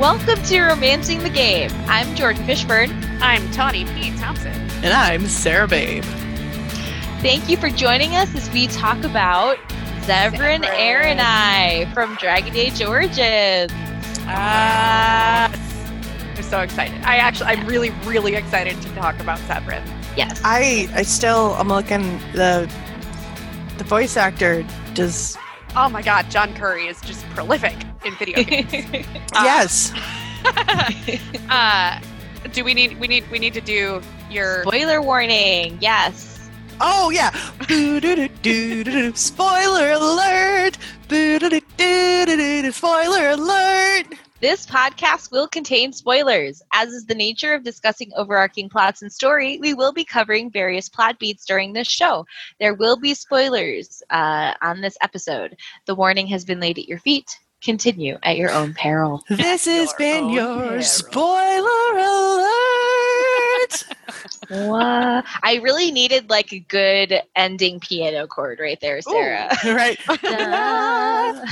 Welcome 0.00 0.42
to 0.44 0.62
Romancing 0.62 1.22
the 1.22 1.28
Game. 1.28 1.70
I'm 1.84 2.16
Jordan 2.16 2.42
Fishburne. 2.44 2.90
I'm 3.20 3.50
Tawny 3.50 3.84
P. 3.84 4.16
Thompson. 4.16 4.54
And 4.82 4.94
I'm 4.94 5.26
Sarah 5.26 5.68
Babe. 5.68 6.02
Thank 7.20 7.50
you 7.50 7.58
for 7.58 7.68
joining 7.68 8.16
us 8.16 8.34
as 8.34 8.50
we 8.50 8.66
talk 8.68 9.04
about 9.04 9.58
Zevran 10.06 10.62
Arainai 10.62 11.92
from 11.92 12.14
Dragon 12.14 12.56
Age 12.56 12.80
Origins. 12.80 13.72
Ah, 14.24 15.52
I'm 16.34 16.42
so 16.44 16.60
excited. 16.60 16.98
I 17.02 17.16
actually, 17.16 17.48
I'm 17.48 17.66
really, 17.66 17.90
really 18.06 18.36
excited 18.36 18.80
to 18.80 18.88
talk 18.94 19.20
about 19.20 19.38
Zevran. 19.40 19.86
Yes. 20.16 20.40
I 20.42 20.88
I 20.94 21.02
still 21.02 21.52
I'm 21.58 21.68
looking 21.68 22.18
the 22.32 22.72
the 23.76 23.84
voice 23.84 24.16
actor 24.16 24.64
does 24.94 25.36
Oh 25.76 25.90
my 25.90 26.00
God, 26.00 26.30
Jon 26.30 26.54
Curry 26.54 26.86
is 26.86 27.02
just 27.02 27.22
prolific 27.34 27.76
in 28.04 28.14
video 28.16 28.42
games. 28.42 28.72
Uh, 29.32 29.42
yes. 29.44 29.92
uh, 31.50 32.00
do 32.52 32.64
we 32.64 32.74
need 32.74 32.98
we 32.98 33.06
need 33.06 33.30
we 33.30 33.38
need 33.38 33.54
to 33.54 33.60
do 33.60 34.02
your 34.28 34.62
Spoiler 34.62 35.00
warning. 35.00 35.78
Yes. 35.80 36.50
Oh 36.80 37.10
yeah. 37.10 37.30
Spoiler 39.14 39.90
alert. 39.92 40.78
Spoiler 42.74 43.28
alert. 43.30 44.06
This 44.40 44.64
podcast 44.64 45.30
will 45.30 45.46
contain 45.46 45.92
spoilers. 45.92 46.62
As 46.72 46.94
is 46.94 47.04
the 47.04 47.14
nature 47.14 47.52
of 47.52 47.62
discussing 47.62 48.10
overarching 48.16 48.70
plots 48.70 49.02
and 49.02 49.12
story, 49.12 49.58
we 49.60 49.74
will 49.74 49.92
be 49.92 50.02
covering 50.02 50.50
various 50.50 50.88
plot 50.88 51.18
beats 51.18 51.44
during 51.44 51.74
this 51.74 51.88
show. 51.88 52.24
There 52.58 52.72
will 52.72 52.96
be 52.96 53.12
spoilers 53.12 54.02
uh, 54.08 54.54
on 54.62 54.80
this 54.80 54.96
episode. 55.02 55.58
The 55.84 55.94
warning 55.94 56.26
has 56.28 56.46
been 56.46 56.58
laid 56.58 56.78
at 56.78 56.88
your 56.88 56.98
feet. 57.00 57.38
Continue 57.62 58.18
at 58.22 58.36
your 58.36 58.50
own 58.52 58.74
peril. 58.74 59.22
This 59.30 59.66
has 59.66 59.88
Your 59.90 59.98
been 59.98 60.24
own 60.24 60.30
your 60.32 60.62
hero. 60.70 60.80
spoiler 60.80 61.98
alert. 61.98 63.84
What? 64.48 65.24
I 65.44 65.60
really 65.62 65.92
needed 65.92 66.28
like 66.28 66.52
a 66.52 66.58
good 66.58 67.20
ending 67.36 67.78
piano 67.78 68.26
chord 68.26 68.58
right 68.58 68.80
there, 68.80 69.00
Sarah. 69.00 69.48
right. 69.64 69.96
Um, 70.08 71.44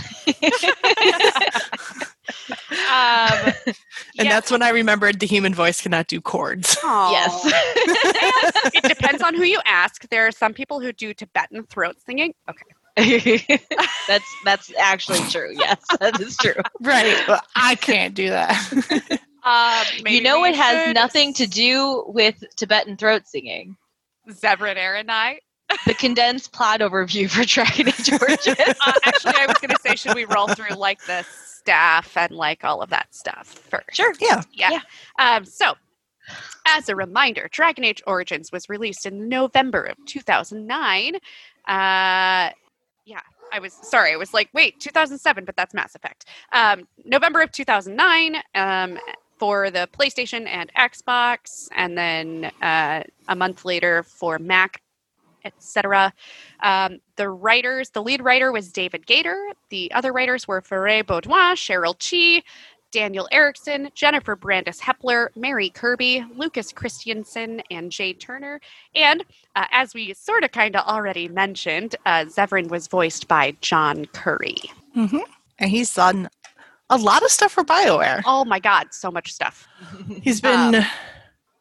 And 4.19 4.27
yeah. 4.27 4.31
that's 4.31 4.51
when 4.51 4.62
I 4.62 4.70
remembered 4.70 5.20
the 5.20 5.27
human 5.27 5.55
voice 5.55 5.81
cannot 5.81 6.09
do 6.09 6.20
chords. 6.20 6.77
Aw. 6.83 7.11
yes. 7.12 8.73
it 8.75 8.83
depends 8.83 9.23
on 9.23 9.34
who 9.34 9.45
you 9.45 9.61
ask. 9.64 10.09
There 10.09 10.27
are 10.27 10.33
some 10.33 10.53
people 10.53 10.81
who 10.81 10.92
do 10.92 11.14
Tibetan 11.14 11.64
throat 11.67 11.97
singing. 12.05 12.34
Okay. 12.51 12.64
that's 14.08 14.36
that's 14.44 14.72
actually 14.78 15.20
true. 15.30 15.52
Yes, 15.54 15.84
that 16.00 16.20
is 16.20 16.36
true. 16.36 16.54
Right. 16.80 17.16
Well, 17.28 17.42
I 17.55 17.74
can't 17.74 18.14
do 18.14 18.30
that. 18.30 19.20
Um, 19.44 19.84
maybe 20.02 20.16
you 20.16 20.22
know 20.22 20.44
it 20.44 20.55
has 20.55 20.86
should 20.86 20.94
nothing 20.94 21.34
to 21.34 21.46
do 21.46 22.05
with 22.08 22.42
Tibetan 22.56 22.96
throat 22.96 23.27
singing. 23.27 23.77
Zevran 24.30 24.77
Arainai. 24.77 25.38
The 25.86 25.94
condensed 25.94 26.52
plot 26.52 26.80
overview 26.80 27.28
for 27.28 27.44
Dragon 27.44 27.88
Age 27.88 28.10
Origins. 28.12 28.77
Uh, 28.86 28.92
actually, 29.05 29.34
I 29.36 29.46
was 29.46 29.58
going 29.58 29.70
to 29.70 29.78
say, 29.84 29.96
should 29.96 30.14
we 30.14 30.24
roll 30.24 30.48
through 30.48 30.74
like 30.77 31.05
the 31.05 31.24
staff 31.28 32.16
and 32.16 32.33
like 32.33 32.64
all 32.64 32.80
of 32.80 32.88
that 32.90 33.14
stuff 33.14 33.46
first? 33.46 33.94
Sure. 33.94 34.14
yeah. 34.20 34.42
Yeah. 34.52 34.70
Yeah. 34.70 34.80
Um, 35.18 35.44
so, 35.44 35.74
as 36.66 36.88
a 36.88 36.96
reminder, 36.96 37.48
Dragon 37.52 37.84
Age 37.84 38.02
Origins 38.06 38.50
was 38.50 38.68
released 38.70 39.05
in 39.05 39.28
November 39.28 39.83
of 39.83 39.96
2009. 40.06 41.16
Uh, 41.66 42.50
yeah, 43.09 43.20
I 43.53 43.59
was 43.59 43.73
sorry. 43.73 44.12
I 44.12 44.17
was 44.17 44.34
like, 44.34 44.51
wait, 44.53 44.78
2007, 44.81 45.45
but 45.47 45.56
that's 45.56 45.73
Mass 45.73 45.95
Effect. 45.95 46.27
Um, 46.53 46.87
November 47.06 47.41
of 47.41 47.51
2009 47.51 48.42
um, 48.55 48.98
for 49.39 49.70
the 49.70 49.89
PlayStation 49.92 50.46
and 50.46 50.70
Xbox, 50.74 51.68
and 51.74 51.97
then 51.97 52.52
uh, 52.61 53.02
a 53.29 53.35
month 53.35 53.64
later 53.64 54.02
for 54.02 54.39
Mac, 54.39 54.83
etc. 55.42 56.13
Um, 56.61 56.98
the 57.17 57.30
writers, 57.30 57.91
the 57.91 58.02
lead 58.02 58.23
writer 58.23 58.52
was 58.52 58.70
David 58.70 59.07
Gaider. 59.07 59.52
The 59.70 59.91
other 59.92 60.13
writers 60.13 60.47
were 60.47 60.61
Ferret 60.61 61.07
Baudoin, 61.07 61.55
Cheryl 61.55 61.95
Chee, 61.98 62.45
Daniel 62.90 63.28
Erickson, 63.32 63.90
Jennifer 63.94 64.34
Brandes 64.36 64.80
Hepler, 64.80 65.28
Mary 65.36 65.70
Kirby, 65.70 66.24
Lukas 66.34 66.72
Kristjanson, 66.72 67.60
and 67.70 67.90
Jay 67.92 68.12
Turner. 68.12 68.60
And 68.94 69.24
uh, 69.56 69.66
as 69.72 69.94
we 69.94 70.14
sort 70.14 70.44
of 70.44 70.52
kind 70.52 70.74
of 70.76 70.86
already 70.86 71.28
mentioned, 71.28 71.96
uh, 72.06 72.24
Zevran 72.24 72.68
was 72.68 72.86
voiced 72.88 73.28
by 73.28 73.56
Jon 73.60 74.06
Curry. 74.06 74.56
Mm-hmm. 74.96 75.18
And 75.58 75.70
he's 75.70 75.92
done 75.94 76.28
a 76.90 76.96
lot 76.96 77.22
of 77.22 77.30
stuff 77.30 77.52
for 77.52 77.64
BioWare. 77.64 78.22
Oh 78.24 78.44
my 78.44 78.58
God, 78.58 78.88
so 78.92 79.10
much 79.10 79.32
stuff. 79.32 79.68
He's 80.22 80.40
been 80.40 80.84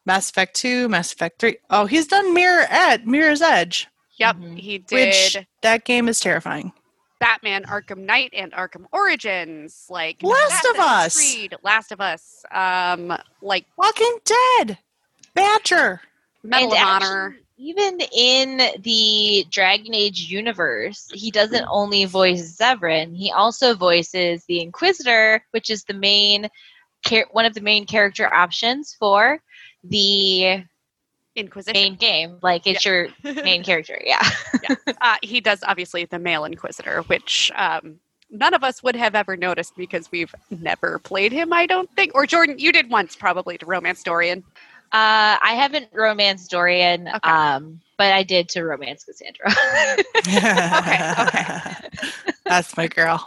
Mass 0.05 0.29
Effect 0.29 0.55
2, 0.55 0.87
Mass 0.87 1.11
Effect 1.11 1.39
3. 1.39 1.57
Oh, 1.69 1.85
he's 1.85 2.07
done 2.07 2.33
Mirror 2.33 2.65
Ed, 2.69 3.05
Mirror's 3.05 3.41
Edge, 3.41 3.87
Yep, 4.19 4.37
Mhm. 4.37 4.57
he 4.57 4.77
did 4.77 4.95
which 5.09 5.37
that 5.61 5.83
game 5.83 6.07
is 6.07 6.19
terrifying. 6.21 6.71
Batman 7.19 7.63
Arkham 7.63 7.99
Knight 7.99 8.31
and 8.33 8.51
Arkham 8.53 8.85
Origins, 8.91 9.85
like 9.89 10.21
Last 10.21 10.65
of 10.65 10.79
Us. 10.79 11.15
Creed, 11.15 11.55
Last 11.63 11.91
of 11.91 12.01
Us, 12.01 12.43
um, 12.51 13.17
like 13.41 13.65
Walking 13.77 14.17
Dead, 14.25 14.77
Badger. 15.33 16.01
Medal 16.43 16.73
of 16.73 16.77
And 16.77 17.03
Honor. 17.03 17.35
Even 17.59 17.99
in 18.15 18.61
the 18.81 19.45
Dragon 19.49 19.95
Age 19.95 20.29
universe, 20.29 21.09
he 21.11 21.31
doesn't 21.31 21.65
only 21.71 22.05
voice 22.05 22.55
Zevran, 22.55 23.15
he 23.15 23.31
also 23.31 23.73
voices 23.73 24.45
the 24.45 24.61
Inquisitor, 24.61 25.43
which 25.51 25.71
is 25.71 25.83
the 25.83 25.95
main 25.95 26.49
char- 27.03 27.25
one 27.31 27.45
of 27.45 27.55
the 27.55 27.61
main 27.61 27.87
character 27.87 28.31
options 28.31 28.95
for 28.99 29.41
the 29.83 30.63
Inquisition. 31.37 31.73
main 31.81 31.95
game. 31.95 32.39
Like 32.41 32.67
it's 32.67 32.83
your 32.85 33.07
main 33.23 33.63
character, 33.69 33.99
yeah. 34.03 34.21
uh, 35.01 35.15
he 35.23 35.39
does 35.39 35.59
obviously 35.65 36.05
the 36.05 36.19
male 36.19 36.43
Inquisitor, 36.45 37.03
which 37.03 37.51
um, 37.55 37.99
none 38.29 38.53
of 38.53 38.63
us 38.63 38.83
would 38.83 38.95
have 38.95 39.15
ever 39.15 39.37
noticed 39.37 39.73
because 39.77 40.11
we've 40.11 40.33
never 40.49 40.99
played 40.99 41.31
him. 41.31 41.53
I 41.53 41.65
don't 41.65 41.89
think. 41.95 42.13
Or 42.15 42.25
Jordan, 42.25 42.57
you 42.59 42.71
did 42.71 42.89
once 42.89 43.15
probably 43.15 43.57
to 43.59 43.65
Romance 43.65 44.03
Dorian. 44.03 44.43
Uh, 44.93 45.35
I 45.43 45.53
haven't 45.57 45.89
romanced 45.93 46.49
Dorian, 46.49 47.09
Okay. 47.09 47.29
um, 47.29 47.81
but 47.97 48.13
I 48.13 48.23
did 48.23 48.47
to 48.49 48.63
romance 48.63 49.03
Cassandra. 49.03 49.51
okay. 50.17 51.13
okay, 51.21 51.73
That's 52.45 52.77
my 52.77 52.87
girl. 52.87 53.19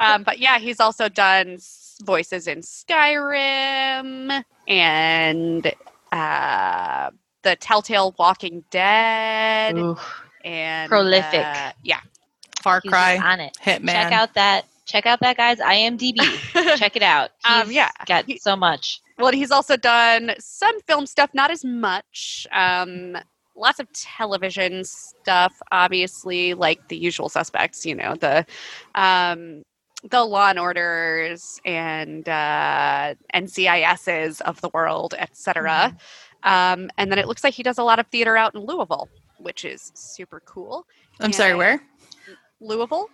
Um, 0.00 0.22
but 0.22 0.38
yeah, 0.38 0.58
he's 0.58 0.80
also 0.80 1.10
done 1.10 1.58
voices 2.02 2.46
in 2.46 2.60
Skyrim 2.60 4.42
and 4.66 5.72
uh, 6.12 7.10
the 7.42 7.56
Telltale 7.56 8.14
Walking 8.18 8.64
Dead 8.70 9.76
Ooh, 9.76 9.96
and 10.44 10.88
Prolific. 10.88 11.44
uh, 11.44 11.72
yeah. 11.82 12.00
Far 12.62 12.80
he's 12.82 12.90
Cry, 12.90 13.16
on 13.18 13.40
it. 13.40 13.56
Hitman. 13.62 13.90
Check 13.92 14.12
out 14.12 14.34
that. 14.34 14.66
Check 14.84 15.06
out 15.06 15.20
that 15.20 15.36
guy's 15.36 15.58
IMDb. 15.58 16.18
check 16.78 16.96
it 16.96 17.02
out. 17.02 17.30
Um, 17.44 17.70
yeah, 17.70 17.90
got 18.06 18.24
he- 18.26 18.38
so 18.38 18.56
much. 18.56 19.00
Well, 19.18 19.32
he's 19.32 19.50
also 19.50 19.76
done 19.76 20.32
some 20.38 20.80
film 20.82 21.06
stuff, 21.06 21.30
not 21.34 21.50
as 21.50 21.64
much. 21.64 22.46
Um, 22.52 23.16
lots 23.56 23.78
of 23.78 23.92
television 23.92 24.84
stuff, 24.84 25.54
obviously, 25.70 26.54
like 26.54 26.88
the 26.88 26.96
usual 26.96 27.28
suspects. 27.28 27.86
You 27.86 27.94
know, 27.94 28.14
the 28.16 28.44
um, 28.94 29.62
the 30.10 30.24
Law 30.24 30.48
and 30.50 30.58
Orders 30.58 31.60
and 31.64 32.28
uh, 32.28 33.14
NCISs 33.34 34.40
of 34.42 34.60
the 34.60 34.70
world, 34.74 35.14
etc. 35.18 35.96
Um, 36.44 36.90
and 36.98 37.10
then 37.10 37.18
it 37.18 37.26
looks 37.28 37.44
like 37.44 37.54
he 37.54 37.62
does 37.62 37.78
a 37.78 37.82
lot 37.84 37.98
of 37.98 38.06
theater 38.08 38.36
out 38.36 38.54
in 38.54 38.62
Louisville, 38.62 39.08
which 39.38 39.64
is 39.64 39.92
super 39.94 40.40
cool. 40.44 40.86
I'm 41.20 41.32
sorry, 41.32 41.54
where? 41.54 41.82
Louisville. 42.60 43.08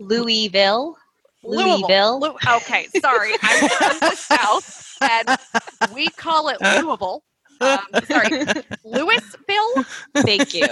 Louisville. 0.00 0.96
Louisville. 1.44 2.20
Lou- 2.20 2.36
okay, 2.56 2.86
sorry, 3.00 3.32
I'm 3.42 3.68
from 3.68 3.98
the 4.00 4.14
South, 4.16 4.96
and 5.02 5.94
we 5.94 6.08
call 6.08 6.48
it 6.48 6.58
Louisville. 6.60 7.22
Um, 7.60 7.78
sorry, 8.08 8.30
Louisville. 8.84 9.84
Thank 10.16 10.54
you. 10.54 10.66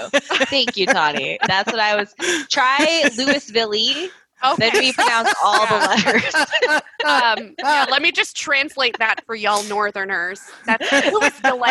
Thank 0.49 0.77
you, 0.77 0.87
Tawny. 0.87 1.39
That's 1.47 1.71
what 1.71 1.81
I 1.81 1.95
was. 1.97 2.15
Try 2.49 3.09
Louisville. 3.17 4.09
Okay. 4.45 4.71
Then 4.71 4.81
we 4.81 4.93
pronounce 4.93 5.33
all 5.43 5.67
the 5.67 5.75
letters. 5.75 6.35
Um, 7.05 7.57
yeah, 7.59 7.87
let 7.91 8.01
me 8.01 8.13
just 8.13 8.37
translate 8.37 8.97
that 9.01 9.25
for 9.27 9.35
y'all 9.35 9.65
Northerners. 9.65 10.41
That's 10.67 10.89
Louisville. 11.13 11.65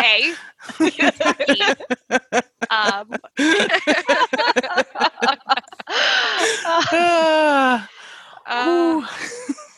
um, 2.70 3.14
Ah, 6.74 7.88
uh, 8.46 9.06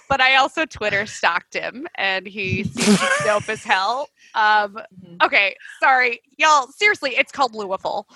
but 0.09 0.21
I 0.21 0.37
also 0.37 0.67
Twitter 0.67 1.07
stalked 1.07 1.55
him, 1.55 1.87
and 1.95 2.27
he 2.27 2.65
seems 2.65 3.01
dope 3.25 3.49
as 3.49 3.65
hell. 3.65 4.09
Um, 4.35 4.79
okay, 5.23 5.57
sorry, 5.81 6.21
y'all. 6.37 6.67
Seriously, 6.69 7.17
it's 7.17 7.33
called 7.33 7.55
Louisville. 7.55 8.07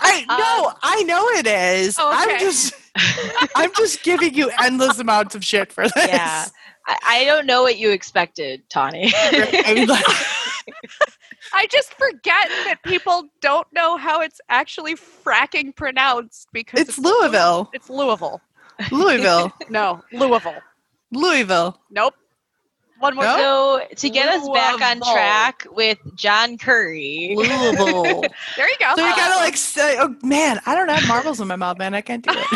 I 0.00 0.24
no, 0.28 0.68
Um, 0.68 0.74
I 0.82 1.02
know 1.04 1.26
it 1.30 1.46
is. 1.46 1.96
I'm 1.98 2.38
just 2.38 2.74
I'm 3.54 3.70
just 3.74 4.02
giving 4.02 4.34
you 4.34 4.50
endless 4.62 4.98
amounts 4.98 5.34
of 5.34 5.44
shit 5.44 5.72
for 5.72 5.84
this. 5.84 5.92
Yeah. 6.08 6.46
I, 6.86 6.98
I 7.04 7.24
don't 7.24 7.46
know 7.46 7.62
what 7.62 7.78
you 7.78 7.90
expected, 7.90 8.62
Tawny. 8.70 9.12
I 9.14 9.74
mean, 9.74 9.88
like, 9.88 10.04
I 11.52 11.66
just 11.70 11.92
forget 11.94 12.48
that 12.64 12.78
people 12.84 13.28
don't 13.40 13.66
know 13.72 13.96
how 13.98 14.20
it's 14.20 14.40
actually 14.48 14.94
fracking 14.94 15.74
pronounced 15.76 16.48
because 16.52 16.80
it's 16.80 16.98
Louisville. 16.98 17.70
It's 17.74 17.90
Louisville. 17.90 18.40
Louisville. 18.90 19.52
No, 19.70 20.02
Louisville. 20.12 20.62
Louisville. 21.12 21.78
Nope. 21.90 22.14
One 22.98 23.14
more. 23.14 23.24
No? 23.24 23.36
so 23.36 23.94
to 23.94 24.10
get 24.10 24.28
us 24.28 24.48
back 24.48 24.80
on 24.80 25.00
track 25.00 25.66
with 25.70 25.98
Jon 26.16 26.58
Curry. 26.58 27.34
Louisville. 27.36 28.24
There 28.56 28.68
you 28.68 28.76
go. 28.80 28.94
So 28.96 29.06
you 29.06 29.14
gotta 29.14 29.38
like 29.40 29.56
say, 29.56 29.96
oh 29.98 30.14
man, 30.22 30.60
I 30.66 30.74
don't 30.74 30.88
have 30.90 31.06
marbles 31.06 31.40
in 31.40 31.46
my 31.48 31.56
mouth, 31.56 31.78
man. 31.78 31.94
I 31.94 32.00
can't 32.00 32.24
do 32.24 32.32
it. 32.34 32.46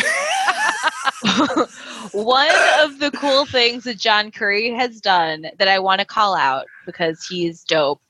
One 2.12 2.50
of 2.80 2.98
the 2.98 3.10
cool 3.12 3.46
things 3.46 3.84
that 3.84 3.98
Jon 3.98 4.30
Curry 4.32 4.70
has 4.72 5.00
done 5.00 5.46
that 5.58 5.68
I 5.68 5.78
want 5.78 6.00
to 6.00 6.04
call 6.04 6.34
out 6.34 6.66
because 6.86 7.24
he's 7.26 7.62
dope. 7.64 8.02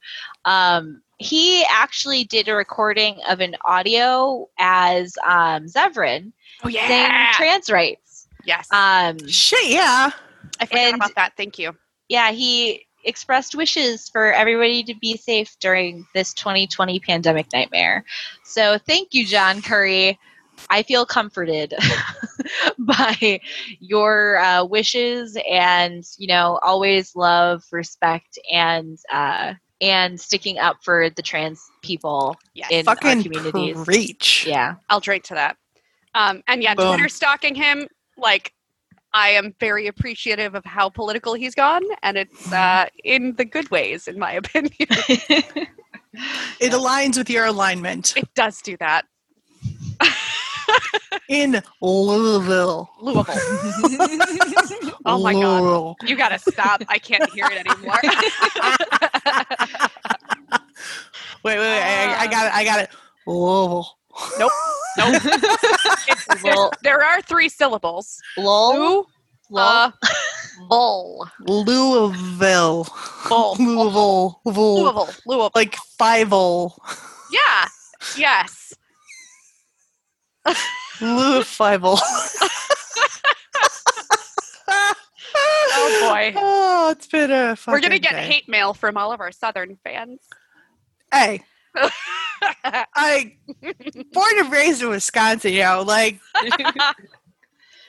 Um, 0.45 1.01
he 1.19 1.63
actually 1.69 2.23
did 2.23 2.47
a 2.47 2.55
recording 2.55 3.19
of 3.29 3.39
an 3.39 3.55
audio 3.65 4.49
as 4.57 5.15
um, 5.25 5.65
Zevran 5.65 6.31
oh 6.63 6.69
saying 6.69 7.11
yeah. 7.11 7.31
trans 7.33 7.69
rights. 7.69 8.27
yes. 8.45 8.67
Um, 8.71 9.19
Shit, 9.27 9.69
yeah. 9.69 10.11
I 10.59 10.65
forgot 10.65 10.79
and- 10.81 10.95
about 10.95 11.15
that. 11.15 11.33
Thank 11.37 11.59
you. 11.59 11.75
Yeah, 12.09 12.31
he 12.31 12.85
expressed 13.05 13.55
wishes 13.55 14.09
for 14.09 14.31
everybody 14.31 14.83
to 14.83 14.93
be 14.95 15.17
safe 15.17 15.55
during 15.59 16.05
this 16.13 16.33
2020 16.33 16.99
pandemic 16.99 17.47
nightmare. 17.53 18.05
So 18.43 18.77
thank 18.77 19.13
you, 19.13 19.25
Jon 19.25 19.61
Curry. 19.61 20.17
I 20.69 20.83
feel 20.83 21.05
comforted 21.05 21.73
by 22.77 23.39
your 23.79 24.37
uh, 24.37 24.63
wishes, 24.63 25.37
and 25.49 26.03
you 26.17 26.27
know, 26.27 26.59
always 26.61 27.15
love, 27.15 27.63
respect, 27.71 28.37
and 28.51 28.97
uh, 29.11 29.55
and 29.81 30.19
sticking 30.19 30.59
up 30.59 30.77
for 30.83 31.09
the 31.09 31.21
trans 31.21 31.61
people 31.81 32.37
Yes. 32.53 32.69
in 32.71 32.87
our 32.87 32.95
communities. 32.95 33.83
preach. 33.83 34.45
Yeah, 34.47 34.75
I'll 34.89 34.99
drink 34.99 35.23
to 35.25 35.33
that. 35.33 35.57
Um, 36.15 36.43
and 36.47 36.61
yeah, 36.61 36.75
Boom. 36.75 36.87
Twitter 36.93 37.09
stalking 37.09 37.55
him, 37.55 37.87
like, 38.17 38.53
I 39.13 39.29
am 39.29 39.53
very 39.59 39.87
appreciative 39.87 40.55
of 40.55 40.65
how 40.65 40.89
political 40.89 41.33
he's 41.33 41.55
gone, 41.55 41.83
and 42.01 42.17
it's 42.17 42.51
uh, 42.51 42.87
in 43.03 43.35
the 43.35 43.45
good 43.45 43.69
ways, 43.69 44.07
in 44.07 44.17
my 44.17 44.31
opinion. 44.43 44.73
It 46.59 46.71
aligns 46.71 47.17
with 47.17 47.29
your 47.29 47.45
alignment 47.45 48.15
it 48.15 48.31
does 48.35 48.61
do 48.61 48.77
that. 48.77 49.05
in 51.29 51.61
Louisville. 51.81 52.89
Louisville. 53.01 53.35
Oh 55.05 55.21
my 55.21 55.33
god. 55.33 55.95
You 56.05 56.15
gotta 56.15 56.39
stop. 56.39 56.81
I 56.87 56.97
can't 56.97 57.29
hear 57.31 57.45
it 57.51 57.67
anymore. 57.67 57.99
Wait, 61.43 61.57
wait, 61.57 61.59
wait. 61.59 61.81
I, 61.81 62.21
I 62.21 62.27
got 62.27 62.45
it. 62.45 62.53
I 62.53 62.63
got 62.63 62.79
it. 62.79 62.89
Louisville. 63.27 63.97
Nope. 64.39 64.51
Nope. 64.95 65.15
It's- 65.25 66.43
Lol. 66.43 66.71
there 66.83 67.01
are 67.03 67.19
three 67.23 67.49
syllables. 67.49 68.21
lol, 68.37 68.73
Lou, 68.75 69.05
lol. 69.49 69.59
uh, 69.59 69.91
bull. 70.69 71.27
Louisville. 71.39 72.87
Bull. 73.27 73.55
Louisville. 73.57 74.39
Louisville. 74.45 74.83
Louisville. 74.83 75.09
Louisville. 75.25 75.51
Like 75.55 75.75
five 75.97 76.29
Yeah. 76.29 77.67
Yes. 78.15 78.73
Louisville. 81.01 81.99
Oh 85.75 86.09
boy. 86.11 86.33
Oh, 86.35 86.89
it's 86.91 87.07
been 87.07 87.31
a 87.31 87.57
We're 87.67 87.79
gonna 87.79 87.97
get 87.99 88.11
day. 88.13 88.27
hate 88.27 88.47
mail 88.47 88.73
from 88.75 88.95
all 88.97 89.11
of 89.11 89.19
our 89.21 89.31
southern 89.31 89.77
fans. 89.83 90.19
Hey, 91.11 91.43
I 92.63 93.35
born 94.11 94.39
and 94.39 94.51
raised 94.51 94.81
in 94.81 94.89
Wisconsin, 94.89 95.53
you 95.53 95.61
know, 95.61 95.83
like 95.85 96.19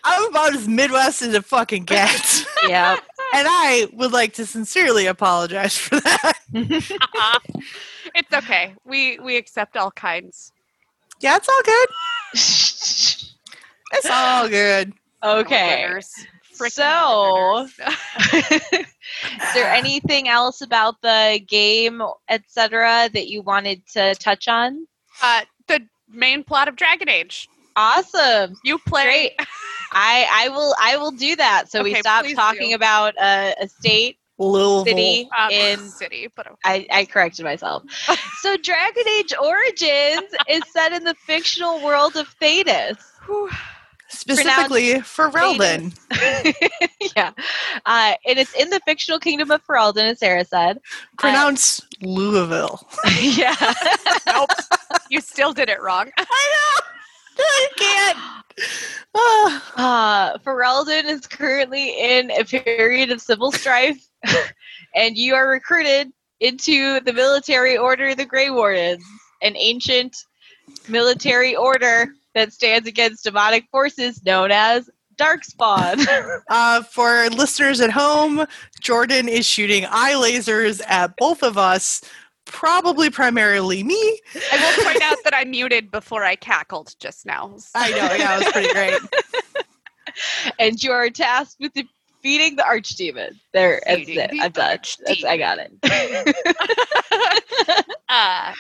I'm 0.05 0.29
about 0.29 0.55
as 0.55 0.69
Midwest 0.69 1.23
as 1.23 1.35
it 1.35 1.45
fucking 1.45 1.85
gets. 1.85 2.45
yeah. 2.69 2.97
and 3.35 3.47
I 3.49 3.89
would 3.93 4.13
like 4.13 4.35
to 4.35 4.47
sincerely 4.47 5.07
apologize 5.07 5.77
for 5.77 5.99
that. 6.01 6.33
it's 6.53 8.33
okay. 8.33 8.75
We 8.85 9.19
we 9.19 9.37
accept 9.37 9.77
all 9.77 9.91
kinds. 9.91 10.53
Yeah, 11.21 11.37
it's 11.37 11.49
all 11.49 11.63
good. 11.63 11.89
It's 13.93 14.11
all 14.11 14.49
good. 14.49 14.93
okay. 15.23 16.01
Winners. 16.61 16.75
Frickin' 16.75 17.71
So- 17.73 18.79
Is 19.25 19.55
there 19.55 19.73
anything 19.73 20.29
else 20.29 20.61
about 20.61 21.01
the 21.03 21.41
game, 21.47 22.03
etc., 22.29 23.09
that 23.13 23.29
you 23.29 23.43
wanted 23.43 23.87
to 23.93 24.15
touch 24.17 24.49
on? 24.49 24.87
uh, 25.23 25.43
the 25.69 25.81
main 26.09 26.43
plot 26.45 26.69
of 26.69 26.77
Dragon 26.77 27.09
Age. 27.09 27.49
Awesome. 27.77 28.57
You 28.65 28.79
play. 28.79 29.05
Great. 29.05 29.33
I 29.93 30.27
I 30.31 30.49
will 30.49 30.75
I 30.81 30.97
will 30.97 31.11
do 31.13 31.37
that. 31.37 31.71
So 31.71 31.83
we 31.83 31.91
Okay, 31.93 32.01
stop 32.01 32.25
talking 32.35 32.71
do. 32.71 32.75
about 32.77 33.15
a, 33.21 33.55
a 33.61 33.69
state 33.69 34.19
Louisville. 34.39 34.85
city 34.85 35.29
Um, 35.37 35.51
in 35.51 35.79
city, 35.91 36.29
but 36.35 36.47
okay. 36.47 36.57
I, 36.65 36.87
I 36.91 37.05
corrected 37.05 37.45
myself. 37.45 37.83
so 38.43 38.57
Dragon 38.57 39.09
Age 39.19 39.33
Origins 39.41 40.31
is 40.49 40.63
set 40.73 40.93
in 40.93 41.05
the 41.05 41.15
fictional 41.15 41.81
world 41.85 42.17
of 42.17 42.29
Thedas. 42.41 42.99
Specifically 44.15 44.95
Ferelden. 44.95 45.95
yeah. 47.17 47.33
Uh, 47.85 48.15
and 48.27 48.39
it's 48.39 48.55
in 48.55 48.71
the 48.71 48.81
fictional 48.87 49.19
kingdom 49.19 49.51
of 49.51 49.65
Ferelden, 49.67 50.11
as 50.11 50.21
Sarah 50.21 50.45
said. 50.45 50.81
Pronounce 51.19 51.81
Louisville. 52.01 52.87
yeah. 53.21 53.55
nope. 54.27 54.51
You 55.11 55.21
still 55.21 55.53
did 55.53 55.69
it 55.69 55.83
wrong. 55.83 56.11
I 56.17 56.23
know. 56.55 56.85
I 57.39 57.69
can't. 57.77 58.19
Ah. 58.19 58.41
Uh, 59.77 60.39
Ferelden 60.39 61.05
is 61.05 61.27
currently 61.27 61.91
in 61.99 62.31
a 62.31 62.45
period 62.45 63.11
of 63.11 63.21
civil 63.21 63.51
strife, 63.51 64.09
and 64.95 65.17
you 65.17 65.35
are 65.35 65.49
recruited 65.49 66.13
into 66.41 67.01
the 67.01 67.13
military 67.13 67.77
order, 67.77 68.15
the 68.15 68.25
Grey 68.25 68.51
Wardens, 68.51 69.05
an 69.43 69.57
ancient 69.57 70.17
military 70.89 71.57
order 71.57 72.15
that 72.35 72.53
stands 72.53 72.87
against 72.89 73.25
demonic 73.25 73.69
forces 73.71 74.25
known 74.25 74.51
as 74.51 74.91
Darkspawn. 75.17 76.05
Uh, 76.49 76.83
for 76.83 77.29
listeners 77.31 77.81
at 77.81 77.91
home, 77.91 78.47
Jordan 78.81 79.29
is 79.29 79.47
shooting 79.47 79.87
eye 79.89 80.13
lasers 80.13 80.81
at 80.87 81.17
both 81.17 81.43
of 81.43 81.57
us, 81.57 82.03
probably 82.45 83.11
primarily 83.11 83.83
me. 83.83 84.21
I 84.53 84.57
will 84.57 84.85
point 84.85 85.03
out 85.03 85.17
that 85.25 85.35
I 85.35 85.45
muted 85.45 85.91
before 85.91 86.23
I 86.25 86.37
cackled 86.37 86.95
just 86.99 87.27
now. 87.27 87.57
I 87.75 87.91
know, 87.91 87.97
yeah, 87.97 88.37
it 88.37 88.45
was 88.45 88.53
pretty 88.53 88.73
great. 88.73 89.01
and 90.59 90.83
you 90.83 90.93
are 90.93 91.09
tasked 91.11 91.57
with 91.61 91.73
defeating 91.73 92.57
the 92.57 92.63
archdemon. 92.63 93.39
There, 93.53 93.81
that's 93.87 94.03
it. 94.03 94.31
the 94.31 94.41
I'm 94.41 94.53
done. 94.53 94.79
That's, 95.07 95.25
I 95.25 95.37
got 95.37 95.59
it. 95.59 95.73
uh, 98.09 98.53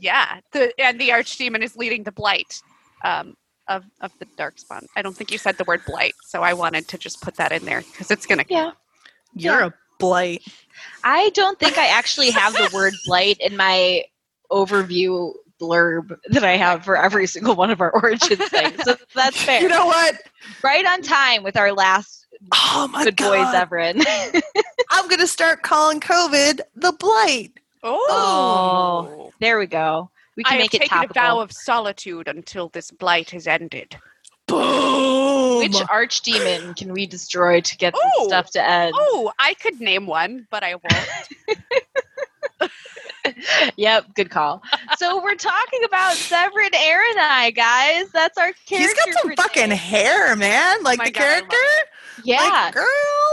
yeah, 0.00 0.40
the 0.52 0.72
and 0.80 1.00
the 1.00 1.10
archdemon 1.10 1.62
is 1.62 1.76
leading 1.76 2.02
the 2.02 2.12
blight 2.12 2.60
um, 3.06 3.36
of 3.68 3.84
of 4.00 4.12
the 4.18 4.26
darkspawn. 4.26 4.86
I 4.96 5.02
don't 5.02 5.16
think 5.16 5.30
you 5.30 5.38
said 5.38 5.56
the 5.58 5.64
word 5.64 5.82
blight, 5.86 6.14
so 6.24 6.42
I 6.42 6.52
wanted 6.52 6.88
to 6.88 6.98
just 6.98 7.22
put 7.22 7.36
that 7.36 7.52
in 7.52 7.64
there 7.64 7.82
because 7.82 8.10
it's 8.10 8.26
gonna. 8.26 8.44
yeah. 8.48 8.72
You're 9.34 9.62
a 9.64 9.74
blight. 9.98 10.42
I 11.04 11.30
don't 11.30 11.58
think 11.58 11.76
I 11.76 11.86
actually 11.86 12.30
have 12.30 12.54
the 12.54 12.70
word 12.72 12.94
blight 13.06 13.36
in 13.40 13.56
my 13.56 14.04
overview 14.50 15.34
blurb 15.60 16.16
that 16.30 16.44
I 16.44 16.56
have 16.56 16.84
for 16.84 16.96
every 16.96 17.26
single 17.26 17.54
one 17.54 17.70
of 17.70 17.80
our 17.80 17.90
origin 17.90 18.36
things. 18.48 18.82
So 18.84 18.96
that's 19.14 19.42
fair. 19.42 19.60
You 19.60 19.68
know 19.68 19.86
what? 19.86 20.16
right 20.62 20.86
on 20.86 21.02
time 21.02 21.42
with 21.42 21.56
our 21.56 21.72
last 21.72 22.26
Oh 22.52 22.88
my 22.92 23.04
Good 23.04 23.16
Boys 23.16 23.38
god! 23.38 23.54
Everin. 23.54 24.02
I'm 24.90 25.08
gonna 25.08 25.26
start 25.26 25.62
calling 25.62 26.00
COVID 26.00 26.60
the 26.74 26.92
blight. 26.92 27.52
Oh, 27.82 29.32
there 29.40 29.58
we 29.58 29.66
go. 29.66 30.10
We 30.36 30.44
I 30.44 30.48
can 30.48 30.52
have 30.58 30.64
make 30.64 30.74
it 30.74 30.80
taken 30.82 30.98
a 31.10 31.12
vow 31.12 31.40
of 31.40 31.50
solitude 31.52 32.28
until 32.28 32.68
this 32.68 32.90
blight 32.90 33.30
has 33.30 33.46
ended. 33.46 33.96
Boom. 34.46 35.58
Which 35.58 35.72
archdemon 35.72 36.76
can 36.76 36.92
we 36.92 37.06
destroy 37.06 37.60
to 37.60 37.76
get 37.78 37.94
this 37.94 38.02
Oh. 38.18 38.28
stuff 38.28 38.50
to 38.52 38.62
end? 38.62 38.92
Oh, 38.96 39.32
I 39.38 39.54
could 39.54 39.80
name 39.80 40.06
one, 40.06 40.46
but 40.50 40.62
I 40.62 40.74
won't. 40.76 42.70
yep, 43.76 44.06
good 44.14 44.30
call. 44.30 44.62
So 44.98 45.22
we're 45.22 45.34
talking 45.34 45.82
about 45.84 46.14
Zevran 46.14 46.70
Arainai, 46.70 47.54
guys. 47.54 48.08
That's 48.12 48.38
our 48.38 48.52
character. 48.66 48.76
He's 48.76 48.94
got 48.94 49.08
some 49.22 49.34
fucking 49.36 49.62
today. 49.64 49.74
hair, 49.76 50.36
man. 50.36 50.82
Like 50.84 50.98
oh 51.00 51.02
my 51.02 51.04
the 51.06 51.10
God, 51.12 51.20
character. 51.20 51.56
Yeah, 52.24 52.42
Like, 52.42 52.74
girl, 52.74 52.84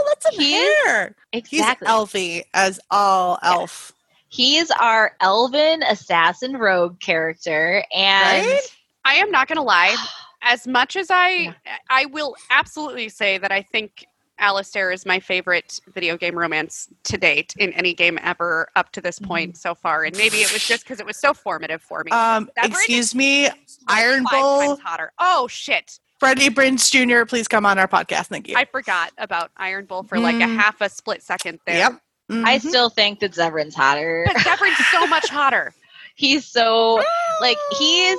that's 0.08 0.24
some 0.26 0.34
He 0.34 0.56
is- 0.56 0.84
hair. 0.84 1.14
exactly. 1.32 1.86
He's 1.86 1.94
elfy 1.94 2.42
as 2.52 2.80
all 2.90 3.38
elf. 3.42 3.92
He 3.92 3.94
is 4.38 4.70
our 4.80 5.16
elven 5.20 5.82
assassin 5.84 6.56
rogue 6.56 6.98
character, 7.00 7.84
and 7.94 8.46
Right? 8.46 8.60
I 9.04 9.14
am 9.14 9.30
not 9.30 9.48
going 9.48 9.56
to 9.56 9.62
lie. 9.62 9.94
As 10.46 10.66
much 10.66 10.94
as 10.96 11.10
I, 11.10 11.28
Yeah. 11.28 11.54
I 11.88 12.04
will 12.06 12.36
absolutely 12.50 13.08
say 13.08 13.38
that 13.38 13.50
I 13.50 13.62
think 13.62 14.04
Alistair 14.38 14.92
is 14.92 15.06
my 15.06 15.18
favorite 15.18 15.80
video 15.94 16.18
game 16.18 16.36
romance 16.36 16.88
to 17.04 17.16
date 17.16 17.54
in 17.56 17.72
any 17.72 17.94
game 17.94 18.18
ever 18.22 18.68
up 18.76 18.92
to 18.92 19.00
this 19.00 19.18
point 19.18 19.56
so 19.56 19.74
far. 19.74 20.04
And 20.04 20.14
maybe 20.18 20.38
it 20.38 20.52
was 20.52 20.66
just 20.66 20.82
because 20.84 21.00
it 21.00 21.06
was 21.06 21.16
so 21.16 21.32
formative 21.32 21.80
for 21.80 22.02
me. 22.04 22.10
Um, 22.10 22.50
excuse 22.58 23.14
me, 23.14 23.48
Iron 23.88 24.24
five 24.24 24.32
Bull, 24.42 24.60
times 24.76 24.80
hotter. 24.80 25.12
Oh 25.18 25.46
shit! 25.48 25.98
Freddie 26.20 26.50
Prinze 26.50 26.90
Jr., 26.90 27.24
please 27.24 27.48
come 27.48 27.64
on 27.64 27.78
our 27.78 27.88
podcast. 27.88 28.26
Thank 28.26 28.48
you. 28.48 28.56
I 28.56 28.64
forgot 28.66 29.12
about 29.16 29.50
Iron 29.56 29.86
Bull 29.86 30.02
for 30.02 30.18
like 30.18 30.36
a 30.36 30.38
Mm. 30.40 30.56
half 30.56 30.80
a 30.82 30.90
split 30.90 31.22
second 31.22 31.58
there. 31.64 31.76
Yep. 31.78 32.00
I 32.30 32.58
Mhm. 32.58 32.60
still 32.60 32.88
think 32.90 33.20
that 33.20 33.32
Zevran's 33.32 33.74
hotter. 33.74 34.30
But 34.32 34.42
Zevran's 34.42 34.88
so 34.88 35.06
much 35.06 35.28
hotter. 35.30 35.74
He's 36.14 36.46
so 36.46 37.02
like 37.40 37.58
he's. 37.70 38.18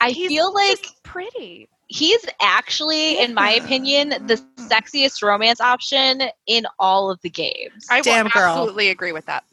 I 0.00 0.12
He's 0.12 0.28
feel 0.28 0.52
like 0.54 0.86
pretty. 1.02 1.68
he's 1.88 2.24
actually, 2.40 3.18
in 3.20 3.34
my 3.34 3.50
opinion, 3.52 4.10
the 4.26 4.36
sexiest 4.36 4.98
romance 4.98 5.38
option 5.38 6.02
in 6.26 6.46
all 6.58 6.92
of 6.92 7.04
the 7.04 7.12
games. 7.12 7.86
I 7.90 8.00
Damn 8.02 8.26
will 8.26 8.30
girl. 8.30 8.54
absolutely 8.54 8.88
agree 8.90 9.12
with 9.12 9.26
that. 9.26 9.44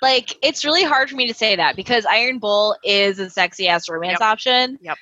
like 0.00 0.36
it's 0.42 0.64
really 0.64 0.82
hard 0.84 1.08
for 1.08 1.16
me 1.16 1.26
to 1.26 1.34
say 1.34 1.56
that 1.56 1.76
because 1.76 2.04
Iron 2.06 2.38
Bull 2.38 2.76
is 2.84 3.18
a 3.18 3.30
sexy 3.30 3.68
ass 3.68 3.88
romance 3.88 4.20
Yep. 4.20 4.20
option. 4.20 4.78
Yep. 4.80 4.98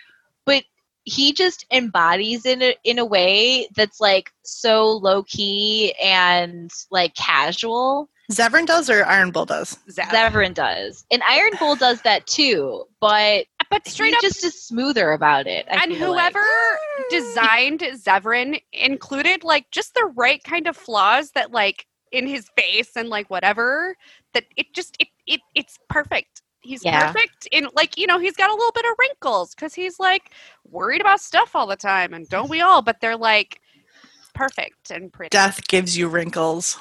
But 0.47 0.65
he 1.05 1.33
just 1.33 1.67
embodies 1.73 2.45
in 2.47 2.63
a 2.63 2.77
in 2.85 2.99
a 2.99 3.05
way 3.05 3.69
that's 3.75 4.01
like 4.01 4.33
so 4.43 4.93
low 4.93 5.23
key 5.25 5.95
and 6.03 6.71
like 6.91 7.15
casual. 7.15 8.09
Zevran 8.31 8.67
does 8.67 8.89
or 8.89 9.05
Iron 9.05 9.31
Bull 9.31 9.47
does? 9.47 9.79
Zev. 9.91 10.05
Zevran 10.11 10.55
does. 10.55 11.05
And 11.11 11.23
Iron 11.29 11.53
Bull 11.59 11.77
does 11.77 12.03
that 12.03 12.27
too, 12.27 12.85
but 13.01 13.47
but 13.71 13.87
straight 13.87 14.11
he 14.11 14.15
up, 14.15 14.21
just 14.21 14.45
is 14.45 14.61
smoother 14.63 15.13
about 15.13 15.47
it. 15.47 15.67
I 15.71 15.79
and 15.79 15.93
feel 15.93 16.11
like. 16.11 16.33
whoever 16.33 16.45
designed 17.11 17.81
Zevran 17.81 18.61
included 18.73 19.45
like 19.45 19.71
just 19.71 19.95
the 19.95 20.11
right 20.15 20.43
kind 20.45 20.67
of 20.67 20.77
flaws 20.77 21.33
that 21.33 21.51
like 21.53 21.87
in 22.13 22.27
his 22.27 22.49
face 22.57 22.97
and 22.97 23.09
like 23.09 23.29
whatever 23.31 23.97
that 24.35 24.45
it 24.57 24.73
just 24.75 24.97
it, 25.01 25.09
it 25.27 25.41
it's 25.55 25.79
perfect. 25.89 26.43
He's 26.61 26.85
Yeah. 26.85 27.13
perfect 27.13 27.49
in 27.51 27.69
like 27.75 27.97
you 27.99 28.07
know 28.07 28.19
he's 28.19 28.37
got 28.37 28.51
a 28.51 28.55
little 28.55 28.73
bit 28.73 28.85
of 28.85 28.93
wrinkles 28.99 29.55
because 29.55 29.75
he's 29.75 29.99
like 29.99 30.31
worried 30.71 31.01
about 31.01 31.21
stuff 31.21 31.57
all 31.57 31.67
the 31.67 31.77
time 31.77 32.15
and 32.15 32.29
don't 32.29 32.51
we 32.51 32.61
all? 32.61 32.83
But 32.83 33.01
they're 33.01 33.17
like 33.17 33.61
perfect 34.35 34.91
and 34.91 35.13
pretty. 35.13 35.31
Death 35.31 35.67
gives 35.69 35.97
you 35.99 36.09
wrinkles. 36.09 36.79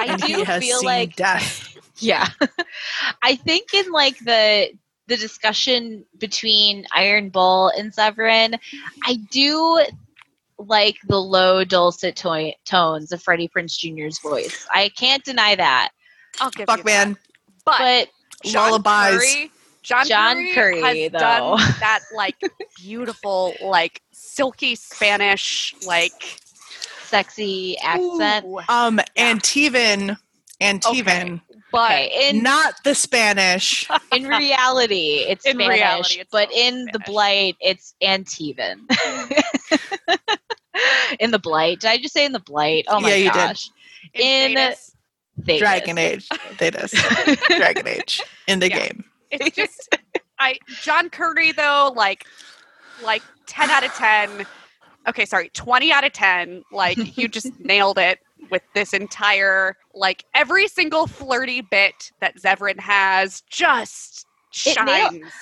I 0.00 0.04
and 0.12 0.20
do 0.22 0.26
he 0.26 0.44
has 0.44 0.62
feel 0.62 0.78
seen 0.78 0.86
like 0.86 1.16
death. 1.16 1.66
Yeah. 2.02 2.28
I 3.22 3.36
think 3.36 3.74
in 3.74 3.90
like 3.92 4.18
the 4.20 4.70
the 5.06 5.16
discussion 5.18 6.06
between 6.18 6.86
Iron 6.94 7.28
Bull 7.28 7.68
and 7.76 7.92
Zevran, 7.92 8.58
I 9.04 9.16
do 9.30 9.84
like 10.58 10.96
the 11.08 11.18
low 11.20 11.62
dulcet 11.64 12.16
to- 12.16 12.54
tones 12.64 13.12
of 13.12 13.22
Freddie 13.22 13.48
Prinze 13.48 13.76
Jr.'s 13.76 14.18
voice. 14.20 14.66
I 14.72 14.88
can't 14.96 15.22
deny 15.24 15.56
that. 15.56 15.90
I'll 16.40 16.50
give 16.50 16.60
you 16.60 16.66
Fuck 16.74 16.84
man. 16.86 17.10
that. 17.12 17.18
But, 17.66 18.08
But 18.42 18.50
John 18.50 18.70
Lullabies. 18.70 19.18
Curry, 19.20 19.50
John, 19.82 20.06
Jon 20.06 20.36
Curry, 20.54 20.80
Curry, 20.80 21.02
has 21.02 21.12
though. 21.12 21.18
done 21.18 21.58
that 21.80 22.00
like 22.14 22.36
beautiful, 22.78 23.52
like 23.62 24.00
silky 24.12 24.74
Spanish, 24.74 25.74
like 25.86 26.12
sexy 27.10 27.76
accent. 27.78 28.46
Ooh. 28.46 28.60
Um, 28.68 29.00
Yeah. 29.16 29.34
Antivan, 29.34 30.16
Antivan, 30.60 31.40
But 31.72 31.90
Okay, 31.92 32.28
in 32.30 32.42
not 32.42 32.74
the 32.84 32.94
Spanish. 32.94 33.88
in 34.12 34.24
reality, 34.26 35.24
it's 35.28 35.44
In 35.46 35.56
Spanish, 35.56 35.78
reality, 35.80 36.14
it's 36.20 36.30
but 36.30 36.46
totally 36.50 36.66
in 36.66 36.88
the 36.92 36.98
blight, 37.00 37.56
it's 37.60 37.94
Antivan. 38.02 38.78
in 41.20 41.30
the 41.30 41.38
blight, 41.38 41.80
did 41.80 41.90
I 41.90 41.98
just 41.98 42.14
say 42.14 42.24
in 42.24 42.32
the 42.32 42.40
blight? 42.40 42.84
Oh 42.88 43.00
my 43.00 43.10
Yeah, 43.10 43.14
you 43.16 43.24
did. 43.30 43.32
gosh! 43.34 43.70
In- 44.14 44.52
Thedas, 44.54 44.92
Thedas. 45.42 45.58
Dragon 45.58 45.98
Age. 45.98 46.28
Thedas. 46.28 47.46
Dragon 47.56 47.86
Age 47.88 48.22
in 48.46 48.58
the 48.60 48.68
Yeah. 48.68 48.78
game. 48.88 49.04
it's 49.30 49.54
just 49.56 49.96
I 50.38 50.58
Jon 50.82 51.08
Curry 51.10 51.52
though, 51.52 51.92
like 51.94 52.26
like 53.02 53.22
ten 53.46 53.70
out 53.70 53.84
of 53.84 53.92
ten. 53.94 54.46
Okay, 55.08 55.24
sorry, 55.24 55.50
twenty 55.54 55.92
out 55.92 56.04
of 56.04 56.12
ten. 56.12 56.62
Like 56.72 57.16
you 57.16 57.28
just 57.28 57.58
nailed 57.60 57.98
it 57.98 58.18
with 58.50 58.62
this 58.74 58.92
entire 58.94 59.76
like 59.94 60.24
every 60.34 60.66
single 60.68 61.06
flirty 61.06 61.60
bit 61.60 62.12
that 62.20 62.36
Zevran 62.38 62.78
has 62.80 63.42
just 63.50 64.26
It 64.66 64.76
nailed- 64.84 65.12
shines. 65.12 65.32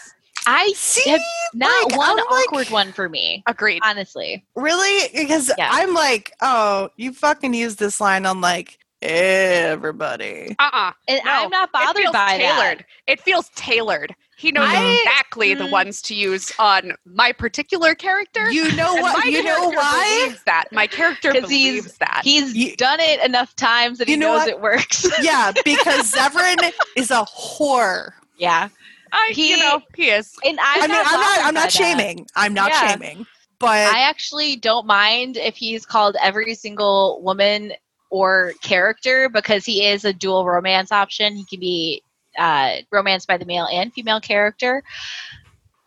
I 0.47 0.73
See, 0.77 1.11
have 1.11 1.21
not 1.53 1.91
like, 1.91 1.99
one 1.99 2.11
I'm 2.11 2.17
like- 2.17 2.47
awkward 2.47 2.71
one 2.71 2.93
for 2.93 3.09
me. 3.09 3.43
Agreed. 3.47 3.83
Honestly, 3.85 4.45
Really? 4.55 5.09
Because 5.13 5.51
Yeah. 5.59 5.69
I'm 5.71 5.93
like, 5.93 6.33
oh, 6.41 6.89
you 6.97 7.13
fucking 7.13 7.53
use 7.53 7.77
this 7.77 8.01
line 8.01 8.25
on 8.25 8.41
like 8.41 8.79
everybody. 9.03 10.55
Uh-uh. 10.59 10.93
and 11.09 11.21
No, 11.25 11.31
I'm 11.31 11.51
not 11.51 11.69
it 11.69 11.73
bothered 11.73 11.97
feels 12.03 12.13
by 12.13 12.39
tailored. 12.39 12.79
that. 12.79 12.85
It 13.07 13.21
feels 13.21 13.51
tailored. 13.57 14.15
He 14.39 14.53
knows 14.53 14.69
I- 14.71 14.93
exactly 15.03 15.55
the 15.55 15.65
Mm. 15.65 15.71
ones 15.73 16.01
to 16.03 16.15
use 16.15 16.53
on 16.61 16.93
my 17.05 17.33
particular 17.33 17.95
character. 17.97 18.51
You 18.53 18.71
know 18.77 18.95
what? 18.95 19.25
My 19.25 19.31
You 19.31 19.43
know 19.43 19.69
why? 19.71 20.21
believes 20.27 20.43
that. 20.45 20.67
My 20.73 20.87
character 20.87 21.33
'Cause 21.33 21.51
he's- 21.51 21.81
believes 21.83 21.99
that. 21.99 22.21
He's 22.23 22.55
You- 22.55 22.77
done 22.77 23.01
it 23.01 23.21
enough 23.25 23.57
times 23.57 23.99
that 23.99 24.07
he 24.07 24.13
You 24.15 24.21
know 24.21 24.35
knows 24.37 24.43
what? 24.43 24.49
it 24.49 24.61
works. 24.61 25.07
Yeah, 25.23 25.51
because 25.65 26.13
Zevran 26.13 26.73
is 26.95 27.11
a 27.11 27.25
whore. 27.37 28.13
yeah, 28.37 28.69
I, 29.13 29.33
he- 29.35 29.51
you 29.51 29.57
know, 29.57 29.83
he 29.97 30.09
is. 30.11 30.33
and 30.45 30.59
I'm 30.61 30.83
I 30.83 30.87
mean, 30.87 30.91
not 30.97 31.07
I'm 31.09 31.21
not. 31.21 31.39
I'm 31.41 31.45
by 31.55 31.61
not 31.61 31.63
that. 31.65 31.73
shaming. 31.73 32.27
I'm 32.37 32.55
not 32.55 32.71
Yeah. 32.71 32.89
shaming. 32.91 33.27
But 33.59 33.93
I 33.93 34.03
actually 34.03 34.55
don't 34.55 34.87
mind 34.87 35.37
if 35.37 35.57
he's 35.57 35.85
called 35.85 36.17
every 36.23 36.55
single 36.55 37.21
woman 37.23 37.73
or 38.11 38.53
character 38.63 39.29
because 39.29 39.65
he 39.65 39.85
is 39.85 40.05
a 40.05 40.13
dual 40.13 40.45
romance 40.47 40.93
option. 40.93 41.35
He 41.35 41.45
can 41.45 41.59
be 41.59 42.03
uh, 42.39 42.77
romanced 42.91 43.29
by 43.29 43.37
the 43.37 43.45
male 43.45 43.69
and 43.71 43.93
female 43.93 44.21
character. 44.21 44.83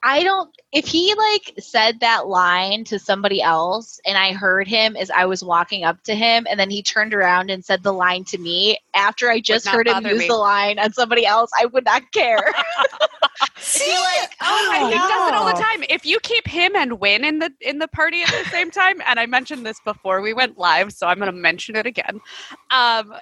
I 0.03 0.23
don't. 0.23 0.49
If 0.71 0.87
he 0.87 1.13
like 1.13 1.53
said 1.59 1.99
that 1.99 2.27
line 2.27 2.83
to 2.85 2.97
somebody 2.97 3.41
else, 3.41 3.99
and 4.05 4.17
I 4.17 4.33
heard 4.33 4.67
him 4.67 4.95
as 4.95 5.11
I 5.11 5.25
was 5.25 5.43
walking 5.43 5.83
up 5.83 6.01
to 6.05 6.15
him, 6.15 6.47
and 6.49 6.59
then 6.59 6.71
he 6.71 6.81
turned 6.81 7.13
around 7.13 7.51
and 7.51 7.63
said 7.63 7.83
the 7.83 7.93
line 7.93 8.23
to 8.25 8.39
me 8.39 8.79
after 8.95 9.29
I 9.29 9.39
just 9.39 9.67
heard 9.67 9.87
him 9.87 10.05
use 10.07 10.19
me. 10.19 10.27
the 10.27 10.35
line 10.35 10.79
on 10.79 10.91
somebody 10.93 11.25
else, 11.25 11.51
I 11.59 11.67
would 11.67 11.85
not 11.85 12.01
care. 12.13 12.39
see, 13.57 13.91
like, 13.91 14.31
oh, 14.41 14.71
And 14.73 14.87
he 14.87 14.97
does 14.97 15.29
it 15.29 15.35
all 15.35 15.45
the 15.45 15.61
time. 15.61 15.83
If 15.87 16.03
you 16.03 16.19
keep 16.21 16.47
him 16.47 16.75
and 16.75 16.99
Wynne 16.99 17.23
in 17.23 17.37
the 17.37 17.53
in 17.61 17.77
the 17.77 17.87
party 17.87 18.23
at 18.23 18.29
the 18.29 18.49
same 18.49 18.71
time, 18.71 19.01
and 19.05 19.19
I 19.19 19.27
mentioned 19.27 19.65
this 19.65 19.79
before 19.81 20.21
we 20.21 20.33
went 20.33 20.57
live, 20.57 20.93
so 20.93 21.05
I'm 21.05 21.19
going 21.19 21.31
to 21.31 21.37
mention 21.37 21.75
it 21.75 21.85
again. 21.85 22.19
Um, 22.71 23.13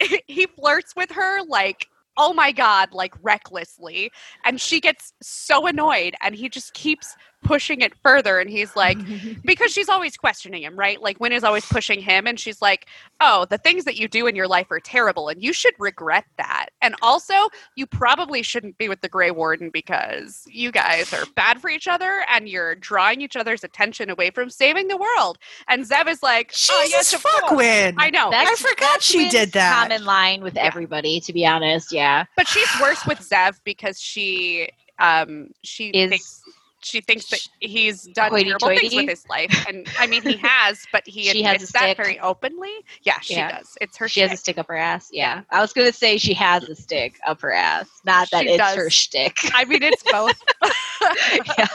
he 0.26 0.46
flirts 0.46 0.94
with 0.94 1.10
her 1.12 1.42
like, 1.44 1.88
oh 2.16 2.32
my 2.32 2.52
god, 2.52 2.92
like 2.92 3.14
recklessly, 3.22 4.10
and 4.44 4.60
she 4.60 4.80
gets 4.80 5.12
so 5.22 5.66
annoyed, 5.66 6.14
and 6.22 6.34
he 6.34 6.48
just 6.48 6.74
keeps 6.74 7.16
pushing 7.46 7.80
it 7.80 7.92
further, 8.02 8.38
and 8.38 8.50
he's 8.50 8.74
like, 8.76 8.98
because 9.44 9.72
she's 9.72 9.88
always 9.88 10.16
questioning 10.16 10.62
him, 10.62 10.76
right? 10.78 11.00
Like 11.00 11.18
Wynne 11.20 11.32
is 11.32 11.44
always 11.44 11.64
pushing 11.66 12.00
him, 12.00 12.26
and 12.26 12.38
she's 12.38 12.60
like, 12.60 12.86
"Oh, 13.20 13.46
the 13.48 13.58
things 13.58 13.84
that 13.84 13.96
you 13.96 14.08
do 14.08 14.26
in 14.26 14.36
your 14.36 14.48
life 14.48 14.70
are 14.70 14.80
terrible, 14.80 15.28
and 15.28 15.42
you 15.42 15.52
should 15.52 15.74
regret 15.78 16.24
that. 16.36 16.66
And 16.82 16.94
also, 17.02 17.34
you 17.76 17.86
probably 17.86 18.42
shouldn't 18.42 18.78
be 18.78 18.88
with 18.88 19.00
the 19.00 19.08
Grey 19.08 19.30
Warden 19.30 19.70
because 19.70 20.44
you 20.50 20.70
guys 20.72 21.12
are 21.12 21.24
bad 21.36 21.60
for 21.60 21.70
each 21.70 21.88
other, 21.88 22.24
and 22.32 22.48
you're 22.48 22.74
drawing 22.74 23.20
each 23.20 23.36
other's 23.36 23.64
attention 23.64 24.10
away 24.10 24.30
from 24.30 24.50
saving 24.50 24.88
the 24.88 24.96
world." 24.96 25.38
And 25.68 25.84
Zev 25.88 26.08
is 26.08 26.22
like, 26.22 26.52
"Oh, 26.70 26.82
Jesus 26.84 27.12
yes, 27.12 27.22
fuck 27.22 27.50
Wynne. 27.52 27.94
I 27.98 28.10
know, 28.10 28.30
I 28.32 28.54
forgot 28.56 28.76
that's 28.80 29.04
she 29.06 29.28
did 29.28 29.52
that. 29.52 29.88
Common 29.88 30.04
line 30.04 30.42
with 30.42 30.54
Yeah. 30.56 30.64
everybody, 30.64 31.20
to 31.20 31.32
be 31.32 31.46
honest. 31.46 31.92
Yeah. 31.92 32.24
but 32.36 32.48
she's 32.48 32.68
worse 32.80 33.04
with 33.06 33.18
Zev 33.20 33.60
because 33.64 34.00
she, 34.00 34.68
um, 34.98 35.50
she 35.62 35.90
Is- 35.90 36.10
thinks. 36.10 36.42
She 36.86 37.00
thinks 37.00 37.26
that 37.30 37.40
he's 37.60 38.04
done 38.04 38.30
terrible 38.38 38.68
things 38.68 38.94
with 38.94 39.08
his 39.08 39.26
life, 39.28 39.52
and 39.68 39.86
I 39.98 40.06
mean 40.06 40.22
he 40.22 40.36
has, 40.36 40.86
but 40.92 41.02
he 41.06 41.24
She 41.24 41.42
has 41.42 41.54
a 41.54 41.54
admits 41.56 41.72
that 41.72 41.80
stick. 41.82 41.96
very 41.96 42.20
openly. 42.20 42.72
Yeah, 43.02 43.18
she 43.20 43.34
Yeah. 43.34 43.58
does. 43.58 43.76
It's 43.80 43.96
her. 43.96 44.08
She 44.08 44.20
has 44.20 44.32
a 44.32 44.36
stick 44.36 44.58
up 44.58 44.68
her 44.68 44.76
ass. 44.76 45.08
Yeah. 45.12 45.42
I 45.50 45.60
was 45.60 45.72
going 45.72 45.86
to 45.90 45.92
say 45.92 46.16
she 46.18 46.34
has 46.34 46.62
a 46.68 46.74
stick 46.76 47.18
up 47.26 47.40
her 47.40 47.52
ass, 47.52 47.88
not 48.04 48.30
that 48.30 48.42
She 48.44 48.50
it's 48.50 48.58
does. 48.58 48.76
her 48.76 48.90
shtick. 48.90 49.36
I 49.54 49.64
mean, 49.64 49.82
it's 49.82 50.02
both. 50.10 50.40
yeah. 51.58 51.66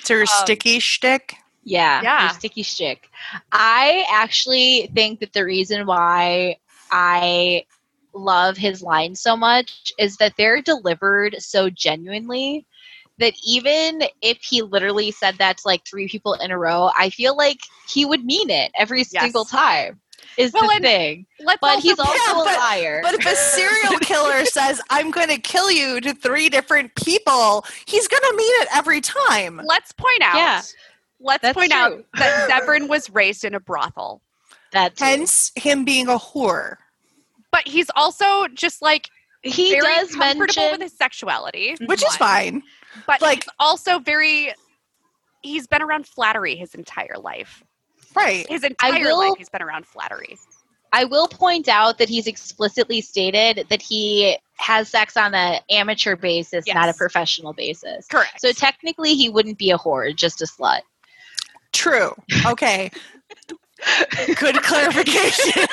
It's 0.00 0.08
her 0.08 0.22
Um, 0.22 0.26
sticky 0.26 0.80
shtick. 0.80 1.36
Yeah. 1.62 2.02
Yeah. 2.02 2.28
Her 2.28 2.34
sticky 2.34 2.62
shtick. 2.62 3.08
I 3.52 4.04
actually 4.10 4.90
think 4.94 5.20
that 5.20 5.32
the 5.32 5.44
reason 5.44 5.86
why 5.86 6.56
I 6.90 7.64
love 8.12 8.56
his 8.56 8.82
lines 8.82 9.20
so 9.20 9.36
much 9.36 9.92
is 9.98 10.16
that 10.18 10.34
they're 10.36 10.60
delivered 10.62 11.36
so 11.40 11.68
genuinely 11.70 12.66
that 13.18 13.34
even 13.46 14.02
if 14.22 14.38
he 14.42 14.62
literally 14.62 15.10
said 15.10 15.36
that 15.38 15.58
to 15.58 15.62
like 15.66 15.86
three 15.86 16.08
people 16.08 16.34
in 16.34 16.50
a 16.50 16.58
row, 16.58 16.90
I 16.96 17.10
feel 17.10 17.36
like 17.36 17.58
he 17.88 18.04
would 18.04 18.24
mean 18.24 18.50
it 18.50 18.70
every 18.76 18.98
Yes. 19.10 19.22
single 19.22 19.44
time. 19.44 20.00
Is 20.36 20.52
Well, 20.52 20.66
the 20.66 20.74
and 20.74 20.84
thing. 20.84 21.26
Let's 21.40 21.60
But 21.60 21.76
also 21.76 21.88
he's 21.88 21.98
also 22.00 22.12
Yeah, 22.12 22.32
a 22.32 22.44
but- 22.44 22.58
liar. 22.58 23.00
But 23.04 23.14
if 23.14 23.24
a 23.26 23.36
serial 23.36 23.98
killer 24.00 24.44
says, 24.46 24.80
I'm 24.90 25.10
going 25.12 25.28
to 25.28 25.38
kill 25.38 25.70
you 25.70 26.00
to 26.00 26.12
three 26.12 26.48
different 26.48 26.92
people, 26.96 27.64
he's 27.86 28.08
going 28.08 28.22
to 28.22 28.34
mean 28.36 28.62
it 28.62 28.68
every 28.74 29.00
time. 29.00 29.60
let's 29.64 29.92
point 29.92 30.22
out. 30.22 30.34
Yeah. 30.36 30.62
Let's 31.20 31.42
That's 31.42 31.54
point 31.56 31.72
out 31.72 32.04
that 32.14 32.50
Zevran 32.66 32.88
was 32.88 33.08
raised 33.10 33.44
in 33.44 33.54
a 33.54 33.60
brothel. 33.60 34.20
That 34.72 34.96
too. 34.96 35.04
Hence 35.04 35.52
him 35.54 35.84
being 35.84 36.08
a 36.08 36.18
whore. 36.18 36.76
But 37.52 37.68
he's 37.68 37.86
also 37.94 38.48
just 38.48 38.82
like 38.82 39.08
he 39.42 39.70
very 39.70 39.82
does 39.82 40.14
comfortable 40.16 40.38
mention 40.38 40.70
with 40.72 40.80
his 40.80 40.96
sexuality, 40.98 41.76
Which 41.86 42.04
is 42.04 42.16
fine. 42.16 42.62
But 43.06 43.22
like- 43.22 43.44
he's 43.44 43.52
also 43.58 43.98
very. 43.98 44.52
He's 45.42 45.66
been 45.66 45.82
around 45.82 46.06
flattery 46.06 46.56
his 46.56 46.74
entire 46.74 47.18
life. 47.18 47.62
Right. 48.16 48.48
His 48.48 48.64
entire 48.64 49.00
will- 49.00 49.18
life, 49.18 49.34
he's 49.36 49.50
been 49.50 49.62
around 49.62 49.86
flattery. 49.86 50.38
I 50.92 51.04
will 51.04 51.26
point 51.26 51.68
out 51.68 51.98
that 51.98 52.08
he's 52.08 52.28
explicitly 52.28 53.00
stated 53.00 53.66
that 53.68 53.82
he 53.82 54.38
has 54.58 54.88
sex 54.88 55.16
on 55.16 55.34
an 55.34 55.60
amateur 55.68 56.14
basis, 56.14 56.64
not 56.68 56.88
a 56.88 56.94
professional 56.94 57.52
basis. 57.52 58.06
Correct. 58.06 58.40
So 58.40 58.52
technically, 58.52 59.14
he 59.14 59.28
wouldn't 59.28 59.58
be 59.58 59.72
a 59.72 59.76
whore, 59.76 60.14
just 60.14 60.40
a 60.40 60.44
slut. 60.44 60.82
True. 61.72 62.14
Okay. 62.46 62.92
Good 64.36 64.62
clarification. 64.62 65.66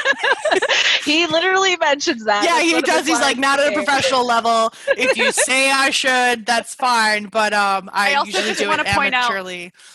he 1.06 1.26
literally 1.28 1.78
mentions 1.78 2.26
that. 2.26 2.44
yeah, 2.44 2.62
he 2.62 2.82
does. 2.82 3.08
He's 3.08 3.20
like 3.20 3.38
not 3.38 3.60
at 3.60 3.72
a 3.72 3.76
professional 3.76 4.26
level. 4.26 4.72
If 4.90 5.18
you 5.18 5.32
say 5.32 5.72
I 5.72 5.90
should, 5.90 6.46
that's 6.46 6.76
fine. 6.76 7.26
But 7.28 7.54
um, 7.54 7.90
I, 7.94 8.12
I 8.12 8.16
also 8.16 8.28
usually 8.32 8.48
just 8.48 8.60
do 8.60 8.66
it 8.66 8.70
wanna 8.70 8.84
point 8.94 9.16
out- 9.16 9.32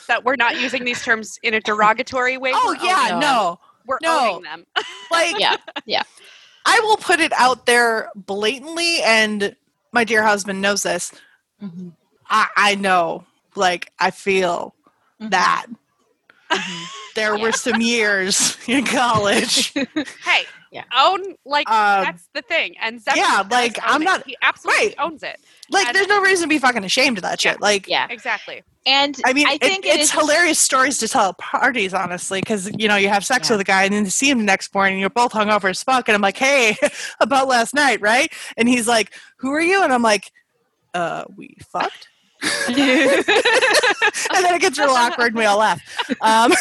that 0.09 0.25
we're 0.25 0.37
not 0.37 0.61
using 0.61 0.85
these 0.85 1.03
terms 1.03 1.39
in 1.43 1.55
a 1.55 1.61
derogatory 1.61 2.39
way. 2.39 2.53
Oh 2.55 2.75
We're 2.79 2.85
yeah, 2.87 2.97
owning 2.99 3.11
them. 3.11 3.21
no, 3.21 3.61
We're 3.87 3.99
no. 4.03 4.31
owning 4.33 4.43
them. 4.45 4.67
like 5.11 5.39
Yeah. 5.39 5.57
yeah. 5.85 6.03
I 6.65 6.81
will 6.85 6.97
put 6.97 7.21
it 7.21 7.33
out 7.35 7.67
there 7.67 8.11
blatantly, 8.17 9.01
and 9.03 9.55
my 9.93 10.05
dear 10.05 10.23
husband 10.25 10.61
knows 10.61 10.83
this. 10.83 11.13
Mm-hmm. 11.63 11.91
I, 12.29 12.49
I 12.57 12.75
know, 12.75 13.25
like 13.55 13.93
I 14.01 14.11
feel 14.11 14.75
that 15.21 15.67
there 17.17 17.37
Yeah. 17.37 17.43
were 17.43 17.53
some 17.53 17.81
years 17.81 18.57
in 18.69 18.85
college. 18.85 19.73
hey, 20.25 20.45
Yeah. 20.71 20.85
own 20.97 21.35
like 21.45 21.69
Um, 21.69 22.05
that's 22.05 22.29
the 22.35 22.43
thing. 22.43 22.77
And 22.81 23.01
Zephyr 23.03 23.17
yeah, 23.19 23.43
does 23.43 23.51
like, 23.51 23.79
I'm 23.83 24.03
it. 24.03 24.05
not- 24.05 24.27
He 24.27 24.37
absolutely 24.43 24.87
right. 24.87 24.95
owns 24.99 25.23
it. 25.25 25.41
like, 25.71 25.89
And- 25.89 25.97
there's 25.97 26.07
no 26.07 26.21
reason 26.21 26.43
to 26.45 26.49
be 26.49 26.59
fucking 26.59 26.85
ashamed 26.85 27.19
of 27.19 27.23
that 27.23 27.41
shit. 27.41 27.61
Like, 27.61 27.89
Yeah, 27.89 28.07
Exactly. 28.09 28.63
and 28.87 29.17
I 29.25 29.33
mean, 29.33 29.49
I 29.49 29.59
think 29.59 29.85
it 29.85 29.95
it's 29.97 30.05
is- 30.05 30.11
hilarious 30.13 30.59
stories 30.61 30.99
to 30.99 31.09
tell 31.09 31.31
at 31.31 31.39
parties, 31.39 31.93
honestly, 31.95 32.41
because 32.41 32.71
you 32.79 32.87
know 32.89 32.97
you 32.97 33.09
have 33.09 33.25
sex 33.27 33.49
Yeah. 33.49 33.55
with 33.57 33.63
a 33.63 33.65
guy 33.65 33.83
and 33.85 33.93
then 33.95 34.05
to 34.05 34.11
see 34.11 34.31
him 34.31 34.39
the 34.39 34.45
next 34.45 34.73
morning, 34.75 35.01
you're 35.01 35.11
both 35.11 35.33
hungover 35.33 35.69
as 35.71 35.83
fuck, 35.83 36.09
and 36.09 36.15
I'm 36.15 36.23
like, 36.23 36.37
"Hey, 36.37 36.77
about 37.21 37.49
last 37.49 37.75
night, 37.75 38.01
right?" 38.01 38.33
And 38.57 38.69
he's 38.69 38.87
like, 38.87 39.13
"Who 39.39 39.51
are 39.53 39.61
you?" 39.61 39.83
And 39.83 39.93
I'm 39.93 40.03
like, 40.03 40.31
"Uh, 40.95 41.25
we 41.37 41.57
fucked." 41.73 42.09
and 42.69 42.77
then 42.77 44.55
it 44.55 44.61
gets 44.61 44.79
real 44.79 44.91
awkward, 44.91 45.29
and 45.29 45.37
we 45.37 45.47
all 45.47 45.59
laugh. 45.59 45.81
Um, 46.21 46.53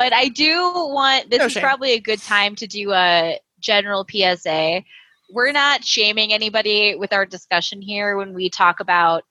But 0.00 0.14
I 0.14 0.28
do 0.28 0.72
want 0.74 1.28
this 1.28 1.40
No 1.40 1.44
is 1.44 1.52
shame. 1.52 1.62
probably 1.62 1.92
a 1.92 2.00
good 2.00 2.22
time 2.22 2.56
to 2.56 2.66
do 2.66 2.90
a 2.94 3.38
general 3.60 4.06
PSA. 4.10 4.82
We're 5.30 5.52
not 5.52 5.84
shaming 5.84 6.32
anybody 6.32 6.94
with 6.94 7.12
our 7.12 7.26
discussion 7.26 7.82
here 7.82 8.16
when 8.16 8.32
we 8.32 8.48
talk 8.48 8.80
about 8.80 9.24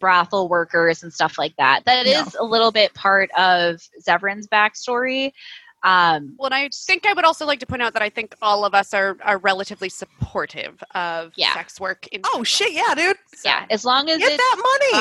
brothel 0.00 0.48
workers 0.48 1.04
and 1.04 1.12
stuff 1.14 1.38
like 1.38 1.54
that. 1.58 1.84
That 1.84 2.06
No. 2.06 2.12
is 2.12 2.34
a 2.34 2.42
little 2.42 2.72
bit 2.72 2.92
part 2.92 3.30
of 3.38 3.80
Zevran's 4.04 4.48
backstory. 4.48 5.30
Um, 5.84 6.34
Well, 6.40 6.46
and 6.46 6.54
I 6.56 6.70
think 6.74 7.06
I 7.06 7.12
would 7.12 7.24
also 7.24 7.46
like 7.46 7.60
to 7.60 7.66
point 7.66 7.82
out 7.82 7.92
that 7.92 8.02
I 8.02 8.10
think 8.10 8.34
all 8.42 8.64
of 8.64 8.74
us 8.74 8.92
are, 8.92 9.16
are 9.22 9.38
relatively 9.38 9.88
supportive 9.88 10.82
of 10.96 11.34
Yeah. 11.36 11.54
sex 11.54 11.78
work. 11.78 12.08
In 12.08 12.22
oh 12.34 12.42
shit, 12.42 12.72
yeah, 12.72 12.96
dude, 12.96 13.16
So- 13.32 13.48
yeah, 13.48 13.64
as 13.70 13.84
long 13.84 14.10
as 14.10 14.18
get 14.18 14.32
it's 14.32 14.36
that 14.42 14.56
money. 14.56 14.92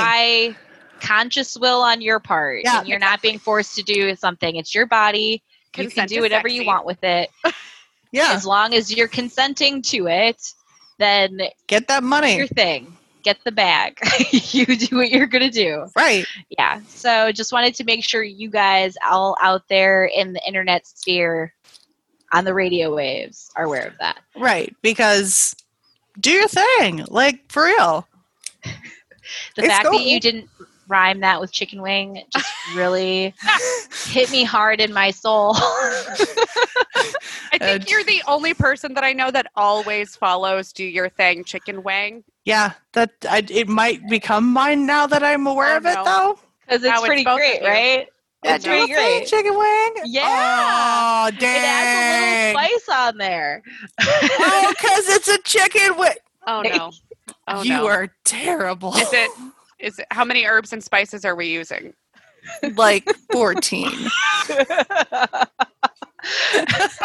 by 0.53 0.55
conscious 0.99 1.57
will 1.57 1.81
on 1.81 2.01
your 2.01 2.19
part 2.19 2.61
Yeah, 2.63 2.79
and 2.79 2.87
you're 2.87 2.99
not 2.99 3.21
being 3.21 3.39
forced 3.39 3.75
to 3.75 3.83
do 3.83 4.15
something. 4.15 4.55
It's 4.55 4.73
your 4.73 4.85
body. 4.85 5.43
you 5.77 5.89
can 5.89 6.07
do 6.07 6.21
whatever 6.21 6.47
you 6.47 6.65
want 6.65 6.85
with 6.85 7.03
it. 7.03 7.29
yeah, 8.11 8.31
As 8.33 8.45
long 8.45 8.73
as 8.73 8.95
you're 8.95 9.07
consenting 9.07 9.81
to 9.83 10.07
it, 10.07 10.41
then 10.97 11.41
get 11.67 11.87
that 11.89 12.03
money. 12.03 12.37
your 12.37 12.47
thing. 12.47 12.95
Get 13.23 13.43
the 13.43 13.51
bag. 13.51 13.97
you 14.31 14.65
do 14.65 14.97
what 14.97 15.09
you're 15.09 15.25
gonna 15.25 15.49
do. 15.49 15.87
Right. 15.95 16.25
Yeah. 16.57 16.79
So 16.87 17.31
just 17.31 17.51
wanted 17.51 17.73
to 17.75 17.83
make 17.83 18.03
sure 18.03 18.21
you 18.23 18.49
guys 18.49 18.95
all 19.05 19.35
out 19.41 19.67
there 19.67 20.05
in 20.05 20.33
the 20.33 20.41
internet 20.47 20.85
sphere 20.85 21.53
on 22.31 22.45
the 22.45 22.53
radio 22.53 22.93
waves 22.95 23.49
are 23.55 23.65
aware 23.65 23.87
of 23.87 23.93
that. 23.99 24.19
Right. 24.35 24.75
Because 24.83 25.55
do 26.19 26.29
your 26.31 26.47
thing. 26.47 27.03
Like 27.09 27.51
for 27.51 27.65
real. 27.65 28.07
The 29.55 29.63
It's 29.63 29.73
fact 29.73 29.87
cool. 29.87 29.97
that 29.97 30.05
you 30.05 30.19
didn't 30.19 30.47
rhyme 30.87 31.19
that 31.21 31.39
with 31.41 31.51
chicken 31.51 31.81
wing 31.81 32.21
just 32.31 32.51
really 32.75 33.33
hit 34.05 34.31
me 34.31 34.43
hard 34.43 34.81
in 34.81 34.93
my 34.93 35.11
soul. 35.11 35.53
I 35.57 36.15
think 37.51 37.61
And- 37.61 37.89
you're 37.89 38.03
the 38.03 38.21
only 38.27 38.53
person 38.53 38.93
that 38.95 39.03
I 39.03 39.13
know 39.13 39.31
that 39.31 39.47
always 39.55 40.15
follows 40.15 40.71
"Do 40.73 40.83
Your 40.83 41.09
Thing" 41.09 41.43
Chicken 41.43 41.83
wing. 41.83 42.23
Yeah, 42.43 42.73
that 42.93 43.11
I, 43.29 43.43
it 43.49 43.67
might 43.67 44.07
become 44.09 44.51
mine 44.51 44.85
now 44.85 45.07
that 45.07 45.23
I'm 45.23 45.47
aware 45.47 45.73
Oh, 45.73 45.77
of 45.77 45.85
it 45.85 45.93
no. 45.95 46.03
though. 46.03 46.39
Because 46.67 46.83
it's 46.83 46.93
it's 46.95 47.05
pretty 47.05 47.23
both 47.23 47.33
of 47.33 47.37
great, 47.39 47.61
right? 47.63 48.07
Yeah, 48.43 48.55
It's 48.55 48.65
no. 48.65 48.71
pretty 48.71 48.93
great. 48.93 49.25
chicken 49.27 49.57
wing. 49.57 49.93
Yeah. 50.05 50.25
Oh 51.27 51.31
dang. 51.31 51.37
It 51.37 51.41
dang. 51.41 51.65
adds 51.65 52.55
a 52.55 52.61
little 52.61 52.79
spice 52.79 52.89
on 52.89 53.17
there. 53.17 53.61
oh, 54.01 54.73
because 54.77 55.09
it's 55.09 55.27
a 55.27 55.37
chicken 55.39 55.97
wing. 55.97 56.11
Oh 56.47 56.61
no! 56.61 56.91
Oh 57.47 57.61
you 57.63 57.73
no! 57.73 57.87
are 57.87 58.11
terrible. 58.23 58.95
Is 58.95 59.11
it? 59.13 59.29
Is 59.79 59.99
it? 59.99 60.05
How 60.11 60.23
many 60.25 60.45
herbs 60.45 60.73
and 60.73 60.83
spices 60.83 61.25
are 61.25 61.35
we 61.35 61.47
using? 61.47 61.93
like 62.75 63.05
14? 63.31 63.89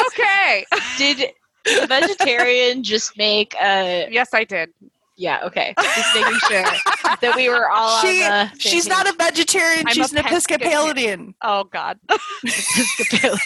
Okay. 0.07 0.65
Did 0.97 1.33
the 1.65 1.87
vegetarian 1.87 2.83
just 2.83 3.17
make 3.19 3.55
a? 3.61 4.09
yes, 4.11 4.33
I 4.35 4.45
did. 4.45 4.71
Yeah, 5.17 5.41
okay. 5.45 5.75
Just 5.79 6.15
making 6.15 6.39
sure 6.49 6.63
that 7.21 7.35
we 7.37 7.51
were 7.51 7.69
all 7.69 8.01
She- 8.01 8.25
on 8.25 8.31
the. 8.31 8.49
same 8.49 8.59
She's 8.59 8.87
not 8.89 9.07
a 9.07 9.13
vegetarian. 9.13 9.87
I'm 9.87 9.93
she's 9.93 10.15
a 10.15 10.19
an 10.19 10.25
Episcopalian. 10.25 11.35
Oh 11.43 11.65
God. 11.65 11.99
page. 13.11 13.39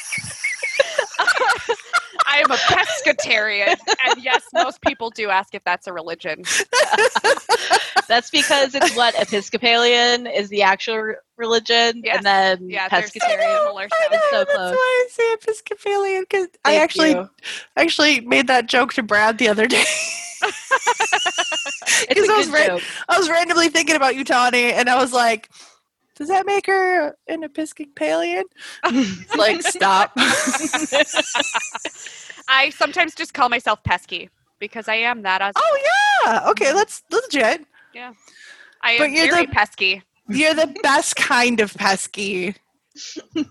I 2.27 2.39
am 2.39 2.51
a 2.51 2.57
pescatarian, 2.57 3.77
and 4.07 4.23
yes, 4.23 4.43
most 4.53 4.81
people 4.83 5.11
do 5.11 5.31
ask 5.31 5.55
if 5.55 5.63
that's 5.65 5.87
a 5.87 5.93
religion. 5.93 6.43
That's 8.09 8.29
because 8.31 8.75
it's 8.75 8.95
what 8.97 9.15
Episcopalian 9.21 10.27
is 10.27 10.51
the 10.51 10.63
actual 10.63 11.15
religion, 11.39 12.03
Yes. 12.05 12.17
and 12.19 12.27
then 12.27 12.69
Yeah, 12.71 12.89
pescatarian. 12.89 13.39
I 13.41 13.73
know, 13.73 13.89
so 14.31 14.39
that's 14.45 14.53
close. 14.53 14.75
why 14.75 15.07
I 15.07 15.09
say 15.11 15.33
Episcopalian 15.33 16.23
because 16.29 16.49
I 16.67 16.77
actually 16.77 17.11
you. 17.13 17.31
actually 17.77 18.21
made 18.21 18.47
that 18.49 18.67
joke 18.67 18.93
to 18.95 19.03
Brad 19.03 19.39
the 19.39 19.49
other 19.49 19.67
day. 19.67 19.85
it's 20.43 20.43
I 22.29 22.37
was 22.37 22.47
good 22.49 22.55
ra- 22.55 22.67
joke. 22.67 22.83
I 23.09 23.19
was 23.19 23.31
randomly 23.31 23.69
thinking 23.71 23.97
about 23.97 24.17
you, 24.17 24.25
Tawny, 24.25 24.73
and 24.73 24.91
I 24.91 24.97
was 24.97 25.13
like, 25.15 25.49
"Does 26.17 26.29
that 26.29 26.47
make 26.47 26.67
her 26.67 27.17
an 27.29 27.43
Episcopalian?" 27.45 28.45
It's 28.85 29.37
like, 29.37 29.63
stop. 29.63 30.13
I 32.49 32.71
sometimes 32.71 33.15
just 33.15 33.35
call 33.35 33.49
myself 33.49 33.83
pesky 33.85 34.29
because 34.59 34.89
I 34.89 34.97
am 34.97 35.23
that. 35.23 35.41
As 35.43 35.55
oh 35.57 35.79
yeah, 36.25 36.49
okay, 36.51 36.73
let's 36.73 37.03
legit. 37.11 37.65
Yeah, 37.95 38.13
I 38.83 38.93
am 38.93 38.99
but 38.99 39.11
you're 39.11 39.31
very 39.31 39.47
the- 39.47 39.53
pesky. 39.53 40.03
You're 40.29 40.55
the 40.55 40.75
best 40.83 41.17
kind 41.17 41.61
of 41.61 41.75
pesky. 41.75 42.55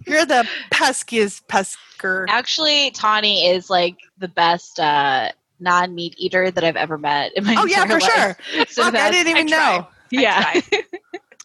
You're 0.08 0.26
the 0.26 0.48
peskiest 0.72 1.44
pesker. 1.48 2.26
Actually, 2.30 2.90
Tawny 2.92 3.48
is 3.48 3.70
like 3.70 3.96
the 4.18 4.28
best 4.28 4.80
uh, 4.80 5.30
non-meat 5.60 6.16
eater 6.18 6.50
that 6.50 6.64
I've 6.64 6.76
ever 6.78 6.98
met 6.98 7.32
in 7.36 7.44
my 7.46 7.56
Oh 7.60 7.66
yeah, 7.66 7.86
for 7.86 8.00
life. 8.00 8.04
sure. 8.04 8.66
So 8.70 8.84
Fuck, 8.84 8.96
I 8.96 9.12
didn't 9.12 9.30
even 9.38 9.48
I 9.54 9.56
try. 9.56 9.78
know. 9.78 9.88
yeah. 10.12 10.62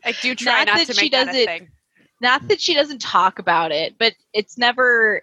I, 0.04 0.12
do 0.22 0.34
try 0.34 0.64
Not 0.64 0.66
not, 0.68 0.76
that 0.78 0.86
to 0.88 0.94
she 0.94 1.02
make 1.06 1.12
that 1.12 1.26
does 1.26 1.34
a 1.36 1.42
it- 1.42 1.46
thing. 1.46 1.68
Not 2.20 2.48
that 2.48 2.60
she 2.60 2.74
doesn't 2.74 3.00
talk 3.00 3.38
about 3.38 3.70
it, 3.70 3.94
but 3.96 4.12
it's 4.34 4.58
never 4.58 5.22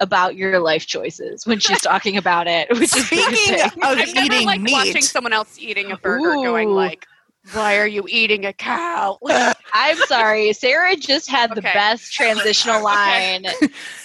about 0.00 0.34
your 0.36 0.58
life 0.58 0.84
choices 0.86 1.46
when 1.46 1.60
she's 1.60 1.80
talking 1.80 2.16
about 2.16 2.46
it. 2.48 2.68
Which 2.72 2.96
is 2.96 3.06
Speaking 3.06 3.26
interesting. 3.54 3.82
of 3.82 3.88
I've 3.98 4.14
never 4.14 4.26
eating 4.34 4.46
like 4.46 4.60
watching 4.64 5.02
someone 5.02 5.32
else 5.32 5.56
eating 5.60 5.92
a 5.92 5.96
burger, 5.96 6.34
going 6.34 6.70
like, 6.70 7.06
"Why 7.52 7.78
are 7.78 7.86
you 7.86 8.04
eating 8.08 8.46
a 8.46 8.52
cow?" 8.52 9.18
I'm 9.72 9.96
sorry, 10.08 10.52
Sarah 10.54 10.96
just 10.96 11.30
had 11.30 11.54
the 11.54 11.62
best 11.62 12.12
transitional 12.12 12.82
line. 12.84 13.44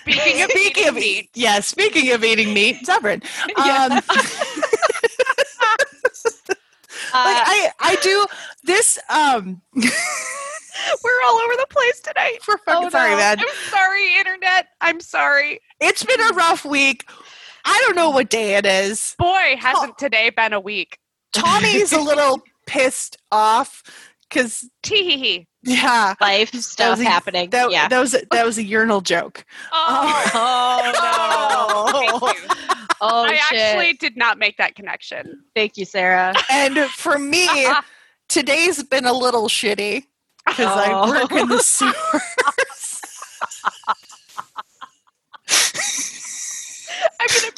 Speaking 0.02 0.44
of 0.44 0.52
speaking 0.52 0.84
eating 0.84 0.88
of 0.90 0.96
meat, 0.96 1.30
yeah, 1.34 1.60
speaking 1.62 2.12
of 2.12 2.24
eating 2.24 2.54
meat, 2.54 2.78
Zevran. 2.86 3.24
Yeah. 3.58 3.86
Um, 3.86 3.90
like 3.92 4.04
Uh, 4.10 4.73
I, 7.14 7.70
I 7.80 7.96
do 8.02 8.26
this. 8.64 9.00
Um, 9.10 9.62
we're 9.76 11.22
all 11.26 11.36
over 11.40 11.54
the 11.58 11.68
place 11.70 12.00
tonight. 12.02 12.40
for 12.42 12.58
fucking 12.66 12.88
Oh, 12.88 12.90
sorry, 12.90 13.12
no. 13.12 13.18
man. 13.18 13.40
I'm 13.40 13.70
sorry, 13.70 14.18
internet. 14.20 14.68
I'm 14.82 15.00
sorry. 15.00 15.60
It's 15.80 16.04
been 16.04 16.22
a 16.22 16.34
rough 16.34 16.66
week. 16.66 17.06
I 17.66 17.82
don't 17.86 17.96
know 17.96 18.10
what 18.10 18.30
day 18.30 18.56
it 18.56 18.66
is. 18.66 19.16
Boy, 19.18 19.56
hasn't 19.58 19.98
today 19.98 20.30
been 20.30 20.54
a 20.54 20.60
week. 20.60 20.98
Tommy's 21.32 21.94
a 21.94 22.00
little 22.02 22.42
pissed 22.68 23.18
off 23.32 23.84
because 24.34 24.68
Tee 24.82 25.48
yeah, 25.64 26.16
Life 26.20 26.54
stuff 26.54 26.98
was 26.98 27.06
a- 27.06 27.10
happening. 27.10 27.50
that, 27.52 27.72
yeah. 27.72 27.88
that 27.88 28.00
was 28.00 28.14
a, 28.14 28.22
that 28.32 28.46
was 28.46 28.58
a 28.58 28.64
urinal 28.64 29.02
joke. 29.02 29.46
Oh, 29.72 30.32
Oh, 30.34 32.22
no. 32.24 32.34
Oh, 33.02 33.26
I 33.26 33.36
shit. 33.36 33.60
actually 33.60 33.94
did 33.94 34.18
not 34.18 34.38
make 34.38 34.58
that 34.58 34.76
connection. 34.76 35.44
Thank 35.56 35.78
you, 35.78 35.86
Sarah. 35.86 36.34
And 36.52 36.78
for 36.92 37.18
me, 37.20 37.48
today's 38.30 38.82
been 38.84 39.06
a 39.06 39.14
little 39.14 39.48
shitty 39.48 40.04
because 40.48 40.68
I 40.68 40.90
Oh. 40.92 41.10
work 41.10 41.32
in 41.32 41.48
the 41.50 41.56
oh. 41.56 41.60
sewers. 41.60 43.02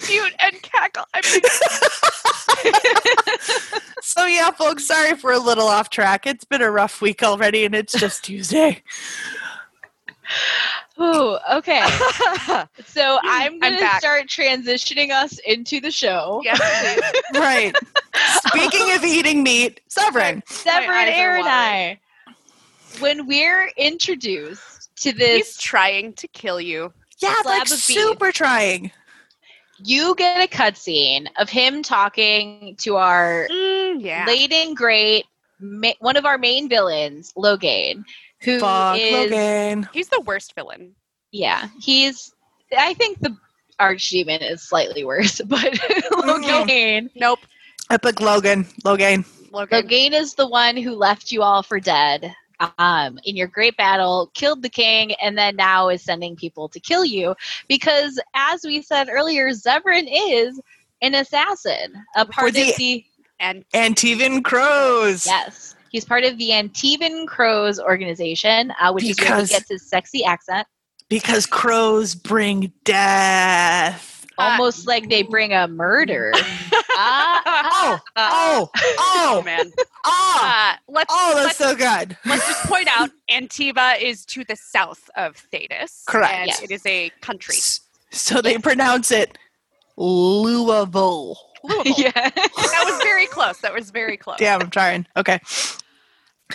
I'm 0.05 0.13
mute 0.13 0.33
and 0.39 0.61
cackle. 0.61 1.05
I'm 1.13 1.21
gonna 1.23 1.47
so 4.01 4.25
yeah, 4.25 4.51
folks, 4.51 4.85
sorry 4.87 5.09
if 5.09 5.23
we're 5.23 5.33
a 5.33 5.39
little 5.39 5.67
off 5.67 5.89
track. 5.89 6.25
It's 6.27 6.45
been 6.45 6.61
a 6.61 6.71
rough 6.71 7.01
week 7.01 7.23
already, 7.23 7.65
and 7.65 7.75
it's 7.75 7.93
just 7.93 8.23
Tuesday. 8.23 8.83
Ooh, 10.99 11.37
okay. 11.51 11.85
So 12.85 13.19
I'm 13.23 13.59
I'm 13.61 13.77
going 13.77 13.77
to 13.77 13.97
start 13.97 14.27
transitioning 14.27 15.11
us 15.11 15.37
into 15.45 15.81
the 15.81 15.91
show. 15.91 16.41
yes, 16.43 16.59
please. 17.31 17.39
Right. 17.39 17.75
Speaking 18.47 18.95
of 18.95 19.03
eating 19.03 19.43
meat, 19.43 19.81
Zevran. 19.89 20.41
Zevran, 20.45 20.89
eyes 20.89 21.13
and. 21.13 21.47
I. 21.47 21.99
When 22.99 23.27
we're 23.27 23.69
introduced 23.75 24.95
to 25.01 25.11
this, 25.11 25.47
He's 25.47 25.57
trying 25.57 26.13
to 26.13 26.27
kill 26.29 26.61
you. 26.61 26.93
Yeah, 27.19 27.33
Slab 27.41 27.45
like 27.45 27.61
of 27.63 27.69
beef. 27.71 27.79
super 27.79 28.31
trying. 28.31 28.91
You 29.77 30.15
get 30.15 30.43
a 30.43 30.47
cutscene 30.47 31.27
of 31.37 31.49
him 31.49 31.83
talking 31.83 32.75
to 32.79 32.95
our 32.97 33.47
Mm, 33.51 34.01
yeah. 34.01 34.25
late 34.27 34.51
and 34.53 34.75
great, 34.75 35.25
ma- 35.59 35.93
one 35.99 36.15
of 36.17 36.25
our 36.25 36.37
main 36.37 36.69
villains, 36.69 37.33
Logan, 37.35 38.05
who 38.41 38.53
is 38.55 38.61
Fuck 38.61 38.99
Logan. 38.99 39.89
He's 39.93 40.09
the 40.09 40.21
worst 40.21 40.53
villain. 40.55 40.95
yeah, 41.31 41.67
he's. 41.79 42.31
I 42.77 42.93
think 42.95 43.19
the 43.19 43.35
archdemon 43.79 44.49
is 44.49 44.61
slightly 44.61 45.03
worse, 45.03 45.39
but 45.45 45.73
Loghain. 45.73 47.09
Nope. 47.15 47.39
Epic 47.89 48.19
Logan. 48.21 48.65
Logan. 48.83 49.25
Logan. 49.51 49.87
Loghain 49.87 50.11
is 50.13 50.33
the 50.33 50.47
one 50.47 50.75
who 50.77 50.95
left 50.95 51.31
you 51.31 51.43
all 51.43 51.61
for 51.63 51.79
dead 51.79 52.33
um, 52.77 53.19
in 53.25 53.35
your 53.35 53.47
great 53.47 53.77
battle, 53.77 54.31
killed 54.33 54.61
the 54.61 54.69
king, 54.69 55.13
and 55.21 55.37
then 55.37 55.55
now 55.55 55.89
is 55.89 56.01
sending 56.01 56.35
people 56.35 56.69
to 56.69 56.79
kill 56.79 57.05
you. 57.05 57.35
Because, 57.67 58.19
as 58.33 58.63
we 58.63 58.81
said 58.81 59.09
earlier, 59.09 59.49
Zevran 59.51 60.07
is 60.11 60.59
an 61.01 61.15
assassin, 61.15 61.93
a 62.15 62.25
part 62.25 62.53
the- 62.53 62.69
of 62.69 62.75
the. 62.77 63.05
And 63.39 63.65
Antivan 63.73 64.43
Crows. 64.45 65.25
Yes. 65.25 65.75
He's 65.89 66.05
part 66.05 66.23
of 66.23 66.37
the 66.37 66.49
Antivan 66.51 67.27
Crows 67.27 67.79
organization, 67.79 68.71
uh, 68.79 68.93
which 68.93 69.03
is 69.03 69.19
where 69.19 69.41
he 69.41 69.47
gets 69.47 69.69
his 69.69 69.87
sexy 69.89 70.23
accent. 70.23 70.67
Because 71.09 71.45
crows 71.45 72.15
bring 72.15 72.71
death. 72.83 74.25
Uh, 74.37 74.41
Almost 74.41 74.87
like 74.87 75.09
they 75.09 75.21
bring 75.21 75.53
a 75.53 75.67
murder. 75.67 76.33
Ah, 76.97 77.41
Oh, 77.73 77.99
oh, 78.15 78.69
oh 78.75 79.37
oh, 79.37 79.41
man. 79.43 79.71
oh, 80.05 80.39
Uh, 80.43 80.75
let's 80.87 81.13
oh, 81.13 81.31
let's, 81.35 81.57
that's 81.57 81.57
so 81.57 81.75
good. 81.75 82.17
let's 82.25 82.47
just 82.47 82.65
point 82.67 82.87
out 82.89 83.09
Antiva 83.31 83.99
is 84.01 84.25
to 84.27 84.43
the 84.45 84.55
south 84.55 85.09
of 85.15 85.35
Thedas. 85.53 86.05
Correct. 86.07 86.33
And 86.33 86.47
Yes. 86.47 86.63
it 86.63 86.71
is 86.71 86.85
a 86.85 87.09
country. 87.21 87.55
So 88.11 88.41
they 88.41 88.57
pronounce 88.57 89.11
it 89.11 89.37
Louisville. 89.97 91.37
Louisville. 91.63 91.93
yeah. 91.97 92.11
That 92.13 92.83
was 92.85 93.01
very 93.03 93.25
close. 93.27 93.57
That 93.59 93.73
was 93.73 93.91
very 93.91 94.17
close. 94.17 94.37
Damn, 94.37 94.61
I'm 94.61 94.69
trying. 94.69 95.07
Okay. 95.17 95.39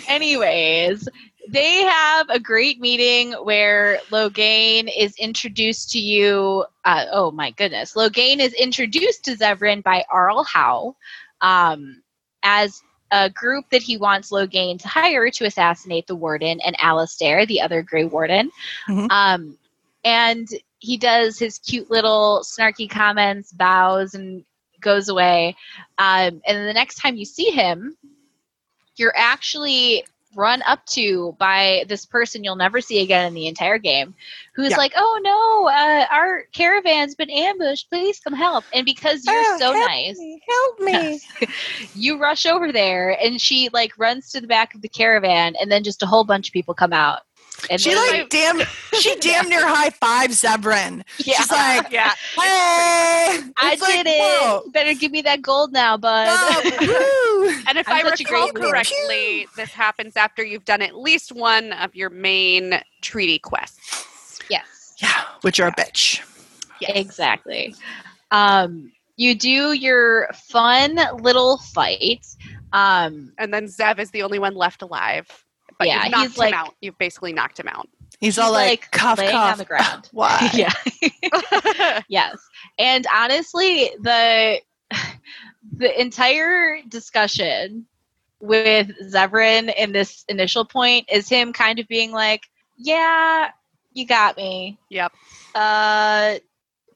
Anyways, 0.09 1.09
they 1.51 1.83
have 1.83 2.29
a 2.31 2.39
great 2.39 2.81
meeting 2.81 3.33
where 3.33 3.99
Loghain 4.11 4.89
is 4.97 5.17
introduced 5.17 5.91
to 5.91 5.99
you. 5.99 6.65
Uh, 6.85 7.07
oh 7.11 7.33
my 7.33 7.51
goodness. 7.53 7.95
Loghain 7.95 8.39
is 8.39 8.53
introduced 8.55 9.25
to 9.25 9.37
Zevran 9.37 9.83
by 9.83 10.05
Arl 10.11 10.45
Howe 10.45 10.95
um, 11.41 12.03
as 12.45 12.83
a 13.11 13.29
group 13.29 13.65
that 13.71 13.83
he 13.83 13.97
wants 13.97 14.31
Loghain 14.31 14.79
to 14.81 14.87
hire 14.87 15.29
to 15.31 15.45
assassinate 15.45 16.07
the 16.07 16.15
warden 16.15 16.61
and 16.61 16.77
Alistair, 16.81 17.45
the 17.47 17.61
other 17.61 17.83
Grey 17.83 18.05
Warden. 18.05 18.53
Mhm. 18.89 19.11
Um, 19.11 19.59
and 20.05 20.49
he 20.79 20.97
does 20.97 21.37
his 21.37 21.59
cute 21.59 21.91
little 21.91 22.43
snarky 22.45 22.89
comments, 22.89 23.53
bows, 23.53 24.15
and 24.15 24.45
goes 24.81 25.09
away. 25.09 25.57
Um, 25.99 26.41
and 26.47 26.57
then 26.57 26.67
the 26.67 26.73
next 26.73 26.97
time 26.97 27.17
you 27.17 27.25
see 27.25 27.51
him, 27.51 27.97
you're 28.97 29.17
actually 29.17 30.05
run 30.35 30.63
up 30.67 30.85
to 30.87 31.35
by 31.39 31.85
this 31.89 32.05
person 32.07 32.45
you'll 32.45 32.55
never 32.57 32.81
see 32.81 33.01
again 33.01 33.27
in 33.27 33.35
the 33.35 33.47
entire 33.47 33.79
game 33.79 34.15
who's 34.55 34.71
Yeah. 34.71 34.77
like 34.77 34.93
oh 34.97 35.21
no 35.23 35.69
uh, 35.69 36.07
our 36.11 36.45
caravan's 36.53 37.15
been 37.15 37.31
ambushed 37.31 37.89
please 37.91 38.21
come 38.21 38.35
help 38.35 38.65
and 38.73 38.85
because 38.85 39.25
you're 39.27 39.35
Oh, 39.35 39.57
so 39.59 39.73
help 39.75 39.89
nice 39.89 40.19
me, 40.19 40.43
help 40.49 40.81
me. 40.81 41.21
you 41.95 42.19
rush 42.21 42.47
over 42.47 42.73
there 42.73 43.17
and 43.23 43.41
she 43.41 43.69
like 43.73 43.99
runs 43.99 44.31
to 44.31 44.41
the 44.41 44.47
back 44.47 44.75
of 44.75 44.83
the 44.83 44.89
caravan 44.89 45.55
and 45.61 45.71
then 45.71 45.83
just 45.83 46.03
a 46.03 46.07
whole 46.07 46.25
bunch 46.25 46.49
of 46.49 46.53
people 46.53 46.75
come 46.75 46.93
out 46.93 47.21
and 47.71 47.81
She 47.81 47.95
like 47.95 48.29
damn. 48.31 48.61
She 48.95 49.17
damn 49.21 49.49
near 49.49 49.67
high 49.67 49.91
five 49.91 50.31
Zevran. 50.31 51.03
yeah 51.19 51.37
She's 51.39 51.51
like, 51.51 51.91
Yeah. 51.91 52.11
hey, 52.37 53.41
i 53.57 53.77
like, 53.81 53.81
did 53.81 54.07
it 54.07 54.21
whoa. 54.21 54.63
better 54.73 54.95
give 54.95 55.13
me 55.13 55.23
that 55.23 55.43
gold 55.43 55.73
now 55.73 55.97
bud 55.97 56.27
Oh. 56.31 57.63
And 57.69 57.79
if 57.79 57.89
I'm 57.89 58.07
i 58.07 58.11
recall 58.11 58.51
correctly, 58.53 59.47
this 59.57 59.71
happens 59.71 60.17
after 60.17 60.43
you've 60.45 60.65
done 60.65 60.83
at 60.83 60.97
least 60.97 61.33
one 61.33 61.73
of 61.73 61.95
your 61.95 62.11
main 62.11 62.81
treaty 63.01 63.39
quests. 63.39 64.41
yes 64.51 64.95
yeah, 64.99 65.23
which 65.43 65.59
are 65.61 65.69
a 65.69 65.73
bitch. 65.73 66.21
Exactly. 66.83 67.75
Um, 68.31 68.93
you 69.17 69.35
do 69.35 69.73
your 69.73 70.29
fun 70.35 70.99
little 71.23 71.59
fight. 71.59 72.27
Um, 72.73 73.33
And 73.39 73.53
then 73.53 73.65
Zev 73.67 73.99
is 73.99 74.11
the 74.11 74.23
only 74.23 74.39
one 74.39 74.55
left 74.55 74.83
alive. 74.83 75.27
But 75.81 75.89
Yeah, 75.89 76.03
you've 76.05 76.11
knocked 76.13 76.29
he's 76.29 76.39
like- 76.39 76.53
out. 76.55 76.75
You've 76.83 76.99
basically 76.99 77.33
knocked 77.33 77.59
him 77.59 77.67
out. 77.67 77.89
He's, 78.21 78.35
He's 78.37 78.39
all 78.39 78.53
like, 78.53 78.83
like 78.83 78.91
cuff, 78.91 79.19
laying 79.19 79.31
cuff. 79.31 79.53
on 79.53 79.59
the 79.59 79.65
ground. 79.65 80.09
Why? 80.13 80.51
yeah. 80.53 82.03
yes. 82.09 82.37
And 82.79 83.07
honestly, 83.15 83.91
the 83.99 84.61
the 85.77 86.01
entire 86.01 86.83
discussion 86.87 87.87
with 88.41 88.91
Zevran 89.11 89.73
in 89.75 89.93
this 89.93 90.23
initial 90.29 90.67
point 90.67 91.09
is 91.11 91.31
him 91.31 91.55
kind 91.55 91.79
of 91.79 91.89
being 91.89 92.13
like, 92.13 92.43
"Yeah, 92.77 93.49
you 93.95 94.07
got 94.07 94.37
me. 94.37 94.79
yep. 94.91 95.13
Uh, 95.55 96.35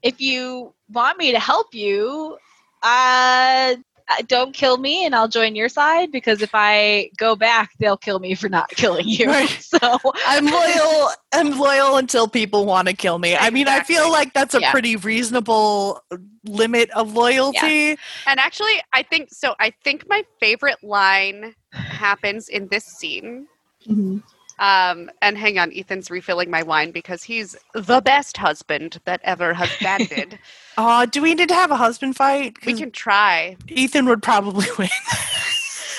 if 0.02 0.20
you 0.20 0.74
want 0.92 1.16
me 1.16 1.32
to 1.32 1.38
help 1.40 1.74
you, 1.74 2.36
uh, 2.82 3.76
Uh, 4.06 4.22
don't 4.26 4.52
kill 4.52 4.76
me 4.76 5.06
and 5.06 5.14
I'll 5.14 5.28
join 5.28 5.54
your 5.54 5.70
side 5.70 6.12
because 6.12 6.42
if 6.42 6.50
I 6.52 7.10
go 7.16 7.34
back, 7.34 7.70
they'll 7.78 7.96
kill 7.96 8.18
me 8.18 8.34
for 8.34 8.50
not 8.50 8.68
killing 8.68 9.08
you. 9.08 9.26
Right. 9.26 9.48
So 9.74 9.98
I'm 10.26 10.46
loyal. 10.46 11.10
I'm 11.32 11.58
loyal 11.58 11.96
until 11.96 12.28
people 12.28 12.64
want 12.64 12.86
to 12.88 12.94
kill 12.94 13.18
me. 13.18 13.34
I 13.34 13.50
mean, 13.50 13.66
I 13.66 13.82
feel 13.82 14.10
like 14.12 14.32
that's 14.34 14.54
a 14.54 14.60
Yeah. 14.60 14.70
pretty 14.70 14.94
reasonable 14.96 16.00
limit 16.44 16.90
of 16.90 17.14
loyalty. 17.14 17.96
And 18.26 18.38
actually, 18.38 18.74
I 18.92 19.02
think 19.02 19.30
so. 19.32 19.54
I 19.58 19.72
think 19.82 20.04
my 20.08 20.22
favorite 20.38 20.84
line 20.84 21.54
happens 21.72 22.48
in 22.48 22.68
this 22.68 22.84
scene. 22.84 23.48
Mm-hmm. 23.88 24.18
Um, 24.58 25.10
and 25.20 25.36
hang 25.36 25.58
on, 25.58 25.72
Ethan's 25.74 26.10
refilling 26.10 26.50
my 26.50 26.62
wine 26.62 26.90
because 26.90 27.22
he's 27.22 27.56
the 27.74 28.00
best 28.00 28.36
husband 28.36 29.00
that 29.04 29.20
ever 29.24 29.52
has 29.52 29.70
banded. 29.80 30.38
Oh, 30.78 31.06
do 31.10 31.22
we 31.22 31.34
need 31.34 31.48
to 31.48 31.54
have 31.54 31.70
a 31.70 31.76
husband 31.76 32.16
fight? 32.16 32.56
We 32.64 32.74
can 32.74 32.90
try. 32.90 33.56
Ethan 33.68 34.06
would 34.06 34.22
probably 34.22 34.66
win. 34.78 34.88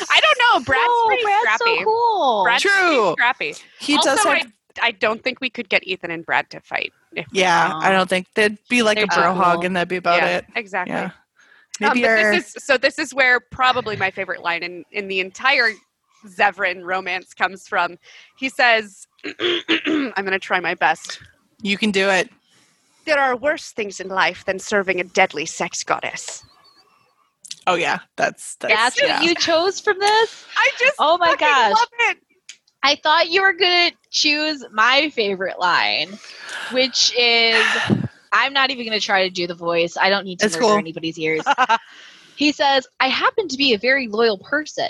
I 0.10 0.20
don't 0.20 0.40
know. 0.40 0.66
Brad's 0.66 0.84
oh, 0.86 1.04
pretty 1.08 1.24
Brad's 1.24 1.42
scrappy. 1.42 1.78
so 1.80 1.84
cool. 1.84 2.44
Brad's 2.44 2.64
True. 2.64 3.12
scrappy. 3.14 3.56
He 3.80 3.96
also, 3.96 4.10
does 4.10 4.24
have. 4.24 4.52
I, 4.82 4.88
I 4.88 4.92
don't 4.92 5.24
think 5.24 5.42
we 5.42 5.50
could 5.50 5.70
get 5.70 5.86
Ethan 5.86 6.12
and 6.12 6.26
Brad 6.26 6.50
to 6.52 6.60
fight. 6.60 6.92
If, 7.14 7.28
yeah, 7.32 7.72
I 7.76 7.92
don't 7.92 8.10
think 8.10 8.28
there'd 8.36 8.58
be 8.70 8.84
like 8.84 8.98
a 8.98 9.08
They're 9.08 9.22
bro 9.22 9.34
hog, 9.34 9.58
cool. 9.58 9.66
and 9.66 9.76
that'd 9.76 9.88
be 9.88 9.96
about 9.96 10.22
yeah, 10.22 10.38
it. 10.38 10.46
exactly. 10.56 10.96
Yeah. 10.96 11.06
Um, 11.06 11.12
Maybe 11.80 12.02
but 12.02 12.10
our, 12.10 12.32
this 12.32 12.56
is 12.56 12.64
so. 12.64 12.78
This 12.78 13.00
is 13.00 13.14
where 13.14 13.40
probably 13.40 13.98
my 13.98 14.10
favorite 14.10 14.42
line 14.42 14.64
in 14.64 14.86
in 14.92 15.10
the 15.10 15.20
entire 15.20 15.72
Zevran 16.26 16.84
romance 16.84 17.34
comes 17.34 17.68
from. 17.68 17.98
He 18.38 18.50
says, 18.50 19.08
"I'm 19.40 20.12
going 20.16 20.32
to 20.32 20.40
try 20.40 20.60
my 20.60 20.76
best. 20.76 21.20
you 21.62 21.78
can 21.78 21.92
do 21.92 22.10
it. 22.10 22.30
There 23.06 23.20
are 23.20 23.36
worse 23.36 23.72
things 23.72 24.00
in 24.00 24.08
life 24.08 24.46
than 24.46 24.60
serving 24.60 25.00
a 25.00 25.04
deadly 25.04 25.46
sex 25.46 25.84
goddess." 25.84 26.44
Oh 27.68 27.76
yeah, 27.76 28.00
that's 28.16 28.56
that's, 28.58 28.74
That's 28.74 29.02
yeah. 29.02 29.20
what 29.20 29.28
you 29.28 29.36
chose 29.36 29.80
from 29.80 29.98
this? 30.00 30.46
I 30.56 30.70
just 30.80 30.96
Oh 31.00 31.18
my 31.18 31.30
fucking 31.32 31.48
gosh. 31.48 31.72
love 31.74 31.88
it. 32.12 32.18
I 32.84 32.96
thought 32.96 33.30
you 33.32 33.42
were 33.42 33.54
going 33.54 33.90
to 33.90 33.96
choose 34.12 34.64
my 34.72 35.10
favorite 35.10 35.58
line, 35.60 36.10
which 36.72 37.12
is 37.18 37.66
I'm 38.32 38.54
not 38.54 38.70
even 38.70 38.86
going 38.86 39.00
to 39.00 39.04
try 39.04 39.24
to 39.28 39.32
do 39.34 39.48
the 39.48 39.56
voice. 39.56 39.98
I 40.00 40.10
don't 40.10 40.26
need 40.26 40.40
to 40.42 40.46
It's 40.46 40.56
murder 40.56 40.68
cool. 40.68 40.78
anybody's 40.78 41.18
ears. 41.18 41.44
He 42.38 42.52
says, 42.52 42.86
I 43.00 43.08
happen 43.08 43.48
to 43.48 43.56
be 43.58 43.74
a 43.74 43.78
very 43.78 44.08
loyal 44.10 44.38
person. 44.38 44.90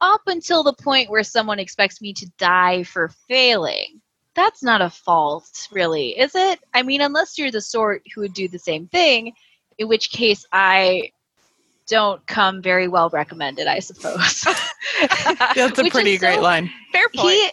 Up 0.00 0.22
until 0.26 0.62
the 0.62 0.72
point 0.72 1.10
where 1.10 1.22
someone 1.24 1.58
expects 1.58 2.00
me 2.00 2.12
to 2.14 2.30
die 2.38 2.82
for 2.82 3.08
failing, 3.28 4.00
that's 4.34 4.62
not 4.62 4.80
a 4.80 4.90
fault, 4.90 5.68
really, 5.72 6.18
is 6.18 6.34
it? 6.34 6.60
I 6.72 6.82
mean, 6.82 7.00
unless 7.00 7.36
you're 7.38 7.50
the 7.50 7.60
sort 7.60 8.02
who 8.14 8.20
would 8.22 8.32
do 8.34 8.48
the 8.48 8.58
same 8.58 8.86
thing, 8.88 9.32
in 9.78 9.88
which 9.88 10.10
case 10.10 10.46
I 10.52 11.10
don't 11.88 12.24
come 12.26 12.62
very 12.62 12.86
well 12.88 13.10
recommended, 13.10 13.66
I 13.66 13.80
suppose. 13.80 14.42
That's 15.56 15.78
a 15.78 15.84
pretty 15.90 16.16
great 16.18 16.36
so- 16.36 16.40
line. 16.42 16.70
Fair 16.92 17.08
point. 17.14 17.28
he 17.32 17.50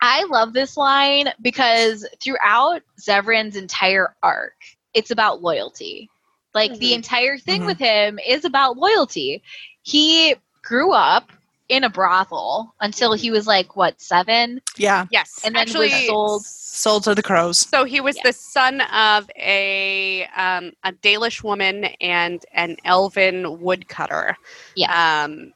I 0.00 0.24
love 0.24 0.52
this 0.52 0.76
line 0.76 1.28
because 1.40 2.06
throughout 2.20 2.82
Zevran's 3.00 3.56
entire 3.56 4.14
arc, 4.22 4.54
it's 4.92 5.10
about 5.12 5.40
loyalty. 5.40 6.10
Like 6.52 6.74
the 6.78 6.90
Mhm. 6.92 6.96
entire 6.96 7.38
thing 7.38 7.62
Mhm. 7.62 7.66
with 7.66 7.78
him 7.78 8.18
is 8.18 8.44
about 8.44 8.76
loyalty. 8.76 9.42
He 9.82 10.34
grew 10.62 10.92
up 10.92 11.30
in 11.68 11.84
a 11.84 11.90
brothel 11.90 12.74
until 12.80 13.12
he 13.14 13.30
was 13.30 13.46
like 13.46 13.76
what, 13.76 14.00
7? 14.00 14.60
Yeah. 14.76 15.06
yes. 15.10 15.40
And 15.44 15.54
then 15.54 15.62
Actually, 15.62 15.88
was 15.90 16.06
sold 16.06 16.44
Sold 16.44 17.04
to 17.04 17.14
the 17.14 17.22
crows. 17.22 17.58
So 17.60 17.84
he 17.84 18.00
was 18.00 18.16
Yeah. 18.16 18.22
the 18.24 18.32
son 18.32 18.80
of 18.80 19.30
a 19.36 20.26
um, 20.36 20.72
a 20.82 20.92
Dalish 20.92 21.42
woman 21.44 21.84
and 22.00 22.44
an 22.52 22.76
elven 22.84 23.60
woodcutter. 23.60 24.36
Yeah. 24.74 25.24
Um, 25.24 25.52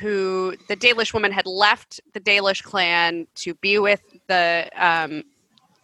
who 0.00 0.54
the 0.68 0.76
Dalish 0.76 1.12
woman 1.12 1.32
had 1.32 1.46
left 1.46 2.00
the 2.12 2.20
Dalish 2.20 2.62
clan 2.62 3.26
to 3.36 3.54
be 3.54 3.78
with 3.78 4.02
the 4.28 4.68
um, 4.76 5.22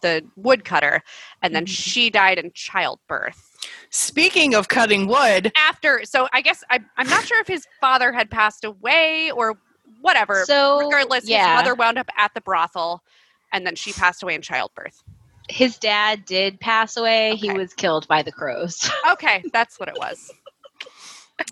the 0.01 0.23
woodcutter, 0.35 1.01
and 1.43 1.53
then 1.55 1.65
Mhm. 1.65 1.69
she 1.69 2.09
died 2.09 2.39
in 2.39 2.51
childbirth. 2.53 3.50
Speaking 3.89 4.55
of 4.55 4.67
cutting 4.67 5.07
wood, 5.07 5.51
After, 5.57 6.01
so 6.05 6.27
I 6.33 6.41
guess 6.41 6.63
I, 6.69 6.79
I'm 6.97 7.09
not 7.09 7.25
sure 7.25 7.39
if 7.41 7.47
his 7.47 7.65
father 7.79 8.11
had 8.11 8.29
passed 8.31 8.63
away 8.63 9.31
or 9.35 9.57
whatever. 9.99 10.43
So 10.45 10.79
Regardless, 10.79 11.27
yeah, 11.27 11.55
his 11.55 11.61
mother 11.61 11.75
wound 11.75 11.97
up 11.97 12.09
at 12.17 12.33
the 12.33 12.41
brothel, 12.41 13.03
and 13.51 13.65
then 13.65 13.75
she 13.75 13.91
passed 13.93 14.23
away 14.23 14.35
in 14.35 14.41
childbirth. 14.41 15.03
his 15.49 15.77
dad 15.77 16.25
did 16.25 16.59
pass 16.59 16.95
away. 16.97 17.35
He 17.35 17.51
was 17.51 17.73
killed 17.73 18.07
by 18.07 18.21
the 18.23 18.31
crows. 18.31 18.89
Okay, 19.11 19.43
that's 19.51 19.79
what 19.79 19.89
it 19.89 19.95
was. 19.97 20.31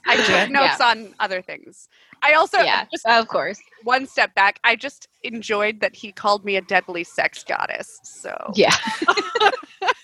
I 0.05 0.15
took 0.17 0.51
notes 0.51 0.79
on 0.79 1.13
other 1.19 1.41
things. 1.41 1.89
I 2.21 2.33
also 2.33 2.59
yeah, 2.59 2.85
just 2.91 3.05
of 3.05 3.27
course. 3.27 3.59
one 3.83 4.05
step 4.05 4.33
back. 4.35 4.59
I 4.63 4.75
just 4.75 5.07
enjoyed 5.23 5.79
that 5.81 5.95
he 5.95 6.11
called 6.11 6.45
me 6.45 6.57
a 6.57 6.61
deadly 6.61 7.03
sex 7.03 7.43
goddess. 7.43 7.99
So 8.03 8.51
Yeah. 8.55 8.73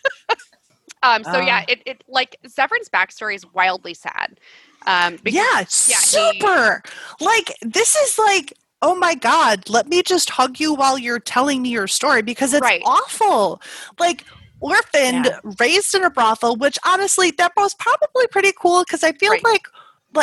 um 1.05 1.23
so 1.23 1.39
yeah, 1.39 1.59
Um. 1.59 1.65
it, 1.67 1.81
it 1.85 2.03
like 2.07 2.37
Zevran's 2.47 2.89
backstory 2.89 3.35
is 3.35 3.45
wildly 3.53 3.93
sad. 3.93 4.39
Um 4.87 5.17
because 5.23 5.35
yeah, 5.35 5.59
yeah, 5.59 5.63
he- 5.63 6.39
super. 6.39 6.83
like 7.19 7.55
this 7.61 7.95
is 7.95 8.17
like, 8.17 8.53
oh 8.81 8.95
my 8.95 9.15
god, 9.15 9.69
let 9.69 9.87
me 9.87 10.01
just 10.03 10.29
hug 10.29 10.59
you 10.59 10.73
while 10.73 10.97
you're 10.97 11.19
telling 11.19 11.61
me 11.61 11.69
your 11.69 11.87
story 11.87 12.21
because 12.21 12.53
it's 12.53 12.61
Right. 12.61 12.81
awful. 12.85 13.61
Like 13.99 14.25
orphaned, 14.59 15.29
raised 15.59 15.93
in 15.95 16.03
a 16.03 16.09
brothel, 16.09 16.55
which 16.55 16.77
honestly, 16.85 17.31
that 17.31 17.51
was 17.57 17.73
probably 17.75 18.27
pretty 18.27 18.51
cool 18.59 18.83
because 18.83 19.03
I 19.03 19.11
feel 19.13 19.31
Right. 19.31 19.43
like, 19.43 19.67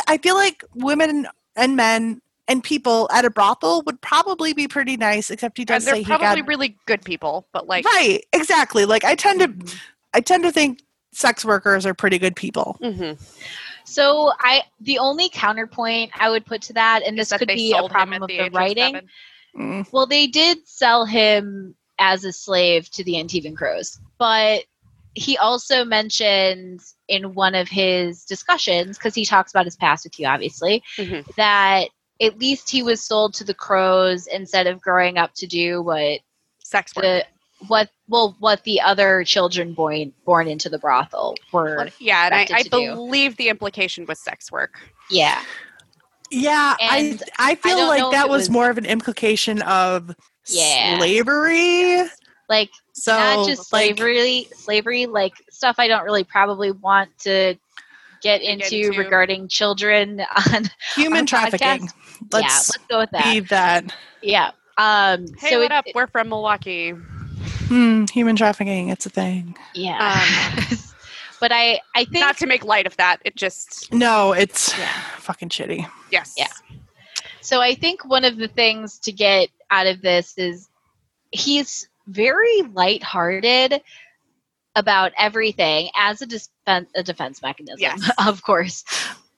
I 0.09 0.19
feel 0.19 0.35
like 0.35 0.65
women 0.75 1.27
and 1.57 1.77
men 1.77 2.23
and 2.49 2.63
people 2.65 3.09
at 3.13 3.25
a 3.25 3.31
brothel 3.31 3.83
would 3.83 4.01
probably 4.01 4.53
be 4.53 4.67
pretty 4.67 4.97
nice. 4.97 5.31
Except 5.31 5.57
he 5.57 5.63
and 5.63 5.69
does 5.69 5.85
they're 5.85 5.95
say 5.95 6.03
he 6.03 6.07
probably 6.07 6.41
got 6.41 6.49
really 6.49 6.77
good 6.87 7.05
people, 7.05 7.47
but 7.53 7.67
like 7.69 7.85
right, 7.85 8.25
exactly. 8.33 8.85
Like 8.85 9.05
I 9.05 9.15
tend 9.15 9.41
to, 9.41 9.49
Mhm. 9.49 9.75
I 10.15 10.21
tend 10.21 10.45
to 10.45 10.53
think 10.53 10.81
sex 11.13 11.45
workers 11.45 11.85
are 11.87 11.95
pretty 11.95 12.19
good 12.19 12.37
people. 12.37 12.77
Mhm. 12.83 13.19
So 13.85 14.33
I 14.39 14.63
the 14.81 14.99
only 14.99 15.29
counterpoint 15.29 16.11
I 16.15 16.31
would 16.31 16.47
put 16.47 16.63
to 16.63 16.73
that, 16.75 17.03
and 17.03 17.19
Is 17.19 17.29
this 17.29 17.31
that 17.31 17.39
could 17.41 17.49
be 17.49 17.73
a 17.73 17.89
problem 17.89 18.15
at 18.15 18.23
of 18.23 18.29
the 18.29 18.37
the 18.37 18.43
age 18.43 18.47
of 18.49 18.55
writing. 18.55 19.01
Mm. 19.59 19.93
Well, 19.93 20.07
they 20.07 20.27
did 20.27 20.67
sell 20.67 21.05
him 21.05 21.75
as 21.99 22.25
a 22.25 22.33
slave 22.33 22.91
to 22.93 23.05
the 23.05 23.15
Antivan 23.15 23.55
Crows, 23.57 23.99
but 24.19 24.65
he 25.15 25.37
also 25.37 25.85
mentioned 25.85 26.81
in 27.09 27.35
one 27.35 27.55
of 27.55 27.69
his 27.69 28.25
discussions, 28.25 28.97
because 28.97 29.15
he 29.15 29.27
talks 29.27 29.53
about 29.53 29.67
his 29.67 29.77
past 29.77 30.05
with 30.05 30.19
you, 30.19 30.27
obviously, 30.27 30.83
Mhm. 30.97 31.27
that 31.37 31.89
at 32.23 32.39
least 32.39 32.71
he 32.71 32.83
was 32.83 33.05
sold 33.05 33.35
to 33.35 33.45
the 33.45 33.53
crows 33.53 34.27
instead 34.27 34.67
of 34.67 34.81
growing 34.81 35.19
up 35.19 35.35
to 35.35 35.47
do 35.47 35.83
what 35.83 36.21
Sex 36.65 36.95
work. 36.97 37.03
the 37.05 37.27
what 37.69 37.91
well 38.09 38.37
what 38.41 38.65
the 38.65 38.81
other 38.81 39.25
children 39.25 39.75
born 39.75 40.13
born 40.25 40.49
into 40.49 40.69
the 40.69 40.79
brothel 40.79 41.35
were. 41.53 41.89
Yeah, 42.01 42.27
and 42.27 42.35
I, 42.35 42.39
I 42.39 42.43
expected 42.43 42.71
do. 42.71 42.95
believe 42.95 43.37
the 43.37 43.49
implication 43.49 44.05
was 44.07 44.19
sex 44.21 44.51
work. 44.53 44.75
Yeah, 45.11 45.43
Yeah, 46.31 46.75
And 46.81 47.23
I 47.39 47.53
I 47.53 47.55
feel 47.57 47.77
don't 47.77 47.89
like 47.89 48.13
that 48.13 48.29
was, 48.29 48.43
was- 48.43 48.51
more 48.51 48.71
of 48.71 48.79
an 48.79 48.87
implication 48.87 49.61
of 49.63 50.15
Yeah. 50.49 50.99
slavery. 50.99 52.03
like 52.49 52.71
So 52.93 53.13
not 53.17 53.47
just 53.47 53.73
like, 53.73 53.97
slavery 53.97 54.49
slavery 54.55 55.07
like 55.07 55.33
stuff 55.51 55.77
i 55.79 55.87
don't 55.89 56.05
really 56.05 56.25
probably 56.25 56.71
want 56.73 57.11
to 57.21 57.55
get 58.23 58.43
into, 58.43 58.77
into. 58.87 58.99
regarding 58.99 59.49
children 59.49 60.21
on 60.53 60.71
human 60.95 61.21
on 61.21 61.27
trafficking. 61.27 61.89
podcast. 61.89 61.93
Let's 62.33 62.71
let's 62.71 62.77
go 62.89 62.99
with 63.01 63.11
that 63.13 63.27
leave 63.27 63.49
that. 63.51 63.95
yeah 64.23 64.51
um 64.79 65.27
Hey, 65.39 65.51
so 65.51 65.59
what 65.59 65.67
it- 65.67 65.73
up? 65.73 65.85
We're 65.95 66.07
from 66.07 66.29
Milwaukee. 66.31 66.95
Hmm, 67.73 68.05
human 68.13 68.37
trafficking, 68.37 68.91
it's 68.91 69.07
a 69.07 69.11
thing. 69.11 69.57
yeah 69.75 70.25
but 71.41 71.51
i 71.53 71.81
i 71.95 72.05
think 72.05 72.21
Not 72.25 72.37
to 72.39 72.47
make 72.47 72.65
light 72.65 72.87
of 72.87 72.97
that, 72.99 73.21
it 73.25 73.35
just 73.35 73.93
No, 73.93 74.33
it's 74.33 74.77
Yeah. 74.79 74.93
fucking 75.19 75.49
shitty. 75.49 75.89
yes. 76.11 76.35
Yeah. 76.37 76.49
so 77.41 77.61
i 77.63 77.75
think 77.75 78.05
one 78.05 78.25
of 78.27 78.37
the 78.37 78.49
things 78.49 78.99
to 79.01 79.13
get 79.13 79.49
out 79.71 79.87
of 79.87 80.03
this 80.03 80.37
is 80.37 80.69
he's 81.31 81.89
very 82.09 82.61
lighthearted 82.75 83.81
about 84.77 85.13
everything 85.19 85.89
as 85.97 86.21
a 86.23 86.27
defense 86.27 86.89
a 86.95 87.03
defense 87.03 87.41
mechanism 87.43 87.79
Yes. 87.81 88.11
of 88.27 88.43
course 88.43 88.85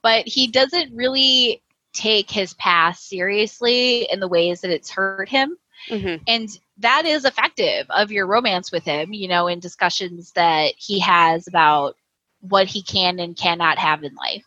but 0.03 0.27
he 0.27 0.49
doesn't 0.49 0.93
really 0.95 1.63
take 1.93 2.29
his 2.31 2.55
past 2.55 3.09
seriously 3.09 4.09
in 4.11 4.19
the 4.19 4.27
ways 4.29 4.61
that 4.63 4.71
it's 4.73 4.91
hurt 4.91 5.29
him 5.29 5.57
Mhm. 5.89 6.21
and 6.27 6.49
that 6.79 7.05
is 7.07 7.25
effective 7.25 7.87
of 7.91 8.11
your 8.11 8.27
romance 8.27 8.73
with 8.73 8.85
him 8.85 9.13
you 9.13 9.29
know 9.29 9.47
in 9.47 9.61
discussions 9.61 10.33
that 10.33 10.73
he 10.77 10.99
has 11.01 11.47
about 11.47 11.97
what 12.41 12.67
he 12.67 12.83
can 12.83 13.19
and 13.21 13.37
cannot 13.37 13.79
have 13.79 14.03
in 14.05 14.15
life. 14.15 14.45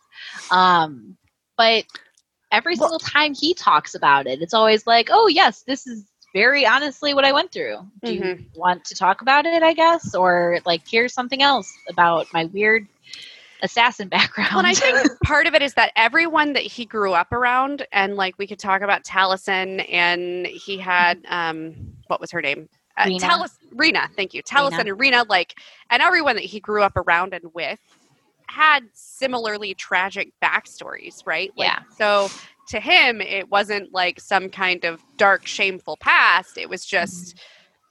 Um 0.51 1.17
but 1.57 1.85
every 2.51 2.75
Well- 2.77 2.89
single 2.89 2.99
time 2.99 3.33
he 3.33 3.53
talks 3.53 3.95
about 3.95 4.27
it 4.27 4.41
it's 4.41 4.53
always 4.53 4.85
like 4.87 5.09
oh 5.11 5.27
yes 5.27 5.63
this 5.63 5.85
is 5.87 6.05
very 6.33 6.65
honestly 6.65 7.13
what 7.13 7.25
i 7.25 7.31
went 7.31 7.51
through. 7.51 7.77
Do 8.03 8.13
you 8.13 8.23
Mm-hmm. 8.23 8.43
want 8.55 8.85
to 8.85 8.95
talk 8.95 9.21
about 9.21 9.45
it 9.45 9.63
i 9.63 9.73
guess? 9.73 10.13
Or 10.15 10.59
like 10.65 10.81
here's 10.89 11.13
something 11.13 11.41
else 11.41 11.71
about 11.89 12.27
my 12.33 12.45
weird 12.45 12.87
assassin 13.63 14.07
background 14.09 14.49
Well, 14.55 14.59
and 14.59 14.67
I 14.67 14.75
think 14.75 15.03
part 15.23 15.47
of 15.47 15.53
it 15.55 15.61
is 15.61 15.73
that 15.75 15.91
everyone 15.95 16.53
that 16.53 16.63
he 16.63 16.85
grew 16.85 17.13
up 17.13 17.31
around, 17.31 17.85
and 17.91 18.15
like 18.15 18.37
we 18.37 18.47
could 18.47 18.59
talk 18.59 18.81
about 18.81 19.03
Taliesin, 19.03 19.85
and 19.91 20.45
he 20.47 20.77
had 20.77 21.25
um, 21.27 21.96
what 22.07 22.19
was 22.19 22.31
her 22.31 22.41
name? 22.41 22.67
Uh, 22.97 23.05
Rena. 23.07 23.19
Talis- 23.19 23.59
Rena, 23.73 24.09
thank 24.15 24.33
you. 24.33 24.41
Taliesin 24.43 24.71
Rena. 24.77 24.89
and 24.91 24.99
Rena, 24.99 25.25
like, 25.29 25.55
and 25.89 26.01
everyone 26.01 26.35
that 26.35 26.45
he 26.45 26.59
grew 26.59 26.81
up 26.81 26.97
around 26.97 27.33
and 27.33 27.53
with 27.53 27.79
had 28.49 28.81
similarly 28.93 29.73
tragic 29.73 30.31
backstories, 30.43 31.21
right? 31.25 31.51
Like, 31.55 31.67
Yeah. 31.67 31.79
So 31.95 32.29
to 32.69 32.79
him, 32.79 33.21
it 33.21 33.49
wasn't 33.49 33.93
like 33.93 34.19
some 34.19 34.49
kind 34.49 34.83
of 34.83 35.01
dark, 35.17 35.45
shameful 35.45 35.97
past. 35.97 36.57
It 36.57 36.69
was 36.69 36.85
just 36.85 37.37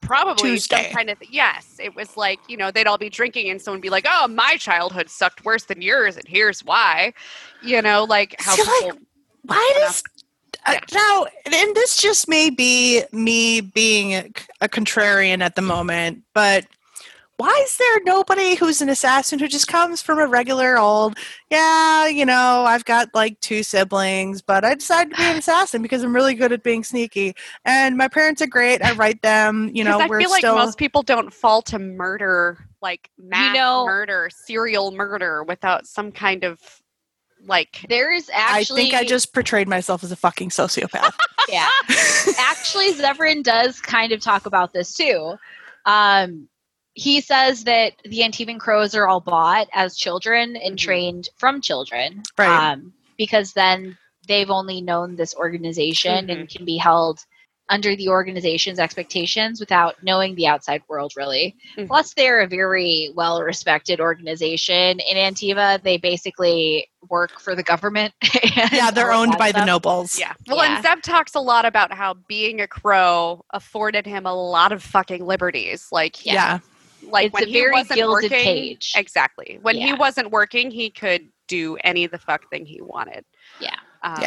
probably 0.03 0.51
Tuesday. 0.51 0.85
some 0.85 0.93
kind 0.93 1.11
of 1.11 1.19
yes. 1.31 1.77
It 1.83 1.95
was 1.95 2.17
like 2.17 2.39
you 2.49 2.57
know 2.57 2.71
they'd 2.71 2.87
all 2.87 2.99
be 2.99 3.09
drinking 3.11 3.51
and 3.51 3.61
someone 3.61 3.79
would 3.79 3.83
be 3.83 3.91
like, 3.91 4.07
"Oh, 4.09 4.29
my 4.29 4.57
childhood 4.57 5.09
sucked 5.11 5.45
worse 5.45 5.65
than 5.65 5.83
yours, 5.83 6.17
and 6.17 6.27
here's 6.27 6.65
why." 6.65 7.13
You 7.63 7.81
know, 7.83 8.05
like 8.05 8.35
how 8.39 8.55
See, 8.55 8.87
like. 8.87 8.99
Why 9.43 9.73
does 9.79 10.03
uh, 10.65 10.79
now? 10.93 11.27
And 11.45 11.77
this 11.77 12.01
just 12.01 12.29
may 12.29 12.51
be 12.51 13.03
me 13.13 13.61
being 13.61 14.15
a, 14.15 14.31
a 14.61 14.69
contrarian 14.69 15.41
at 15.43 15.55
the 15.55 15.63
moment, 15.63 16.23
but 16.35 16.67
why 17.39 17.61
is 17.65 17.77
there 17.77 18.01
nobody 18.05 18.55
who's 18.55 18.81
an 18.81 18.89
assassin 18.89 19.39
who 19.39 19.47
just 19.47 19.69
comes 19.69 20.01
from 20.01 20.19
a 20.19 20.27
regular 20.27 20.79
old? 20.79 21.19
Yeah, 21.51 22.07
you 22.07 22.25
know, 22.25 22.65
I've 22.67 22.85
got 22.87 23.15
like 23.15 23.39
two 23.41 23.63
siblings, 23.63 24.41
but 24.41 24.65
I 24.65 24.75
decided 24.75 25.11
to 25.11 25.17
be 25.17 25.23
an 25.25 25.37
assassin 25.39 25.83
because 25.83 26.03
I'm 26.03 26.15
really 26.15 26.35
good 26.35 26.53
at 26.53 26.63
being 26.63 26.83
sneaky, 26.83 27.35
and 27.65 27.97
my 27.97 28.09
parents 28.09 28.41
are 28.41 28.47
great. 28.47 28.83
I 28.83 28.93
write 28.93 29.21
them. 29.21 29.71
You 29.75 29.85
know, 29.85 30.01
I 30.01 30.07
we're 30.07 30.21
feel 30.21 30.31
like 30.31 30.41
still. 30.41 30.57
most 30.57 30.79
people 30.79 31.03
don't 31.03 31.33
fall 31.33 31.61
to 31.63 31.79
murder, 31.79 32.59
like 32.81 33.11
mass 33.19 33.55
know- 33.55 33.85
murder, 33.85 34.31
serial 34.33 34.93
murder, 34.93 35.45
without 35.45 35.87
some 35.87 36.13
kind 36.13 36.43
of 36.43 36.59
like. 37.47 37.85
there's 37.89 38.29
actually 38.33 38.83
I 38.83 38.85
think 38.85 38.95
I 38.95 39.05
just 39.05 39.33
portrayed 39.33 39.69
myself 39.69 40.03
as 40.05 40.13
a 40.13 40.17
fucking 40.17 40.51
sociopath. 40.51 41.15
yeah 41.49 41.69
actually 42.39 42.93
Zevran 42.93 43.43
does 43.43 43.81
kind 43.81 44.13
of 44.13 44.21
talk 44.21 44.47
about 44.47 44.73
this 44.73 44.95
too. 44.95 45.37
Um, 45.85 46.49
he 46.95 47.21
says 47.21 47.65
that 47.65 47.93
the 48.05 48.21
Antivan 48.21 48.59
crows 48.59 48.95
are 48.95 49.07
all 49.07 49.21
bought 49.21 49.69
as 49.75 49.97
children 49.97 50.57
and 50.57 50.75
Mhm. 50.77 50.79
trained 50.81 51.29
from 51.37 51.61
children, 51.61 52.23
Right. 52.39 52.73
Um, 52.73 52.93
because 53.19 53.53
then 53.53 53.97
they've 54.27 54.51
only 54.51 54.81
known 54.81 55.15
this 55.17 55.35
organization 55.35 56.31
and 56.31 56.49
Mm-hmm. 56.49 56.57
can 56.57 56.65
be 56.65 56.77
held 56.79 57.21
under 57.69 57.97
the 57.97 58.09
organization's 58.09 58.79
expectations 58.79 59.59
without 59.61 60.01
knowing 60.03 60.35
the 60.37 60.47
outside 60.47 60.83
world 60.89 61.13
really. 61.17 61.55
Mhm. 61.77 61.87
Plus 61.89 62.15
they're 62.15 62.41
a 62.41 62.47
very 62.47 63.13
well 63.15 63.43
respected 63.43 64.01
organization 64.01 64.99
in 65.01 65.17
Antiva. 65.17 65.83
They 65.83 65.97
basically 65.99 66.89
work 67.11 67.41
for 67.41 67.55
the 67.55 67.63
government. 67.63 68.15
and 68.57 68.73
Yeah, 68.73 68.91
they're 68.91 69.13
owned 69.13 69.33
that 69.33 69.39
by 69.39 69.53
the 69.53 69.65
nobles. 69.65 70.19
Yeah. 70.19 70.33
Well, 70.47 70.59
Yeah. 70.65 70.77
and 70.77 70.85
Zev 70.85 71.03
talks 71.03 71.35
a 71.35 71.41
lot 71.41 71.65
about 71.65 71.93
how 71.93 72.15
being 72.29 72.61
a 72.61 72.67
crow 72.69 73.45
afforded 73.53 74.07
him 74.07 74.27
a 74.27 74.35
lot 74.35 74.73
of 74.73 74.83
fucking 74.83 75.25
liberties. 75.25 75.89
Like, 75.93 76.17
he, 76.17 76.33
Yeah. 76.33 76.59
like 77.03 77.27
It's 77.27 77.35
when 77.35 77.43
a 77.45 77.47
he 77.47 77.53
very 77.53 77.73
wasn't 77.73 77.97
gilded 77.99 78.31
working, 78.31 78.45
cage. 78.45 78.93
exactly. 78.97 79.59
When 79.63 79.77
he 79.77 79.93
wasn't 79.93 80.31
working, 80.31 80.71
he 80.71 80.91
could 80.91 81.29
do 81.49 81.77
any 81.85 82.05
of 82.05 82.11
the 82.11 82.19
fuck 82.19 82.49
thing 82.51 82.67
he 82.67 82.81
wanted. 82.81 83.25
Yeah. 83.61 83.77
Um, 84.03 84.21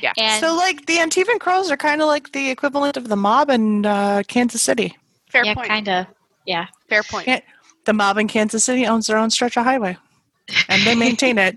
Yeah. 0.00 0.12
And 0.18 0.40
so 0.40 0.54
like 0.54 0.84
the 0.86 0.96
Antivan 0.96 1.38
Crows 1.38 1.70
are 1.70 1.76
kind 1.76 2.02
of 2.02 2.08
like 2.08 2.32
the 2.32 2.50
equivalent 2.50 2.96
of 2.96 3.08
the 3.08 3.16
mob 3.16 3.48
in 3.48 3.86
uh, 3.86 4.22
Kansas 4.28 4.60
City. 4.60 4.96
Fair 5.30 5.44
yeah, 5.44 5.54
point. 5.54 5.68
kind 5.68 5.88
of. 5.88 6.06
Yeah. 6.46 6.66
Fair 6.88 7.02
point. 7.04 7.26
Yeah. 7.26 7.40
The 7.86 7.92
mob 7.92 8.18
in 8.18 8.28
Kansas 8.28 8.64
City 8.64 8.86
owns 8.86 9.06
their 9.06 9.16
own 9.16 9.30
stretch 9.30 9.56
of 9.56 9.64
highway, 9.64 9.96
and 10.68 10.82
they 10.82 10.94
maintain 10.94 11.38
it. 11.38 11.56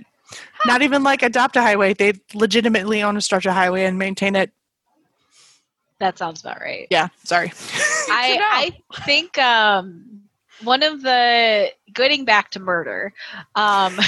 Not 0.66 0.82
even 0.82 1.04
like 1.04 1.24
adopt 1.24 1.56
a 1.56 1.62
highway; 1.62 1.94
they 1.94 2.14
legitimately 2.34 3.02
own 3.04 3.16
a 3.18 3.22
stretch 3.22 3.46
of 3.46 3.54
highway 3.54 3.86
and 3.86 3.98
maintain 3.98 4.36
it. 4.36 4.52
That 6.00 6.18
sounds 6.18 6.42
about 6.42 6.60
right. 6.60 6.88
Yeah, 6.90 7.08
sorry. 7.24 7.52
I 8.10 8.74
I 8.92 9.04
think 9.06 9.38
um 9.38 10.27
one 10.64 10.84
of 10.84 11.02
the 11.02 11.72
getting 11.94 12.26
back 12.26 12.52
to 12.52 12.60
murder, 12.60 13.14
um 13.56 13.98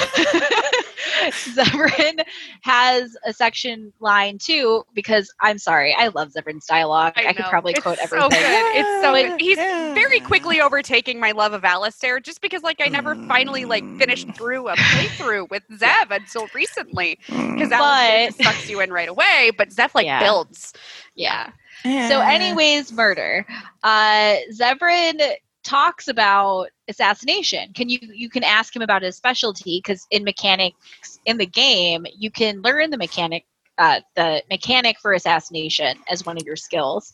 Zevran 1.50 2.20
has 2.62 3.16
a 3.26 3.34
section 3.34 3.92
line 4.00 4.38
too 4.38 4.84
because 4.94 5.32
I'm 5.42 5.58
sorry, 5.58 5.94
I 5.98 6.08
love 6.10 6.32
Zevran's 6.34 6.66
dialogue. 6.66 7.14
I, 7.16 7.34
could 7.34 7.46
probably 7.46 7.74
It's 7.74 7.82
quote 7.82 7.98
so 7.98 8.04
everything. 8.04 8.30
good. 8.30 8.66
It's 8.76 9.02
so 9.02 9.14
good. 9.14 9.42
He's 9.42 9.58
Yeah. 9.58 9.94
very 9.94 10.20
quickly 10.20 10.62
overtaking 10.62 11.20
my 11.20 11.32
love 11.32 11.54
of 11.54 11.64
Alistair 11.66 12.20
just 12.20 12.42
because 12.42 12.64
like 12.64 12.78
I 12.82 12.88
never 12.90 13.16
finally 13.28 13.66
like 13.66 13.86
finished 13.98 14.28
Mm. 14.30 14.36
through 14.36 14.68
a 14.70 14.76
playthrough 14.76 15.50
with 15.50 15.64
Zev 15.72 16.12
until 16.12 16.48
recently. 16.54 17.18
Because 17.28 17.70
Mm. 17.70 17.80
Alistair 17.80 18.32
sucks 18.46 18.70
you 18.70 18.80
in 18.82 18.92
right 18.92 19.10
away, 19.10 19.52
but 19.58 19.70
Zev 19.70 19.94
like 19.96 20.06
Yeah. 20.06 20.20
builds. 20.20 20.74
Yeah. 21.16 21.52
Yeah. 21.86 22.08
So, 22.10 22.20
anyways, 22.22 22.92
murder. 22.92 23.46
Uh, 23.84 24.36
Zevran 24.54 25.22
talks 25.64 26.08
about 26.08 26.70
assassination. 26.88 27.74
Can 27.74 27.90
you 27.90 28.00
you 28.02 28.30
can 28.30 28.44
ask 28.44 28.76
him 28.76 28.82
about 28.82 29.02
his 29.02 29.16
specialty 29.16 29.80
because 29.84 30.08
in 30.12 30.24
mechanics 30.24 31.20
in 31.26 31.38
the 31.38 31.46
game 31.46 32.06
you 32.16 32.32
can 32.32 32.62
learn 32.62 32.90
the 32.90 32.98
mechanic 32.98 33.46
uh, 33.78 34.02
the 34.16 34.44
mechanic 34.50 35.00
for 35.00 35.14
assassination 35.14 35.98
as 36.10 36.26
one 36.26 36.38
of 36.38 36.44
your 36.44 36.56
skills, 36.56 37.14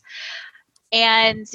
and 0.92 1.46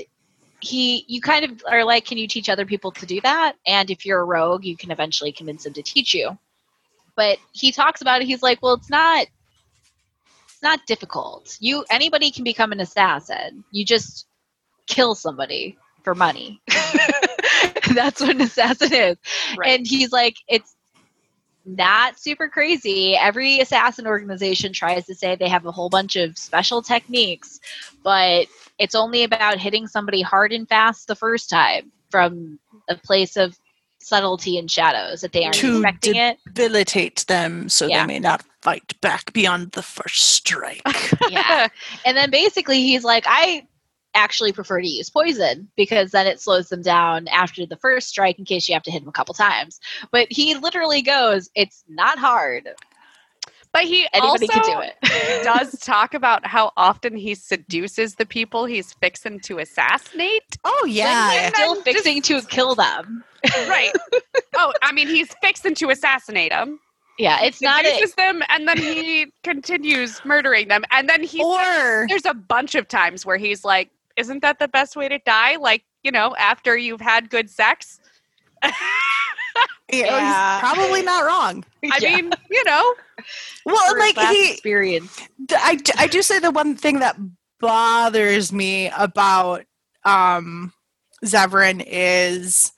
he 0.61 1.05
you 1.07 1.21
kind 1.21 1.45
of 1.45 1.63
are 1.69 1.83
like, 1.83 2.05
can 2.05 2.17
you 2.17 2.27
teach 2.27 2.49
other 2.49 2.65
people 2.65 2.91
to 2.91 3.05
do 3.05 3.19
that? 3.21 3.55
And 3.65 3.89
if 3.89 4.05
you're 4.05 4.21
a 4.21 4.25
rogue, 4.25 4.63
you 4.63 4.77
can 4.77 4.91
eventually 4.91 5.31
convince 5.31 5.65
him 5.65 5.73
to 5.73 5.81
teach 5.81 6.13
you. 6.13 6.37
But 7.15 7.39
he 7.51 7.71
talks 7.71 8.01
about 8.01 8.21
it. 8.21 8.25
He's 8.25 8.43
like, 8.43 8.61
well, 8.61 8.73
it's 8.73 8.89
not 8.89 9.27
it's 10.45 10.63
not 10.63 10.85
difficult. 10.85 11.57
You 11.59 11.83
anybody 11.89 12.31
can 12.31 12.43
become 12.43 12.71
an 12.71 12.79
assassin. 12.79 13.63
You 13.71 13.83
just 13.83 14.27
kill 14.87 15.15
somebody 15.15 15.77
for 16.03 16.15
money. 16.15 16.61
That's 17.93 18.21
what 18.21 18.29
an 18.31 18.41
assassin 18.41 18.93
is. 18.93 19.17
Right. 19.57 19.69
And 19.79 19.87
he's 19.87 20.11
like, 20.11 20.35
it's 20.47 20.75
not 21.65 22.19
super 22.19 22.47
crazy. 22.47 23.15
Every 23.15 23.59
assassin 23.59 24.07
organization 24.07 24.73
tries 24.73 25.05
to 25.05 25.15
say 25.15 25.35
they 25.35 25.49
have 25.49 25.65
a 25.65 25.71
whole 25.71 25.89
bunch 25.89 26.15
of 26.15 26.37
special 26.37 26.81
techniques, 26.81 27.59
but 28.03 28.47
it's 28.79 28.95
only 28.95 29.23
about 29.23 29.57
hitting 29.59 29.87
somebody 29.87 30.21
hard 30.21 30.51
and 30.51 30.67
fast 30.67 31.07
the 31.07 31.15
first 31.15 31.49
time 31.49 31.91
from 32.09 32.59
a 32.89 32.95
place 32.95 33.37
of 33.37 33.57
subtlety 33.99 34.57
and 34.57 34.71
shadows 34.71 35.21
that 35.21 35.31
they 35.31 35.43
aren't 35.43 35.55
To 35.57 35.75
expecting 35.77 36.15
it. 36.15 36.39
debilitate 36.47 37.25
them 37.27 37.69
so 37.69 37.85
Yeah. 37.87 38.01
they 38.01 38.07
may 38.13 38.19
not 38.19 38.43
fight 38.63 38.99
back 39.01 39.31
beyond 39.31 39.73
the 39.73 39.83
first 39.83 40.23
strike. 40.23 40.81
Yeah. 41.29 41.67
and 42.05 42.17
then 42.17 42.31
basically 42.31 42.81
he's 42.81 43.03
like, 43.03 43.25
I 43.27 43.67
actually 44.13 44.51
prefer 44.51 44.81
to 44.81 44.87
use 44.87 45.09
poison 45.09 45.69
because 45.75 46.11
then 46.11 46.27
it 46.27 46.39
slows 46.39 46.69
them 46.69 46.81
down 46.81 47.27
after 47.29 47.65
the 47.65 47.77
first 47.77 48.07
strike 48.07 48.37
in 48.39 48.45
case 48.45 48.67
you 48.67 48.73
have 48.73 48.83
to 48.83 48.91
hit 48.91 49.01
them 49.01 49.09
a 49.09 49.13
couple 49.13 49.33
times. 49.33 49.79
But 50.11 50.27
he 50.29 50.55
literally 50.55 51.01
goes, 51.01 51.49
It's 51.55 51.83
not 51.87 52.17
hard. 52.17 52.69
But 53.73 53.83
he 53.83 54.05
Anybody 54.13 54.47
also 54.47 54.59
can 54.59 54.63
do 54.63 54.81
it. 54.81 55.43
does 55.43 55.79
talk 55.79 56.13
about 56.13 56.45
how 56.45 56.71
often 56.75 57.15
he 57.15 57.35
seduces 57.35 58.15
the 58.15 58.25
people 58.25 58.65
he's 58.65 58.93
fixing 58.93 59.39
to 59.41 59.59
assassinate. 59.59 60.57
oh 60.65 60.85
yeah. 60.85 61.45
And 61.45 61.55
Still 61.55 61.75
then 61.75 61.83
fixing 61.83 62.21
to 62.23 62.41
kill 62.41 62.75
them. 62.75 63.23
Right. 63.67 63.91
oh, 64.55 64.73
I 64.81 64.91
mean, 64.91 65.07
he's 65.07 65.33
fixing 65.41 65.73
to 65.75 65.89
assassinate 65.89 66.51
them. 66.51 66.79
Yeah, 67.17 67.43
it's 67.43 67.61
not 67.61 67.85
a, 67.85 67.89
seduces 67.89 68.15
them, 68.15 68.41
and 68.49 68.67
then 68.67 68.77
he 68.77 69.31
continues 69.43 70.23
murdering 70.25 70.69
them. 70.69 70.83
And 70.91 71.07
then 71.07 71.23
he 71.23 71.43
Or 71.43 72.05
there's 72.09 72.25
a 72.25 72.33
bunch 72.33 72.73
of 72.75 72.87
times 72.87 73.25
where 73.25 73.37
he's 73.37 73.63
like, 73.63 73.89
"Isn't 74.17 74.41
that 74.41 74.59
the 74.59 74.67
best 74.67 74.95
way 74.95 75.09
to 75.09 75.19
die? 75.19 75.55
Like, 75.57 75.83
you 76.03 76.11
know, 76.11 76.35
after 76.37 76.77
you've 76.77 77.01
had 77.01 77.29
good 77.29 77.49
sex." 77.49 77.99
Yeah, 79.91 80.05
Yeah. 80.17 80.55
he's 80.55 80.59
probably 80.61 81.01
not 81.03 81.25
wrong. 81.25 81.65
I 81.91 81.99
Yeah. 81.99 82.15
mean, 82.15 82.31
you 82.49 82.63
know, 82.63 82.93
Well, 83.65 83.91
for 83.91 83.99
like 83.99 84.17
he, 84.17 84.51
experience. 84.53 85.19
I 85.51 85.79
I 85.97 86.07
do 86.07 86.21
say 86.21 86.39
the 86.39 86.51
one 86.51 86.75
thing 86.75 86.99
that 86.99 87.17
bothers 87.59 88.51
me 88.53 88.89
about 88.97 89.65
um 90.05 90.73
Zevran 91.25 91.83
is 91.85 92.71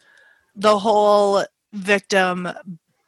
the 0.56 0.80
whole 0.80 1.46
victim 1.74 2.50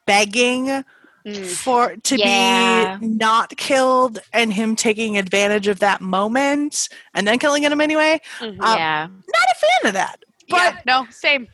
begging 0.06 0.84
Mm. 1.26 1.48
for 1.56 1.96
to 1.96 2.18
Yeah. 2.18 2.98
be 2.98 3.08
not 3.08 3.58
killed 3.58 4.20
and 4.32 4.54
him 4.54 4.76
taking 4.76 5.18
advantage 5.18 5.68
of 5.68 5.80
that 5.80 6.00
moment 6.00 6.88
and 7.16 7.28
then 7.28 7.40
killing 7.40 7.64
him 7.64 7.82
anyway. 7.82 8.22
Mhm. 8.40 8.60
Um, 8.62 8.78
yeah. 8.78 9.08
Not 9.08 9.48
a 9.52 9.56
fan 9.56 9.88
of 9.90 9.94
that. 9.94 10.24
But 10.50 10.58
yeah, 10.58 10.80
no, 10.86 11.08
same. 11.10 11.48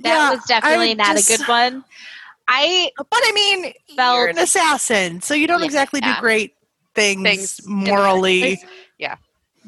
That 0.00 0.08
yeah, 0.08 0.30
was 0.30 0.44
definitely 0.46 0.90
I 0.92 0.94
not 0.94 1.16
just- 1.16 1.30
a 1.30 1.36
good 1.38 1.48
one. 1.48 1.84
I 2.46 2.90
But 2.96 3.06
I 3.24 3.32
mean, 3.32 3.72
Felt- 3.96 4.16
you're 4.18 4.26
an 4.28 4.38
assassin, 4.38 5.20
so 5.20 5.34
you 5.34 5.46
don't 5.48 5.60
Yeah. 5.60 5.66
exactly 5.66 6.00
do 6.00 6.12
great 6.20 6.54
things, 6.94 7.22
Things 7.22 7.60
morally. 7.66 8.60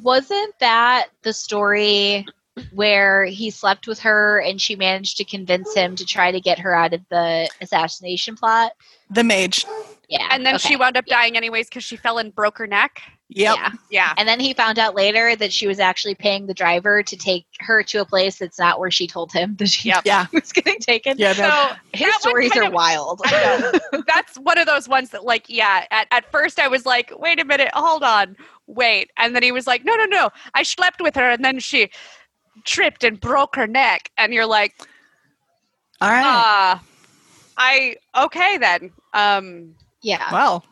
wasn't 0.03 0.59
that 0.59 1.07
the 1.23 1.33
story 1.33 2.27
where 2.73 3.25
he 3.25 3.51
slept 3.51 3.87
with 3.87 3.99
her 4.01 4.41
and 4.41 4.61
she 4.61 4.77
managed 4.77 5.17
to 5.17 5.25
convince 5.25 5.75
him 5.75 5.97
to 5.97 6.05
try 6.05 6.31
to 6.31 6.41
get 6.41 6.59
her 6.59 6.75
out 6.75 6.93
of 6.93 7.01
the 7.09 7.49
assassination 7.61 8.37
plot? 8.37 8.73
The 9.11 9.25
mage. 9.25 9.67
Yeah. 10.09 10.29
And 10.31 10.45
then 10.45 10.57
okay. 10.57 10.69
she 10.69 10.77
wound 10.77 10.97
up 10.97 11.07
dying 11.07 11.37
anyways 11.37 11.69
because 11.69 11.85
she 11.85 11.97
fell 11.97 12.19
and 12.19 12.35
broke 12.35 12.59
her 12.59 12.67
neck. 12.67 13.01
Yep. 13.31 13.57
Yeah. 13.57 13.71
Yeah. 13.91 14.15
And 14.19 14.29
then 14.29 14.39
he 14.39 14.53
found 14.53 14.79
out 14.79 14.95
later 14.95 15.35
that 15.35 15.53
she 15.53 15.67
was 15.67 15.81
actually 15.81 16.15
paying 16.15 16.47
the 16.47 16.55
driver 16.55 17.03
to 17.03 17.17
take 17.17 17.47
her 17.61 17.83
to 17.85 18.03
a 18.03 18.05
place 18.05 18.39
that's 18.39 18.59
not 18.59 18.79
where 18.79 18.91
she 18.91 19.07
told 19.07 19.33
him 19.33 19.57
that 19.57 19.69
she 19.71 19.89
Yep. 19.89 20.03
Yeah. 20.05 20.27
was 20.33 20.53
getting 20.53 20.79
taken. 20.79 21.17
Yeah. 21.19 21.33
So 21.33 21.77
His 21.95 22.15
stories 22.17 22.55
are 22.57 22.65
of- 22.65 22.73
wild. 22.73 23.23
That's 24.07 24.37
one 24.39 24.59
of 24.59 24.67
those 24.67 24.89
ones 24.89 25.11
that, 25.11 25.25
like, 25.25 25.47
yeah, 25.49 25.87
at, 25.91 26.07
at 26.11 26.31
first 26.31 26.61
I 26.61 26.69
was 26.69 26.85
like, 26.85 27.13
wait 27.19 27.41
a 27.41 27.45
minute, 27.45 27.71
hold 27.73 28.03
on, 28.03 28.37
wait. 28.67 29.11
And 29.17 29.35
then 29.35 29.43
he 29.43 29.53
was 29.53 29.67
like, 29.67 29.85
no, 29.85 29.97
no, 29.97 30.05
no, 30.05 30.31
I 30.53 30.63
slept 30.63 31.01
with 31.01 31.17
her 31.17 31.31
and 31.31 31.45
then 31.45 31.59
she 31.59 31.91
tripped 32.65 33.05
and 33.05 33.21
broke 33.21 33.57
her 33.57 33.67
neck. 33.67 34.11
And 34.19 34.33
you're 34.33 34.47
like, 34.47 34.75
All 36.01 36.11
right. 36.11 36.23
ah, 36.25 36.83
I, 37.57 37.97
okay 38.17 38.59
then. 38.59 38.91
Um, 39.13 39.75
yeah. 40.03 40.31
well, 40.33 40.65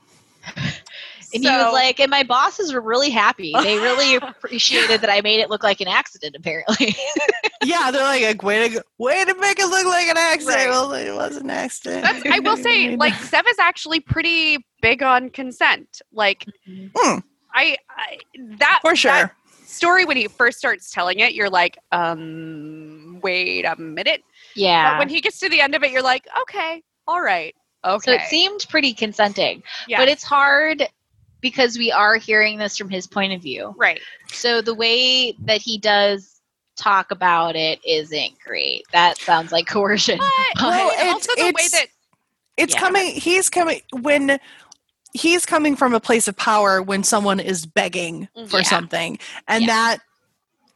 And 1.34 1.42
he 1.42 1.48
was 1.48 1.72
like, 1.72 1.98
and 1.98 2.10
my 2.10 2.24
bosses 2.24 2.74
were 2.74 2.82
really 2.82 3.08
happy. 3.08 3.54
They 3.62 3.78
really 3.78 4.16
appreciated 4.22 5.00
that 5.00 5.08
I 5.08 5.22
made 5.22 5.40
it 5.40 5.48
look 5.48 5.62
like 5.62 5.80
an 5.80 5.88
accident, 5.88 6.36
apparently. 6.38 6.94
yeah, 7.64 7.90
they're 7.90 8.02
like, 8.02 8.22
like 8.22 8.42
way 8.42 8.68
to 8.68 8.74
go- 8.74 8.82
way 8.98 9.24
to 9.24 9.34
make 9.40 9.58
it 9.58 9.66
look 9.66 9.86
like 9.86 10.08
an 10.08 10.18
accident. 10.18 10.56
Right. 10.58 10.68
Well, 10.68 10.92
it 10.92 11.10
was 11.14 11.38
an 11.38 11.48
accident. 11.48 12.02
that's, 12.02 12.22
I 12.30 12.40
will 12.40 12.58
say, 12.58 12.96
like, 12.96 13.14
Zev 13.14 13.44
is 13.48 13.58
actually 13.58 14.00
pretty 14.00 14.58
big 14.82 15.02
on 15.02 15.30
consent. 15.30 16.02
Like, 16.12 16.44
Hmm. 16.66 17.18
I, 17.54 17.76
I 17.88 18.18
that 18.58 18.80
for 18.82 18.94
sure. 18.94 19.12
that 19.12 19.32
story 19.72 20.04
when 20.04 20.16
he 20.16 20.28
first 20.28 20.58
starts 20.58 20.90
telling 20.90 21.18
it, 21.20 21.34
you're 21.34 21.50
like, 21.50 21.78
um, 21.92 23.18
wait 23.22 23.64
a 23.64 23.76
minute. 23.76 24.22
yeah. 24.54 24.92
But 24.92 24.98
when 25.00 25.08
he 25.08 25.20
gets 25.20 25.38
to 25.40 25.48
the 25.48 25.60
end 25.60 25.74
of 25.74 25.82
it, 25.82 25.90
you're 25.90 26.02
like, 26.02 26.26
okay, 26.42 26.82
all 27.06 27.20
right, 27.22 27.54
okay. 27.84 28.04
So 28.04 28.12
it 28.12 28.22
seemed 28.28 28.66
pretty 28.68 28.92
consenting. 28.94 29.62
yeah, 29.88 29.98
But 29.98 30.08
it's 30.08 30.24
hard 30.24 30.86
because 31.40 31.76
we 31.76 31.90
are 31.90 32.16
hearing 32.16 32.58
this 32.58 32.76
from 32.76 32.88
his 32.88 33.06
point 33.06 33.32
of 33.32 33.42
view. 33.42 33.74
right. 33.76 34.00
So 34.28 34.60
the 34.62 34.74
way 34.74 35.32
that 35.40 35.60
he 35.60 35.78
does 35.78 36.40
talk 36.76 37.10
about 37.10 37.54
it 37.56 37.80
isn't 37.84 38.38
great. 38.44 38.84
That 38.92 39.18
sounds 39.18 39.52
like 39.52 39.66
coercion. 39.66 40.18
But 40.18 40.62
Well, 40.62 40.90
it's- 40.92 41.12
also 41.12 41.32
the 41.36 41.52
way 41.52 41.68
that 41.72 41.86
it's 42.56 42.74
Yeah. 42.74 42.80
coming. 42.80 43.14
He's 43.14 43.48
coming 43.50 43.80
when 44.00 44.38
he's 45.12 45.46
coming 45.46 45.76
from 45.76 45.94
a 45.94 46.00
place 46.00 46.28
of 46.28 46.36
power 46.36 46.82
when 46.82 47.02
someone 47.04 47.40
is 47.40 47.66
begging 47.66 48.28
for 48.48 48.58
Yeah. 48.58 48.62
something, 48.62 49.18
and 49.48 49.62
Yeah. 49.64 49.68
that 49.68 49.98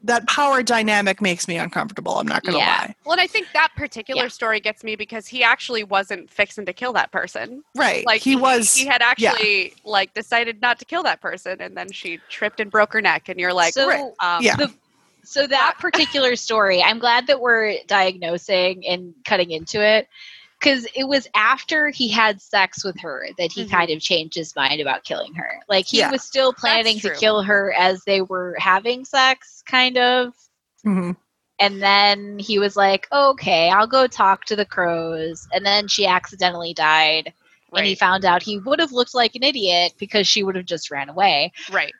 that 0.04 0.24
power 0.28 0.62
dynamic 0.62 1.20
makes 1.20 1.48
me 1.48 1.56
uncomfortable. 1.56 2.18
I'm 2.18 2.28
not 2.28 2.44
gonna 2.44 2.58
Yeah. 2.58 2.66
lie. 2.66 2.94
Well, 3.04 3.12
and 3.14 3.20
I 3.20 3.26
think 3.26 3.48
that 3.54 3.70
particular 3.76 4.24
Yeah. 4.24 4.28
story 4.28 4.60
gets 4.60 4.84
me 4.84 4.94
because 4.94 5.26
he 5.26 5.42
actually 5.42 5.82
wasn't 5.82 6.30
fixing 6.30 6.64
to 6.66 6.72
kill 6.72 6.92
that 6.92 7.10
person. 7.10 7.64
Right? 7.74 8.06
Like 8.06 8.20
he 8.22 8.36
was. 8.36 8.72
he 8.76 8.86
had 8.86 9.02
actually 9.02 9.74
like 9.84 10.14
decided 10.14 10.60
not 10.60 10.78
to 10.78 10.84
kill 10.84 11.02
that 11.04 11.20
person, 11.20 11.60
and 11.60 11.76
then 11.76 11.90
she 11.90 12.20
tripped 12.28 12.60
and 12.60 12.70
broke 12.70 12.92
her 12.92 13.00
neck, 13.00 13.28
and 13.28 13.40
you're 13.40 13.54
like, 13.54 13.74
So- 13.74 13.88
right, 13.88 14.04
um, 14.20 14.42
Yeah. 14.44 14.54
The- 14.56 14.72
so 15.24 15.44
that 15.48 15.74
particular 15.80 16.36
story, 16.36 16.80
I'm 16.82 17.00
glad 17.00 17.26
that 17.26 17.40
we're 17.40 17.78
diagnosing 17.88 18.86
and 18.86 19.12
cutting 19.24 19.50
into 19.50 19.84
it 19.84 20.08
because 20.58 20.86
it 20.94 21.04
was 21.04 21.28
after 21.34 21.88
he 21.90 22.08
had 22.08 22.40
sex 22.40 22.84
with 22.84 22.98
her 23.00 23.28
that 23.38 23.52
he 23.52 23.64
Mhm. 23.64 23.70
kind 23.70 23.90
of 23.90 24.00
changed 24.00 24.34
his 24.34 24.54
mind 24.56 24.80
about 24.80 25.04
killing 25.04 25.34
her. 25.34 25.60
Like 25.68 25.86
he 25.86 25.98
Yeah. 25.98 26.10
was 26.10 26.22
still 26.22 26.52
planning 26.52 26.98
to 27.00 27.14
kill 27.14 27.42
her 27.42 27.72
as 27.74 28.02
they 28.04 28.22
were 28.22 28.56
having 28.58 29.04
sex, 29.04 29.62
kind 29.66 29.98
of. 29.98 30.34
Mhm. 30.84 31.16
And 31.58 31.82
then 31.82 32.38
he 32.38 32.58
was 32.58 32.76
like, 32.76 33.06
okay, 33.12 33.70
I'll 33.70 33.86
go 33.86 34.06
talk 34.06 34.44
to 34.46 34.56
the 34.56 34.64
crows. 34.66 35.46
And 35.52 35.64
then 35.64 35.88
she 35.88 36.06
accidentally 36.06 36.74
died. 36.74 37.32
And 37.74 37.84
he 37.84 37.94
found 37.94 38.24
out 38.24 38.42
he 38.42 38.58
would 38.58 38.78
have 38.80 38.92
looked 38.92 39.14
like 39.14 39.34
an 39.34 39.42
idiot 39.42 39.92
because 39.98 40.26
she 40.26 40.42
would 40.42 40.56
have 40.56 40.64
just 40.64 40.90
ran 40.90 41.10
away. 41.10 41.52
right, 41.70 41.92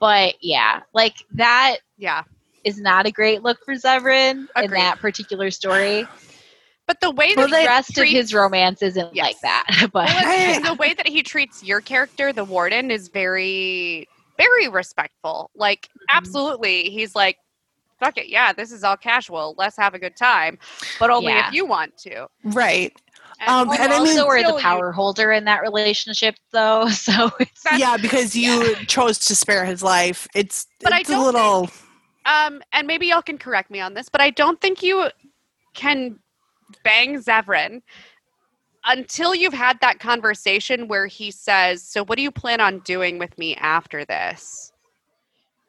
But 0.00 0.34
yeah, 0.42 0.80
like 0.92 1.14
that 1.32 1.76
yeah. 1.98 2.24
is 2.64 2.80
not 2.80 3.06
a 3.06 3.12
great 3.12 3.42
look 3.42 3.64
for 3.64 3.74
Zevran 3.74 4.48
in 4.60 4.70
that 4.72 4.98
particular 4.98 5.50
story. 5.52 6.08
But 6.90 7.00
the 7.00 7.12
way 7.12 7.34
Well, 7.36 7.46
that 7.46 7.52
the 7.54 7.60
he 7.60 7.66
rest 7.68 7.98
of 7.98 8.04
his 8.08 8.34
romance 8.34 8.82
isn't 8.82 9.14
Yes. 9.14 9.24
like 9.26 9.40
that. 9.42 9.64
But 9.92 10.06
Well, 10.08 10.56
I- 10.56 10.58
the 10.58 10.74
way 10.74 10.92
that 10.92 11.06
he 11.06 11.22
treats 11.22 11.62
your 11.62 11.80
character, 11.80 12.32
the 12.32 12.42
warden, 12.42 12.90
is 12.90 13.06
very, 13.06 14.08
very 14.36 14.66
respectful. 14.66 15.52
Like, 15.54 15.82
Mm-hmm. 15.86 16.16
absolutely, 16.18 16.90
he's 16.90 17.14
like, 17.14 17.36
"Fuck 18.00 18.18
it, 18.18 18.28
yeah, 18.28 18.52
this 18.52 18.72
is 18.72 18.82
all 18.82 18.96
casual. 18.96 19.54
Let's 19.56 19.76
have 19.76 19.94
a 19.94 20.00
good 20.00 20.16
time, 20.16 20.58
but 20.98 21.10
only 21.10 21.32
Yeah. 21.32 21.46
if 21.46 21.54
you 21.54 21.64
want 21.64 21.96
to." 21.98 22.26
Right. 22.42 22.92
And 23.38 23.48
Um, 23.48 23.68
you 23.68 23.74
and 23.74 23.92
I 23.92 24.00
mean- 24.00 24.08
also 24.18 24.26
are 24.26 24.38
the 24.38 24.44
still 24.46 24.56
you- 24.56 24.62
power 24.62 24.90
holder 24.90 25.30
in 25.30 25.44
that 25.44 25.62
relationship, 25.62 26.34
though. 26.50 26.88
So 27.06 27.30
it's 27.38 27.62
yeah, 27.76 27.98
because 27.98 28.34
you 28.34 28.74
chose 28.86 29.16
to 29.28 29.36
spare 29.36 29.64
his 29.64 29.80
life. 29.80 30.26
It's 30.34 30.66
But 30.80 30.92
I 30.92 31.00
it's 31.02 31.08
a 31.08 31.12
don't 31.12 31.24
little. 31.26 31.70
Um, 32.26 32.60
and 32.72 32.88
maybe 32.88 33.06
y'all 33.06 33.22
can 33.22 33.38
correct 33.38 33.70
me 33.70 33.78
on 33.78 33.94
this, 33.94 34.08
but 34.08 34.20
I 34.20 34.30
don't 34.30 34.60
think 34.60 34.82
you 34.82 35.08
can 35.74 36.18
bang 36.84 37.18
Zevran 37.18 37.82
until 38.84 39.34
you've 39.34 39.52
had 39.54 39.78
that 39.80 39.98
conversation 40.00 40.88
where 40.88 41.06
he 41.06 41.30
says, 41.30 41.82
"So, 41.82 42.04
what 42.04 42.16
do 42.16 42.22
you 42.22 42.30
plan 42.30 42.60
on 42.60 42.78
doing 42.80 43.18
with 43.18 43.36
me 43.38 43.54
after 43.56 44.04
this?" 44.04 44.72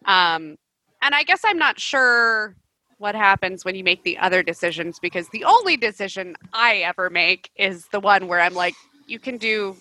Um, 0.05 0.57
and 1.01 1.13
I 1.15 1.23
guess 1.23 1.41
I'm 1.45 1.57
not 1.57 1.79
sure 1.79 2.55
what 2.97 3.15
happens 3.15 3.65
when 3.65 3.75
you 3.75 3.83
make 3.83 4.03
the 4.03 4.17
other 4.19 4.43
decisions 4.43 4.99
because 4.99 5.27
the 5.29 5.43
only 5.43 5.75
decision 5.75 6.35
I 6.53 6.77
ever 6.77 7.09
make 7.09 7.49
is 7.55 7.87
the 7.91 7.99
one 7.99 8.27
where 8.27 8.39
I'm 8.39 8.53
like, 8.53 8.75
"You 9.07 9.19
can 9.19 9.37
do." 9.37 9.75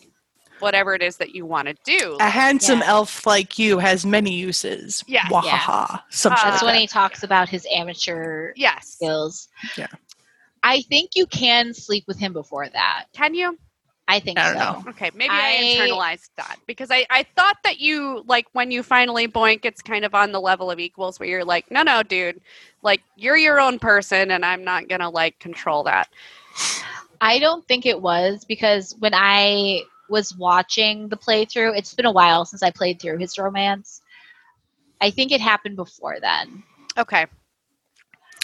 Whatever 0.59 0.95
it 0.95 1.03
is 1.03 1.17
that 1.17 1.35
you 1.35 1.47
want 1.47 1.69
to 1.69 1.75
do. 1.85 2.19
A 2.21 2.29
handsome 2.29 2.81
Yeah. 2.81 2.89
elf 2.89 3.25
like 3.27 3.59
you 3.59 3.79
has 3.79 4.05
many 4.05 4.35
uses. 4.35 5.03
Yeah. 5.07 5.23
Wahaha. 5.29 6.03
Some 6.11 6.35
Uh, 6.35 6.37
that's 6.37 6.57
like 6.57 6.63
when 6.63 6.75
that. 6.75 6.81
he 6.83 6.87
talks 6.87 7.23
about 7.23 7.49
his 7.49 7.67
amateur 7.75 8.53
yes. 8.57 8.89
skills. 8.89 9.49
Yeah. 9.79 9.87
I 10.71 10.83
think 10.83 11.11
you 11.17 11.27
can 11.27 11.75
sleep 11.75 12.05
with 12.07 12.17
him 12.19 12.33
before 12.33 12.69
that. 12.69 13.07
Can 13.13 13.35
you? 13.35 13.59
I 14.07 14.21
think 14.21 14.39
I 14.39 14.53
don't 14.53 14.63
so. 14.63 14.83
know. 14.85 14.91
Okay, 14.91 15.11
maybe 15.15 15.31
I, 15.35 15.57
I- 15.79 15.89
internalized 15.89 16.31
that 16.37 16.59
because 16.67 16.91
I, 16.93 17.07
I 17.11 17.25
thought 17.37 17.57
that 17.65 17.81
you 17.81 18.23
like 18.27 18.47
when 18.53 18.71
you 18.71 18.85
finally 18.85 19.27
boink, 19.27 19.65
it's 19.65 19.83
kind 19.83 20.05
of 20.05 20.15
on 20.15 20.31
the 20.31 20.41
level 20.41 20.71
of 20.71 20.79
equals 20.79 21.19
where 21.19 21.29
you're 21.29 21.45
like, 21.45 21.71
no, 21.73 21.83
no, 21.83 22.05
dude, 22.05 22.41
like 22.83 23.03
you're 23.17 23.37
your 23.37 23.61
own 23.61 23.81
person, 23.81 24.31
and 24.31 24.45
I'm 24.45 24.63
not 24.63 24.89
gonna 24.89 25.11
like 25.11 25.41
control 25.41 25.83
that. 25.85 26.09
I 27.21 27.41
don't 27.41 27.67
think 27.67 27.85
it 27.85 28.01
was 28.01 28.45
because 28.45 28.95
when 29.01 29.13
I 29.13 29.83
was 30.09 30.37
watching 30.37 31.09
the 31.09 31.17
playthrough, 31.17 31.77
it's 31.77 31.95
been 31.95 32.07
a 32.07 32.13
while 32.13 32.45
since 32.45 32.63
I 32.63 32.71
played 32.71 33.01
through 33.01 33.19
his 33.19 33.39
romance. 33.39 34.03
I 35.01 35.11
think 35.11 35.33
it 35.33 35.41
happened 35.41 35.77
before 35.77 36.19
then. 36.21 36.63
Okay, 36.97 37.27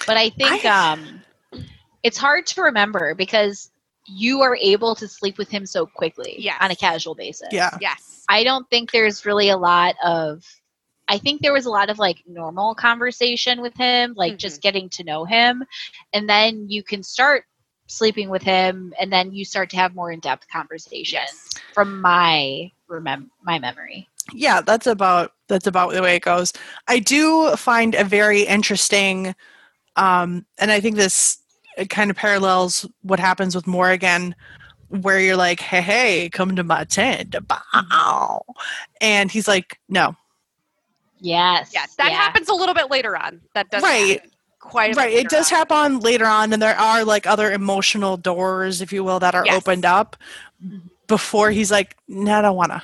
But 0.06 0.16
I 0.16 0.30
think 0.30 0.64
I- 0.64 0.92
um 0.92 1.22
it's 2.06 2.16
hard 2.16 2.46
to 2.46 2.62
remember 2.62 3.14
because 3.14 3.70
you 4.06 4.40
are 4.40 4.56
able 4.72 4.94
to 4.94 5.08
sleep 5.08 5.36
with 5.38 5.48
him 5.48 5.66
so 5.66 5.84
quickly 5.84 6.36
Yes. 6.38 6.56
on 6.60 6.70
a 6.70 6.76
casual 6.76 7.14
basis. 7.16 7.48
Yeah. 7.50 7.76
yes, 7.80 8.22
I 8.28 8.44
don't 8.44 8.68
think 8.70 8.92
there's 8.92 9.26
really 9.26 9.48
a 9.50 9.56
lot 9.56 9.94
of 10.04 10.44
I 11.08 11.18
think 11.18 11.40
there 11.40 11.52
was 11.52 11.66
a 11.66 11.70
lot 11.70 11.88
of 11.88 11.98
like 12.00 12.18
normal 12.26 12.74
conversation 12.74 13.60
with 13.60 13.76
him, 13.76 14.12
like 14.16 14.34
Mhm. 14.34 14.38
just 14.38 14.60
getting 14.60 14.88
to 14.90 15.04
know 15.04 15.24
him. 15.24 15.64
And 16.12 16.28
then 16.28 16.68
you 16.68 16.82
can 16.82 17.02
start 17.04 17.44
sleeping 17.88 18.28
with 18.28 18.42
him 18.42 18.92
and 18.98 19.12
then 19.12 19.32
you 19.32 19.44
start 19.44 19.70
to 19.70 19.76
have 19.76 19.94
more 19.94 20.10
in-depth 20.10 20.46
conversations 20.52 21.12
Yes. 21.12 21.50
from 21.72 22.00
my 22.00 22.70
remem- 22.90 23.30
my 23.44 23.58
memory. 23.58 24.08
yeah 24.32 24.60
that's 24.60 24.88
about 24.88 25.32
that's 25.46 25.68
about 25.68 25.92
the 25.92 26.02
way 26.02 26.16
it 26.16 26.22
goes 26.22 26.52
i 26.88 26.98
do 26.98 27.54
find 27.56 27.94
a 27.94 28.02
very 28.02 28.42
interesting 28.42 29.32
um 29.94 30.44
and 30.58 30.72
i 30.72 30.80
think 30.80 30.96
this 30.96 31.38
it 31.76 31.90
kind 31.90 32.10
of 32.10 32.16
parallels 32.16 32.86
what 33.02 33.18
happens 33.20 33.54
with 33.54 33.66
morrigan 33.66 34.34
where 34.88 35.18
you're 35.20 35.36
like 35.36 35.60
hey 35.60 35.80
hey 35.80 36.28
come 36.30 36.54
to 36.56 36.62
my 36.64 36.84
tent 36.84 37.34
bow. 37.48 38.40
and 39.00 39.30
he's 39.30 39.48
like 39.48 39.78
no 39.88 40.14
Yes. 41.18 41.70
yes, 41.72 41.94
that 41.96 42.10
yeah. 42.10 42.16
happens 42.18 42.48
a 42.50 42.54
little 42.54 42.74
bit 42.74 42.90
later 42.90 43.16
on. 43.16 43.40
That 43.54 43.70
does 43.70 43.82
Right. 43.82 44.16
happen 44.18 44.30
quite 44.60 44.92
a 44.92 44.94
bit 44.94 44.96
right 44.98 45.12
it 45.12 45.16
later 45.16 45.28
does 45.30 45.50
on. 45.52 45.56
happen 45.58 46.00
later 46.00 46.26
on 46.26 46.52
and 46.52 46.60
there 46.60 46.76
are 46.78 47.04
like 47.04 47.26
other 47.26 47.50
emotional 47.52 48.16
doors 48.18 48.82
if 48.82 48.92
you 48.92 49.02
will 49.02 49.18
that 49.20 49.34
are 49.34 49.46
Yes. 49.46 49.56
opened 49.56 49.84
up 49.86 50.16
before 51.06 51.50
he's 51.52 51.70
like 51.70 51.96
no 52.08 52.38
i 52.38 52.42
don't 52.42 52.56
wanna 52.56 52.82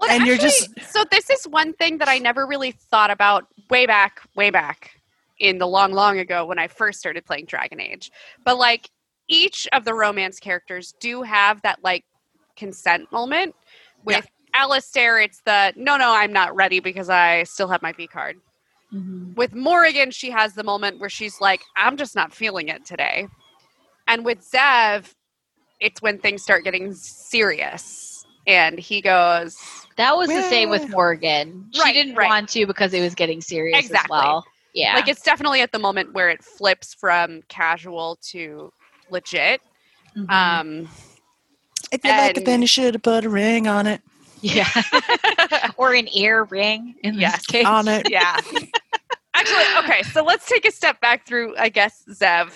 Well, 0.00 0.10
and 0.10 0.26
you're 0.26 0.38
just 0.38 0.68
so 0.90 1.04
this 1.12 1.28
is 1.30 1.46
one 1.46 1.74
thing 1.74 1.98
that 1.98 2.08
I 2.08 2.18
never 2.18 2.46
really 2.46 2.72
thought 2.72 3.10
about 3.10 3.46
way 3.68 3.84
back, 3.86 4.20
way 4.34 4.48
back 4.50 4.92
in 5.40 5.58
the 5.58 5.66
long, 5.68 5.92
long 5.92 6.18
ago 6.20 6.46
when 6.46 6.58
I 6.60 6.68
first 6.68 7.00
started 7.00 7.26
playing 7.26 7.46
Dragon 7.46 7.80
Age. 7.80 8.12
But 8.44 8.58
like 8.58 8.90
each 9.28 9.68
of 9.72 9.84
the 9.84 9.94
romance 9.94 10.40
characters 10.40 10.94
do 11.00 11.22
have 11.22 11.62
that 11.62 11.80
like 11.84 12.04
consent 12.56 13.10
moment. 13.12 13.56
With 14.04 14.28
Alistair, 14.54 15.20
it's 15.20 15.42
the 15.46 15.72
no, 15.76 15.96
no, 15.96 16.12
I'm 16.14 16.32
not 16.32 16.56
ready 16.56 16.80
because 16.80 17.10
I 17.10 17.44
still 17.44 17.68
have 17.68 17.82
my 17.82 17.92
V 17.92 18.08
card. 18.08 18.36
Mhm. 18.94 19.36
With 19.36 19.54
Morrigan, 19.54 20.10
she 20.10 20.30
has 20.30 20.54
the 20.54 20.64
moment 20.64 21.00
where 21.00 21.10
she's 21.10 21.40
like, 21.40 21.62
I'm 21.76 21.96
just 21.96 22.16
not 22.16 22.32
feeling 22.34 22.68
it 22.68 22.84
today. 22.84 23.28
And 24.08 24.24
with 24.24 24.40
Zev, 24.40 25.12
it's 25.80 26.02
when 26.02 26.18
things 26.18 26.42
start 26.42 26.64
getting 26.64 26.94
serious. 26.94 28.26
And 28.46 28.78
he 28.78 29.00
goes, 29.02 29.58
That 29.96 30.16
was 30.16 30.32
the 30.32 30.42
same 30.42 30.70
with 30.70 30.88
Morrigan. 30.88 31.68
She 31.72 31.82
Right, 31.82 31.94
didn't 31.94 32.16
right. 32.16 32.28
want 32.28 32.48
to 32.50 32.66
because 32.66 32.94
it 32.94 33.00
was 33.02 33.14
getting 33.14 33.40
serious 33.40 33.86
Exactly. 33.86 34.00
as 34.00 34.08
well. 34.08 34.49
Yeah. 34.74 34.94
Like 34.94 35.08
it's 35.08 35.22
definitely 35.22 35.60
at 35.62 35.72
the 35.72 35.78
moment 35.78 36.12
where 36.12 36.28
it 36.30 36.42
flips 36.44 36.94
from 36.94 37.42
casual 37.48 38.18
to 38.30 38.72
legit. 39.10 39.60
Mhm. 40.16 40.30
Um, 40.30 40.88
if 41.92 42.04
you 42.04 42.10
like 42.10 42.30
it 42.32 42.36
And- 42.38 42.46
then 42.46 42.60
you 42.62 42.68
should 42.68 42.94
have 42.94 43.02
put 43.02 43.24
a 43.24 43.28
ring 43.28 43.66
on 43.66 43.86
it 43.86 44.00
yeah. 44.42 44.68
or 45.76 45.92
an 45.94 46.08
ear 46.16 46.44
ring 46.44 46.94
in 47.02 47.14
Yes. 47.14 47.36
this 47.38 47.46
case. 47.46 47.66
on 47.66 47.88
it 47.88 48.10
yeah. 48.10 48.36
Actually, 49.34 49.64
okay, 49.78 50.02
so 50.02 50.22
let's 50.22 50.46
take 50.48 50.64
a 50.66 50.70
step 50.72 51.00
back 51.00 51.26
through, 51.26 51.56
I 51.56 51.68
guess, 51.68 52.04
Zev 52.10 52.52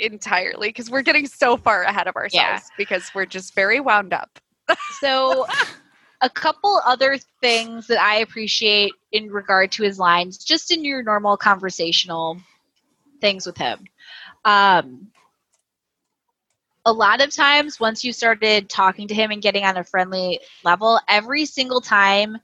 entirely 0.00 0.68
because 0.70 0.90
we're 0.90 1.02
getting 1.02 1.26
so 1.28 1.56
far 1.56 1.82
ahead 1.84 2.08
of 2.08 2.16
ourselves 2.16 2.34
Yeah. 2.34 2.60
because 2.76 3.04
we're 3.14 3.26
just 3.26 3.54
very 3.54 3.78
wound 3.78 4.12
up. 4.12 4.38
So, 5.00 5.46
a 6.20 6.30
couple 6.30 6.80
other 6.86 7.18
things 7.40 7.86
that 7.88 8.00
I 8.00 8.16
appreciate 8.18 8.92
in 9.12 9.30
regard 9.30 9.72
to 9.72 9.82
his 9.82 9.98
lines, 9.98 10.38
just 10.38 10.70
in 10.70 10.84
your 10.84 11.02
normal 11.02 11.36
conversational 11.36 12.38
things 13.20 13.46
with 13.46 13.56
him. 13.56 13.84
Um, 14.44 15.08
a 16.84 16.92
lot 16.92 17.20
of 17.22 17.30
times, 17.34 17.80
once 17.80 18.04
you 18.04 18.12
started 18.12 18.68
talking 18.68 19.08
to 19.08 19.14
him 19.14 19.30
and 19.30 19.42
getting 19.42 19.64
on 19.64 19.76
a 19.76 19.84
friendly 19.84 20.40
level, 20.64 21.00
every 21.08 21.44
single 21.46 21.80
time 21.80 22.38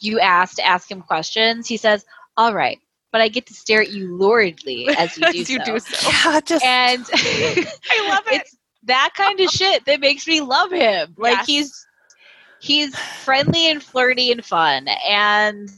you 0.00 0.20
ask 0.20 0.56
to 0.56 0.66
ask 0.66 0.90
him 0.90 1.02
questions, 1.02 1.66
he 1.66 1.76
says, 1.76 2.04
All 2.36 2.54
right, 2.54 2.78
but 3.12 3.20
I 3.20 3.28
get 3.28 3.46
to 3.46 3.54
stare 3.54 3.82
at 3.82 3.90
you 3.90 4.08
luridly 4.10 4.92
as 4.96 5.16
you 5.16 5.26
do 5.26 5.44
As 5.44 5.48
you 5.48 5.58
so. 5.58 5.60
do 5.60 5.78
so. 5.78 5.96
yeah 6.08 6.40
just 6.40 6.64
And 6.64 7.08
I 7.90 8.00
love 8.02 8.24
it. 8.28 8.42
it's 8.42 8.56
that 8.84 9.10
kind 9.16 9.40
of 9.40 9.50
shit 9.50 9.84
that 9.86 10.00
makes 10.00 10.26
me 10.26 10.40
love 10.40 10.70
him. 10.72 11.14
Like 11.18 11.40
Yes. 11.40 11.46
he's 11.46 11.85
he's 12.60 12.96
friendly 12.98 13.70
and 13.70 13.82
flirty 13.82 14.30
and 14.32 14.44
fun, 14.44 14.88
and 15.08 15.70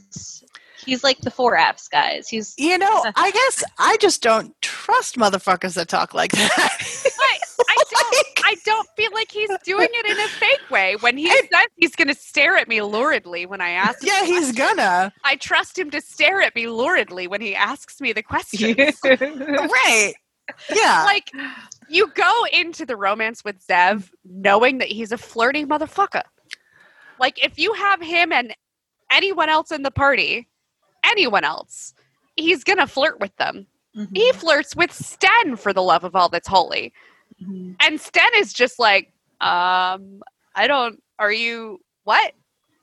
he's 0.85 1.03
like 1.03 1.19
the 1.19 1.31
four 1.31 1.55
Fs 1.57 1.87
guys. 1.87 2.27
He's 2.27 2.55
You 2.57 2.77
know, 2.77 3.05
I 3.15 3.31
guess 3.31 3.63
I 3.77 3.97
just 3.97 4.21
don't 4.21 4.59
trust 4.61 5.15
motherfuckers 5.15 5.75
that 5.75 5.87
talk 5.89 6.13
like 6.13 6.31
that. 6.31 6.51
I, 6.57 7.37
I 7.69 7.75
don't. 7.91 8.15
I 8.45 8.55
don't 8.65 8.87
feel 8.97 9.11
like 9.13 9.29
he's 9.29 9.49
doing 9.63 9.89
it 9.91 10.05
in 10.07 10.17
a 10.17 10.27
fake 10.27 10.71
way. 10.71 10.95
When 11.01 11.17
he 11.17 11.29
says 11.29 11.47
he's 11.75 11.95
going 11.95 12.07
to 12.07 12.15
stare 12.15 12.57
at 12.57 12.67
me 12.67 12.79
luridly 12.79 13.45
when 13.47 13.61
I 13.61 13.69
ask, 13.71 13.99
Yeah, 14.01 14.21
the 14.21 14.25
he's 14.25 14.51
question, 14.55 14.77
gonna. 14.77 15.13
I 15.23 15.35
trust 15.35 15.77
him 15.77 15.91
to 15.91 16.01
stare 16.01 16.41
at 16.41 16.55
me 16.55 16.63
luridly 16.65 17.27
when 17.27 17.41
he 17.41 17.53
asks 17.53 18.01
me 18.01 18.11
the 18.11 18.23
question. 18.23 18.75
Right. 19.03 20.13
Yeah. 20.73 21.03
like 21.05 21.29
you 21.89 22.07
go 22.15 22.31
into 22.51 22.87
the 22.87 22.95
romance 22.95 23.43
with 23.43 23.63
Zev 23.67 24.09
knowing 24.25 24.79
that 24.79 24.87
he's 24.87 25.11
a 25.11 25.17
flirty 25.19 25.63
motherfucker. 25.63 26.23
Like 27.19 27.43
if 27.43 27.57
you 27.59 27.73
have 27.73 28.01
him 28.01 28.31
and 28.31 28.55
anyone 29.11 29.49
else 29.49 29.71
in 29.71 29.83
the 29.83 29.91
party, 29.91 30.47
anyone 31.03 31.43
else, 31.43 31.93
he's 32.35 32.63
gonna 32.63 32.87
flirt 32.87 33.19
with 33.19 33.35
them. 33.37 33.67
Mm-hmm. 33.95 34.15
He 34.15 34.31
flirts 34.33 34.75
with 34.75 34.91
Sten 34.91 35.55
for 35.55 35.73
the 35.73 35.81
love 35.81 36.03
of 36.03 36.15
all 36.15 36.29
that's 36.29 36.47
holy. 36.47 36.93
Mhm. 37.43 37.75
And 37.81 37.99
Sten 37.99 38.31
is 38.35 38.53
just 38.53 38.79
like, 38.79 39.11
um, 39.41 40.21
I 40.55 40.67
don't 40.67 41.01
are 41.17 41.31
you 41.31 41.79
what? 42.03 42.33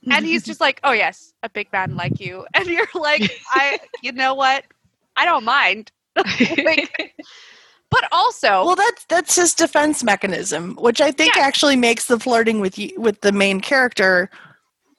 And 0.08 0.24
he's 0.24 0.44
just 0.44 0.60
like, 0.60 0.78
Oh 0.84 0.92
yes, 0.92 1.32
a 1.42 1.48
big 1.50 1.72
man 1.72 1.96
like 1.96 2.20
you. 2.20 2.46
And 2.54 2.66
you're 2.66 2.86
like, 2.94 3.30
I 3.50 3.78
you 4.02 4.12
know 4.12 4.34
what? 4.34 4.64
I 5.16 5.24
don't 5.24 5.44
mind. 5.44 5.90
Like, 6.64 6.90
but 7.90 8.04
also 8.12 8.64
well, 8.64 8.76
that's 8.76 9.04
that's 9.06 9.36
his 9.36 9.54
defense 9.54 10.02
mechanism, 10.02 10.76
which 10.76 11.00
I 11.00 11.10
think 11.12 11.36
Yeah. 11.36 11.42
actually 11.42 11.76
makes 11.76 12.06
the 12.06 12.18
flirting 12.18 12.60
with 12.60 12.78
you, 12.78 12.90
with 12.98 13.20
the 13.20 13.32
main 13.32 13.60
character 13.60 14.28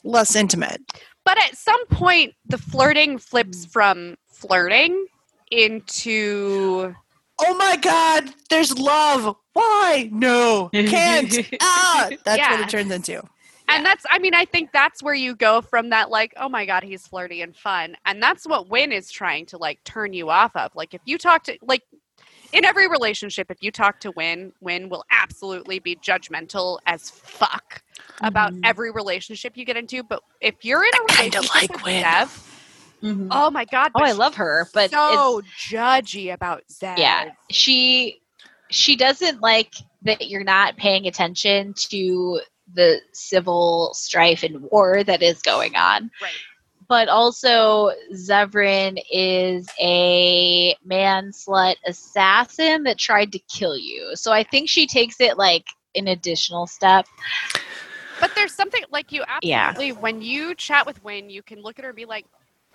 less 0.04 0.36
intimate. 0.36 0.82
But 1.26 1.38
at 1.38 1.58
some 1.58 1.86
point, 1.88 2.34
the 2.46 2.58
flirting 2.58 3.18
flips 3.18 3.66
from 3.66 4.16
flirting 4.30 5.06
into 5.52 6.96
Oh 7.40 7.56
my 7.56 7.78
God! 7.78 8.34
There's 8.50 8.78
love. 8.80 9.36
Why? 9.54 10.10
No, 10.12 10.70
can't. 10.74 11.38
ah, 11.62 12.10
that's 12.24 12.50
what 12.50 12.60
it 12.62 12.70
turns 12.70 12.92
into. 12.92 13.22
and 13.68 13.86
that's 13.86 14.06
I 14.10 14.18
mean 14.18 14.34
I 14.34 14.46
think 14.46 14.72
that's 14.72 15.04
where 15.04 15.14
you 15.14 15.36
go 15.36 15.62
from 15.62 15.90
that 15.90 16.10
like 16.10 16.34
oh 16.38 16.50
my 16.50 16.66
god 16.66 16.84
he's 16.84 17.06
flirty 17.06 17.42
and 17.42 17.56
fun 17.56 17.96
and 18.06 18.24
that's 18.24 18.48
what 18.48 18.70
Wynne 18.70 18.92
is 18.94 19.12
trying 19.12 19.46
to 19.48 19.58
like 19.58 19.84
turn 19.84 20.14
you 20.14 20.30
off 20.30 20.56
of 20.56 20.72
like 20.74 20.94
if 20.96 21.02
you 21.06 21.18
talk 21.18 21.44
to 21.44 21.58
like 21.62 21.84
in 22.54 22.66
every 22.66 22.88
relationship 22.88 23.50
if 23.52 23.58
you 23.62 23.72
talk 23.72 24.00
to 24.02 24.12
Wynne 24.12 24.54
Wynne 24.62 24.90
will 24.90 25.04
absolutely 25.12 25.80
be 25.80 25.96
judgmental 25.98 26.80
as 26.86 27.10
fuck 27.10 27.82
about 28.22 28.54
Mhm. 28.54 28.62
every 28.64 28.92
relationship 28.92 29.56
you 29.58 29.66
get 29.66 29.78
into 29.78 30.04
but 30.04 30.22
if 30.42 30.56
you're 30.64 30.84
in 30.84 30.90
a 30.96 31.14
relationship 31.14 31.54
like 31.56 31.72
with 31.74 31.84
Wynne. 31.84 32.04
Zev 32.04 32.44
Mhm. 33.04 33.28
oh 33.32 33.52
my 33.52 33.66
god 33.66 33.92
Oh, 33.96 34.04
I 34.04 34.12
love 34.14 34.36
her, 34.36 34.68
but 34.74 34.90
so 34.92 35.42
judgy 35.58 36.34
about 36.34 36.64
Zev 36.72 36.98
yeah, 36.98 37.30
she 37.52 38.22
she 38.70 38.96
doesn't 38.96 39.42
like 39.42 39.74
that 40.02 40.28
you're 40.30 40.44
not 40.44 40.78
paying 40.78 41.08
attention 41.08 41.74
to 41.90 42.42
the 42.74 43.00
civil 43.14 43.94
strife 43.94 44.44
and 44.44 44.62
war 44.72 45.04
that 45.04 45.22
is 45.22 45.42
going 45.42 45.76
on. 45.76 46.12
right 46.22 46.32
But 46.90 47.10
also, 47.10 47.92
Zevran 48.14 49.02
is 49.12 49.68
a 49.80 50.76
man 50.86 51.32
slut 51.32 51.76
assassin 51.86 52.84
that 52.84 52.98
tried 52.98 53.32
to 53.34 53.40
kill 53.40 53.78
you. 53.78 54.16
So 54.16 54.32
I 54.32 54.44
think 54.44 54.70
she 54.70 54.88
takes 54.88 55.20
it 55.20 55.38
like 55.38 55.66
an 55.96 56.08
additional 56.08 56.66
step. 56.66 57.06
But 58.20 58.32
there's 58.36 58.54
something 58.54 58.84
like 58.90 59.12
you 59.12 59.24
Yeah. 59.42 59.68
absolutely 59.68 59.92
when 59.92 60.22
you 60.22 60.56
chat 60.56 60.86
with 60.86 61.04
Wynne, 61.04 61.30
you 61.30 61.44
can 61.44 61.62
look 61.62 61.78
at 61.78 61.84
her 61.84 61.90
and 61.90 61.96
be 61.96 62.06
like, 62.06 62.26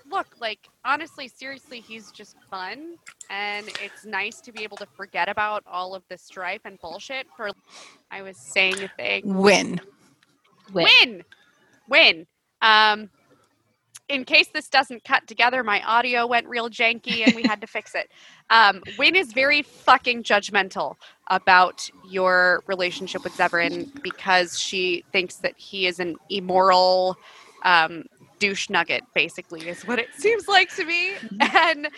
"Look, 0.08 0.26
like 0.40 0.68
honestly, 0.84 1.28
seriously, 1.28 1.80
he's 1.80 2.10
just 2.12 2.36
fun, 2.50 2.98
and 3.30 3.68
it's 3.82 4.04
nice 4.04 4.40
to 4.42 4.52
be 4.52 4.62
able 4.62 4.76
to 4.76 4.86
forget 4.86 5.28
about 5.28 5.64
all 5.66 5.94
of 5.94 6.02
the 6.08 6.18
strife 6.18 6.60
and 6.64 6.78
bullshit." 6.80 7.26
For 7.36 7.50
I 8.10 8.22
was 8.22 8.36
saying 8.36 8.82
a 8.84 8.88
thing. 8.88 9.22
Wynne. 9.24 9.80
Wynne. 10.72 10.84
Wynne, 10.84 11.24
win. 11.88 12.26
Um, 12.60 13.10
in 14.12 14.26
case 14.26 14.48
this 14.52 14.68
doesn't 14.68 15.04
cut 15.04 15.26
together, 15.26 15.64
my 15.64 15.80
audio 15.82 16.26
went 16.26 16.46
real 16.46 16.68
janky 16.68 17.26
and 17.26 17.34
we 17.34 17.42
had 17.42 17.62
to 17.62 17.66
fix 17.66 17.94
it. 17.94 18.10
Um, 18.50 18.82
Wynne 18.98 19.16
is 19.16 19.32
very 19.32 19.62
fucking 19.62 20.22
judgmental 20.22 20.96
about 21.28 21.88
your 22.10 22.62
relationship 22.66 23.24
with 23.24 23.32
Zevran 23.32 24.02
because 24.02 24.58
she 24.58 25.02
thinks 25.12 25.36
that 25.36 25.54
he 25.56 25.86
is 25.86 25.98
an 25.98 26.16
immoral 26.28 27.16
um, 27.64 28.04
douche 28.38 28.68
nugget, 28.68 29.02
basically, 29.14 29.66
is 29.66 29.86
what 29.86 29.98
it 29.98 30.08
seems 30.14 30.46
like 30.46 30.74
to 30.76 30.84
me. 30.84 31.12
And 31.54 31.88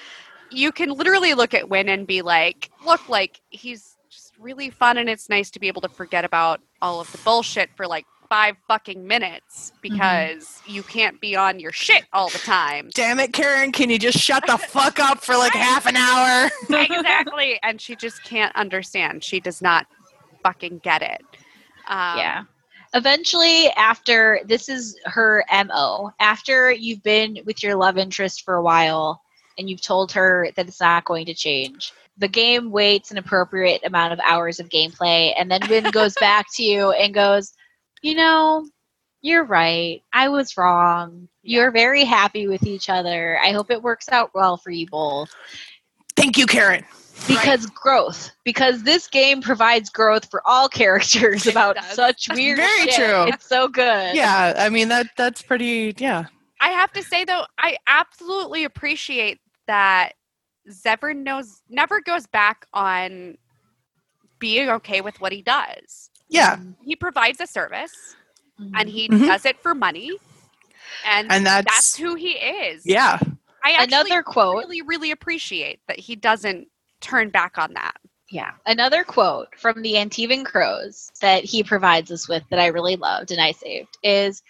you 0.50 0.70
can 0.70 0.90
literally 0.90 1.34
look 1.34 1.52
at 1.52 1.68
Wynne 1.68 1.88
and 1.88 2.06
be 2.06 2.22
like, 2.22 2.70
look, 2.86 3.08
like 3.08 3.40
he's 3.50 3.96
just 4.08 4.34
really 4.38 4.70
fun 4.70 4.98
and 4.98 5.08
it's 5.08 5.28
nice 5.28 5.50
to 5.50 5.58
be 5.58 5.66
able 5.66 5.80
to 5.82 5.88
forget 5.88 6.24
about 6.24 6.60
all 6.80 7.00
of 7.00 7.10
the 7.10 7.18
bullshit 7.18 7.70
for 7.74 7.88
like 7.88 8.06
five 8.28 8.56
fucking 8.68 9.06
minutes 9.06 9.72
because 9.80 10.60
you 10.66 10.82
can't 10.82 11.20
be 11.20 11.36
on 11.36 11.58
your 11.58 11.72
shit 11.72 12.04
all 12.12 12.28
the 12.28 12.38
time. 12.38 12.90
Damn 12.94 13.20
it, 13.20 13.32
Karen! 13.32 13.72
Can 13.72 13.90
you 13.90 13.98
just 13.98 14.18
shut 14.18 14.44
the 14.46 14.58
fuck 14.58 14.98
up 14.98 15.22
for 15.22 15.36
like 15.36 15.52
half 15.54 15.86
an 15.86 15.96
hour? 15.96 16.50
exactly. 16.70 17.58
And 17.62 17.80
she 17.80 17.96
just 17.96 18.22
can't 18.24 18.54
understand. 18.56 19.22
She 19.22 19.40
does 19.40 19.62
not 19.62 19.86
fucking 20.42 20.78
get 20.78 21.02
it. 21.02 21.22
Um, 21.88 22.18
yeah. 22.18 22.44
Eventually, 22.94 23.68
after 23.70 24.40
this 24.46 24.68
is 24.68 24.96
her 25.04 25.44
MO, 25.66 26.12
after 26.20 26.70
you've 26.70 27.02
been 27.02 27.38
with 27.44 27.62
your 27.62 27.74
love 27.74 27.98
interest 27.98 28.44
for 28.44 28.54
a 28.54 28.62
while 28.62 29.20
and 29.58 29.68
you've 29.68 29.82
told 29.82 30.12
her 30.12 30.48
that 30.54 30.68
it's 30.68 30.80
not 30.80 31.04
going 31.04 31.26
to 31.26 31.34
change, 31.34 31.92
the 32.18 32.28
game 32.28 32.70
waits 32.70 33.10
an 33.10 33.18
appropriate 33.18 33.84
amount 33.84 34.12
of 34.12 34.20
hours 34.20 34.60
of 34.60 34.68
gameplay, 34.68 35.34
and 35.36 35.50
then 35.50 35.60
Wynne 35.68 35.90
goes 35.90 36.14
back 36.20 36.46
to 36.54 36.62
you 36.62 36.92
and 36.92 37.12
goes, 37.12 37.52
You 38.04 38.14
know, 38.14 38.68
you're 39.22 39.44
right. 39.44 40.02
I 40.12 40.28
was 40.28 40.58
wrong. 40.58 41.26
You're 41.42 41.70
very 41.70 42.04
happy 42.04 42.46
with 42.46 42.64
each 42.64 42.90
other. 42.90 43.38
I 43.42 43.52
hope 43.52 43.70
it 43.70 43.82
works 43.82 44.10
out 44.10 44.30
well 44.34 44.58
for 44.58 44.70
you 44.70 44.86
both. 44.86 45.34
Thank 46.14 46.36
you, 46.36 46.44
Karen. 46.44 46.84
Because 47.26 47.64
growth. 47.64 48.30
Because 48.44 48.82
this 48.82 49.06
game 49.06 49.40
provides 49.40 49.88
growth 49.88 50.28
for 50.30 50.42
all 50.44 50.68
characters 50.82 51.46
about 51.46 51.76
does. 51.76 51.94
such 51.94 52.28
weird 52.34 52.58
Very 52.58 52.82
shit. 52.82 52.94
true. 52.94 53.24
It's 53.28 53.48
so 53.48 53.68
good. 53.68 54.14
Yeah, 54.14 54.52
I 54.58 54.68
mean 54.68 54.88
that 54.88 55.06
that's 55.16 55.40
pretty. 55.40 55.94
Yeah, 55.96 56.26
I 56.60 56.68
have 56.72 56.92
to 56.92 57.02
say 57.02 57.24
though, 57.24 57.46
I 57.58 57.78
absolutely 57.86 58.64
appreciate 58.64 59.40
that 59.66 60.12
Zevran 60.70 61.22
knows 61.22 61.62
never 61.70 62.02
goes 62.02 62.26
back 62.26 62.66
on 62.74 63.38
being 64.38 64.68
okay 64.68 65.00
with 65.00 65.18
what 65.22 65.32
he 65.32 65.40
does. 65.40 66.10
Yeah, 66.34 66.58
He 66.84 66.96
provides 66.96 67.40
a 67.40 67.46
service 67.46 68.16
and 68.74 68.88
he 68.88 69.08
Mhm. 69.08 69.26
does 69.26 69.44
it 69.44 69.58
for 69.62 69.74
money. 69.74 70.10
And, 71.06 71.30
and 71.32 71.44
that's, 71.46 71.72
that's 71.74 71.96
who 71.96 72.14
he 72.14 72.32
is. 72.32 72.82
yeah. 72.86 73.18
I 73.64 73.72
actually 73.72 73.84
Another 73.84 74.22
quote. 74.22 74.58
really, 74.58 74.82
really 74.82 75.10
appreciate 75.10 75.80
that 75.88 75.98
he 75.98 76.14
doesn't 76.16 76.68
turn 77.00 77.30
back 77.30 77.56
on 77.58 77.72
that. 77.74 77.96
Yeah. 78.30 78.52
Another 78.66 79.04
quote 79.04 79.48
from 79.58 79.80
the 79.82 79.94
Antivan 79.94 80.44
Crows 80.44 81.10
that 81.20 81.44
he 81.44 81.62
provides 81.62 82.10
us 82.10 82.28
with 82.28 82.42
that 82.50 82.58
I 82.58 82.66
really 82.66 82.96
loved 82.96 83.30
and 83.30 83.40
I 83.40 83.52
saved 83.52 83.96
is 84.02 84.42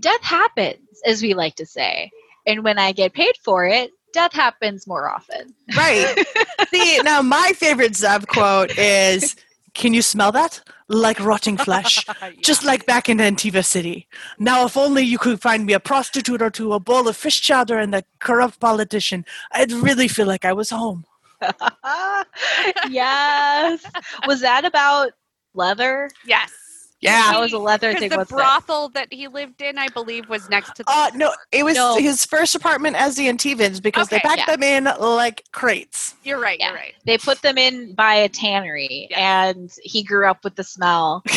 Death 0.00 0.22
happens, 0.22 0.88
as 1.04 1.22
we 1.22 1.34
like 1.34 1.54
to 1.56 1.66
say. 1.66 2.10
And 2.46 2.64
when 2.64 2.78
I 2.78 2.92
get 2.92 3.12
paid 3.12 3.34
for 3.44 3.66
it, 3.66 3.90
death 4.12 4.32
happens 4.32 4.86
more 4.86 5.08
often. 5.08 5.54
Right. 5.76 6.26
See, 6.70 6.98
now 7.02 7.22
my 7.22 7.52
favorite 7.54 7.92
Zev 7.92 8.26
quote 8.26 8.76
is 8.78 9.36
Can 9.74 9.94
you 9.94 10.02
smell 10.02 10.32
that? 10.32 10.62
Like 10.88 11.18
rotting 11.20 11.56
flesh. 11.56 12.04
Just 12.42 12.64
like 12.64 12.86
back 12.86 13.08
in 13.08 13.18
Antiva 13.18 13.64
City. 13.64 14.06
Now, 14.38 14.66
if 14.66 14.76
only 14.76 15.02
you 15.02 15.18
could 15.18 15.40
find 15.40 15.64
me 15.64 15.72
a 15.72 15.80
prostitute 15.80 16.42
or 16.42 16.50
two, 16.50 16.72
a 16.72 16.80
bowl 16.80 17.08
of 17.08 17.16
fish 17.16 17.40
chowder, 17.40 17.78
and 17.78 17.94
a 17.94 18.02
corrupt 18.18 18.60
politician, 18.60 19.24
I'd 19.52 19.72
really 19.72 20.08
feel 20.08 20.26
like 20.26 20.44
I 20.44 20.52
was 20.52 20.70
home. 20.70 21.06
yes. 22.90 23.84
Was 24.26 24.40
that 24.40 24.64
about 24.64 25.12
leather? 25.54 26.10
yes. 26.26 26.52
Yeah. 27.02 27.32
That 27.32 27.40
was 27.40 27.52
a 27.52 27.58
leather 27.58 27.88
Because 27.88 28.00
thing. 28.00 28.08
the 28.10 28.16
wasn't 28.18 28.40
it? 28.40 28.42
brothel 28.42 28.88
that 28.90 29.12
he 29.12 29.28
lived 29.28 29.60
in, 29.60 29.76
I 29.76 29.88
believe, 29.88 30.28
was 30.28 30.48
next 30.48 30.74
to 30.76 30.84
the. 30.84 30.90
Uh, 30.90 31.10
no, 31.14 31.32
it 31.50 31.64
was 31.64 31.74
No. 31.74 31.96
his 31.96 32.24
first 32.24 32.54
apartment 32.54 32.96
as 32.96 33.16
the 33.16 33.28
Antivans 33.28 33.82
because 33.82 34.08
they 34.08 34.20
packed 34.20 34.38
yeah. 34.46 34.56
them 34.56 34.62
in 34.62 34.84
like 35.00 35.42
crates. 35.52 36.14
you're 36.22 36.38
right. 36.40 36.58
Yeah. 36.60 36.68
You're 36.68 36.76
right. 36.76 36.94
They 37.04 37.18
put 37.18 37.42
them 37.42 37.58
in 37.58 37.94
by 37.94 38.14
a 38.14 38.28
tannery, 38.28 39.08
Yeah. 39.10 39.48
and 39.50 39.70
he 39.82 40.02
grew 40.02 40.26
up 40.30 40.44
with 40.44 40.54
the 40.54 40.64
smell. 40.64 41.22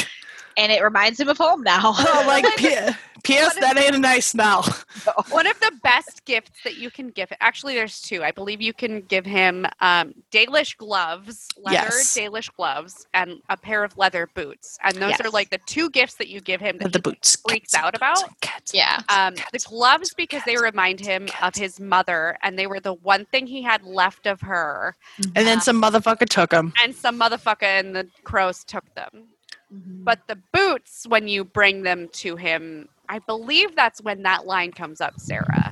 and 0.57 0.71
it 0.71 0.81
reminds 0.83 1.19
him 1.19 1.29
of 1.29 1.37
home 1.37 1.61
now. 1.63 1.93
Oh, 2.07 2.23
like 2.27 2.45
P- 2.57 2.77
P.S. 3.23 3.55
That 3.59 3.77
ain't 3.77 3.95
a 3.95 3.99
nice 3.99 4.27
smell. 4.27 4.61
One 5.29 5.47
of 5.47 5.59
the 5.59 5.71
best 5.83 6.23
gifts 6.25 6.51
that 6.63 6.77
you 6.77 6.91
can 6.91 7.09
give. 7.09 7.31
Actually, 7.41 7.73
there's 7.73 7.99
two. 7.99 8.23
I 8.23 8.29
believe 8.31 8.61
you 8.61 8.71
can 8.73 9.01
give 9.01 9.25
him 9.25 9.65
um, 9.81 10.13
Dalish 10.31 10.77
gloves, 10.77 11.47
leather 11.57 11.73
Yes. 11.87 12.15
Dalish 12.15 12.53
gloves, 12.55 13.07
and 13.15 13.41
a 13.49 13.57
pair 13.57 13.83
of 13.83 13.97
leather 13.97 14.29
boots. 14.35 14.77
And 14.83 14.97
those 14.97 15.19
are 15.21 15.29
like 15.31 15.49
the 15.49 15.57
two 15.65 15.89
gifts 15.89 16.15
that 16.15 16.27
you 16.27 16.39
give 16.39 16.61
him 16.61 16.77
that 16.77 16.91
the 16.93 16.99
he 16.99 17.01
boots. 17.01 17.37
freaks 17.47 17.71
Cats, 17.71 17.83
out 17.83 17.93
cats, 17.99 18.21
about. 18.21 18.41
Cats. 18.41 18.73
yeah. 18.73 18.99
Um, 19.09 19.33
the 19.51 19.59
gloves 19.67 20.13
because 20.13 20.43
they 20.43 20.57
remind 20.57 20.99
him 20.99 21.27
of 21.41 21.55
his 21.55 21.79
mother, 21.79 22.37
and 22.43 22.59
they 22.59 22.67
were 22.67 22.79
the 22.79 22.93
one 22.93 23.25
thing 23.25 23.47
he 23.47 23.63
had 23.63 23.83
left 23.83 24.27
of 24.27 24.39
her. 24.41 24.95
And 25.17 25.47
then 25.47 25.61
some 25.61 25.81
motherfucker 25.81 26.29
took 26.29 26.51
them. 26.51 26.73
And 26.83 26.93
some 26.93 27.19
motherfucker 27.19 27.63
and 27.63 27.95
the 27.95 28.07
crows 28.23 28.63
took 28.63 28.83
them. 28.93 29.29
Mhm. 29.73 30.03
But 30.03 30.19
the 30.27 30.37
boots, 30.53 31.05
when 31.07 31.27
you 31.27 31.43
bring 31.43 31.83
them 31.83 32.09
to 32.13 32.35
him, 32.35 32.87
I 33.09 33.19
believe 33.19 33.75
that's 33.75 34.01
when 34.01 34.23
that 34.23 34.45
line 34.45 34.71
comes 34.71 35.01
up, 35.01 35.19
Sarah. 35.19 35.71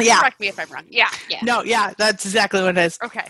Yeah. 0.00 0.18
Correct 0.20 0.40
me 0.40 0.48
if 0.48 0.58
I'm 0.58 0.68
wrong. 0.70 0.86
Yeah. 0.88 1.08
yeah. 1.28 1.40
No, 1.42 1.62
yeah, 1.62 1.92
that's 1.98 2.24
exactly 2.24 2.62
what 2.62 2.78
it 2.78 2.84
is. 2.84 2.98
Okay. 3.02 3.26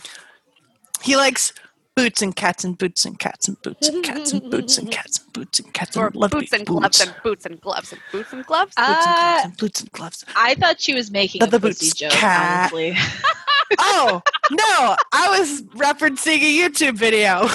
He 1.02 1.16
likes 1.16 1.52
boots 1.96 2.22
and 2.22 2.34
cats 2.36 2.62
and 2.62 2.78
boots 2.78 3.04
and 3.04 3.18
cats 3.18 3.48
and 3.48 3.60
boots 3.62 3.88
and 3.88 4.04
cats 4.04 4.32
and 4.32 4.48
boots 4.50 4.78
and 4.78 4.90
cats 4.90 5.18
and 5.18 5.32
boots 5.32 5.58
and 5.58 5.74
cats 5.74 5.96
Or 5.96 6.06
and 6.06 6.16
love 6.16 6.30
boots 6.30 6.50
big 6.50 6.60
and 6.60 6.66
gloves 6.66 7.00
and 7.00 7.14
boots 7.22 7.44
and 7.46 7.60
gloves 7.60 7.92
and 7.92 8.00
boots 8.12 8.32
and 8.32 8.46
gloves. 8.46 8.74
Boots 8.76 8.86
and 8.86 8.96
gloves 9.04 9.06
Uh, 9.16 9.40
and 9.44 9.56
boots 9.56 9.80
and 9.80 9.92
gloves. 9.92 10.24
I 10.36 10.54
thought 10.54 10.80
she 10.80 10.94
was 10.94 11.10
making 11.10 11.40
Leather 11.40 11.56
a 11.56 11.60
pussy 11.60 11.86
boots, 11.86 11.94
joke, 11.94 12.10
cat. 12.12 12.70
honestly. 12.72 12.96
oh 13.80 14.22
no, 14.52 14.96
I 15.12 15.38
was 15.38 15.62
referencing 15.74 16.38
a 16.38 16.58
YouTube 16.68 16.94
video. 16.94 17.48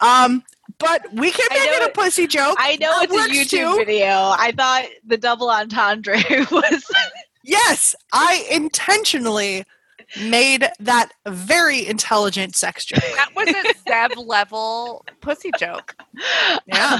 um, 0.00 0.42
but 0.78 1.02
we 1.12 1.30
can 1.30 1.46
make 1.50 1.68
it 1.68 1.88
a 1.88 1.92
pussy 1.92 2.26
joke. 2.26 2.56
I 2.58 2.76
know 2.76 3.00
It 3.00 3.10
it's 3.12 3.52
a 3.52 3.56
YouTube 3.56 3.72
too. 3.72 3.84
video. 3.84 4.08
I 4.38 4.52
thought 4.56 4.84
the 5.06 5.16
double 5.16 5.48
entendre 5.50 6.16
was 6.50 6.84
Yes, 7.44 7.94
I 8.12 8.44
intentionally 8.50 9.64
made 10.20 10.68
that 10.80 11.10
very 11.26 11.86
intelligent 11.86 12.54
sex 12.56 12.84
joke. 12.84 13.00
that 13.16 13.30
was 13.34 13.48
a 13.48 13.74
Zev 13.88 14.26
level 14.26 15.04
pussy 15.20 15.50
joke. 15.58 15.96
Yeah. 16.66 16.98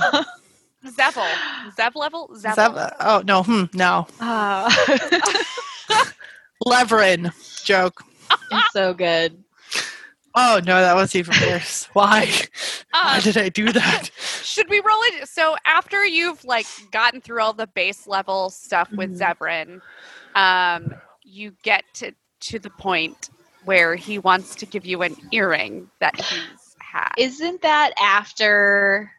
Zevel. 0.87 1.29
Zev 1.77 1.95
level? 1.97 2.29
Zevel. 2.35 2.37
Is 2.37 2.57
that- 2.57 2.97
oh 3.01 3.23
no, 3.27 3.43
hmm, 3.43 3.65
no. 3.75 4.07
uh, 4.21 4.71
Leverin 6.67 7.33
joke. 7.65 8.03
it's 8.51 8.73
so 8.73 8.95
good. 8.95 9.43
Oh 10.39 10.61
no, 10.67 10.81
that 10.81 10.95
was 10.95 11.15
even 11.17 11.35
worse. 11.49 11.85
Why? 11.95 12.31
Why 12.91 13.17
Um, 13.17 13.23
did 13.23 13.39
I 13.39 13.49
do 13.49 13.73
that? 13.73 14.11
should 14.43 14.69
we 14.69 14.81
roll 14.81 14.99
it? 15.03 15.29
So 15.29 15.57
after 15.65 16.05
you've 16.05 16.45
like 16.45 16.67
gotten 16.93 17.21
through 17.23 17.41
all 17.41 17.53
the 17.55 17.67
base 17.69 18.07
level 18.07 18.51
stuff 18.51 18.91
with. 18.93 19.19
Zevran, 19.19 19.81
um, 20.35 20.95
you 21.25 21.53
get 21.63 21.85
to 21.95 22.13
to 22.41 22.59
the 22.59 22.71
point 22.71 23.31
where 23.65 23.95
he 23.97 24.19
wants 24.19 24.55
to 24.57 24.67
give 24.67 24.85
you 24.85 25.03
an 25.03 25.17
earring 25.33 25.91
that 26.01 26.15
he's 26.21 26.77
had. 26.79 27.13
Isn't 27.19 27.63
that 27.63 27.93
after 28.01 29.11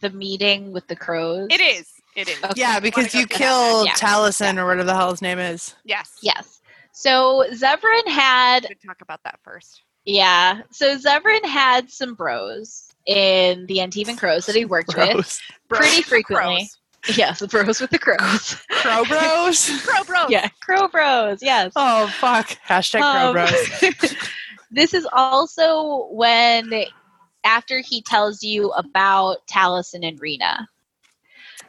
the 0.00 0.10
meeting 0.10 0.72
with 0.72 0.86
the 0.88 0.96
crows? 0.96 1.46
It 1.50 1.60
is. 1.60 1.86
It 2.16 2.28
is. 2.28 2.42
Okay. 2.42 2.52
Yeah, 2.56 2.80
because 2.80 3.14
you 3.14 3.20
through 3.24 3.28
that? 3.28 3.38
killed 3.38 3.86
Yeah. 3.86 3.94
Taliesin 3.94 4.58
or 4.58 4.66
whatever 4.66 4.84
the 4.84 4.94
hell 4.94 5.10
his 5.12 5.22
name 5.22 5.38
is. 5.38 5.76
Yes. 5.84 6.18
Yes. 6.22 6.60
So 6.92 7.44
Zevran 7.52 8.08
had 8.08 8.64
We 8.64 8.68
should 8.70 8.82
talk 8.82 9.00
about 9.00 9.20
that 9.24 9.38
first. 9.44 9.82
Yeah. 10.04 10.62
So 10.70 10.96
Zevran 10.96 11.44
had 11.44 11.90
some 11.90 12.14
bros 12.14 12.92
in 13.06 13.66
the 13.66 13.76
Antivan 13.78 14.18
Crows 14.18 14.46
that 14.46 14.54
he 14.56 14.64
worked 14.64 14.88
with 14.96 15.10
Bros. 15.12 15.40
pretty 15.68 15.96
Bros. 15.96 16.04
frequently. 16.04 16.70
Yes, 17.14 17.38
the 17.40 17.46
bros 17.48 17.80
with 17.80 17.90
the 17.90 17.98
crows. 17.98 18.54
Crow 18.70 19.04
bros? 19.08 19.70
Crow 19.86 20.04
bros. 20.04 20.30
yeah, 20.30 20.48
crow 20.60 20.88
bros. 20.88 21.38
Yes. 21.42 21.72
Oh 21.76 22.08
fuck. 22.18 22.48
Hashtag 22.68 23.00
crow 23.00 23.28
Um, 23.28 23.32
bros. 23.34 24.14
this 24.70 24.92
is 24.92 25.06
also 25.12 26.08
when 26.10 26.70
after 27.44 27.80
he 27.80 28.02
tells 28.02 28.42
you 28.42 28.70
about 28.72 29.38
Taliesin 29.46 30.06
and 30.06 30.20
Rena. 30.20 30.68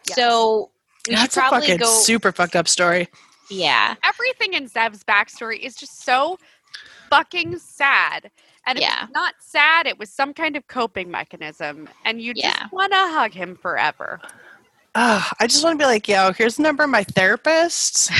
Yes. 0.07 0.15
So 0.17 0.71
we 1.07 1.13
That's 1.15 1.35
should 1.35 1.43
a 1.43 1.47
probably 1.47 1.67
fucking 1.67 1.77
go. 1.77 1.85
super 2.01 2.31
fucked 2.31 2.55
up 2.55 2.67
story. 2.67 3.07
yeah. 3.51 3.95
Everything 4.03 4.53
in 4.55 4.67
Zev's 4.67 5.03
backstory 5.03 5.59
is 5.59 5.75
just 5.75 6.03
so 6.03 6.37
fucking 7.09 7.57
sad. 7.59 8.29
And 8.67 8.77
Yeah. 8.79 9.03
it's 9.05 9.13
not 9.13 9.35
sad, 9.39 9.87
it 9.87 9.97
was 9.97 10.09
some 10.11 10.33
kind 10.33 10.55
of 10.55 10.67
coping 10.67 11.09
mechanism. 11.09 11.89
And 12.05 12.21
you 12.21 12.33
Yeah. 12.35 12.51
just 12.59 12.71
want 12.73 12.91
to 12.91 12.97
hug 12.97 13.33
him 13.33 13.55
forever. 13.55 14.19
Ugh, 14.95 15.23
I 15.39 15.47
just 15.47 15.63
want 15.63 15.79
to 15.79 15.83
be 15.83 15.87
like, 15.87 16.07
yo, 16.07 16.31
here's 16.33 16.55
the 16.55 16.63
number 16.63 16.83
of 16.83 16.89
my 16.89 17.03
therapist. 17.03 18.11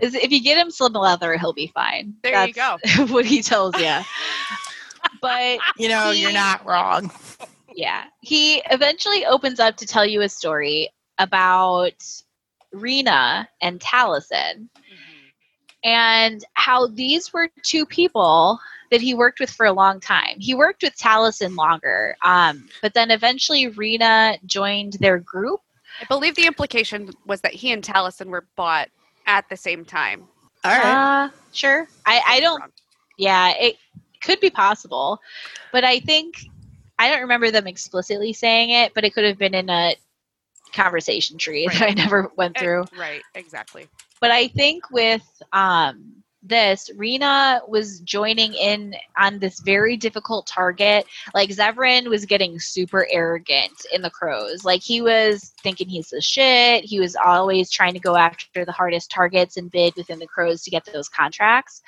Is 0.00 0.14
if 0.16 0.32
you 0.32 0.42
get 0.42 0.58
him 0.58 0.70
slim 0.70 0.94
leather, 0.94 1.36
he'll 1.38 1.52
be 1.52 1.68
fine. 1.68 2.14
There 2.22 2.44
you 2.46 2.52
go. 2.52 2.76
what 3.06 3.24
he 3.24 3.40
tells 3.40 3.78
you. 3.78 3.98
but 5.20 5.60
You 5.76 5.88
know, 5.88 6.10
He- 6.10 6.22
you're 6.22 6.32
not 6.32 6.66
wrong. 6.66 7.10
yeah, 7.72 8.04
he 8.20 8.62
eventually 8.70 9.24
opens 9.26 9.60
up 9.60 9.76
to 9.76 9.86
tell 9.86 10.04
you 10.04 10.22
a 10.22 10.28
story 10.28 10.90
about 11.18 11.94
Rena 12.72 13.48
and 13.60 13.78
Taliesin 13.78 14.68
and 15.84 16.44
how 16.54 16.86
these 16.88 17.32
were 17.32 17.48
two 17.62 17.84
people 17.86 18.58
that 18.90 19.00
he 19.00 19.14
worked 19.14 19.40
with 19.40 19.50
for 19.50 19.66
a 19.66 19.72
long 19.72 20.00
time. 20.00 20.36
He 20.38 20.54
worked 20.54 20.82
with 20.82 20.96
Taliesin 20.96 21.56
longer, 21.56 22.16
um, 22.24 22.68
but 22.82 22.94
then 22.94 23.10
eventually 23.10 23.68
Rena 23.68 24.36
joined 24.46 24.94
their 24.94 25.18
group. 25.18 25.60
I 26.00 26.04
believe 26.04 26.34
the 26.34 26.46
implication 26.46 27.10
was 27.26 27.40
that 27.42 27.52
he 27.54 27.72
and 27.72 27.82
Taliesin 27.82 28.26
were 28.26 28.46
bought 28.56 28.88
at 29.26 29.48
the 29.48 29.56
same 29.56 29.84
time. 29.84 30.24
All 30.64 30.78
right. 30.78 31.24
Uh, 31.26 31.28
sure. 31.52 31.88
I, 32.06 32.20
I 32.26 32.40
don't 32.40 32.62
yeah, 33.18 33.52
it 33.58 33.76
could 34.22 34.40
be 34.40 34.50
possible, 34.50 35.20
but 35.72 35.84
I 35.84 36.00
think 36.00 36.34
I 36.98 37.10
don't 37.10 37.20
remember 37.20 37.50
them 37.50 37.66
explicitly 37.66 38.32
saying 38.32 38.70
it, 38.70 38.92
but 38.94 39.04
it 39.04 39.14
could 39.14 39.24
have 39.24 39.38
been 39.38 39.54
in 39.54 39.68
a 39.70 39.94
conversation 40.72 41.38
tree 41.38 41.68
that 41.72 41.82
I 41.82 41.90
never 41.90 42.30
went 42.36 42.56
Eh, 42.56 42.60
through. 42.60 42.84
Right, 42.96 43.22
exactly. 43.34 43.88
But 44.22 44.30
I 44.30 44.46
think 44.46 44.88
with 44.92 45.26
um, 45.52 46.22
this, 46.44 46.88
Rena 46.96 47.60
was 47.66 47.98
joining 48.02 48.54
in 48.54 48.94
on 49.18 49.40
this 49.40 49.58
very 49.58 49.96
difficult 49.96 50.46
target. 50.46 51.06
Like 51.34 51.50
Zevran 51.50 52.06
was 52.06 52.24
getting 52.24 52.60
super 52.60 53.04
arrogant 53.10 53.84
in 53.92 54.00
the 54.00 54.10
crows. 54.10 54.64
Like 54.64 54.80
he 54.80 55.02
was 55.02 55.52
thinking 55.64 55.88
he's 55.88 56.10
the 56.10 56.20
shit. 56.20 56.84
He 56.84 57.00
was 57.00 57.16
always 57.16 57.68
trying 57.68 57.94
to 57.94 57.98
go 57.98 58.14
after 58.14 58.64
the 58.64 58.70
hardest 58.70 59.10
targets 59.10 59.56
and 59.56 59.72
bid 59.72 59.94
within 59.96 60.20
the 60.20 60.28
crows 60.28 60.62
to 60.62 60.70
get 60.70 60.84
those 60.84 61.08
contracts. 61.08 61.82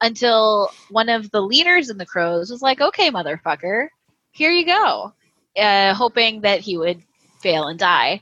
Until 0.00 0.72
one 0.90 1.08
of 1.08 1.30
the 1.30 1.42
leaders 1.42 1.90
in 1.90 1.96
the 1.96 2.06
crows 2.06 2.50
was 2.50 2.60
like, 2.60 2.80
"Okay, 2.80 3.08
motherfucker, 3.12 3.86
here 4.32 4.50
you 4.50 4.66
go," 4.66 5.12
uh, 5.56 5.94
hoping 5.94 6.40
that 6.40 6.58
he 6.58 6.76
would 6.76 7.00
fail 7.40 7.68
and 7.68 7.78
die 7.78 8.20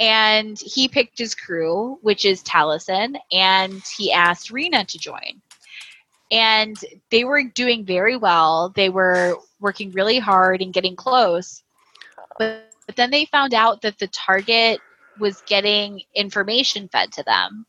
and 0.00 0.58
he 0.58 0.88
picked 0.88 1.18
his 1.18 1.34
crew, 1.34 1.98
which 2.00 2.24
is 2.24 2.42
Taliesin, 2.42 3.16
and 3.30 3.82
he 3.96 4.10
asked 4.10 4.50
Rena 4.50 4.84
to 4.86 4.98
join. 4.98 5.42
And 6.32 6.76
they 7.10 7.24
were 7.24 7.42
doing 7.42 7.84
very 7.84 8.16
well. 8.16 8.72
They 8.74 8.88
were 8.88 9.36
working 9.60 9.90
really 9.90 10.18
hard 10.18 10.62
and 10.62 10.72
getting 10.72 10.96
close. 10.96 11.62
But, 12.38 12.72
but 12.86 12.96
then 12.96 13.10
they 13.10 13.26
found 13.26 13.52
out 13.52 13.82
that 13.82 13.98
the 13.98 14.06
target 14.08 14.80
was 15.18 15.42
getting 15.46 16.02
information 16.14 16.88
fed 16.88 17.12
to 17.12 17.22
them. 17.24 17.66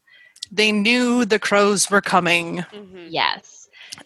They 0.52 0.72
knew 0.72 1.26
the 1.26 1.40
crows 1.40 1.90
were 1.90 2.02
coming. 2.02 2.58
Mhm. 2.72 3.08
Yes. 3.10 3.61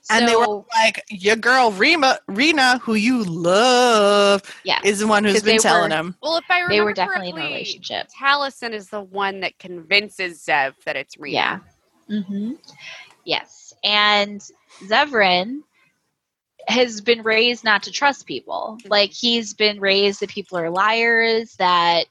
And 0.10 0.28
they 0.28 0.36
were 0.36 0.64
like, 0.76 1.04
your 1.10 1.36
girl 1.36 1.72
Rima, 1.72 2.20
Rena, 2.28 2.80
who 2.80 2.96
you 2.96 3.24
love, 3.24 4.42
yeah. 4.64 4.80
is 4.84 5.00
the 5.00 5.08
one 5.08 5.24
who's 5.24 5.44
been 5.44 5.58
telling 5.60 5.92
were- 5.92 5.96
him. 5.96 6.16
Well, 6.22 6.38
if 6.38 6.46
I 6.50 6.60
remember 6.62 6.74
They 6.74 6.82
were 6.82 6.94
definitely 6.94 7.30
in 7.30 7.36
a 7.36 7.40
correctly, 7.40 7.54
relationship. 7.54 8.08
Taliesin 8.20 8.72
is 8.72 8.90
the 8.90 9.02
one 9.02 9.40
that 9.42 9.58
convinces 9.60 10.44
Zev 10.44 10.74
that 10.86 10.96
it's 10.96 11.18
Rena. 11.18 11.64
Yeah. 12.10 12.18
Mm-hmm. 12.18 12.54
Yes. 13.24 13.74
And 13.84 14.42
Zevran 14.88 15.62
has 16.68 17.02
been 17.02 17.22
raised 17.22 17.64
not 17.64 17.84
to 17.84 17.92
trust 17.92 18.26
people. 18.26 18.78
Like 18.86 19.12
he's 19.12 19.54
been 19.54 19.80
raised 19.80 20.20
that 20.20 20.30
people 20.30 20.58
are 20.58 20.70
liars, 20.70 21.56
that 21.58 22.06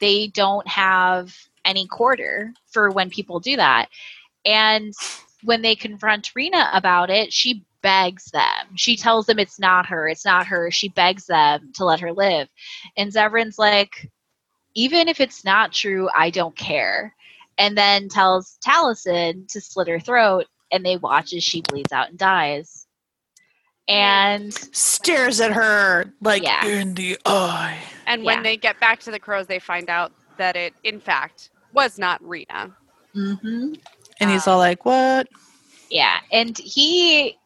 they 0.00 0.28
don't 0.28 0.66
have 0.66 1.36
any 1.64 1.86
quarter 1.86 2.52
for 2.66 2.90
when 2.90 3.10
people 3.10 3.40
do 3.40 3.56
that. 3.56 3.88
And 4.44 4.94
when 5.44 5.62
they 5.62 5.74
confront 5.76 6.34
Rena 6.34 6.70
about 6.72 7.10
it, 7.10 7.32
she 7.32 7.64
begs 7.82 8.26
them. 8.26 8.76
She 8.76 8.96
tells 8.96 9.26
them 9.26 9.38
it's 9.38 9.58
not 9.58 9.86
her, 9.86 10.08
it's 10.08 10.24
not 10.24 10.46
her. 10.46 10.70
She 10.70 10.88
begs 10.88 11.26
them 11.26 11.72
to 11.76 11.84
let 11.84 12.00
her 12.00 12.12
live. 12.12 12.48
And 12.96 13.12
Zevran's 13.12 13.58
like, 13.58 14.10
even 14.74 15.08
if 15.08 15.20
it's 15.20 15.44
not 15.44 15.72
true, 15.72 16.08
I 16.16 16.30
don't 16.30 16.56
care 16.56 17.14
and 17.58 17.76
then 17.76 18.08
tells 18.08 18.58
Taliesin 18.66 19.46
to 19.48 19.60
slit 19.60 19.86
her 19.88 20.00
throat, 20.00 20.46
and 20.72 20.84
they 20.84 20.96
watch 20.96 21.34
as 21.34 21.44
she 21.44 21.60
bleeds 21.60 21.92
out 21.92 22.08
and 22.08 22.18
dies. 22.18 22.86
and 23.88 24.54
Stares 24.54 25.40
at 25.40 25.52
her 25.52 26.12
like 26.20 26.42
Yeah. 26.44 26.64
in 26.64 26.94
the 26.94 27.18
eye. 27.26 27.78
And 28.06 28.22
Yeah. 28.22 28.26
when 28.26 28.42
they 28.44 28.56
get 28.56 28.78
back 28.78 29.00
to 29.00 29.10
the 29.10 29.18
crows, 29.18 29.46
they 29.48 29.58
find 29.58 29.90
out 29.90 30.12
that 30.36 30.54
it, 30.56 30.74
in 30.84 31.00
fact, 31.00 31.50
was 31.72 31.98
not 31.98 32.22
Rena. 32.22 32.76
Mhm. 33.16 33.80
And 34.20 34.30
he's 34.30 34.46
Um, 34.46 34.54
all 34.54 34.58
like, 34.58 34.84
What? 34.84 35.28
yeah, 35.90 36.20
and 36.32 36.56
he 36.58 37.36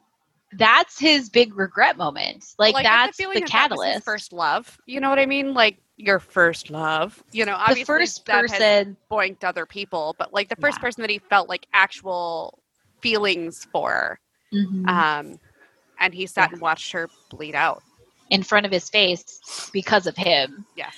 that's 0.57 0.99
his 0.99 1.31
big 1.31 1.57
regret 1.57 1.97
moment. 1.97 2.45
Like, 2.59 2.75
Well, 2.75 2.81
I 2.81 2.83
get 2.85 3.01
that's 3.03 3.17
feeling 3.17 3.35
the 3.37 3.41
that 3.41 3.51
that 3.51 3.71
his 3.71 3.71
catalyst. 3.71 4.05
first 4.05 4.33
love. 4.33 4.79
You 4.87 5.01
know 5.01 5.11
what 5.11 5.19
I 5.19 5.27
mean? 5.27 5.55
Like 5.55 5.79
your 5.97 6.19
first 6.21 6.71
love. 6.71 7.23
You 7.33 7.45
know, 7.45 7.55
obviously 7.57 7.83
the 7.83 7.87
first 7.87 8.27
Zev 8.27 8.33
has 8.35 8.51
person 8.51 8.97
boinked 9.11 9.45
other 9.45 9.67
people, 9.67 10.15
but 10.19 10.33
like 10.33 10.49
the 10.49 10.57
first 10.57 10.79
Yeah. 10.79 10.83
person 10.83 11.03
that 11.03 11.11
he 11.11 11.19
felt 11.19 11.49
like 11.49 11.67
actual 11.73 12.59
feelings 13.01 13.67
for. 13.73 14.19
Mhm. 14.53 14.89
Um, 14.89 15.41
and 15.99 16.15
he 16.15 16.27
sat 16.27 16.53
and 16.53 16.61
watched 16.61 16.93
her 16.93 17.09
bleed 17.31 17.55
out. 17.55 17.83
in 18.31 18.43
front 18.43 18.65
of 18.65 18.73
his 18.73 18.89
face 18.89 19.69
because 19.73 20.07
of 20.07 20.17
him. 20.17 20.65
Yeah. 20.77 20.91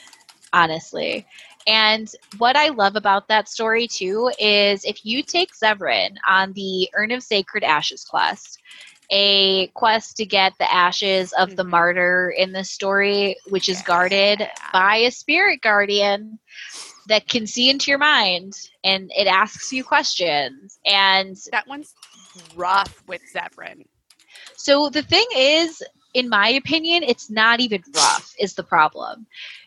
Honestly. 0.53 1.27
And 1.67 2.09
what 2.39 2.57
I 2.57 2.69
love 2.69 2.97
about 2.97 3.29
that 3.29 3.49
story 3.49 3.89
too 3.89 4.31
is 4.39 4.85
if 4.85 5.05
you 5.05 5.23
take 5.23 5.51
Zevran 5.55 6.17
on 6.29 6.53
the 6.53 6.89
Urn 6.95 7.11
of 7.11 7.23
Sacred 7.23 7.65
Ashes 7.65 8.05
quest, 8.05 8.61
a 9.11 9.69
quest 9.69 10.17
to 10.17 10.27
get 10.27 10.53
the 10.59 10.73
ashes 10.73 11.33
of 11.33 11.57
the 11.57 11.65
Mhm. 11.65 11.71
martyr 11.71 12.31
in 12.37 12.53
the 12.53 12.65
story, 12.65 13.37
which 13.49 13.69
is 13.69 13.83
guarded 13.83 14.49
by 14.73 14.97
a 14.97 15.11
spirit 15.11 15.61
guardian 15.61 16.39
that 17.07 17.29
can 17.29 17.47
see 17.47 17.71
into 17.71 17.91
your 17.91 17.99
mind 17.99 18.55
and 18.85 19.11
it 19.17 19.27
asks 19.27 19.73
you 19.73 19.85
questions. 19.85 20.79
And 20.85 21.37
That 21.53 21.67
one's 21.69 21.95
rough 22.55 23.03
with 23.07 23.23
Zevran. 23.33 23.85
so 24.57 24.89
the 24.89 25.03
thing 25.03 25.27
is, 25.37 25.83
in 26.15 26.29
my 26.29 26.49
opinion, 26.49 27.03
it's 27.03 27.31
not 27.31 27.61
even 27.61 27.83
rough, 27.93 28.33
is 28.39 28.55
the 28.55 28.65
problem. 28.65 29.27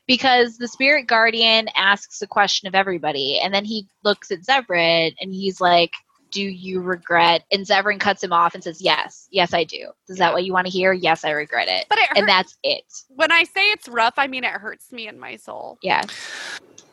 Because 0.10 0.58
the 0.58 0.68
spirit 0.68 1.06
guardian 1.06 1.70
asks 1.76 2.24
a 2.24 2.28
question 2.28 2.68
of 2.68 2.74
everybody, 2.74 3.40
and 3.40 3.54
then 3.54 3.64
he 3.64 3.86
looks 4.04 4.32
at 4.32 4.42
Zevran 4.42 5.14
and 5.22 5.32
he's 5.32 5.62
like, 5.62 5.92
Do 6.32 6.42
you 6.42 6.82
regret? 6.82 7.44
And 7.52 7.64
Zevran 7.64 8.00
cuts 8.00 8.24
him 8.24 8.34
off 8.34 8.56
and 8.56 8.64
says, 8.64 8.82
Yes, 8.82 9.28
yes, 9.30 9.54
I 9.54 9.66
do. 9.66 9.92
Is 10.08 10.18
that 10.18 10.34
what 10.34 10.46
you 10.46 10.52
want 10.52 10.66
to 10.66 10.74
hear? 10.74 10.94
Yes, 10.94 11.24
I 11.24 11.30
regret 11.30 11.68
it. 11.70 11.86
But 11.90 12.00
it 12.00 12.08
hurt, 12.08 12.18
And 12.18 12.28
that's 12.28 12.58
it. 12.64 12.86
when 13.10 13.32
I 13.32 13.44
say 13.44 13.70
it's 13.70 13.88
rough, 13.88 14.16
I 14.18 14.26
mean 14.26 14.44
it 14.44 14.52
hurts 14.54 14.92
me 14.92 15.08
in 15.08 15.20
my 15.20 15.36
soul 15.36 15.78
Yeah. 15.84 16.04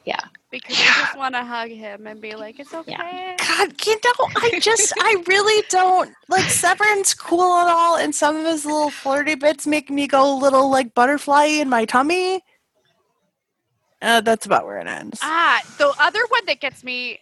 Yeah 0.04 0.20
because 0.50 0.78
I 0.78 0.84
just 1.04 1.16
want 1.16 1.34
to 1.34 1.44
hug 1.44 1.70
him 1.70 2.06
and 2.06 2.20
be 2.20 2.34
like, 2.34 2.60
"It's 2.60 2.72
okay." 2.72 3.34
God, 3.38 3.86
you 3.86 3.94
know, 3.94 4.28
I 4.36 4.58
just, 4.60 4.92
I 4.98 5.22
really 5.26 5.64
don't 5.68 6.14
like 6.28 6.44
Zevran's 6.44 7.14
cool 7.14 7.58
and 7.58 7.68
all, 7.68 7.96
and 7.96 8.14
some 8.14 8.36
of 8.36 8.46
his 8.46 8.64
little 8.64 8.90
flirty 8.90 9.34
bits 9.34 9.66
make 9.66 9.90
me 9.90 10.06
go 10.06 10.32
a 10.32 10.38
little 10.38 10.70
like 10.70 10.94
butterfly 10.94 11.46
in 11.46 11.68
my 11.68 11.84
tummy. 11.84 12.42
Uh, 14.02 14.20
that's 14.20 14.46
about 14.46 14.66
where 14.66 14.78
it 14.78 14.86
ends. 14.86 15.18
Ah, 15.22 15.60
the 15.78 15.92
other 15.98 16.20
one 16.28 16.44
that 16.46 16.60
gets 16.60 16.84
me, 16.84 17.18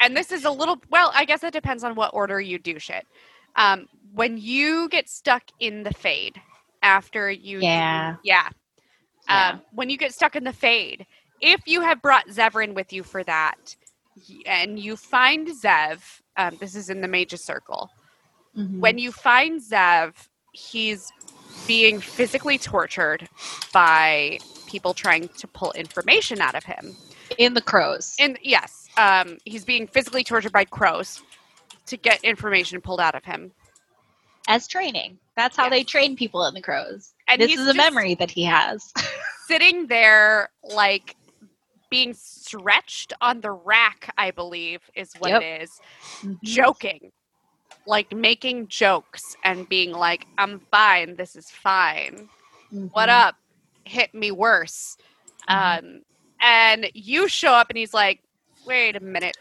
and 0.00 0.16
this 0.16 0.30
is 0.30 0.44
a 0.44 0.50
little 0.50 0.80
well, 0.90 1.10
I 1.14 1.24
guess 1.24 1.42
it 1.42 1.52
depends 1.52 1.84
on 1.84 1.94
what 1.94 2.12
order 2.14 2.40
you 2.40 2.58
do 2.58 2.78
shit. 2.78 3.06
Um, 3.56 3.88
when 4.14 4.38
you 4.38 4.88
get 4.88 5.08
stuck 5.08 5.42
in 5.58 5.82
the 5.82 5.92
fade 5.92 6.40
after 6.82 7.30
you, 7.30 7.60
do- 7.60 7.66
Yeah. 7.66 8.16
yeah, 8.22 8.48
Yeah. 9.28 9.48
Um, 9.50 9.62
when 9.72 9.90
you 9.90 9.96
get 9.96 10.12
stuck 10.14 10.36
in 10.36 10.44
the 10.44 10.52
fade, 10.52 11.06
if 11.40 11.60
you 11.66 11.80
have 11.80 12.00
brought 12.02 12.28
Zevran 12.28 12.74
with 12.74 12.92
you 12.92 13.02
for 13.02 13.22
that, 13.24 13.74
and 14.46 14.78
you 14.78 14.96
find 14.96 15.48
Zev, 15.48 16.00
um, 16.36 16.56
this 16.60 16.74
is 16.74 16.88
in 16.90 17.00
the 17.00 17.08
Mage's 17.08 17.44
Circle. 17.44 17.90
Mhm. 18.56 18.80
When 18.80 18.98
you 18.98 19.12
find 19.12 19.60
Zev, 19.60 20.14
he's 20.52 21.10
being 21.66 22.00
physically 22.00 22.58
tortured 22.58 23.28
by 23.72 24.38
people 24.68 24.94
trying 24.94 25.28
to 25.28 25.46
pull 25.48 25.72
information 25.72 26.40
out 26.40 26.54
of 26.54 26.62
him. 26.64 26.94
in 27.36 27.52
the 27.54 27.60
crows. 27.60 28.14
And 28.18 28.38
yes, 28.42 28.88
um, 28.96 29.36
he's 29.44 29.64
being 29.64 29.86
physically 29.86 30.24
tortured 30.24 30.50
by 30.52 30.64
crows 30.64 31.22
to 31.86 31.96
get 31.96 32.22
information 32.24 32.80
pulled 32.80 33.00
out 33.00 33.14
of 33.14 33.24
him. 33.24 33.52
as 34.48 34.66
training. 34.66 35.18
That's 35.36 35.56
how 35.58 35.64
Yeah. 35.64 35.70
they 35.70 35.84
train 35.84 36.16
people 36.16 36.46
in 36.46 36.54
the 36.54 36.62
crows. 36.62 37.12
And 37.28 37.38
this 37.40 37.52
is 37.58 37.66
a 37.68 37.74
memory 37.74 38.14
that 38.14 38.30
he 38.30 38.44
has. 38.44 38.92
sitting 39.46 39.86
there, 39.88 40.48
like 40.62 41.16
being 41.90 42.14
stretched 42.14 43.12
on 43.20 43.42
the 43.42 43.50
rack. 43.50 44.10
I 44.16 44.30
believe 44.30 44.80
is 44.94 45.12
what 45.18 45.30
Yep. 45.32 45.42
it 45.42 45.62
is. 45.62 45.80
Mhm. 46.24 46.38
Joking, 46.42 47.12
like 47.86 48.10
making 48.12 48.68
jokes 48.68 49.36
and 49.44 49.68
being 49.68 49.92
like, 49.92 50.26
"I'm 50.38 50.60
fine. 50.70 51.16
This 51.16 51.36
is 51.36 51.50
fine. 51.50 52.28
What 52.92 53.08
Mhm. 53.10 53.26
up? 53.28 53.36
Hit 53.88 54.14
me 54.14 54.30
worse." 54.30 54.96
Mhm. 55.48 55.78
Um, 55.78 56.02
and 56.40 56.90
you 56.94 57.28
show 57.28 57.52
up, 57.52 57.70
and 57.70 57.78
he's 57.78 57.94
like, 57.94 58.22
"Wait 58.66 58.96
a 58.96 59.00
minute. 59.00 59.36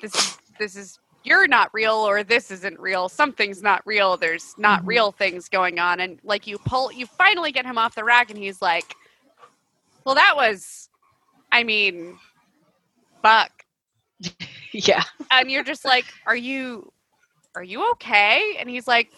This 0.00 0.14
is 0.14 0.38
this 0.58 0.76
is." 0.76 0.98
You're 1.24 1.46
not 1.46 1.70
real, 1.72 1.94
or 1.94 2.24
this 2.24 2.50
isn't 2.50 2.80
real. 2.80 3.08
Something's 3.08 3.62
not 3.62 3.80
real. 3.86 4.16
There's 4.16 4.54
not 4.58 4.82
Mhm. 4.82 4.86
real 4.88 5.12
things 5.12 5.48
going 5.48 5.78
on, 5.78 6.00
and 6.00 6.18
like 6.24 6.48
you 6.48 6.58
pull, 6.58 6.90
you 6.90 7.06
finally 7.06 7.52
get 7.52 7.64
him 7.64 7.78
off 7.78 7.94
the 7.94 8.02
rack, 8.02 8.28
and 8.30 8.36
he's 8.38 8.60
like, 8.60 8.96
"Well, 10.04 10.16
that 10.16 10.34
was, 10.34 10.88
I 11.52 11.62
mean, 11.62 12.18
fuck." 13.22 13.52
Yeah. 14.72 15.04
and 15.30 15.48
you're 15.50 15.62
just 15.62 15.84
like, 15.84 16.06
"Are 16.26 16.34
you, 16.34 16.92
are 17.54 17.62
you 17.62 17.88
okay?" 17.92 18.56
And 18.58 18.68
he's 18.68 18.88
like, 18.88 19.12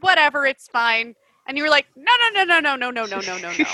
"Whatever, 0.00 0.46
it's 0.46 0.68
fine." 0.68 1.16
And 1.46 1.56
you 1.56 1.64
were 1.64 1.70
like, 1.70 1.86
"No, 1.96 2.12
no, 2.32 2.44
no, 2.44 2.60
no, 2.60 2.60
no, 2.60 2.76
no, 2.76 2.90
no, 2.90 3.06
no, 3.06 3.20
no, 3.20 3.38
no, 3.38 3.52
no, 3.58 3.64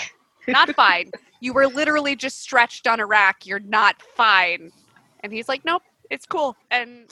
not 0.49 0.75
fine. 0.77 1.11
You 1.41 1.53
were 1.53 1.67
literally 1.67 2.17
just 2.17 2.41
stretched 2.41 2.87
on 2.87 3.01
a 3.01 3.07
rack. 3.07 3.47
You're 3.47 3.61
not 3.61 4.01
fine." 4.03 4.71
And 5.21 5.33
he's 5.33 5.49
like, 5.49 5.65
"Nope, 5.65 5.83
it's 6.11 6.27
cool." 6.27 6.57
And 6.71 7.07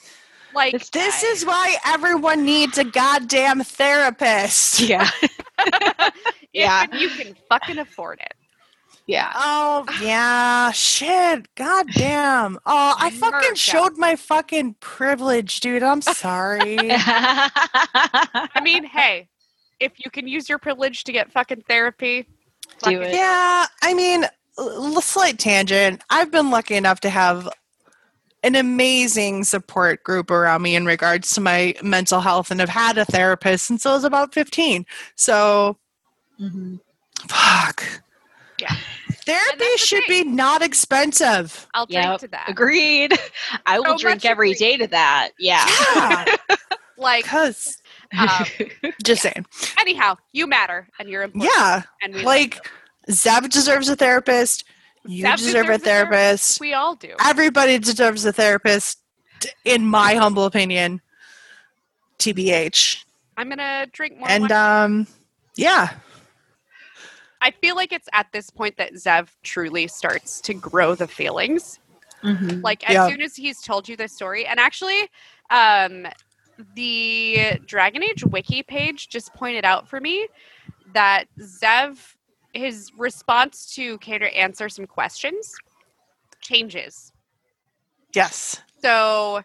like, 0.54 0.74
It's- 0.74 0.90
this 0.90 1.22
is 1.22 1.44
why 1.44 1.76
everyone 1.84 2.44
needs 2.44 2.78
a 2.78 2.84
goddamn 2.84 3.62
therapist. 3.62 4.80
Yeah. 4.88 5.11
if 5.59 6.12
yeah. 6.52 6.86
you 6.96 7.09
can 7.11 7.36
fucking 7.48 7.78
afford 7.78 8.20
it. 8.20 8.32
Yeah. 9.07 9.32
Oh 9.34 9.86
yeah, 10.02 10.70
shit. 10.72 11.54
God 11.54 11.86
damn. 11.92 12.59
Oh, 12.66 12.94
I 12.98 13.11
fucking 13.11 13.50
Merch 13.50 13.59
showed 13.59 13.96
my 13.96 14.16
fucking 14.16 14.74
privilege, 14.80 15.61
dude. 15.61 15.82
I'm 15.82 16.02
sorry. 16.02 16.76
I 16.90 18.61
mean, 18.62 18.84
hey, 18.84 19.28
if 19.81 19.93
you 20.05 20.11
can 20.11 20.27
use 20.27 20.49
your 20.49 20.59
privilege 20.59 21.05
to 21.05 21.12
get 21.12 21.31
fucking 21.33 21.62
therapy, 21.68 22.22
Do 22.22 22.74
fucking- 22.81 23.03
it. 23.03 23.14
yeah, 23.14 23.66
I 23.83 23.95
mean, 23.95 24.24
l- 24.59 25.01
slight 25.01 25.39
tangent. 25.39 26.03
I've 26.11 26.31
been 26.31 26.51
lucky 26.51 26.74
enough 26.77 27.01
to 27.01 27.11
have 27.11 27.49
an 28.43 28.55
amazing 28.55 29.43
support 29.45 30.03
group 30.05 30.31
around 30.31 30.62
me 30.62 30.77
in 30.77 30.87
regards 30.87 31.31
to 31.35 31.41
my 31.41 31.74
mental 31.83 32.20
health 32.20 32.51
and 32.51 32.61
have 32.61 32.68
had 32.68 32.97
a 32.97 33.05
therapist 33.05 33.66
since 33.66 33.85
I 33.85 33.93
was 33.93 34.05
about 34.05 34.33
15. 34.33 34.87
So, 35.16 35.79
Mhm. 36.41 36.79
fuck. 37.29 37.83
Yeah. 38.61 38.74
Therapy 39.24 39.59
the 39.59 39.79
should 39.79 40.05
thing. 40.07 40.24
be 40.24 40.31
not 40.31 40.62
expensive. 40.62 41.66
I'll 41.74 41.87
drink 41.87 42.05
Yep. 42.05 42.20
to 42.20 42.29
that. 42.29 42.49
Agreed. 42.49 43.18
I 43.66 43.81
will 43.81 43.99
So 43.99 44.03
drink 44.05 44.18
much 44.22 44.31
every 44.31 44.53
agreed. 44.53 44.59
day 44.59 44.77
to 44.79 44.87
that. 44.89 45.31
Yeah. 45.39 45.66
Yeah. 45.97 46.37
Like, 46.99 47.24
Because, 47.24 47.83
um, 48.18 48.92
just 49.04 49.22
saying. 49.22 49.44
anyhow, 49.78 50.16
you 50.32 50.46
matter, 50.46 50.88
and 50.98 51.09
you're 51.09 51.22
important. 51.22 51.52
Yeah. 51.57 51.82
and 52.02 52.14
we 52.14 52.22
Like, 52.24 52.68
Zev 53.11 53.48
deserves 53.50 53.88
a 53.88 53.96
therapist. 53.96 54.64
You 55.04 55.24
Zev 55.24 55.36
deserve 55.36 55.66
a 55.66 55.68
deserves 55.68 55.82
a 55.82 55.84
therapist. 55.84 55.84
therapist. 55.84 56.61
we 56.61 56.74
all 56.74 56.94
do. 56.96 57.14
Everybody 57.24 57.78
deserves 57.78 58.24
a 58.24 58.32
therapist, 58.32 58.98
in 59.64 59.86
my 59.86 60.14
humble 60.14 60.44
opinion. 60.44 61.00
TBH. 62.18 63.04
I'm 63.36 63.48
gonna 63.48 63.86
drink 63.92 64.18
more. 64.18 64.28
And, 64.30 64.50
um, 64.50 65.07
yeah. 65.57 65.90
I 67.42 67.50
feel 67.50 67.76
like 67.76 67.92
it's 67.92 68.09
at 68.12 68.26
this 68.32 68.48
point 68.50 68.76
that 68.78 68.94
Zev 68.94 69.28
truly 69.42 69.86
starts 69.88 70.40
to 70.40 70.54
grow 70.54 70.94
the 70.94 71.07
feelings. 71.07 71.78
Mhm. 72.22 72.62
Like 72.64 72.88
as 72.88 72.94
Yeah. 72.94 73.09
soon 73.09 73.20
as 73.20 73.36
he's 73.36 73.61
told 73.61 73.88
you 73.88 73.96
this 73.96 74.12
story, 74.12 74.46
and 74.46 74.59
actually, 74.59 75.09
um, 75.50 76.07
the 76.74 77.59
Dragon 77.66 78.02
Age 78.02 78.24
wiki 78.24 78.62
page 78.62 79.09
just 79.09 79.32
pointed 79.34 79.64
out 79.64 79.88
for 79.88 80.00
me 80.00 80.26
that 80.92 81.26
Zev, 81.40 82.14
his 82.52 82.90
response 82.96 83.74
to 83.74 83.98
Kater 83.98 84.28
answer 84.28 84.68
some 84.68 84.86
questions 84.86 85.54
changes. 86.40 87.12
Yes. 88.14 88.62
So, 88.82 89.42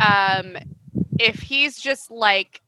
um, 0.00 0.56
if 1.18 1.40
he's 1.40 1.76
just 1.78 2.10
like 2.10 2.60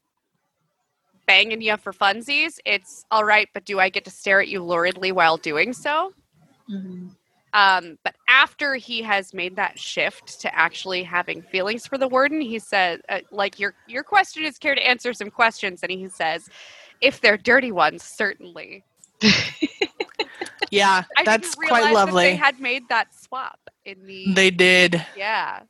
banging 1.26 1.60
you 1.60 1.76
for 1.76 1.92
funsies, 1.92 2.58
it's 2.64 3.04
all 3.10 3.24
right. 3.24 3.48
But 3.54 3.64
do 3.64 3.80
I 3.80 3.88
get 3.88 4.04
to 4.04 4.10
stare 4.10 4.40
at 4.40 4.48
you 4.48 4.60
luridly 4.60 5.12
while 5.12 5.36
doing 5.36 5.72
so? 5.72 6.12
Mhm. 6.70 7.10
Um, 7.52 7.98
but 8.04 8.14
after 8.28 8.74
he 8.74 9.02
has 9.02 9.32
made 9.32 9.56
that 9.56 9.78
shift 9.78 10.40
to 10.40 10.54
actually 10.54 11.02
having 11.02 11.42
feelings 11.42 11.86
for 11.86 11.96
the 11.96 12.08
warden, 12.08 12.40
he 12.40 12.58
said, 12.58 13.00
uh, 13.08 13.20
like 13.30 13.58
your 13.58 13.74
your 13.88 14.02
question 14.02 14.44
is 14.44 14.58
care 14.58 14.74
to 14.74 14.86
answer 14.86 15.12
some 15.12 15.30
questions, 15.30 15.82
and 15.82 15.90
he 15.90 16.08
says, 16.08 16.48
If 17.00 17.20
they're 17.20 17.38
dirty 17.38 17.72
ones, 17.72 18.02
certainly. 18.02 18.84
Yeah, 20.70 21.04
I 21.16 21.24
that's 21.24 21.54
quite 21.54 21.70
realize 21.70 21.84
that 21.84 21.94
lovely. 21.94 22.24
they 22.24 22.36
had 22.36 22.60
made 22.60 22.88
that 22.88 23.14
swap 23.14 23.58
in 23.84 24.04
the. 24.06 24.32
They 24.32 24.50
did. 24.50 25.04
yeah. 25.16 25.60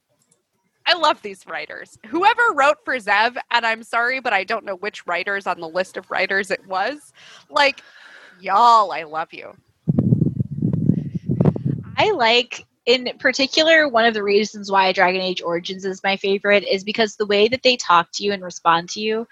I 0.88 0.94
love 0.94 1.20
these 1.20 1.44
writers. 1.48 1.98
Whoever 2.06 2.42
wrote 2.54 2.76
for 2.84 2.96
Zev, 2.98 3.36
and 3.50 3.66
I'm 3.66 3.82
sorry, 3.82 4.20
but 4.20 4.32
I 4.32 4.44
don't 4.44 4.64
know 4.64 4.76
which 4.76 5.04
writers 5.04 5.46
on 5.48 5.58
the 5.58 5.68
list 5.68 5.96
of 5.96 6.08
writers 6.12 6.52
it 6.52 6.64
was. 6.68 7.12
Like, 7.50 7.80
y'all, 8.40 8.92
I 8.92 9.02
love 9.02 9.32
you. 9.32 9.52
I 11.96 12.12
like, 12.12 12.66
in 12.86 13.12
particular, 13.18 13.88
one 13.88 14.04
of 14.04 14.14
the 14.14 14.22
reasons 14.22 14.70
why 14.70 14.92
Dragon 14.92 15.20
Age 15.20 15.42
Origins 15.42 15.84
is 15.84 16.02
my 16.02 16.16
favorite 16.16 16.64
is 16.64 16.84
because 16.84 17.16
the 17.16 17.26
way 17.26 17.48
that 17.48 17.62
they 17.62 17.76
talk 17.76 18.08
to 18.14 18.24
you 18.24 18.32
and 18.32 18.42
respond 18.42 18.88
to 18.90 19.00
you 19.00 19.26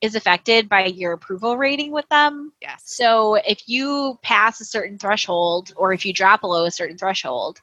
is 0.00 0.14
affected 0.14 0.68
by 0.68 0.84
your 0.86 1.12
approval 1.12 1.56
rating 1.56 1.90
with 1.90 2.08
them. 2.08 2.52
Yes. 2.60 2.82
So 2.84 3.36
if 3.36 3.68
you 3.68 4.18
pass 4.22 4.60
a 4.60 4.64
certain 4.64 4.98
threshold 4.98 5.72
or 5.76 5.92
if 5.92 6.04
you 6.04 6.12
drop 6.12 6.42
below 6.42 6.66
a 6.66 6.70
certain 6.70 6.98
threshold, 6.98 7.60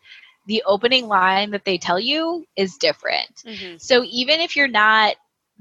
the 0.48 0.64
opening 0.66 1.08
line 1.08 1.52
that 1.52 1.64
they 1.64 1.78
tell 1.78 2.00
you 2.00 2.46
is 2.56 2.78
different. 2.78 3.44
Mhm. 3.46 3.80
So 3.80 4.04
even 4.04 4.40
if 4.40 4.56
you're 4.56 4.68
not 4.68 5.16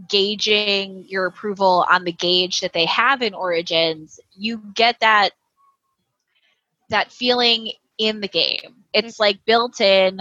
gauging 0.08 1.04
your 1.06 1.26
approval 1.26 1.84
on 1.90 2.04
the 2.04 2.12
gauge 2.12 2.60
that 2.60 2.72
they 2.72 2.86
have 2.86 3.22
in 3.22 3.34
Origins, 3.34 4.18
you 4.34 4.58
get 4.74 4.98
that 5.00 5.32
that 6.88 7.12
feeling 7.12 7.72
in 8.06 8.20
the 8.20 8.28
game. 8.28 8.84
It's 8.92 9.18
like 9.18 9.44
built 9.46 9.80
in. 9.80 10.18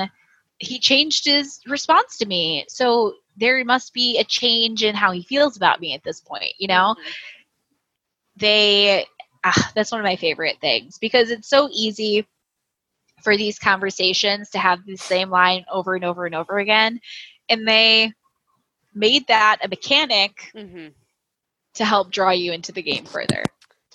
He 0.60 0.80
changed 0.80 1.26
his 1.26 1.60
response 1.68 2.18
to 2.18 2.26
me. 2.26 2.66
So 2.70 3.14
there 3.38 3.64
must 3.66 3.94
be 3.94 4.18
a 4.20 4.24
change 4.24 4.84
in 4.84 4.96
how 4.96 5.12
he 5.12 5.24
feels 5.24 5.58
about 5.58 5.80
me 5.82 5.94
at 5.94 6.04
this 6.04 6.22
point, 6.22 6.54
you 6.60 6.68
know? 6.68 6.96
Mhm. 6.96 7.16
they 8.38 9.06
ah, 9.44 9.72
that's 9.76 9.92
one 9.92 10.00
of 10.00 10.06
my 10.06 10.16
favorite 10.16 10.58
things 10.62 10.98
because 11.00 11.32
it's 11.32 11.50
so 11.50 11.70
easy 11.72 12.26
for 13.24 13.36
these 13.38 13.60
conversations 13.60 14.50
to 14.52 14.60
have 14.60 14.86
the 14.86 14.96
same 14.98 15.30
line 15.30 15.66
over 15.72 15.96
and 15.96 16.04
over 16.06 16.26
and 16.26 16.36
over 16.36 16.58
again 16.58 17.00
and 17.50 17.68
they 17.68 18.12
made 18.94 19.28
that 19.28 19.58
a 19.64 19.68
mechanic 19.68 20.54
Mhm. 20.54 20.94
to 21.76 21.86
help 21.86 22.12
draw 22.12 22.32
you 22.32 22.52
into 22.52 22.72
the 22.72 22.82
game 22.82 23.06
further 23.06 23.44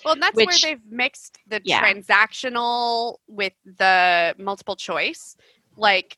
Well, 0.03 0.13
and 0.13 0.21
that's 0.21 0.37
where 0.37 0.57
they've 0.61 0.85
mixed 0.89 1.37
the 1.47 1.61
Yeah. 1.63 1.81
transactional 1.81 3.17
with 3.27 3.53
the 3.65 4.35
multiple 4.37 4.75
choice. 4.75 5.35
Like, 5.75 6.17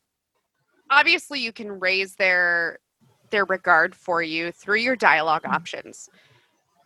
obviously, 0.89 1.39
you 1.39 1.51
can 1.53 1.79
raise 1.79 2.15
their 2.15 2.79
their 3.31 3.45
regard 3.45 3.95
for 3.95 4.23
you 4.23 4.51
through 4.51 4.79
your 4.79 4.95
dialogue 4.95 5.45
options, 5.45 6.09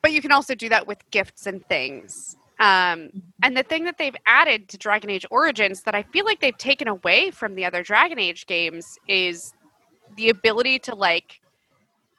but 0.01 0.11
you 0.11 0.21
can 0.21 0.31
also 0.31 0.53
do 0.55 0.67
that 0.69 0.87
with 0.87 1.09
gifts 1.09 1.47
and 1.47 1.65
things. 1.67 2.35
Um, 2.59 3.11
and 3.41 3.55
the 3.55 3.63
thing 3.63 3.85
that 3.85 3.97
they've 3.97 4.15
added 4.25 4.67
to 4.69 4.77
Dragon 4.77 5.09
Age 5.09 5.25
Origins 5.31 5.83
that 5.83 5.95
I 5.95 6.03
feel 6.03 6.25
like 6.25 6.41
they've 6.41 6.57
taken 6.57 6.87
away 6.87 7.31
from 7.31 7.55
the 7.55 7.65
other 7.65 7.81
Dragon 7.81 8.19
Age 8.19 8.45
games 8.45 8.97
is 9.07 9.53
the 10.15 10.29
ability 10.29 10.79
to 10.79 10.95
like. 10.95 11.39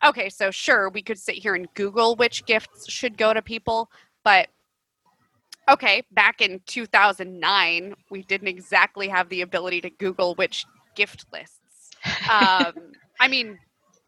Okay, 0.04 0.28
so 0.28 0.50
sure, 0.50 0.88
we 0.90 1.02
could 1.02 1.18
sit 1.18 1.36
here 1.36 1.54
and 1.54 1.72
Google 1.74 2.16
which 2.16 2.44
gifts 2.46 2.90
should 2.90 3.16
go 3.16 3.32
to 3.32 3.42
people, 3.42 3.90
but 4.24 4.48
okay, 5.70 6.02
back 6.12 6.40
in 6.40 6.60
2009, 6.66 7.94
we 8.10 8.22
didn't 8.22 8.48
exactly 8.48 9.08
have 9.08 9.28
the 9.28 9.42
ability 9.42 9.80
to 9.82 9.90
Google 9.90 10.34
which 10.34 10.66
gift 10.96 11.26
lists. 11.32 11.94
Um, 12.28 12.74
I 13.20 13.28
mean, 13.28 13.58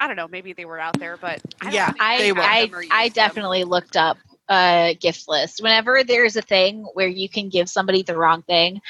I 0.00 0.06
don't 0.06 0.16
know, 0.16 0.28
maybe 0.28 0.52
they 0.52 0.64
were 0.66 0.80
out 0.80 0.98
there, 1.00 1.16
but 1.18 1.40
I 1.64 1.70
Yeah, 1.70 1.92
i 2.00 2.16
They 2.18 2.32
were. 2.32 2.42
i, 2.42 2.70
I 2.90 3.08
used 3.08 3.16
them. 3.18 3.34
definitely 3.34 3.64
looked 3.64 3.96
up 3.96 4.18
a 4.50 4.96
gift 5.00 5.28
list 5.28 5.62
whenever 5.62 6.04
there's 6.04 6.36
a 6.36 6.42
thing 6.42 6.84
where 6.94 7.08
you 7.08 7.28
can 7.28 7.48
give 7.48 7.68
somebody 7.68 8.02
the 8.02 8.16
wrong 8.16 8.42
thing 8.42 8.80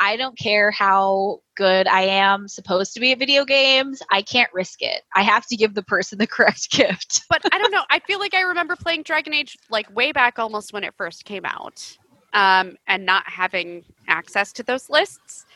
i 0.00 0.16
don't 0.16 0.38
care 0.38 0.70
how 0.70 1.40
good 1.56 1.86
i 1.88 2.02
am 2.02 2.48
supposed 2.48 2.94
to 2.94 3.00
be 3.00 3.12
at 3.12 3.18
video 3.18 3.44
games 3.44 4.02
i 4.10 4.22
can't 4.22 4.52
risk 4.54 4.82
it 4.82 5.02
i 5.14 5.22
have 5.22 5.46
to 5.46 5.56
give 5.56 5.74
the 5.74 5.82
person 5.82 6.18
the 6.18 6.26
correct 6.28 6.70
gift 6.70 7.22
But 7.28 7.42
I 7.52 7.58
don't 7.58 7.70
know. 7.72 7.84
I 7.90 8.00
feel 8.00 8.18
like 8.18 8.34
I 8.34 8.42
remember 8.42 8.76
playing 8.76 9.02
Dragon 9.04 9.34
Age 9.34 9.58
like 9.70 9.90
way 9.94 10.12
back 10.12 10.38
almost 10.38 10.72
when 10.72 10.84
it 10.84 10.94
first 10.96 11.24
came 11.24 11.44
out, 11.44 11.98
um, 12.32 12.76
and 12.86 13.04
not 13.04 13.24
having 13.28 13.84
access 14.08 14.52
to 14.54 14.62
those 14.62 14.88
lists, 14.90 15.46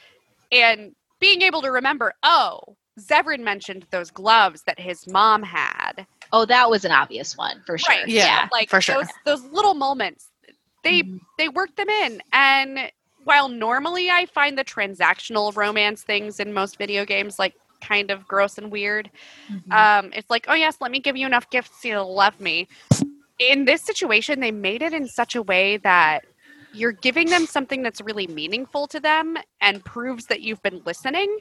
and 0.52 0.94
being 1.20 1.42
able 1.42 1.62
to 1.62 1.70
remember. 1.70 2.12
Oh, 2.22 2.76
Zevran 3.00 3.40
mentioned 3.40 3.86
those 3.90 4.10
gloves 4.10 4.62
that 4.66 4.78
his 4.78 5.06
mom 5.08 5.42
had. 5.42 6.06
Oh, 6.32 6.44
that 6.46 6.68
was 6.70 6.84
an 6.84 6.92
obvious 6.92 7.36
one 7.36 7.62
for 7.66 7.78
sure. 7.78 7.94
Right. 7.94 8.08
Yeah. 8.08 8.48
like 8.52 8.68
for 8.70 8.80
sure. 8.80 8.96
those 8.96 9.08
those 9.24 9.42
little 9.52 9.74
moments 9.74 10.30
they 10.82 11.02
Mhm. 11.02 11.20
they 11.38 11.48
work 11.48 11.74
them 11.76 11.88
in 11.88 12.22
and 12.32 12.90
while 13.24 13.48
normally 13.48 14.10
i 14.10 14.26
find 14.26 14.58
the 14.58 14.64
transactional 14.64 15.54
romance 15.56 16.02
things 16.02 16.40
in 16.40 16.52
most 16.52 16.76
video 16.76 17.04
games 17.06 17.38
like 17.38 17.54
kind 17.80 18.10
of 18.10 18.26
gross 18.28 18.58
and 18.58 18.70
weird 18.70 19.10
Mhm. 19.50 19.72
um 19.72 20.12
it's 20.14 20.28
like 20.28 20.44
oh 20.48 20.54
yes 20.54 20.76
let 20.80 20.90
me 20.90 21.00
give 21.00 21.16
you 21.16 21.26
enough 21.26 21.48
gifts 21.50 21.80
so 21.82 21.88
you'll 21.88 22.14
love 22.14 22.38
me 22.40 22.68
in 23.38 23.64
this 23.64 23.80
situation 23.82 24.40
they 24.40 24.50
made 24.52 24.82
it 24.82 24.92
in 24.92 25.08
such 25.08 25.34
a 25.34 25.42
way 25.42 25.78
that 25.78 26.24
you're 26.74 26.92
giving 26.92 27.28
them 27.30 27.46
something 27.46 27.82
that's 27.82 28.00
really 28.00 28.26
meaningful 28.26 28.86
to 28.88 29.00
them 29.00 29.36
and 29.60 29.84
proves 29.84 30.26
that 30.26 30.40
you've 30.42 30.62
been 30.62 30.80
listening 30.84 31.38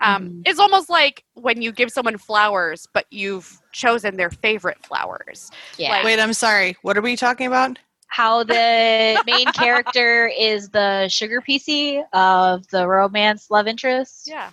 um, 0.00 0.28
Mhm. 0.28 0.42
it's 0.44 0.58
almost 0.60 0.88
like 0.90 1.24
when 1.34 1.62
you 1.62 1.72
give 1.72 1.90
someone 1.90 2.18
flowers 2.18 2.86
but 2.92 3.06
you've 3.10 3.60
chosen 3.72 4.16
their 4.16 4.30
favorite 4.30 4.84
flowers 4.84 5.50
yeah. 5.76 5.90
like- 5.90 6.04
Wait, 6.04 6.20
I'm 6.20 6.32
sorry. 6.32 6.76
What 6.82 6.96
are 6.98 7.00
we 7.02 7.16
talking 7.16 7.46
about? 7.46 7.78
How 8.08 8.42
the 8.42 9.22
main 9.26 9.46
character 9.48 10.26
is 10.36 10.68
the 10.70 11.08
sugar 11.08 11.40
PC 11.40 12.02
of 12.12 12.66
the 12.68 12.86
romance 12.86 13.50
love 13.50 13.66
interest. 13.66 14.24
yeah 14.26 14.50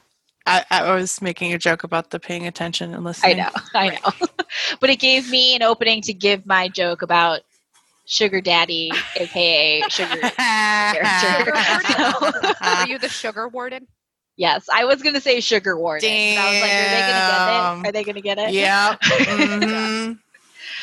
I, 0.47 0.63
I 0.69 0.93
was 0.93 1.21
making 1.23 1.53
a 1.53 1.57
joke 1.57 1.83
about 1.83 2.11
the 2.11 2.19
paying 2.19 2.45
attention 2.45 2.93
and 2.93 3.03
listening. 3.03 3.39
I 3.41 3.45
listening. 3.45 3.63
know, 3.73 3.79
I 3.79 4.19
know. 4.19 4.27
but 4.79 4.91
it 4.91 4.99
gave 4.99 5.27
me 5.31 5.55
an 5.55 5.63
opening 5.63 6.01
to 6.03 6.13
give 6.13 6.45
my 6.45 6.67
joke 6.67 7.01
about 7.01 7.41
sugar 8.05 8.41
daddy, 8.41 8.91
aka 9.15 9.81
sugar 9.89 10.21
character. 10.91 11.53
Are 12.61 12.85
you 12.87 12.97
the 12.99 13.09
sugar 13.09 13.47
warden? 13.47 13.87
yes, 14.37 14.67
I 14.73 14.85
was 14.85 15.01
gonna 15.01 15.21
say 15.21 15.39
sugar 15.39 15.77
warden. 15.77 16.09
but 16.09 16.41
I 16.41 16.51
was 16.51 16.61
like, 16.61 16.71
are 16.71 16.89
they 16.89 17.01
gonna 17.01 17.27
get 17.27 17.47
it? 17.47 17.87
Are 17.87 17.91
they 17.91 18.03
gonna 18.03 18.21
get 18.21 18.37
it? 18.37 18.49
yeah. 18.53 18.95
Mhm. 19.01 20.19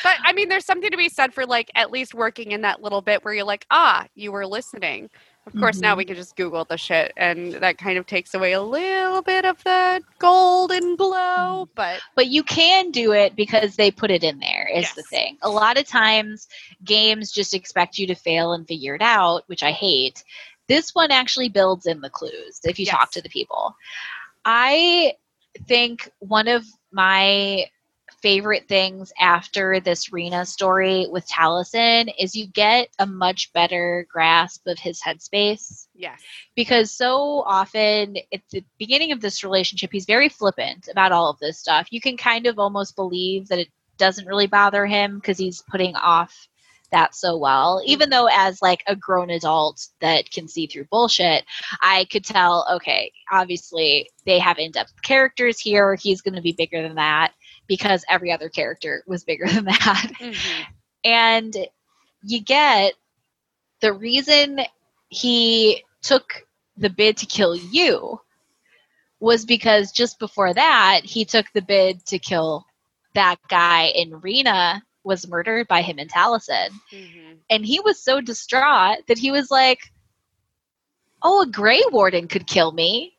But 0.02 0.14
I 0.24 0.32
mean, 0.32 0.48
there's 0.48 0.64
something 0.64 0.90
to 0.90 0.96
be 0.96 1.08
said 1.08 1.32
for 1.32 1.46
like 1.46 1.70
at 1.74 1.90
least 1.90 2.14
working 2.14 2.52
in 2.52 2.62
that 2.62 2.82
little 2.82 3.02
bit 3.02 3.24
where 3.24 3.34
you're 3.34 3.44
like, 3.44 3.66
ah, 3.70 4.06
you 4.14 4.32
were 4.32 4.46
listening. 4.46 5.10
Of 5.44 5.58
course, 5.58 5.80
now 5.80 5.96
we 5.96 6.04
mm-hmm. 6.04 6.08
can 6.08 6.16
just 6.16 6.36
Google 6.36 6.64
the 6.64 6.76
shit, 6.76 7.12
and 7.16 7.54
that 7.54 7.76
kind 7.76 7.98
of 7.98 8.06
takes 8.06 8.32
away 8.32 8.52
a 8.52 8.62
little 8.62 9.22
bit 9.22 9.44
of 9.44 9.62
the 9.64 10.00
golden 10.20 10.94
glow. 10.94 11.66
Mm. 11.66 11.68
But 11.74 12.00
But 12.14 12.28
you 12.28 12.44
can 12.44 12.92
do 12.92 13.12
it 13.12 13.34
because 13.34 13.74
they 13.74 13.90
put 13.90 14.12
it 14.12 14.22
in 14.22 14.38
there, 14.38 14.70
is 14.72 14.92
the 14.94 15.02
thing. 15.02 15.38
A 15.42 15.50
lot 15.50 15.78
of 15.78 15.86
times, 15.86 16.46
games 16.84 17.32
just 17.32 17.54
expect 17.54 17.98
you 17.98 18.06
to 18.06 18.14
fail 18.14 18.52
and 18.52 18.68
figure 18.68 18.94
it 18.94 19.02
out, 19.02 19.42
which 19.48 19.64
I 19.64 19.72
hate. 19.72 20.22
This 20.68 20.94
one 20.94 21.10
actually 21.10 21.48
builds 21.48 21.86
in 21.86 22.00
the 22.00 22.10
clues 22.10 22.60
if 22.62 22.78
you 22.78 22.86
talk 22.86 23.10
to 23.12 23.20
the 23.20 23.28
people. 23.28 23.74
I 24.44 25.14
think 25.66 26.08
one 26.20 26.46
of 26.46 26.64
my 26.92 27.66
favorite 28.22 28.68
things 28.68 29.12
after 29.20 29.80
this 29.80 30.12
Rena 30.12 30.46
story 30.46 31.06
with 31.10 31.26
Taliesin 31.28 32.12
is 32.18 32.36
you 32.36 32.46
get 32.46 32.88
a 32.98 33.06
much 33.06 33.52
better 33.52 34.06
grasp 34.10 34.66
of 34.66 34.78
his 34.78 35.00
headspace. 35.02 35.88
Yes, 35.94 36.20
because 36.54 36.96
so 36.96 37.42
often 37.46 38.16
at 38.32 38.40
the 38.50 38.64
beginning 38.78 39.12
of 39.12 39.20
this 39.20 39.44
relationship 39.44 39.90
he's 39.92 40.06
very 40.06 40.28
flippant 40.28 40.88
about 40.90 41.12
all 41.12 41.30
of 41.30 41.38
this 41.40 41.58
stuff. 41.58 41.88
You 41.90 42.00
can 42.00 42.16
kind 42.16 42.46
of 42.46 42.58
almost 42.58 42.96
believe 42.96 43.48
that 43.48 43.58
it 43.58 43.68
doesn't 43.98 44.26
really 44.26 44.46
bother 44.46 44.86
him 44.86 45.16
because 45.16 45.38
he's 45.38 45.62
putting 45.70 45.94
off 45.96 46.48
that 46.92 47.14
so 47.14 47.36
well. 47.36 47.82
Even 47.86 48.10
though 48.10 48.28
as 48.30 48.60
like 48.62 48.82
a 48.86 48.94
grown 48.94 49.30
adult 49.30 49.86
that 50.00 50.30
can 50.30 50.46
see 50.46 50.66
through 50.66 50.84
bullshit 50.90 51.44
i 51.80 52.06
could 52.12 52.24
tell 52.24 52.66
okay 52.70 53.10
obviously 53.30 54.08
they 54.26 54.38
have 54.38 54.58
in-depth 54.58 54.92
characters 55.02 55.58
here. 55.58 55.94
He's 55.94 56.20
going 56.20 56.34
to 56.34 56.42
be 56.42 56.52
bigger 56.52 56.82
than 56.82 56.96
that 56.96 57.32
because 57.66 58.04
every 58.08 58.32
other 58.32 58.48
character 58.48 59.02
was 59.06 59.24
bigger 59.24 59.46
than 59.48 59.64
that 59.66 60.10
Mhm. 60.20 60.66
and 61.04 61.56
you 62.22 62.40
get 62.40 62.94
the 63.80 63.92
reason 63.92 64.60
he 65.08 65.82
took 66.02 66.46
the 66.76 66.90
bid 66.90 67.16
to 67.18 67.26
kill 67.26 67.54
you 67.56 68.20
was 69.20 69.44
because 69.44 69.92
just 69.92 70.18
before 70.18 70.52
that 70.54 71.00
he 71.04 71.24
took 71.24 71.46
the 71.52 71.62
bid 71.62 72.04
to 72.06 72.18
kill 72.18 72.64
that 73.14 73.36
guy 73.48 73.86
in 73.94 74.20
Rena 74.20 74.82
was 75.04 75.28
murdered 75.28 75.68
by 75.68 75.82
him 75.82 75.98
and 75.98 76.10
Taliesin. 76.10 76.70
Mhm. 76.92 77.38
And 77.50 77.64
he 77.64 77.80
was 77.80 78.02
so 78.02 78.20
distraught 78.20 78.98
that 79.08 79.18
he 79.18 79.30
was 79.30 79.50
like, 79.50 79.80
Oh, 81.22 81.42
a 81.42 81.46
Grey 81.46 81.82
Warden 81.90 82.28
could 82.28 82.46
kill 82.46 82.72
me. 82.72 83.14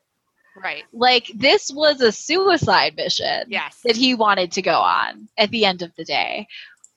Right, 0.62 0.84
Like 0.92 1.30
this 1.34 1.70
was 1.70 2.00
a 2.00 2.12
suicide 2.12 2.96
mission 2.96 3.44
yes, 3.48 3.80
that 3.84 3.96
he 3.96 4.14
wanted 4.14 4.52
to 4.52 4.62
go 4.62 4.78
on 4.78 5.28
at 5.36 5.50
the 5.50 5.64
end 5.64 5.82
of 5.82 5.92
the 5.96 6.04
day. 6.04 6.46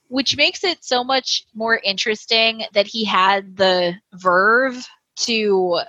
which 0.10 0.38
makes 0.38 0.64
it 0.64 0.84
so 0.86 1.03
much 1.03 1.45
more 1.53 1.82
interesting 1.84 2.64
that 2.74 2.88
he 2.88 3.03
had 3.03 3.58
the 3.58 3.93
verve 4.14 4.88
to 5.18 5.80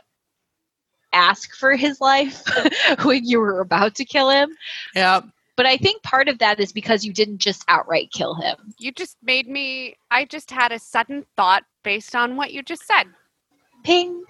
ask 1.13 1.55
for 1.55 1.77
his 1.77 2.01
life 2.01 2.43
when 3.05 3.25
you 3.25 3.39
were 3.39 3.61
about 3.61 3.95
to 3.97 4.05
kill 4.05 4.31
him. 4.31 4.51
Yeah. 4.95 5.21
But 5.57 5.67
I 5.67 5.77
think 5.77 6.03
part 6.03 6.29
of 6.29 6.39
that 6.39 6.61
is 6.61 6.73
because 6.73 7.05
you 7.05 7.13
didn't 7.13 7.39
just 7.39 7.65
outright 7.69 8.11
kill 8.13 8.35
him. 8.35 8.57
You 8.79 8.93
just 8.93 9.17
made 9.23 9.49
me. 9.49 9.97
I 10.11 10.25
just 10.25 10.51
had 10.51 10.71
a 10.73 10.79
sudden 10.79 11.27
thought 11.37 11.65
based 11.83 12.15
on 12.15 12.37
what 12.37 12.53
you 12.53 12.63
just 12.63 12.87
said. 12.87 13.05
Ping. 13.83 14.25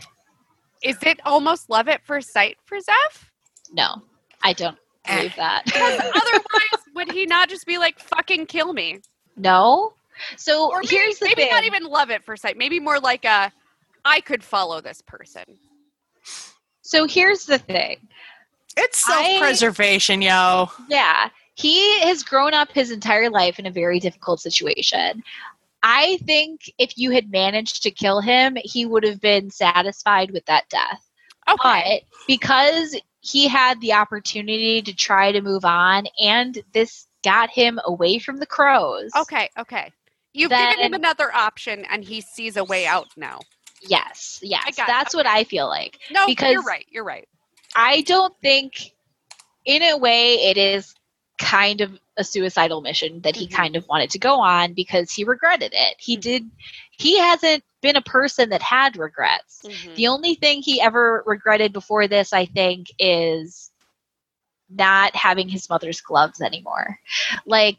Is 0.83 0.97
it 1.03 1.21
almost 1.27 1.69
love 1.69 1.89
at 1.89 2.05
first 2.05 2.33
sight 2.33 2.57
for 2.65 2.79
Zev? 2.79 3.28
No, 3.73 4.03
I 4.43 4.53
don't 4.53 4.77
eh. 5.07 5.17
believe 5.17 5.37
that. 5.37 5.63
Otherwise, 5.77 6.85
would 6.95 7.13
he 7.13 7.27
not 7.27 7.49
just 7.49 7.67
be 7.67 7.79
like, 7.79 7.99
fucking 7.99 8.47
kill 8.47 8.73
me? 8.73 9.01
no. 9.37 9.93
So 10.37 10.69
Or 10.73 10.81
maybe, 10.81 10.97
here's 10.97 11.19
the 11.21 11.27
maybe 11.27 11.43
thing. 11.43 11.51
not 11.53 11.63
even 11.63 11.85
love 11.85 12.11
at 12.11 12.25
first 12.25 12.43
sight. 12.43 12.57
Maybe 12.57 12.81
more 12.81 12.99
like 12.99 13.25
a, 13.25 13.53
I 14.05 14.21
could 14.21 14.43
follow 14.43 14.81
this 14.81 15.01
person. 15.01 15.45
so 16.83 17.07
here's 17.07 17.47
the 17.47 17.59
thing. 17.59 17.99
It's 18.77 18.99
self 19.05 19.39
preservation, 19.39 20.21
yo. 20.21 20.71
Yeah, 20.89 21.29
he 21.55 22.01
has 22.01 22.25
grown 22.25 22.53
up 22.53 22.73
his 22.73 22.91
entire 22.91 23.31
life 23.31 23.61
in 23.61 23.67
a 23.67 23.71
very 23.71 24.01
difficult 24.01 24.41
situation. 24.41 25.23
I 25.85 26.19
think 26.25 26.63
if 26.79 26.99
you 26.99 27.13
had 27.13 27.31
managed 27.31 27.85
to 27.85 27.93
kill 27.93 28.21
him, 28.21 28.57
he 28.65 28.87
would 28.87 29.05
have 29.05 29.21
been 29.21 29.51
satisfied 29.51 30.33
with 30.33 30.45
that 30.47 30.69
death. 30.69 31.09
Okay. 31.49 32.03
But 32.05 32.27
because 32.27 32.97
he 33.21 33.49
had 33.49 33.81
the 33.81 33.93
opportunity 33.95 34.83
to 34.83 34.95
try 34.95 35.33
to 35.33 35.41
move 35.41 35.65
on, 35.65 36.07
and 36.21 36.59
this 36.73 37.07
got 37.25 37.51
him 37.51 37.81
away 37.85 38.19
from 38.19 38.37
the 38.39 38.47
crows. 38.47 39.11
okay. 39.17 39.51
Okay. 39.59 39.93
You've 40.35 40.51
given 40.51 40.79
him 40.79 40.93
another 40.95 41.35
option, 41.35 41.85
and 41.91 42.05
he 42.05 42.21
sees 42.21 42.57
a 42.57 42.63
way 42.65 42.87
out 42.87 43.09
now. 43.17 43.41
Yes, 43.83 44.39
yes. 44.43 44.63
I 44.67 44.71
got 44.71 44.89
it, 44.89 44.93
That's 44.93 45.15
what 45.15 45.27
I 45.27 45.45
feel 45.45 45.67
like. 45.67 45.99
No, 46.11 46.27
Because- 46.27 46.53
you're 46.53 46.63
right. 46.63 46.87
You're 46.91 47.05
right. 47.05 47.29
I 47.75 48.03
don't 48.03 48.35
think, 48.41 48.93
in 49.65 49.83
a 49.83 49.97
way, 49.97 50.35
it 50.35 50.57
is 50.57 50.95
kind 51.39 51.81
of 51.81 51.99
a 52.17 52.25
suicidal 52.25 52.81
mission 52.83 53.21
that 53.23 53.37
he 53.37 53.47
Mhm. 53.49 53.53
kind 53.55 53.77
of 53.77 53.87
wanted 53.89 54.11
to 54.11 54.19
go 54.19 54.41
on 54.41 54.75
because 54.75 55.13
he 55.13 55.25
regretted 55.25 55.73
it. 55.75 55.97
He 55.99 56.17
Mhm. 56.17 56.21
did, 56.21 56.51
he 56.91 57.19
hasn't 57.19 57.65
been 57.81 57.97
a 57.97 58.03
person 58.03 58.49
that 58.51 58.63
had 58.63 58.97
regrets. 58.97 59.61
Mhm. 59.65 59.95
The 59.95 60.09
only 60.09 60.35
thing 60.35 60.63
he 60.63 60.81
ever 60.81 61.23
regretted 61.27 61.73
before 61.73 62.09
this, 62.09 62.33
I 62.33 62.47
think, 62.47 62.89
is 62.99 63.71
not 64.71 65.15
having 65.17 65.49
his 65.49 65.69
mother's 65.71 66.01
gloves 66.01 66.41
anymore. 66.41 66.99
Like, 67.47 67.79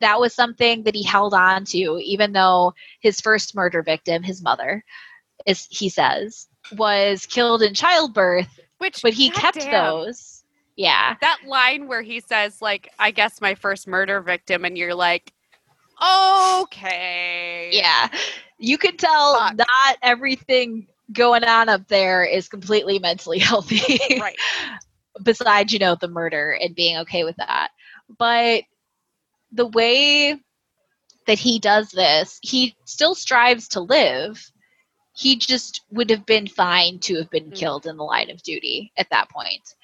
that 0.00 0.18
was 0.20 0.32
something 0.32 0.84
that 0.84 0.94
he 0.94 1.02
held 1.02 1.34
on 1.34 1.64
to, 1.66 2.00
even 2.02 2.32
though 2.32 2.72
his 3.00 3.20
first 3.20 3.54
murder 3.54 3.82
victim, 3.82 4.22
his 4.22 4.42
mother, 4.42 4.82
is 5.46 5.66
he 5.70 5.88
says, 5.90 6.46
was 6.72 7.26
killed 7.26 7.62
in 7.62 7.74
childbirth, 7.74 8.58
Which, 8.78 9.02
but 9.02 9.12
he 9.12 9.30
kept 9.30 9.58
goddamn. 9.58 9.72
those. 9.84 10.44
Yeah. 10.76 11.16
that 11.20 11.40
line 11.46 11.88
where 11.88 12.00
he 12.00 12.20
says 12.20 12.62
like 12.62 12.90
i 12.98 13.10
guess 13.10 13.42
my 13.42 13.54
first 13.54 13.86
murder 13.86 14.22
victim 14.22 14.64
and 14.64 14.78
you're 14.78 14.94
like 14.94 15.30
okay 16.02 17.70
Yeah. 17.72 18.08
You 18.58 18.76
can 18.78 18.96
tell 18.96 19.38
Fuck. 19.38 19.56
not 19.56 19.96
everything 20.02 20.86
going 21.12 21.44
on 21.44 21.68
up 21.68 21.86
there 21.88 22.24
is 22.24 22.48
completely 22.48 22.98
mentally 22.98 23.38
healthy. 23.50 23.82
right 24.20 24.36
besides 25.22 25.72
you 25.72 25.78
know 25.78 25.96
the 26.00 26.08
murder 26.08 26.56
and 26.60 26.74
being 26.74 26.96
okay 26.98 27.24
with 27.24 27.36
that 27.36 27.70
but 28.18 28.62
the 29.52 29.66
way 29.66 30.38
that 31.26 31.38
he 31.38 31.58
does 31.58 31.90
this 31.90 32.38
he 32.42 32.76
still 32.84 33.14
strives 33.14 33.66
to 33.68 33.80
live 33.80 34.50
he 35.12 35.36
just 35.36 35.82
would 35.90 36.08
have 36.08 36.24
been 36.24 36.46
fine 36.46 36.98
to 37.00 37.16
have 37.16 37.28
been 37.30 37.50
Mm. 37.50 37.56
killed 37.56 37.86
in 37.86 37.96
the 37.96 38.04
line 38.04 38.30
of 38.30 38.40
duty 38.42 38.92
at 38.96 39.10
that 39.10 39.28
point 39.28 39.74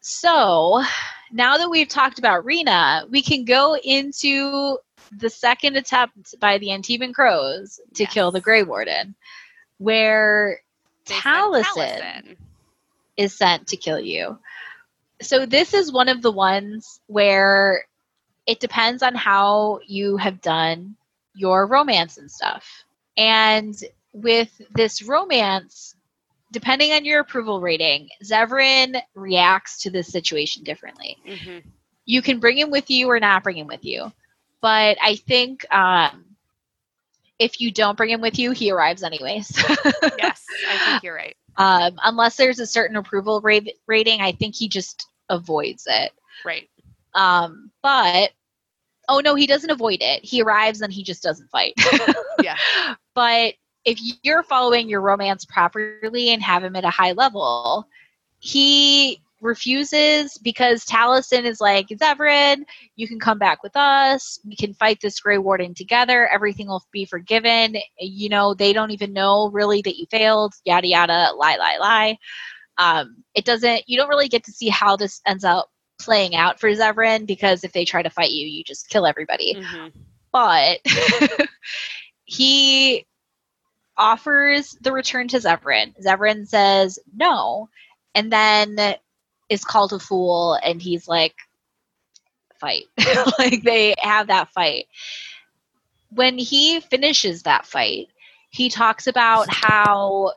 so 0.00 0.82
now 1.32 1.56
that 1.56 1.68
we've 1.70 1.88
talked 1.88 2.18
about 2.18 2.44
Rinna 2.44 3.10
we 3.10 3.20
can 3.22 3.44
go 3.44 3.76
into 3.82 4.78
the 5.18 5.30
second 5.30 5.76
attempt 5.76 6.38
by 6.40 6.58
the 6.58 6.68
Antivan 6.68 7.14
crows 7.14 7.80
to 7.94 8.06
kill 8.06 8.30
the 8.30 8.40
grey 8.40 8.62
warden 8.62 9.14
where 9.78 10.60
Taliesin 11.06 11.62
Taliesin. 11.64 12.36
is 13.16 13.36
sent 13.36 13.68
to 13.68 13.76
kill 13.76 14.00
you. 14.00 14.38
So 15.20 15.46
this 15.46 15.74
is 15.74 15.92
one 15.92 16.08
of 16.08 16.22
the 16.22 16.32
ones 16.32 17.00
where 17.06 17.84
it 18.46 18.60
depends 18.60 19.02
on 19.02 19.14
how 19.14 19.80
you 19.86 20.16
have 20.16 20.40
done 20.40 20.96
your 21.34 21.66
romance 21.66 22.18
and 22.18 22.30
stuff. 22.30 22.84
And 23.16 23.74
with 24.12 24.50
this 24.74 25.02
romance, 25.02 25.94
depending 26.52 26.92
on 26.92 27.04
your 27.04 27.20
approval 27.20 27.60
rating, 27.60 28.08
Zevran 28.22 29.00
reacts 29.14 29.82
to 29.82 29.90
this 29.90 30.08
situation 30.08 30.62
differently. 30.62 31.18
Mhm. 31.26 31.64
You 32.06 32.22
can 32.22 32.38
bring 32.38 32.58
him 32.58 32.70
with 32.70 32.90
you 32.90 33.08
or 33.08 33.18
not 33.18 33.42
bring 33.42 33.56
him 33.58 33.66
with 33.66 33.84
you. 33.84 34.12
But 34.64 34.96
I 35.02 35.16
think 35.16 35.70
um, 35.70 36.24
if 37.38 37.60
you 37.60 37.70
don't 37.70 37.98
bring 37.98 38.08
him 38.08 38.22
with 38.22 38.38
you, 38.38 38.52
he 38.52 38.70
arrives 38.70 39.02
anyways. 39.02 39.52
yes 40.18 40.42
i 40.66 40.78
think 40.86 41.02
you're 41.02 41.14
right 41.14 41.36
um, 41.58 41.98
unless 42.02 42.36
there's 42.36 42.60
a 42.60 42.66
certain 42.66 42.96
approval 42.96 43.42
rate, 43.42 43.76
rating, 43.86 44.22
I 44.22 44.32
think 44.32 44.54
he 44.54 44.66
just 44.66 45.06
avoids 45.28 45.86
it. 45.86 46.12
right 46.46 46.66
Um, 47.14 47.70
but 47.82 48.30
oh 49.10 49.20
no, 49.20 49.34
he 49.34 49.46
doesn't 49.46 49.70
avoid 49.70 49.98
it. 50.00 50.24
He 50.24 50.40
arrives 50.40 50.80
and 50.80 50.90
he 50.90 51.04
just 51.04 51.22
doesn't 51.22 51.50
fight. 51.50 51.74
Yeah. 52.42 52.56
But 53.14 53.56
if 53.84 54.00
you're 54.22 54.42
following 54.42 54.88
your 54.88 55.02
romance 55.02 55.44
properly 55.44 56.30
and 56.30 56.42
have 56.42 56.64
him 56.64 56.74
at 56.74 56.84
a 56.84 56.90
high 56.90 57.12
level, 57.12 57.86
he 58.38 59.22
refuses 59.44 60.36
because 60.38 60.84
Taliesin 60.84 61.44
is 61.44 61.60
like, 61.60 61.86
Zevran, 61.88 62.64
you 62.96 63.06
can 63.06 63.20
come 63.20 63.38
back 63.38 63.62
with 63.62 63.76
us. 63.76 64.40
We 64.44 64.56
can 64.56 64.74
fight 64.74 65.00
this 65.00 65.20
Grey 65.20 65.38
Warden 65.38 65.74
together. 65.74 66.26
Everything 66.26 66.66
will 66.66 66.82
be 66.90 67.04
forgiven. 67.04 67.76
You 68.00 68.28
know, 68.30 68.54
they 68.54 68.72
don't 68.72 68.90
even 68.90 69.12
know 69.12 69.50
really 69.50 69.82
that 69.82 69.96
you 69.96 70.06
failed. 70.10 70.54
Yada 70.64 70.88
yada, 70.88 71.32
lie, 71.36 71.56
lie, 71.56 71.76
lie. 71.78 72.18
Um, 72.78 73.22
it 73.34 73.44
doesn't. 73.44 73.84
You 73.86 73.96
don't 73.96 74.08
really 74.08 74.28
get 74.28 74.44
to 74.44 74.52
see 74.52 74.68
how 74.68 74.96
this 74.96 75.20
ends 75.26 75.44
up 75.44 75.70
playing 76.00 76.34
out 76.34 76.58
for 76.58 76.68
Zevran 76.70 77.26
because 77.26 77.62
if 77.62 77.72
they 77.72 77.84
try 77.84 78.02
to 78.02 78.10
fight 78.10 78.30
you, 78.30 78.46
you 78.46 78.64
just 78.64 78.88
kill 78.88 79.06
everybody 79.06 79.54
Mhm. 79.54 79.92
but 80.32 80.80
he 82.24 83.06
offers 83.96 84.76
the 84.80 84.92
return 84.92 85.28
to 85.28 85.36
Zevran. 85.38 85.94
Zevran 86.02 86.46
says 86.48 86.98
no, 87.16 87.68
and 88.14 88.32
then 88.32 88.96
is 89.48 89.64
called 89.64 89.92
a 89.92 89.98
fool, 89.98 90.58
and 90.62 90.80
he's 90.80 91.08
like, 91.08 91.34
fight. 92.58 92.84
like 93.38 93.62
they 93.62 93.94
have 93.98 94.28
that 94.28 94.50
fight. 94.50 94.86
When 96.10 96.38
he 96.38 96.80
finishes 96.80 97.42
that 97.42 97.66
fight, 97.66 98.08
he 98.50 98.70
talks 98.70 99.06
about 99.06 99.46
how 99.50 100.32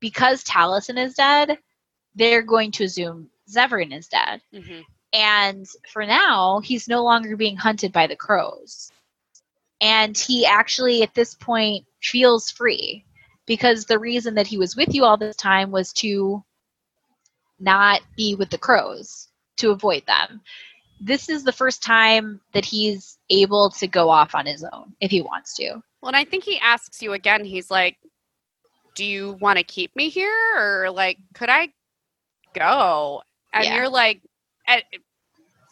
because 0.00 0.44
Taliesin 0.44 0.98
is 0.98 1.14
dead, 1.14 1.58
they're 2.14 2.42
going 2.42 2.72
to 2.72 2.84
assume 2.84 3.30
Zevran 3.48 3.96
is 3.96 4.08
dead. 4.08 4.42
Mhm. 4.52 4.84
And 5.12 5.66
for 5.90 6.04
now, 6.04 6.60
he's 6.60 6.88
no 6.88 7.02
longer 7.02 7.36
being 7.36 7.56
hunted 7.56 7.92
by 7.92 8.06
the 8.06 8.16
crows. 8.16 8.90
And 9.80 10.16
he 10.16 10.44
actually, 10.44 11.02
at 11.02 11.14
this 11.14 11.34
point, 11.34 11.86
feels 12.02 12.50
free 12.50 13.04
because 13.46 13.84
the 13.84 13.98
reason 13.98 14.34
that 14.34 14.46
he 14.46 14.58
was 14.58 14.76
with 14.76 14.94
you 14.94 15.04
all 15.04 15.16
this 15.16 15.36
time 15.36 15.70
was 15.70 15.92
to 15.94 16.44
not 17.58 18.00
be 18.16 18.34
with 18.34 18.50
the 18.50 18.58
crows, 18.58 19.28
to 19.58 19.70
avoid 19.70 20.04
them. 20.06 20.40
This 21.00 21.28
is 21.28 21.44
the 21.44 21.52
first 21.52 21.82
time 21.82 22.40
that 22.52 22.64
he's 22.64 23.18
able 23.30 23.70
to 23.70 23.86
go 23.86 24.08
off 24.10 24.34
on 24.34 24.46
his 24.46 24.64
own 24.72 24.94
if 25.00 25.10
he 25.10 25.20
wants 25.22 25.54
to. 25.56 25.70
well 26.00 26.08
and 26.08 26.16
i 26.16 26.24
think 26.24 26.44
he 26.44 26.58
asks 26.60 27.02
you 27.02 27.12
again 27.12 27.44
he's 27.44 27.70
like 27.70 27.96
do 28.94 29.04
you 29.04 29.36
want 29.40 29.58
to 29.58 29.64
keep 29.64 29.94
me 29.96 30.08
here 30.08 30.32
or 30.56 30.90
like 30.90 31.18
could 31.34 31.48
i 31.50 31.68
go 32.54 33.22
and 33.52 33.64
Yeah. 33.64 33.76
you're 33.76 33.88
like 33.88 34.20
eh, 34.68 34.80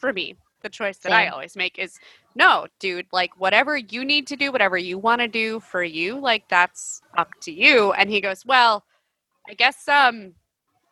for 0.01 0.13
me 0.13 0.37
the 0.63 0.69
choice 0.69 0.99
that 0.99 1.13
i 1.13 1.29
always 1.29 1.57
make 1.57 1.79
is 1.79 1.99
no 2.35 2.67
dude 2.81 3.07
like 3.13 3.39
whatever 3.39 3.77
you 3.77 4.05
need 4.05 4.27
to 4.27 4.37
do 4.37 4.51
whatever 4.51 4.77
you 4.77 4.99
want 4.99 5.21
to 5.21 5.29
do 5.29 5.61
for 5.61 5.83
you 5.83 6.19
like 6.19 6.49
that's 6.49 7.01
up 7.17 7.31
to 7.43 7.53
you 7.53 7.93
and 7.93 8.11
he 8.11 8.21
goes 8.21 8.45
well 8.45 8.85
i 9.49 9.55
guess 9.55 9.87
um 9.89 10.35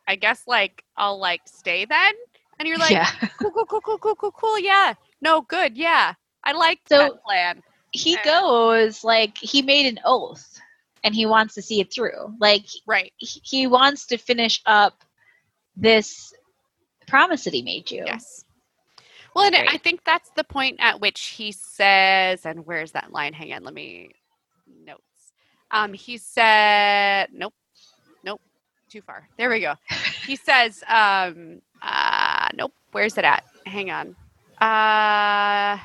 i 0.09 0.15
guess 0.17 0.43
like 0.47 0.85
i'll 0.97 1.19
like 1.19 1.41
stay 1.47 1.85
then 1.85 2.13
and 2.59 2.69
you're 2.69 2.79
like 2.79 2.91
yeah. 2.91 3.11
cool 3.41 3.51
cool 3.51 3.67
cool 3.67 3.81
cool 3.81 3.99
cool 3.99 4.15
cool 4.15 4.33
cool 4.33 4.59
yeah 4.59 4.95
no 5.21 5.41
good 5.43 5.77
yeah 5.77 6.15
i 6.45 6.53
like 6.53 6.81
So- 6.89 6.99
that 6.99 7.23
plan 7.25 7.63
He 7.93 8.17
Uh, 8.17 8.23
goes 8.25 9.05
like 9.05 9.37
he 9.39 9.61
made 9.63 9.87
an 9.87 10.01
oath 10.05 10.59
and 11.05 11.15
he 11.15 11.27
wants 11.27 11.55
to 11.55 11.63
see 11.63 11.81
it 11.81 11.93
through. 11.93 12.35
Like 12.41 12.65
right 12.87 13.13
he 13.19 13.41
he 13.45 13.67
wants 13.67 14.07
to 14.07 14.17
finish 14.17 14.63
up 14.65 15.05
this 15.77 16.33
promise 17.07 17.45
that 17.45 17.53
he 17.53 17.61
made 17.63 17.91
you. 17.91 18.05
Yes. 18.07 18.45
Well, 19.35 19.45
and 19.47 19.57
I 19.57 19.79
think 19.79 20.05
that's 20.05 20.31
the 20.37 20.45
point 20.45 20.77
at 20.79 21.01
which 21.01 21.21
he 21.37 21.53
says, 21.53 22.47
and 22.47 22.65
where's 22.67 22.93
that 22.93 23.13
line? 23.13 23.33
Hang 23.33 23.53
on, 23.53 23.65
let 23.65 23.75
me 23.75 24.11
notes. 24.87 25.33
Um, 25.71 25.93
he 25.95 26.19
said, 26.19 27.29
nope, 27.33 27.55
nope, 28.25 28.41
too 28.93 29.01
far. 29.03 29.27
There 29.39 29.49
we 29.51 29.61
go. 29.61 29.75
He 30.27 30.37
says, 30.37 30.85
um, 30.87 31.61
uh, 31.81 32.49
nope, 32.55 32.73
where's 32.93 33.17
it 33.19 33.25
at? 33.25 33.45
Hang 33.67 33.91
on. 33.91 34.15
Uh, 34.61 35.79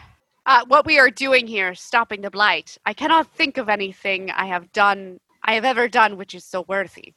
uh, 0.45 0.63
what 0.67 0.85
we 0.85 0.99
are 0.99 1.09
doing 1.09 1.47
here, 1.47 1.73
stopping 1.73 2.21
the 2.21 2.29
blight. 2.29 2.77
I 2.85 2.93
cannot 2.93 3.27
think 3.33 3.57
of 3.57 3.69
anything 3.69 4.29
I 4.31 4.45
have 4.47 4.71
done, 4.73 5.19
I 5.43 5.55
have 5.55 5.65
ever 5.65 5.87
done, 5.87 6.17
which 6.17 6.35
is 6.35 6.43
so 6.43 6.65
worthy. 6.67 7.13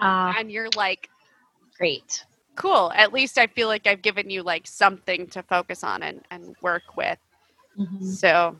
Uh, 0.00 0.32
And 0.36 0.50
you're 0.50 0.70
like, 0.76 1.08
great. 1.78 2.24
cool. 2.56 2.92
At 2.94 3.12
least 3.12 3.38
I 3.38 3.46
feel 3.46 3.68
like 3.68 3.86
I've 3.86 4.02
given 4.02 4.28
you 4.28 4.42
like 4.42 4.66
something 4.66 5.26
to 5.28 5.42
focus 5.42 5.82
on 5.84 6.02
and, 6.02 6.20
and 6.30 6.54
work 6.62 6.96
with. 6.96 7.18
Mhm. 7.78 8.04
So 8.04 8.56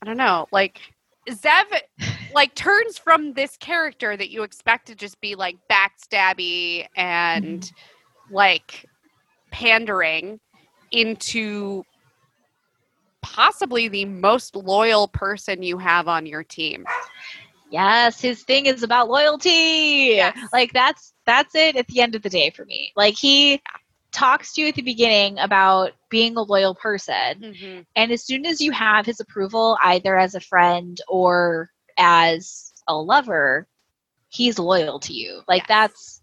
I 0.00 0.06
don't 0.06 0.16
know. 0.16 0.48
Like 0.50 0.80
Zev 1.28 1.66
like 2.34 2.54
turns 2.54 2.98
from 2.98 3.32
this 3.34 3.56
character 3.56 4.16
that 4.16 4.30
you 4.30 4.42
expect 4.42 4.86
to 4.88 4.94
just 4.94 5.20
be 5.20 5.34
like 5.34 5.56
backstabby 5.70 6.86
and 6.96 7.70
like 8.30 8.88
pandering 9.50 10.40
into 10.90 11.84
possibly 13.22 13.88
the 13.88 14.04
most 14.04 14.56
loyal 14.56 15.08
person 15.08 15.62
you 15.62 15.78
have 15.78 16.08
on 16.08 16.26
your 16.26 16.42
team. 16.42 16.84
Yes, 17.70 18.20
his 18.20 18.42
thing 18.42 18.66
is 18.66 18.82
about 18.82 19.08
loyalty. 19.08 20.14
Yes. 20.16 20.36
Like 20.52 20.72
that's 20.72 21.14
that's 21.24 21.54
it 21.54 21.76
at 21.76 21.86
the 21.88 22.00
end 22.00 22.14
of 22.14 22.22
the 22.22 22.28
day 22.28 22.50
for 22.50 22.64
me. 22.66 22.92
Like 22.96 23.14
he 23.16 23.62
talks 24.12 24.52
to 24.54 24.60
you 24.60 24.68
at 24.68 24.74
the 24.74 24.82
beginning 24.82 25.38
about 25.38 25.92
being 26.10 26.36
a 26.36 26.42
loyal 26.42 26.74
person, 26.74 27.40
Mm-hmm. 27.40 27.80
and 27.96 28.12
as 28.12 28.26
soon 28.26 28.44
as 28.44 28.60
you 28.60 28.72
have 28.72 29.06
his 29.06 29.20
approval, 29.20 29.78
either 29.82 30.18
as 30.18 30.34
a 30.34 30.40
friend 30.40 31.00
or 31.08 31.70
as 31.98 32.72
a 32.88 32.94
lover, 32.94 33.66
he's 34.28 34.58
loyal 34.58 34.98
to 35.00 35.12
you. 35.12 35.42
Like 35.48 35.62
Yes. 35.62 35.68
that's 35.68 36.22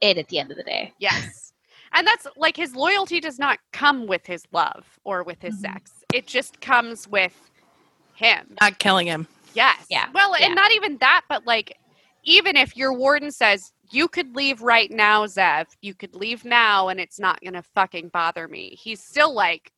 it 0.00 0.18
at 0.18 0.28
the 0.28 0.38
end 0.38 0.50
of 0.50 0.56
the 0.56 0.62
day. 0.62 0.92
Yes. 0.98 1.52
And 1.92 2.06
that's 2.06 2.26
like 2.36 2.56
his 2.56 2.74
loyalty 2.76 3.18
does 3.20 3.38
not 3.38 3.58
come 3.72 4.06
with 4.06 4.26
his 4.26 4.44
love 4.52 4.84
or 5.04 5.22
with 5.22 5.40
his 5.42 5.56
Mhm. 5.56 5.60
sex. 5.72 5.92
It 6.12 6.26
just 6.26 6.60
comes 6.60 7.08
with 7.08 7.50
him. 8.14 8.56
Not 8.60 8.78
killing 8.78 9.06
him. 9.06 9.26
Yes. 9.54 9.86
Yeah. 9.88 10.10
Well, 10.12 10.38
Yeah. 10.38 10.46
and 10.46 10.54
not 10.54 10.72
even 10.72 10.98
that, 10.98 11.22
but 11.28 11.46
like 11.46 11.76
even 12.24 12.56
if 12.56 12.76
your 12.76 12.92
warden 12.92 13.30
says 13.30 13.72
you 13.90 14.06
could 14.06 14.36
leave 14.36 14.60
right 14.60 14.90
now, 14.90 15.24
Zev, 15.24 15.66
you 15.80 15.94
could 15.94 16.14
leave 16.14 16.44
now 16.44 16.88
and 16.88 17.00
it's 17.00 17.18
not 17.18 17.40
gonna 17.42 17.62
fucking 17.62 18.08
bother 18.10 18.46
me. 18.48 18.70
He's 18.80 19.02
still 19.02 19.32
like, 19.32 19.72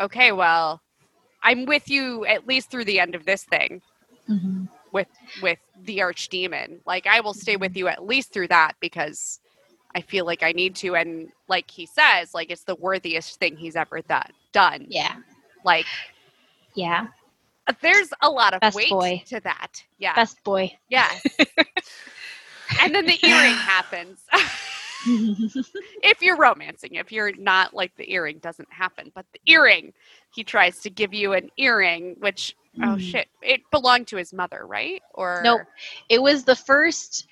okay, 0.00 0.32
well, 0.32 0.82
I'm 1.42 1.64
with 1.64 1.88
you 1.88 2.24
at 2.26 2.46
least 2.46 2.70
through 2.70 2.86
the 2.86 2.98
end 2.98 3.14
of 3.14 3.24
this 3.24 3.44
thing 3.44 3.82
Mm-hmm. 4.28 4.64
with 4.92 5.08
with 5.42 5.58
the 5.82 5.98
archdemon. 5.98 6.80
Like 6.86 7.06
I 7.06 7.20
will 7.20 7.34
stay 7.34 7.56
with 7.56 7.72
mm-hmm. 7.72 7.78
you 7.78 7.88
at 7.88 8.06
least 8.06 8.32
through 8.32 8.48
that 8.48 8.74
because 8.80 9.40
I 9.94 10.00
feel 10.00 10.24
like 10.24 10.42
I 10.42 10.52
need 10.52 10.76
to 10.76 10.94
and 10.94 11.30
like 11.48 11.70
he 11.70 11.86
says, 11.86 12.32
like 12.34 12.50
it's 12.50 12.64
the 12.64 12.76
worthiest 12.76 13.38
thing 13.38 13.56
he's 13.56 13.76
ever 13.76 14.00
done 14.02 14.30
done. 14.52 14.86
Yeah. 14.88 15.16
Like 15.64 15.86
Yeah. 16.74 17.08
Uh, 17.66 17.74
there's 17.80 18.12
a 18.22 18.30
lot 18.30 18.54
of 18.54 18.60
Best 18.60 18.76
weight 18.76 18.90
boy. 18.90 19.22
to 19.26 19.40
that. 19.40 19.82
Yeah. 19.98 20.14
Best 20.14 20.42
boy. 20.44 20.76
Yeah. 20.88 21.10
and 22.80 22.94
then 22.94 23.06
the 23.06 23.18
earring 23.24 23.54
happens. 23.54 24.20
if 25.04 26.22
you're 26.22 26.36
romancing, 26.36 26.94
if 26.94 27.10
you're 27.10 27.34
not 27.36 27.74
like 27.74 27.94
the 27.96 28.10
earring 28.12 28.38
doesn't 28.38 28.72
happen, 28.72 29.10
but 29.14 29.26
the 29.32 29.40
earring, 29.46 29.92
he 30.32 30.44
tries 30.44 30.78
to 30.80 30.90
give 30.90 31.12
you 31.12 31.32
an 31.32 31.50
earring, 31.56 32.16
which 32.20 32.56
oh 32.82 32.92
Hmm. 32.94 32.98
shit, 32.98 33.28
it 33.42 33.60
belonged 33.70 34.06
to 34.08 34.16
his 34.16 34.32
mother, 34.32 34.66
right? 34.66 35.02
Or 35.14 35.40
Nope. 35.44 35.62
It 36.08 36.22
was 36.22 36.44
the 36.44 36.56
first. 36.56 37.26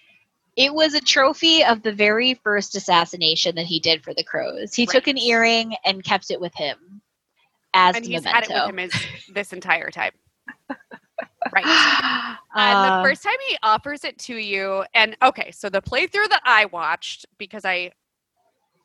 It 0.57 0.75
was 0.75 0.95
a 0.95 1.01
trophy 1.01 1.65
of 1.65 1.83
the 1.83 1.93
very 1.93 2.35
first 2.35 2.75
assassination 2.75 3.55
that 3.55 3.67
he 3.67 3.79
did 3.81 4.03
for 4.03 4.13
the 4.13 4.25
crows. 4.25 4.75
He 4.75 4.85
took 4.85 5.07
an 5.07 5.17
earring 5.17 5.75
and 5.85 6.03
kept 6.05 6.31
it 6.31 6.41
with 6.41 6.55
him 6.55 7.01
as 7.73 7.97
and 7.97 8.05
he's 8.05 8.25
memento. 8.25 8.31
had 8.31 8.45
it 8.51 8.67
with 8.67 8.79
him 8.79 8.91
his, 8.91 9.27
this 9.33 9.53
entire 9.53 9.91
time. 9.91 10.13
Right. 11.53 12.37
Uh, 12.55 12.99
the 13.03 13.09
first 13.09 13.23
time 13.23 13.35
he 13.49 13.57
offers 13.63 14.05
it 14.05 14.19
to 14.19 14.35
you, 14.37 14.85
and 14.95 15.17
okay, 15.23 15.51
so 15.51 15.69
the 15.69 15.81
playthrough 15.83 16.29
that 16.29 16.43
I 16.45 16.67
watched 16.67 17.27
because 17.39 17.65
I, 17.65 17.93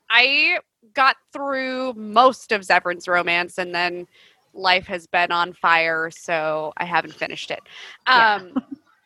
I 0.09 0.59
got 0.93 1.15
through 1.33 1.93
most 1.93 2.51
of 2.51 2.61
Zevran's 2.61 3.07
romance, 3.07 3.57
and 3.57 3.73
then 3.73 4.07
life 4.55 4.87
has 4.87 5.07
been 5.07 5.31
on 5.31 5.53
fire, 5.53 6.09
so 6.11 6.73
I 6.77 6.85
haven't 6.85 7.15
finished 7.15 7.51
it. 7.51 7.61
Yeah. 8.09 8.27
Um, 8.35 8.55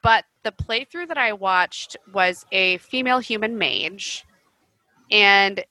but 0.03 0.25
the 0.43 0.51
playthrough 0.51 1.09
that 1.09 1.17
I 1.17 1.33
watched 1.33 1.97
was 2.13 2.45
a 2.51 2.77
female 2.77 3.19
human 3.19 3.57
mage, 3.57 4.25
and 5.11 5.63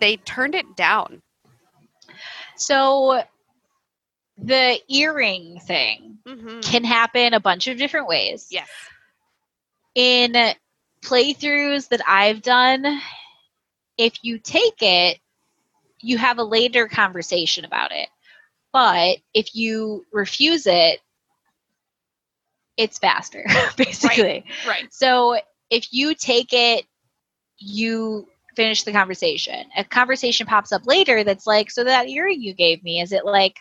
they 0.00 0.16
turned 0.18 0.54
it 0.54 0.76
down. 0.76 1.22
so 2.56 3.22
the 4.38 4.80
earring 4.88 5.60
thing 5.60 6.18
hmm 6.26 6.60
can 6.62 6.84
happen 6.84 7.34
a 7.34 7.40
bunch 7.40 7.68
of 7.68 7.78
different 7.78 8.08
ways. 8.08 8.48
Yes. 8.50 8.68
in 9.94 10.34
playthroughs 11.04 11.88
that 11.88 12.00
I've 12.06 12.42
done, 12.42 13.00
if 13.98 14.14
you 14.22 14.38
take 14.38 14.82
it, 14.82 15.18
you 16.00 16.18
have 16.18 16.38
a 16.38 16.44
later 16.44 16.88
conversation 16.88 17.64
about 17.64 17.92
it. 17.92 18.08
But 18.72 19.18
if 19.34 19.54
you 19.54 20.04
refuse 20.12 20.66
it, 20.66 21.00
it's 22.76 22.98
faster, 22.98 23.44
basically. 23.76 24.44
Right. 24.66 24.92
So 24.92 25.38
if 25.70 25.92
you 25.92 26.14
take 26.14 26.52
it, 26.52 26.86
you 27.58 28.26
finish 28.56 28.82
the 28.82 28.92
conversation. 28.92 29.66
A 29.76 29.84
conversation 29.84 30.46
pops 30.46 30.72
up 30.72 30.86
later 30.86 31.22
that's 31.24 31.46
like, 31.46 31.70
so 31.70 31.84
that 31.84 32.08
earring 32.08 32.42
you 32.42 32.54
gave 32.54 32.82
me, 32.82 33.00
is 33.00 33.12
it 33.12 33.24
like 33.24 33.56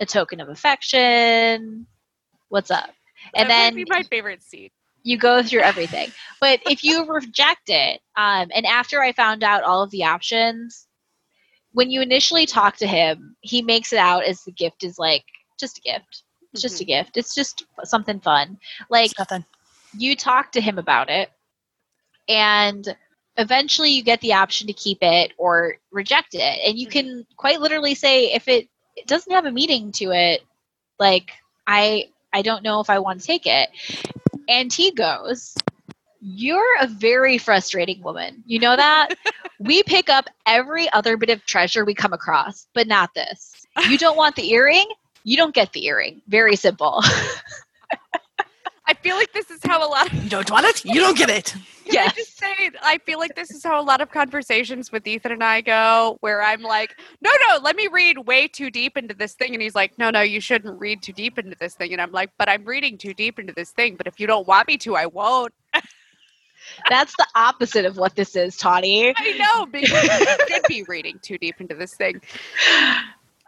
a 0.00 0.06
token 0.06 0.40
of 0.40 0.48
affection? 0.48 1.86
What's 2.48 2.70
up? 2.70 2.90
And 3.34 3.50
that 3.50 3.74
then 3.74 3.84
my 3.88 4.02
favorite 4.02 4.42
scene. 4.42 4.70
you 5.02 5.18
go 5.18 5.42
through 5.42 5.60
everything. 5.60 6.10
but 6.40 6.60
if 6.66 6.82
you 6.82 7.04
reject 7.12 7.68
it, 7.68 8.00
um, 8.16 8.48
and 8.54 8.66
after 8.66 9.00
I 9.02 9.12
found 9.12 9.44
out 9.44 9.62
all 9.62 9.82
of 9.82 9.90
the 9.90 10.04
options, 10.04 10.87
when 11.72 11.90
you 11.90 12.00
initially 12.00 12.46
talk 12.46 12.76
to 12.78 12.86
him, 12.86 13.36
he 13.40 13.62
makes 13.62 13.92
it 13.92 13.98
out 13.98 14.24
as 14.24 14.42
the 14.42 14.52
gift 14.52 14.84
is 14.84 14.98
like 14.98 15.24
just 15.58 15.78
a 15.78 15.80
gift. 15.82 16.22
It's 16.52 16.62
just 16.62 16.80
a 16.80 16.84
mm-hmm. 16.84 17.04
gift. 17.04 17.16
It's 17.16 17.34
just 17.34 17.64
something 17.84 18.20
fun. 18.20 18.58
Like 18.88 19.10
It's 19.10 19.18
nothing. 19.18 19.44
you 19.96 20.16
talk 20.16 20.52
to 20.52 20.60
him 20.60 20.78
about 20.78 21.10
it, 21.10 21.30
and 22.28 22.96
eventually 23.36 23.90
you 23.90 24.02
get 24.02 24.20
the 24.20 24.32
option 24.32 24.66
to 24.66 24.72
keep 24.72 24.98
it 25.02 25.32
or 25.38 25.76
reject 25.92 26.34
it. 26.34 26.60
And 26.66 26.78
you 26.78 26.86
can 26.86 27.06
mm-hmm. 27.06 27.20
quite 27.36 27.60
literally 27.60 27.94
say 27.94 28.32
if 28.32 28.48
it, 28.48 28.68
it 28.96 29.06
doesn't 29.06 29.32
have 29.32 29.46
a 29.46 29.52
meaning 29.52 29.92
to 29.92 30.10
it, 30.12 30.42
like 30.98 31.30
I 31.66 32.08
I 32.32 32.42
don't 32.42 32.64
know 32.64 32.80
if 32.80 32.90
I 32.90 32.98
want 32.98 33.20
to 33.20 33.26
take 33.26 33.46
it. 33.46 33.68
And 34.48 34.72
he 34.72 34.90
goes, 34.90 35.54
You're 36.20 36.76
a 36.80 36.86
very 36.86 37.38
frustrating 37.38 38.02
woman. 38.02 38.42
You 38.46 38.58
know 38.58 38.76
that? 38.76 39.10
we 39.60 39.82
pick 39.84 40.08
up 40.08 40.28
every 40.46 40.90
other 40.92 41.16
bit 41.16 41.30
of 41.30 41.44
treasure 41.44 41.84
we 41.84 41.94
come 41.94 42.12
across, 42.12 42.66
but 42.74 42.86
not 42.86 43.14
this. 43.14 43.66
You 43.88 43.98
don't 43.98 44.16
want 44.16 44.36
the 44.36 44.50
earring? 44.50 44.86
You 45.24 45.36
don't 45.36 45.54
get 45.54 45.72
the 45.72 45.86
earring. 45.86 46.22
Very 46.28 46.56
simple. 46.56 47.02
I 48.88 48.94
feel 48.94 49.16
like 49.16 49.32
this 49.34 49.50
is 49.50 49.60
how 49.62 49.86
a 49.86 49.88
lot 49.88 50.06
of 50.10 50.24
You 50.24 50.30
don't 50.30 50.50
want 50.50 50.64
it? 50.64 50.84
You 50.84 50.94
don't 50.94 51.16
get 51.16 51.30
it. 51.30 51.54
Yeah. 51.90 52.02
I 52.02 52.08
just 52.10 52.36
say 52.36 52.70
I 52.82 52.98
feel 52.98 53.18
like 53.18 53.34
this 53.34 53.50
is 53.50 53.64
how 53.64 53.80
a 53.80 53.82
lot 53.82 54.02
of 54.02 54.10
conversations 54.10 54.92
with 54.92 55.06
Ethan 55.06 55.32
and 55.32 55.42
I 55.42 55.62
go, 55.62 56.18
where 56.20 56.42
I'm 56.42 56.60
like, 56.60 56.94
no, 57.22 57.30
no, 57.48 57.60
let 57.62 57.76
me 57.76 57.88
read 57.90 58.26
way 58.26 58.46
too 58.46 58.70
deep 58.70 58.98
into 58.98 59.14
this 59.14 59.32
thing. 59.32 59.54
And 59.54 59.62
he's 59.62 59.74
like, 59.74 59.96
no, 59.96 60.10
no, 60.10 60.20
you 60.20 60.38
shouldn't 60.38 60.78
read 60.78 61.00
too 61.00 61.14
deep 61.14 61.38
into 61.38 61.56
this 61.58 61.76
thing. 61.76 61.94
And 61.94 62.02
I'm 62.02 62.12
like, 62.12 62.28
but 62.38 62.46
I'm 62.46 62.66
reading 62.66 62.98
too 62.98 63.14
deep 63.14 63.38
into 63.38 63.54
this 63.54 63.70
thing. 63.70 63.96
But 63.96 64.06
if 64.06 64.20
you 64.20 64.26
don't 64.26 64.46
want 64.46 64.68
me 64.68 64.76
to, 64.76 64.96
I 64.96 65.06
won't. 65.06 65.54
That's 66.88 67.14
the 67.16 67.26
opposite 67.34 67.84
of 67.84 67.96
what 67.96 68.14
this 68.16 68.36
is, 68.36 68.56
Tawny. 68.56 69.12
I 69.16 69.38
know, 69.38 69.66
because 69.66 69.90
you 70.20 70.46
should 70.48 70.62
be 70.68 70.82
reading 70.88 71.18
too 71.22 71.38
deep 71.38 71.60
into 71.60 71.74
this 71.74 71.94
thing. 71.94 72.20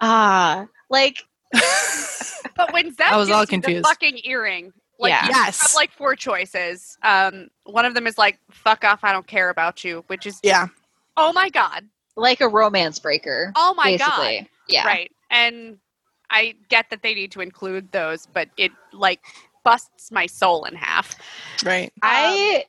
Ah, 0.02 0.66
like 0.88 1.24
But 2.56 2.72
when 2.72 2.94
Zev 2.94 3.00
I 3.10 3.16
was 3.16 3.30
all 3.30 3.44
confused. 3.46 3.84
the 3.84 3.88
fucking 3.88 4.20
earring, 4.24 4.72
like 4.98 5.10
Yeah. 5.10 5.26
you 5.26 5.32
have 5.34 5.46
Yes. 5.46 5.74
like 5.74 5.92
four 5.92 6.16
choices. 6.16 6.96
Um, 7.02 7.48
one 7.64 7.84
of 7.84 7.94
them 7.94 8.06
is 8.06 8.16
like, 8.16 8.38
fuck 8.50 8.84
off, 8.84 9.00
I 9.04 9.12
don't 9.12 9.26
care 9.26 9.50
about 9.50 9.84
you, 9.84 10.04
which 10.06 10.26
is, 10.26 10.40
Yeah. 10.42 10.68
oh 11.16 11.32
my 11.32 11.50
God. 11.50 11.84
like 12.16 12.40
a 12.40 12.48
romance 12.48 12.98
breaker. 12.98 13.52
Oh 13.56 13.74
my 13.74 13.96
God. 13.96 14.46
Yeah. 14.68 14.86
Right. 14.86 15.10
And 15.30 15.78
I 16.30 16.54
get 16.68 16.90
that 16.90 17.02
they 17.02 17.14
need 17.14 17.32
to 17.32 17.40
include 17.40 17.92
those, 17.92 18.26
but 18.26 18.48
it 18.56 18.72
like 18.92 19.20
busts 19.64 20.10
my 20.10 20.26
soul 20.26 20.64
in 20.64 20.74
half. 20.74 21.14
Right. 21.64 21.92
I 22.02 22.64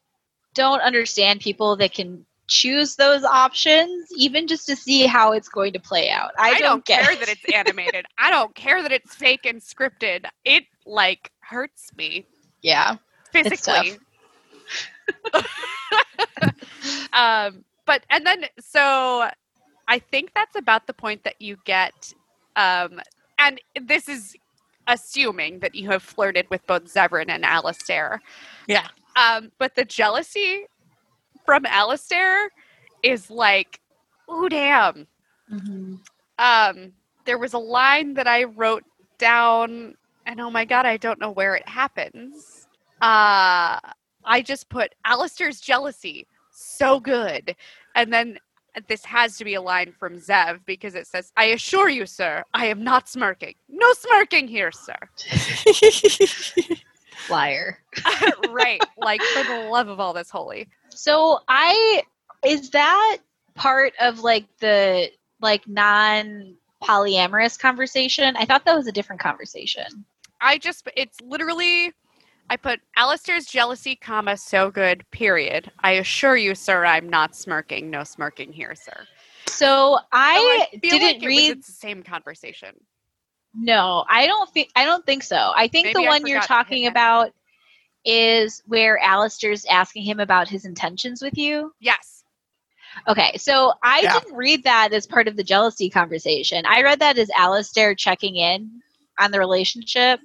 don't 0.53 0.81
understand 0.81 1.39
people 1.39 1.75
that 1.77 1.93
can 1.93 2.25
choose 2.47 2.95
those 2.95 3.23
options, 3.23 4.09
even 4.17 4.47
just 4.47 4.65
to 4.67 4.75
see 4.75 5.05
how 5.05 5.31
it's 5.31 5.47
going 5.47 5.73
to 5.73 5.79
play 5.79 6.09
out. 6.09 6.31
I, 6.37 6.51
I, 6.51 6.59
don't, 6.59 6.83
get 6.83 7.03
care 7.03 7.13
it. 7.13 7.19
that 7.19 7.29
it's 7.29 7.45
animated. 7.53 8.05
I 8.17 8.29
don't 8.29 8.53
care 8.55 8.81
that 8.81 8.91
it's 8.91 9.15
fake 9.15 9.45
and 9.45 9.61
scripted. 9.61 10.25
It 10.43 10.65
like 10.85 11.31
hurts 11.39 11.91
me 11.95 12.25
yeah. 12.61 12.95
It's 13.33 13.65
tough. 13.65 13.85
physically. 13.85 13.99
um, 17.13 17.63
but 17.85 18.03
and 18.09 18.25
then 18.25 18.45
so 18.59 19.29
I 19.87 19.99
think 19.99 20.31
that's 20.33 20.55
about 20.55 20.87
the 20.87 20.93
point 20.93 21.23
that 21.23 21.41
you 21.41 21.57
get. 21.65 22.13
Um, 22.55 23.01
and 23.39 23.59
this 23.81 24.07
is 24.07 24.35
assuming 24.87 25.59
that 25.59 25.75
you 25.75 25.89
have 25.89 26.03
flirted 26.03 26.49
with 26.49 26.65
both 26.67 26.85
Zevran 26.85 27.29
and 27.29 27.45
Alistair. 27.45 28.21
Yeah. 28.67 28.87
Um, 29.15 29.51
but 29.57 29.75
the 29.75 29.85
jealousy 29.85 30.65
from 31.45 31.65
Alistair 31.65 32.49
is 33.03 33.29
like, 33.29 33.79
ooh, 34.31 34.49
damn. 34.49 35.07
Um, 36.39 36.93
there 37.25 37.37
was 37.37 37.53
a 37.53 37.59
line 37.59 38.13
that 38.15 38.27
I 38.27 38.45
wrote 38.45 38.83
down, 39.17 39.95
and 40.25 40.41
oh 40.41 40.49
my 40.49 40.65
god, 40.65 40.85
I 40.85 40.97
don't 40.97 41.19
know 41.19 41.31
where 41.31 41.55
it 41.55 41.67
happens. 41.67 42.67
Uh, 43.01 43.79
I 44.23 44.41
just 44.43 44.69
put 44.69 44.93
Alistair's 45.05 45.59
jealousy 45.61 46.27
so 46.51 46.99
good, 46.99 47.55
and 47.95 48.11
then 48.13 48.39
this 48.87 49.03
has 49.05 49.37
to 49.37 49.45
be 49.45 49.55
a 49.55 49.61
line 49.61 49.93
from 49.99 50.17
Zev 50.17 50.61
because 50.65 50.95
it 50.95 51.07
says, 51.07 51.31
"I 51.37 51.45
assure 51.45 51.89
you, 51.89 52.05
sir, 52.05 52.43
I 52.53 52.67
am 52.67 52.83
not 52.83 53.09
smirking. 53.09 53.55
No 53.69 53.91
smirking 53.93 54.47
here, 54.47 54.71
sir." 54.71 54.95
Liar. 57.29 57.79
right, 58.49 58.81
like 58.97 59.21
for 59.21 59.43
the 59.43 59.69
love 59.69 59.87
of 59.87 59.99
all 59.99 60.13
that's 60.13 60.29
holy. 60.29 60.67
So 60.89 61.39
I 61.47 62.03
is 62.45 62.69
that 62.71 63.17
part 63.55 63.93
of 63.99 64.19
like 64.21 64.45
the 64.59 65.11
like 65.41 65.67
non 65.67 66.55
polyamorous 66.83 67.59
conversation? 67.59 68.35
I 68.37 68.45
thought 68.45 68.65
that 68.65 68.75
was 68.75 68.87
a 68.87 68.91
different 68.91 69.21
conversation. 69.21 70.05
I 70.39 70.57
just 70.57 70.87
it's 70.95 71.19
literally 71.21 71.93
I 72.49 72.57
put 72.57 72.81
Alistair's 72.97 73.45
jealousy, 73.45 73.95
comma, 73.95 74.35
so 74.35 74.69
good, 74.69 75.05
period. 75.11 75.71
I 75.79 75.91
assure 75.91 76.35
you, 76.35 76.53
sir, 76.53 76.83
I'm 76.83 77.07
not 77.07 77.33
smirking. 77.33 77.89
No 77.89 78.03
smirking 78.03 78.51
here, 78.51 78.75
sir. 78.75 79.07
So 79.47 79.99
I, 80.11 80.67
feel 80.71 80.79
didn't 80.81 81.01
like 81.01 81.15
it 81.15 81.19
was- 81.19 81.25
read 81.27 81.51
it's 81.51 81.67
the 81.67 81.73
same 81.73 82.03
conversation. 82.03 82.75
No, 83.53 84.05
I 84.09 84.27
don't 84.27 84.49
think 84.51 84.69
I 84.75 84.85
don't 84.85 85.05
think 85.05 85.23
so. 85.23 85.51
I 85.55 85.67
think 85.67 85.87
Maybe 85.87 85.93
the 85.95 86.01
I 86.03 86.07
one 86.09 86.25
you're 86.25 86.39
forgot 86.39 86.47
to 86.47 86.53
hit 86.53 86.65
talking 86.65 86.87
about 86.87 87.33
is 88.05 88.63
where 88.65 88.97
Alistair's 88.99 89.65
asking 89.65 90.03
him 90.03 90.19
about 90.19 90.47
his 90.47 90.65
intentions 90.65 91.21
with 91.21 91.37
you. 91.37 91.73
Yes. 91.79 92.23
Okay, 93.07 93.37
so 93.37 93.73
I 93.83 94.01
Yeah. 94.01 94.13
didn't 94.19 94.35
read 94.35 94.63
that 94.63 94.93
as 94.93 95.05
part 95.07 95.27
of 95.27 95.35
the 95.37 95.43
jealousy 95.43 95.89
conversation. 95.89 96.65
I 96.65 96.81
read 96.81 96.99
that 96.99 97.17
as 97.17 97.29
Alistair 97.37 97.95
checking 97.95 98.35
in 98.35 98.81
on 99.19 99.31
the 99.31 99.39
relationship 99.39 100.19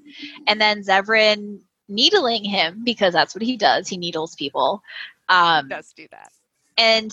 and 0.46 0.60
then 0.60 0.82
Zevran 0.82 1.60
needling 1.88 2.44
him 2.44 2.82
because 2.84 3.12
that's 3.12 3.34
what 3.34 3.42
he 3.42 3.56
does. 3.56 3.88
He 3.88 3.96
needles 3.96 4.34
people. 4.34 4.82
Um, 5.28 5.68
Does 5.68 5.92
do 5.92 6.06
that. 6.10 6.32
and 6.76 7.12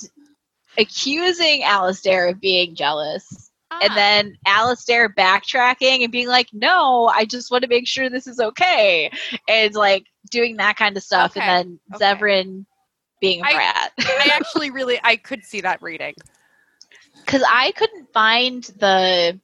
accusing 0.78 1.64
Alistair 1.64 2.28
of 2.30 2.40
being 2.42 2.76
jealous 2.76 3.52
and 3.82 3.92
Ah, 3.92 3.96
then 3.96 4.38
Alistair 4.46 5.10
backtracking 5.10 6.04
and 6.04 6.12
being 6.12 6.28
like, 6.28 6.48
"No, 6.54 7.08
I 7.08 7.26
just 7.26 7.52
want 7.52 7.64
to 7.64 7.70
make 7.70 7.88
sure 7.88 8.10
this 8.10 8.28
is 8.28 8.40
okay," 8.40 9.12
and 9.48 9.74
like 9.76 10.06
doing 10.32 10.58
that 10.58 10.78
kind 10.78 10.96
of 10.98 11.04
stuff, 11.04 11.34
Okay, 11.36 11.42
and 11.42 11.48
then 11.48 11.80
okay. 11.96 12.04
Zevran 12.04 12.66
being 13.22 13.42
a 13.42 13.46
I- 13.46 13.54
brat. 13.54 13.92
I 14.20 14.30
actually 14.36 14.72
really 14.72 15.00
I 15.04 15.16
could 15.18 15.44
see 15.44 15.62
that 15.62 15.82
reading. 15.82 16.14
Because 17.26 17.44
I 17.50 17.72
couldn't 17.72 18.12
find 18.14 18.64
the 18.80 19.40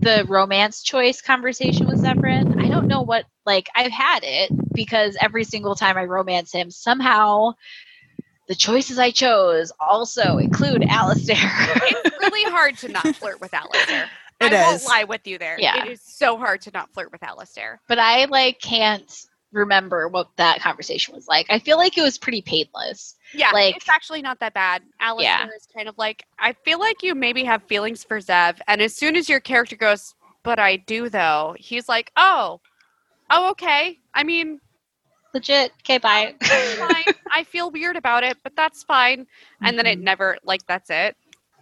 the 0.00 0.24
romance 0.28 0.82
choice 0.82 1.20
conversation 1.20 1.86
with 1.86 2.02
Zevran. 2.02 2.62
I 2.64 2.68
don't 2.68 2.86
know 2.88 3.02
what 3.02 3.24
like 3.46 3.68
I've 3.74 3.92
had 3.92 4.20
it 4.22 4.50
because 4.72 5.16
every 5.20 5.44
single 5.44 5.74
time 5.74 5.96
I 5.96 6.04
romance 6.04 6.52
him, 6.52 6.70
somehow 6.70 7.52
the 8.50 8.56
choices 8.56 8.98
I 8.98 9.12
chose 9.12 9.70
also 9.78 10.38
include 10.38 10.82
Alistair. 10.88 11.36
It's 11.38 12.18
really 12.20 12.50
hard 12.50 12.76
to 12.78 12.88
not 12.88 13.06
flirt 13.14 13.40
with 13.40 13.54
Alistair. 13.54 14.10
It 14.40 14.52
I 14.52 14.62
won't 14.72 14.84
lie 14.86 15.04
with 15.04 15.24
you 15.24 15.38
there. 15.38 15.54
Yeah. 15.60 15.84
It 15.84 15.92
is 15.92 16.00
so 16.02 16.36
hard 16.36 16.60
to 16.62 16.72
not 16.74 16.92
flirt 16.92 17.12
with 17.12 17.22
Alistair. 17.22 17.80
but 17.86 18.00
I 18.00 18.24
like 18.24 18.60
can't 18.60 19.08
remember 19.52 20.08
what 20.08 20.30
that 20.34 20.58
conversation 20.60 21.14
was 21.14 21.28
like. 21.28 21.46
I 21.48 21.60
feel 21.60 21.76
like 21.76 21.96
it 21.96 22.02
was 22.02 22.18
pretty 22.18 22.42
painless. 22.42 23.14
Yeah, 23.32 23.52
Like- 23.52 23.76
it's 23.76 23.88
actually 23.88 24.20
not 24.20 24.40
that 24.40 24.52
bad. 24.52 24.82
Alistair 24.98 25.48
is 25.56 25.68
kind 25.72 25.88
of 25.88 25.96
like 25.96 26.24
I 26.36 26.52
feel 26.64 26.80
like 26.80 27.04
you 27.04 27.14
maybe 27.14 27.44
have 27.44 27.62
feelings 27.68 28.02
for 28.02 28.18
Zev, 28.18 28.58
and 28.66 28.82
as 28.82 28.96
soon 28.96 29.14
as 29.14 29.28
your 29.28 29.38
character 29.38 29.76
goes, 29.76 30.16
"But 30.42 30.58
I 30.58 30.74
do," 30.74 31.08
though, 31.08 31.54
he's 31.56 31.88
like, 31.88 32.10
"Oh, 32.16 32.60
oh, 33.30 33.50
okay. 33.50 33.98
I 34.12 34.24
mean, 34.24 34.60
Legit. 35.34 35.72
Okay, 35.82 35.98
bye. 35.98 36.34
fine. 36.40 37.14
I 37.32 37.44
feel 37.44 37.70
weird 37.70 37.96
about 37.96 38.24
it, 38.24 38.36
but 38.42 38.52
that's 38.56 38.82
fine." 38.82 39.26
And 39.62 39.78
then 39.78 39.86
it 39.86 39.98
Mhm. 39.98 40.02
never 40.02 40.38
like 40.44 40.66
that's 40.66 40.90
it. 40.90 41.16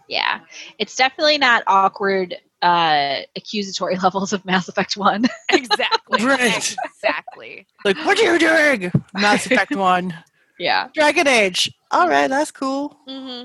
yeah. 0.07 0.39
It's 0.79 0.95
definitely 0.95 1.37
not 1.37 1.63
awkward 1.67 2.35
uh 2.61 3.21
accusatory 3.37 3.95
levels 4.03 4.33
of 4.33 4.43
Mass 4.45 4.67
Effect 4.67 4.97
1. 4.97 5.25
Exactly. 5.51 6.25
Right. 6.25 6.75
Exactly. 6.83 7.65
like, 7.85 7.97
what 8.05 8.19
are 8.19 8.33
you 8.33 8.39
doing? 8.39 8.91
Mass 9.13 9.45
Effect 9.45 9.75
1. 9.75 10.13
yeah. 10.57 10.87
Dragon 10.93 11.27
Age. 11.27 11.71
All 11.91 12.09
right, 12.09 12.27
that's 12.27 12.51
cool. 12.51 12.97
hmm 13.07 13.43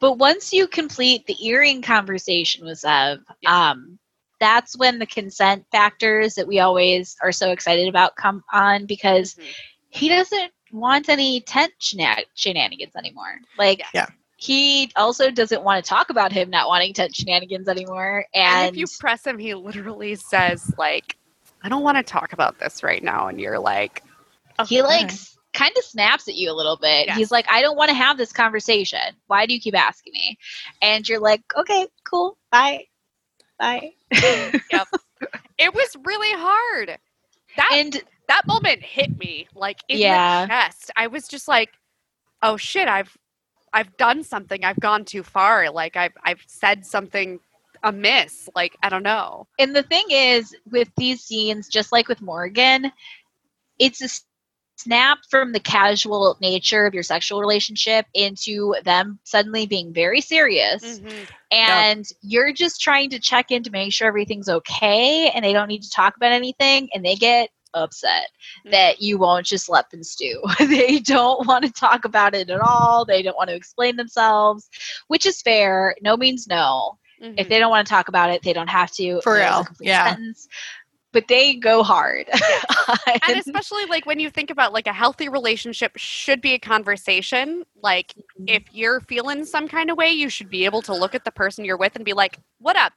But 0.00 0.14
once 0.14 0.52
you 0.52 0.66
complete 0.66 1.26
the 1.26 1.36
earring 1.46 1.82
conversation 1.82 2.64
with 2.64 2.80
Zev, 2.80 3.20
um 3.46 3.98
that's 4.40 4.76
when 4.76 4.98
the 4.98 5.06
consent 5.06 5.64
factors 5.70 6.34
that 6.34 6.48
we 6.48 6.58
always 6.60 7.16
are 7.22 7.32
so 7.32 7.50
excited 7.50 7.88
about 7.88 8.16
come 8.16 8.42
on 8.52 8.86
because 8.86 9.34
Mhm. 9.34 9.44
he 9.90 10.08
doesn't 10.08 10.52
want 10.72 11.08
any 11.08 11.40
tent 11.42 11.72
shena- 11.80 12.24
shenanigans 12.34 12.96
anymore. 12.96 13.38
Like, 13.58 13.80
Yeah. 13.80 13.86
Yeah. 13.94 14.06
he 14.36 14.90
also 14.96 15.30
doesn't 15.30 15.62
want 15.62 15.84
to 15.84 15.88
talk 15.88 16.08
about 16.10 16.32
him 16.32 16.48
not 16.48 16.68
wanting 16.68 16.94
tent 16.94 17.14
shenanigans 17.14 17.68
anymore. 17.68 18.24
And, 18.34 18.66
And, 18.66 18.70
if 18.70 18.76
you 18.78 18.86
press 18.98 19.26
him, 19.26 19.38
he 19.38 19.54
literally 19.54 20.14
says 20.16 20.72
like, 20.78 21.16
"I 21.62 21.68
don't 21.68 21.82
want 21.82 21.98
to 21.98 22.02
talk 22.02 22.32
about 22.32 22.58
this 22.58 22.82
right 22.82 23.02
now," 23.02 23.28
and 23.28 23.38
you're 23.38 23.58
like, 23.58 24.02
he 24.66 24.82
like 24.82 25.10
kind 25.52 25.76
of 25.76 25.84
snaps 25.84 26.28
at 26.28 26.36
you 26.36 26.50
a 26.50 26.54
little 26.54 26.76
bit. 26.76 27.08
Yes. 27.08 27.16
He's 27.16 27.30
like, 27.30 27.46
I 27.50 27.60
don't 27.60 27.76
want 27.76 27.88
to 27.88 27.94
have 27.94 28.16
this 28.16 28.32
conversation. 28.32 29.16
Why 29.26 29.46
do 29.46 29.54
you 29.54 29.60
keep 29.60 29.76
asking 29.76 30.12
me? 30.12 30.38
And 30.80 31.06
you're 31.08 31.20
like, 31.20 31.42
okay, 31.56 31.88
cool, 32.04 32.38
bye, 32.50 32.86
bye. 33.58 33.92
"It 34.10 35.74
was 35.74 35.96
really 36.04 36.32
hard." 36.32 36.98
That 37.56 37.68
and 37.72 38.02
that 38.28 38.46
moment 38.46 38.82
hit 38.82 39.18
me 39.18 39.48
like 39.54 39.80
in 39.88 39.98
Yeah. 39.98 40.42
the 40.46 40.48
chest. 40.48 40.90
I 40.96 41.06
was 41.08 41.26
just 41.28 41.48
like, 41.48 41.70
"Oh 42.42 42.56
shit! 42.56 42.88
I've 42.88 43.16
I've 43.72 43.96
done 43.96 44.22
something. 44.24 44.64
I've 44.64 44.80
gone 44.80 45.04
too 45.04 45.22
far. 45.22 45.70
Like 45.70 45.96
I've 45.96 46.14
I've 46.24 46.42
said 46.46 46.86
something 46.86 47.40
amiss. 47.82 48.48
Like 48.54 48.76
I 48.82 48.88
don't 48.88 49.02
know." 49.02 49.46
and 49.58 49.74
the 49.74 49.82
thing 49.82 50.04
is, 50.10 50.54
with 50.70 50.88
these 50.96 51.22
scenes, 51.22 51.68
just 51.68 51.92
like 51.92 52.08
with 52.08 52.22
Morrigan, 52.22 52.92
it's 53.78 54.00
a 54.02 54.08
snap 54.82 55.18
from 55.30 55.52
the 55.52 55.60
casual 55.60 56.36
nature 56.40 56.86
of 56.86 56.94
your 56.94 57.02
sexual 57.02 57.40
relationship 57.40 58.06
into 58.14 58.74
them 58.84 59.18
suddenly 59.24 59.66
being 59.66 59.92
very 59.92 60.20
serious. 60.20 60.82
Mhm. 61.00 61.26
and 61.52 62.06
you're 62.22 62.52
just 62.52 62.80
trying 62.80 63.10
to 63.10 63.18
check 63.18 63.50
in 63.50 63.62
to 63.64 63.70
make 63.72 63.92
sure 63.92 64.06
everything's 64.06 64.48
okay 64.48 65.30
and 65.30 65.44
they 65.44 65.52
don't 65.52 65.66
need 65.66 65.82
to 65.82 65.90
talk 65.90 66.14
about 66.16 66.30
anything 66.32 66.88
and 66.94 67.04
they 67.04 67.16
get 67.16 67.50
upset 67.74 68.28
Mm. 68.66 68.70
that 68.72 69.00
you 69.02 69.18
won't 69.18 69.46
just 69.46 69.68
let 69.68 69.90
them 69.90 70.02
stew 70.02 70.40
they 70.60 70.98
don't 71.00 71.46
want 71.48 71.64
to 71.64 71.72
talk 71.72 72.04
about 72.04 72.34
it 72.34 72.50
at 72.50 72.60
all 72.60 73.04
they 73.04 73.22
don't 73.22 73.36
want 73.36 73.48
to 73.50 73.54
explain 73.56 73.96
themselves 73.96 74.68
which 75.08 75.24
is 75.26 75.40
fair 75.42 75.94
no 76.02 76.16
means 76.16 76.46
no 76.48 76.96
Mhm. 77.22 77.34
if 77.38 77.48
they 77.48 77.58
don't 77.58 77.70
want 77.70 77.86
to 77.86 77.90
talk 77.92 78.08
about 78.08 78.30
it 78.30 78.42
they 78.42 78.52
don't 78.54 78.70
have 78.70 78.90
to 78.92 79.20
For 79.22 79.34
real, 79.34 79.66
yeah. 79.80 80.08
sentence. 80.10 80.48
But 81.12 81.28
they 81.28 81.54
go 81.54 81.82
hard. 81.82 82.26
And 83.06 83.22
And- 83.28 83.38
especially 83.38 83.84
like 83.86 84.06
when 84.06 84.20
you 84.20 84.30
think 84.30 84.50
about 84.50 84.72
like 84.72 84.86
a 84.86 84.92
healthy 84.92 85.28
relationship 85.28 85.92
should 85.96 86.40
be 86.40 86.54
a 86.54 86.58
conversation 86.58 87.64
like 87.82 88.08
mm-hmm. 88.08 88.44
if 88.48 88.64
you're 88.72 89.00
feeling 89.00 89.44
some 89.44 89.68
kind 89.68 89.90
of 89.90 89.96
way 89.96 90.10
you 90.10 90.28
should 90.28 90.50
be 90.50 90.64
able 90.64 90.82
to 90.82 90.94
look 90.94 91.14
at 91.14 91.24
the 91.24 91.30
person 91.30 91.64
you're 91.64 91.76
with 91.76 91.96
and 91.96 92.04
be 92.04 92.12
like 92.12 92.38
what 92.58 92.76
up? 92.76 92.92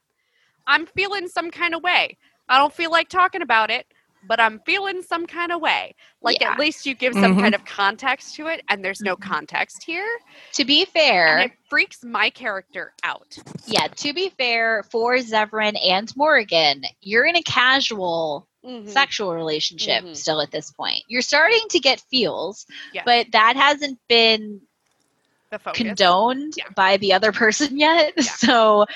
I'm 0.66 0.86
feeling 0.86 1.28
some 1.28 1.50
kind 1.50 1.74
of 1.74 1.82
way. 1.82 2.16
I 2.48 2.58
don't 2.58 2.72
feel 2.72 2.90
like 2.90 3.08
talking 3.08 3.42
about 3.42 3.70
it 3.70 3.86
but 4.28 4.40
i'm 4.40 4.60
feeling 4.66 5.02
some 5.02 5.26
kind 5.26 5.52
of 5.52 5.60
way 5.60 5.94
like 6.22 6.40
Yeah. 6.40 6.52
at 6.52 6.58
least 6.58 6.86
you 6.86 6.94
give 6.94 7.14
some 7.14 7.36
Mhm. 7.36 7.40
kind 7.40 7.54
of 7.54 7.64
context 7.64 8.34
to 8.36 8.46
it 8.48 8.62
and 8.68 8.84
there's 8.84 9.00
no 9.00 9.16
Mhm. 9.16 9.22
context 9.22 9.82
here 9.84 10.08
to 10.52 10.64
be 10.64 10.84
fair 10.84 11.38
and 11.38 11.50
it 11.50 11.58
freaks 11.68 12.02
my 12.04 12.30
character 12.30 12.92
out 13.02 13.36
yeah 13.66 13.86
to 13.88 14.12
be 14.12 14.30
fair 14.30 14.82
for 14.90 15.16
zevran 15.16 15.74
and 15.84 16.14
Morrigan 16.16 16.82
you're 17.00 17.26
in 17.26 17.36
a 17.36 17.42
casual 17.42 18.48
Mhm. 18.64 18.88
sexual 18.88 19.34
relationship 19.34 20.04
Mhm. 20.04 20.16
still 20.16 20.40
at 20.40 20.50
this 20.50 20.70
point. 20.70 21.02
You're 21.06 21.20
starting 21.20 21.60
to 21.68 21.78
get 21.78 22.00
feels, 22.10 22.64
Yes. 22.94 23.02
but 23.04 23.26
that 23.32 23.56
hasn't 23.56 23.98
been 24.08 24.62
condoned 25.74 26.54
Yeah. 26.56 26.70
by 26.74 26.96
the 26.96 27.12
other 27.12 27.30
person 27.30 27.76
yet. 27.78 28.14
Yeah. 28.16 28.22
So 28.22 28.86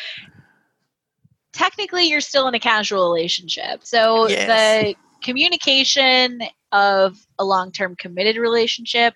technically 1.52 2.04
you're 2.06 2.20
still 2.22 2.48
in 2.48 2.54
a 2.54 2.58
casual 2.58 3.12
relationship. 3.12 3.84
So 3.84 4.26
Yes. 4.28 4.46
the 4.46 4.96
communication 5.28 6.40
of 6.72 7.18
a 7.38 7.44
long-term 7.44 7.94
committed 7.96 8.36
relationship 8.38 9.12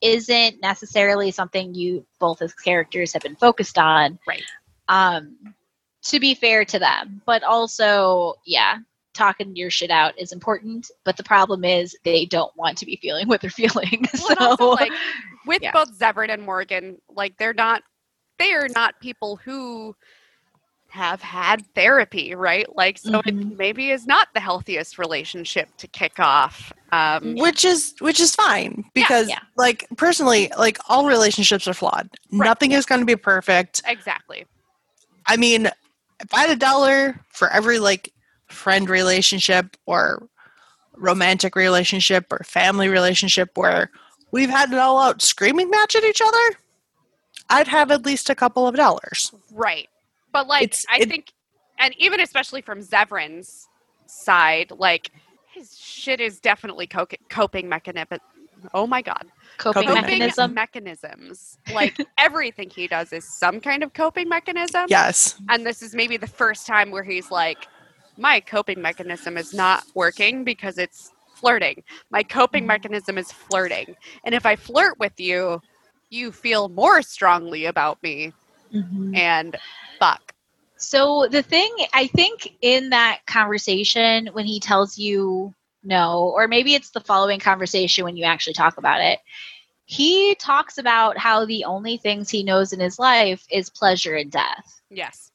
isn't 0.00 0.60
necessarily 0.60 1.30
something 1.30 1.72
you 1.72 2.04
both 2.18 2.42
as 2.42 2.52
characters 2.52 3.12
have 3.12 3.22
been 3.22 3.36
focused 3.36 3.78
on. 3.78 4.18
Right. 4.26 4.42
Um 4.88 5.36
to 6.02 6.18
be 6.18 6.34
fair 6.34 6.64
to 6.64 6.78
them, 6.78 7.20
but 7.26 7.42
also, 7.44 8.34
yeah, 8.44 8.78
talking 9.14 9.54
your 9.54 9.70
shit 9.70 9.90
out 9.90 10.18
is 10.18 10.32
important, 10.32 10.90
but 11.04 11.16
the 11.16 11.22
problem 11.22 11.62
is 11.62 11.94
they 12.04 12.24
don't 12.24 12.56
want 12.56 12.78
to 12.78 12.86
be 12.86 12.98
feeling 13.02 13.28
what 13.28 13.40
they're 13.40 13.50
feeling. 13.62 14.06
Well, 14.14 14.36
so 14.36 14.46
also, 14.46 14.70
like 14.70 14.92
with 15.46 15.62
yeah. 15.62 15.72
both 15.72 15.96
Zevran 15.96 16.32
and 16.32 16.42
Morrigan, 16.42 16.96
like 17.08 17.36
they're 17.36 17.54
not 17.54 17.82
they 18.40 18.52
are 18.54 18.68
not 18.74 18.98
people 19.00 19.36
who 19.36 19.94
have 20.90 21.22
had 21.22 21.64
therapy, 21.74 22.34
right? 22.34 22.66
Like 22.76 22.98
so 22.98 23.20
it 23.26 23.34
Mhm. 23.34 23.56
maybe 23.56 23.90
is 23.90 24.06
not 24.06 24.28
the 24.34 24.40
healthiest 24.40 24.98
relationship 24.98 25.68
to 25.78 25.86
kick 25.86 26.18
off. 26.18 26.72
Um 26.92 27.36
which 27.36 27.64
is 27.64 27.94
which 28.00 28.18
is 28.20 28.34
fine 28.34 28.84
because 28.94 29.28
yeah. 29.28 29.38
like 29.56 29.86
personally 29.96 30.50
like 30.58 30.78
all 30.88 31.06
relationships 31.06 31.68
are 31.68 31.74
flawed 31.74 32.08
Right, 32.32 32.46
nothing 32.48 32.72
is 32.72 32.84
going 32.86 33.00
to 33.00 33.06
be 33.06 33.14
perfect 33.14 33.80
exactly. 33.86 34.44
i 35.26 35.36
mean 35.36 35.66
if 36.18 36.34
i 36.34 36.40
had 36.40 36.50
a 36.50 36.56
dollar 36.56 37.20
for 37.28 37.48
every 37.50 37.78
like 37.78 38.12
friend 38.48 38.90
relationship 38.90 39.76
or 39.86 40.28
romantic 40.96 41.54
relationship 41.54 42.26
or 42.32 42.40
family 42.42 42.88
relationship 42.88 43.50
where 43.56 43.92
we've 44.32 44.50
had 44.50 44.72
it 44.72 44.78
all 44.78 45.00
out 45.00 45.22
screaming 45.22 45.70
match 45.70 45.94
at 45.94 46.02
each 46.02 46.20
other 46.20 46.58
i'd 47.50 47.68
have 47.68 47.92
at 47.92 48.04
least 48.04 48.28
a 48.30 48.34
couple 48.34 48.66
of 48.66 48.74
dollars 48.74 49.30
Right. 49.52 49.88
But 50.32 50.46
like 50.46 50.62
It's- 50.64 50.86
I 50.90 50.98
it- 50.98 51.08
think 51.08 51.32
and 51.78 51.94
even 51.98 52.20
especially 52.20 52.60
from 52.60 52.80
Zevran's 52.80 53.66
side, 54.06 54.70
like 54.70 55.10
his 55.54 55.76
shit 55.78 56.20
is 56.20 56.38
definitely 56.40 56.86
co- 56.86 57.06
coping 57.30 57.68
mechanism. 57.68 58.18
Oh 58.74 58.86
my 58.86 59.00
god. 59.02 59.24
coping, 59.56 59.86
Coping 59.88 60.02
Coping 60.02 60.18
mechanism. 60.18 60.54
mechanisms. 60.54 61.58
Like 61.72 61.96
everything 62.18 62.68
he 62.70 62.86
does 62.86 63.12
is 63.12 63.24
some 63.38 63.60
kind 63.60 63.82
of 63.82 63.92
coping 63.94 64.28
mechanism. 64.28 64.84
yes 64.88 65.40
And 65.48 65.64
this 65.66 65.80
is 65.82 65.94
maybe 65.94 66.16
the 66.18 66.26
first 66.26 66.66
time 66.66 66.90
where 66.90 67.02
he's 67.02 67.30
like, 67.30 67.66
my 68.18 68.40
coping 68.40 68.82
mechanism 68.82 69.38
is 69.38 69.54
not 69.54 69.84
working 69.94 70.44
because 70.44 70.76
it's 70.76 71.10
flirting. 71.34 71.82
My 72.10 72.22
coping 72.22 72.64
Mhm. 72.64 72.68
mechanism 72.68 73.16
is 73.16 73.32
flirting. 73.32 73.96
And 74.24 74.34
if 74.34 74.44
I 74.44 74.56
flirt 74.56 74.98
with 74.98 75.18
you, 75.18 75.62
you 76.10 76.30
feel 76.32 76.68
more 76.68 77.00
strongly 77.00 77.64
about 77.64 78.02
me 78.02 78.32
Mhm. 78.74 79.16
and 79.16 79.56
fuck. 79.98 80.34
So 80.76 81.28
the 81.30 81.42
thing 81.42 81.74
I 81.92 82.06
think 82.06 82.56
in 82.62 82.90
that 82.90 83.20
conversation 83.26 84.28
when 84.28 84.46
he 84.46 84.60
tells 84.60 84.96
you 84.98 85.54
no, 85.82 86.32
or 86.34 86.46
maybe 86.46 86.74
it's 86.74 86.90
the 86.90 87.00
following 87.00 87.40
conversation 87.40 88.04
when 88.04 88.16
you 88.16 88.24
actually 88.24 88.52
talk 88.52 88.76
about 88.76 89.00
it, 89.00 89.18
he 89.86 90.34
talks 90.36 90.78
about 90.78 91.16
how 91.18 91.44
the 91.44 91.64
only 91.64 91.96
things 91.96 92.30
he 92.30 92.42
knows 92.42 92.72
in 92.72 92.80
his 92.80 92.98
life 92.98 93.44
is 93.50 93.70
pleasure 93.70 94.16
and 94.16 94.30
death. 94.30 94.80
Yes. 94.90 95.32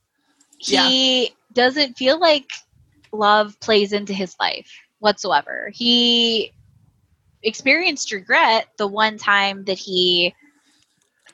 He 0.57 1.35
doesn't 1.53 1.97
feel 1.97 2.19
like 2.19 2.49
love 3.11 3.59
plays 3.59 3.91
into 3.91 4.13
his 4.13 4.35
life 4.39 4.71
whatsoever. 4.99 5.71
He 5.73 6.53
experienced 7.43 8.11
regret 8.11 8.67
the 8.77 8.87
one 8.87 9.17
time 9.17 9.63
that 9.65 9.77
he 9.77 10.33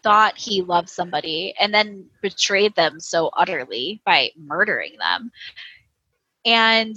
thought 0.03 0.37
he 0.37 0.61
loved 0.61 0.89
somebody 0.89 1.53
and 1.59 1.73
then 1.73 2.05
betrayed 2.21 2.75
them 2.75 2.99
so 2.99 3.29
utterly 3.35 4.01
by 4.05 4.31
murdering 4.37 4.97
them. 4.97 5.31
And 6.45 6.95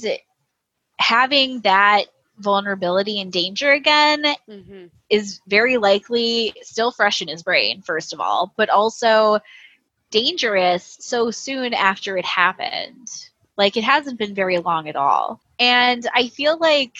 having 0.98 1.60
that 1.60 2.04
vulnerability 2.38 3.20
and 3.20 3.32
danger 3.32 3.70
again 3.72 4.24
hmm 4.48 4.86
is 5.10 5.40
very 5.46 5.76
likely 5.76 6.52
still 6.62 6.90
fresh 6.90 7.22
in 7.22 7.28
his 7.28 7.42
brain, 7.42 7.82
first 7.82 8.12
of 8.12 8.20
all, 8.20 8.52
but 8.56 8.70
also 8.70 9.38
dangerous 10.10 10.96
so 11.00 11.30
soon 11.30 11.74
after 11.74 12.16
it 12.16 12.24
happened. 12.24 13.08
Like 13.56 13.76
it 13.76 13.84
hasn't 13.84 14.18
been 14.18 14.34
very 14.34 14.58
long 14.58 14.88
at 14.88 14.96
all. 14.96 15.40
And 15.58 16.06
I 16.14 16.28
feel 16.28 16.58
like 16.58 16.96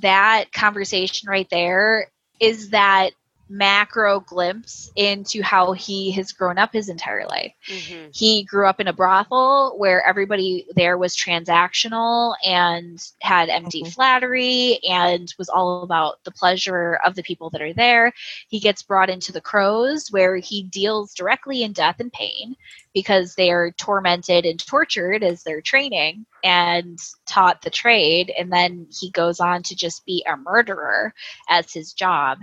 that 0.00 0.52
conversation 0.52 1.28
right 1.28 1.48
there 1.50 2.10
is 2.40 2.70
that 2.70 3.12
macro 3.48 4.20
glimpse 4.20 4.90
into 4.96 5.42
how 5.42 5.72
he 5.72 6.10
has 6.12 6.32
grown 6.32 6.58
up 6.58 6.72
his 6.72 6.88
entire 6.88 7.26
life. 7.26 7.52
hmm 7.68 8.08
He 8.12 8.44
grew 8.44 8.66
up 8.66 8.80
in 8.80 8.88
a 8.88 8.92
brothel 8.92 9.74
where 9.78 10.06
everybody 10.06 10.66
there 10.74 10.96
was 10.98 11.16
transactional 11.16 12.34
and 12.44 13.00
had 13.20 13.48
empty 13.48 13.82
Mhm. 13.82 13.92
flattery 13.94 14.78
and 14.88 15.32
was 15.38 15.48
all 15.48 15.82
about 15.82 16.22
the 16.24 16.30
pleasure 16.30 16.98
of 17.04 17.14
the 17.14 17.22
people 17.22 17.50
that 17.50 17.62
are 17.62 17.74
there. 17.74 18.12
He 18.48 18.60
gets 18.60 18.82
brought 18.82 19.10
into 19.10 19.32
the 19.32 19.40
crows 19.40 20.08
where 20.10 20.36
he 20.36 20.62
deals 20.64 21.14
directly 21.14 21.62
in 21.62 21.72
death 21.72 22.00
and 22.00 22.12
pain 22.12 22.56
because 22.94 23.34
they 23.34 23.50
are 23.50 23.70
tormented 23.72 24.44
and 24.46 24.58
tortured 24.66 25.22
as 25.22 25.42
they're 25.42 25.60
training 25.60 26.26
and 26.42 26.98
taught 27.26 27.62
the 27.62 27.70
trade. 27.70 28.32
And 28.38 28.52
then 28.52 28.86
he 28.98 29.10
goes 29.10 29.40
on 29.40 29.62
to 29.64 29.76
just 29.76 30.04
be 30.06 30.24
a 30.26 30.36
murderer 30.36 31.14
as 31.48 31.72
his 31.72 31.92
job. 31.92 32.38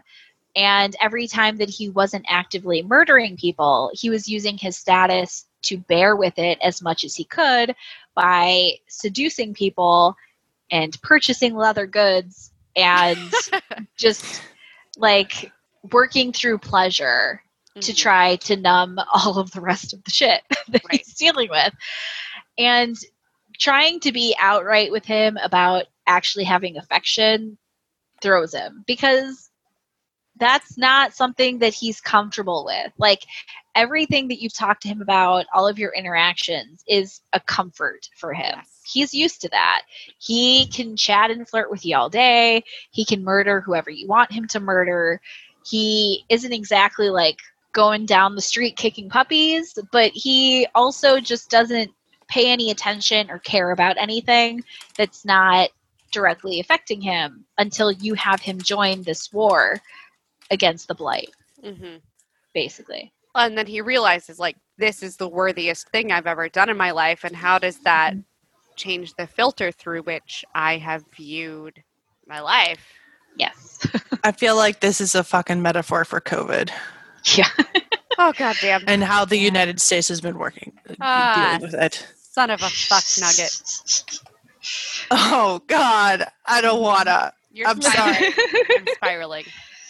And 0.55 0.95
every 1.01 1.27
time 1.27 1.57
that 1.57 1.69
he 1.69 1.89
wasn't 1.89 2.25
actively 2.29 2.81
murdering 2.81 3.35
people, 3.37 3.91
he 3.93 4.09
was 4.09 4.27
using 4.27 4.57
his 4.57 4.77
status 4.77 5.45
to 5.63 5.77
bear 5.77 6.15
with 6.15 6.37
it 6.39 6.59
as 6.61 6.81
much 6.81 7.03
as 7.03 7.15
he 7.15 7.25
could 7.25 7.75
by 8.15 8.71
seducing 8.87 9.53
people 9.53 10.15
and 10.71 10.99
purchasing 11.01 11.55
leather 11.55 11.85
goods 11.85 12.51
and 12.75 13.31
just 13.97 14.41
like 14.97 15.51
working 15.91 16.31
through 16.31 16.57
pleasure 16.59 17.41
to 17.81 17.91
Mhm. 17.91 17.97
try 17.97 18.35
to 18.37 18.55
numb 18.55 18.97
all 19.13 19.37
of 19.37 19.51
the 19.51 19.61
rest 19.61 19.93
of 19.93 20.03
the 20.05 20.11
shit 20.11 20.41
that 20.69 20.83
Right. 20.85 21.01
he's 21.05 21.13
dealing 21.15 21.49
with. 21.49 21.73
And 22.57 22.95
trying 23.59 23.99
to 24.01 24.11
be 24.11 24.35
outright 24.39 24.91
with 24.91 25.05
him 25.05 25.37
about 25.43 25.85
actually 26.07 26.45
having 26.45 26.77
affection 26.77 27.57
throws 28.21 28.53
him 28.53 28.83
because 28.87 29.49
that's 30.37 30.77
not 30.77 31.13
something 31.13 31.59
that 31.59 31.73
he's 31.73 32.01
comfortable 32.01 32.65
with. 32.65 32.91
Like 32.97 33.25
everything 33.73 34.27
that 34.27 34.41
you've 34.41 34.53
talked 34.53 34.81
to 34.83 34.87
him 34.87 35.01
about, 35.01 35.45
all 35.53 35.67
of 35.67 35.79
your 35.79 35.93
interactions 35.93 36.83
is 36.87 37.21
a 37.33 37.39
comfort 37.39 38.09
for 38.15 38.33
him. 38.33 38.53
Yes. 38.55 38.81
He's 38.85 39.13
used 39.13 39.41
to 39.41 39.49
that. 39.49 39.83
He 40.19 40.67
can 40.67 40.95
chat 40.95 41.31
and 41.31 41.47
flirt 41.47 41.71
with 41.71 41.85
you 41.85 41.95
all 41.95 42.09
day. 42.09 42.63
He 42.91 43.05
can 43.05 43.23
murder 43.23 43.61
whoever 43.61 43.89
you 43.89 44.07
want 44.07 44.31
him 44.31 44.47
to 44.49 44.59
murder. 44.59 45.21
He 45.65 46.23
isn't 46.29 46.53
exactly 46.53 47.09
like 47.09 47.39
going 47.71 48.05
down 48.05 48.35
the 48.35 48.41
street 48.41 48.77
kicking 48.77 49.09
puppies, 49.09 49.77
but 49.91 50.11
he 50.13 50.67
also 50.75 51.19
just 51.19 51.49
doesn't 51.49 51.91
pay 52.27 52.51
any 52.51 52.71
attention 52.71 53.29
or 53.29 53.39
care 53.39 53.71
about 53.71 53.97
anything 53.97 54.63
that's 54.97 55.25
not 55.25 55.69
directly 56.11 56.59
affecting 56.59 57.01
him 57.01 57.45
until 57.57 57.91
you 57.91 58.13
have 58.13 58.39
him 58.39 58.61
join 58.61 59.03
this 59.03 59.33
war 59.33 59.81
against 60.51 60.87
the 60.87 60.95
blight, 60.95 61.29
Mhm. 61.63 62.01
basically. 62.53 63.11
And 63.35 63.57
then 63.57 63.67
he 63.67 63.81
realizes, 63.81 64.39
like, 64.39 64.55
this 64.77 65.03
is 65.03 65.17
the 65.17 65.27
worthiest 65.27 65.89
thing 65.89 66.11
I've 66.11 66.27
ever 66.27 66.47
done 66.49 66.69
in 66.69 66.77
my 66.77 66.91
life. 66.91 67.23
And 67.23 67.35
how 67.35 67.59
does 67.59 67.79
that 67.79 68.11
Mm-hmm. 68.13 68.21
change 68.75 69.13
the 69.17 69.27
filter 69.27 69.71
through 69.71 70.03
which 70.03 70.45
I 70.53 70.77
have 70.77 71.03
viewed 71.15 71.81
my 72.27 72.39
life? 72.41 72.79
Yes. 73.37 73.85
i 74.23 74.31
feel 74.31 74.55
like 74.55 74.79
this 74.79 75.01
is 75.01 75.13
a 75.15 75.23
fucking 75.23 75.61
metaphor 75.61 76.05
for 76.05 76.21
covid 76.21 76.69
yeah. 77.35 77.49
Oh, 78.17 78.31
goddamn. 78.37 78.83
and 78.87 79.03
how 79.03 79.25
the 79.25 79.37
united 79.37 79.81
states 79.81 80.07
has 80.07 80.21
been 80.21 80.37
working 80.37 80.71
Ah. 81.01 81.57
dealing 81.57 81.61
with 81.71 81.73
it 81.81 82.07
Son 82.17 82.49
of 82.49 82.61
a 82.61 82.69
fuck 82.69 83.03
nugget. 83.19 83.51
oh 85.11 85.61
god 85.67 86.25
i 86.45 86.61
don't 86.61 86.81
wanna 86.81 87.33
You're 87.51 87.67
I'm 87.67 87.81
spiraling. 87.81 88.33
I'm 88.77 88.85
spiraling. 88.95 89.45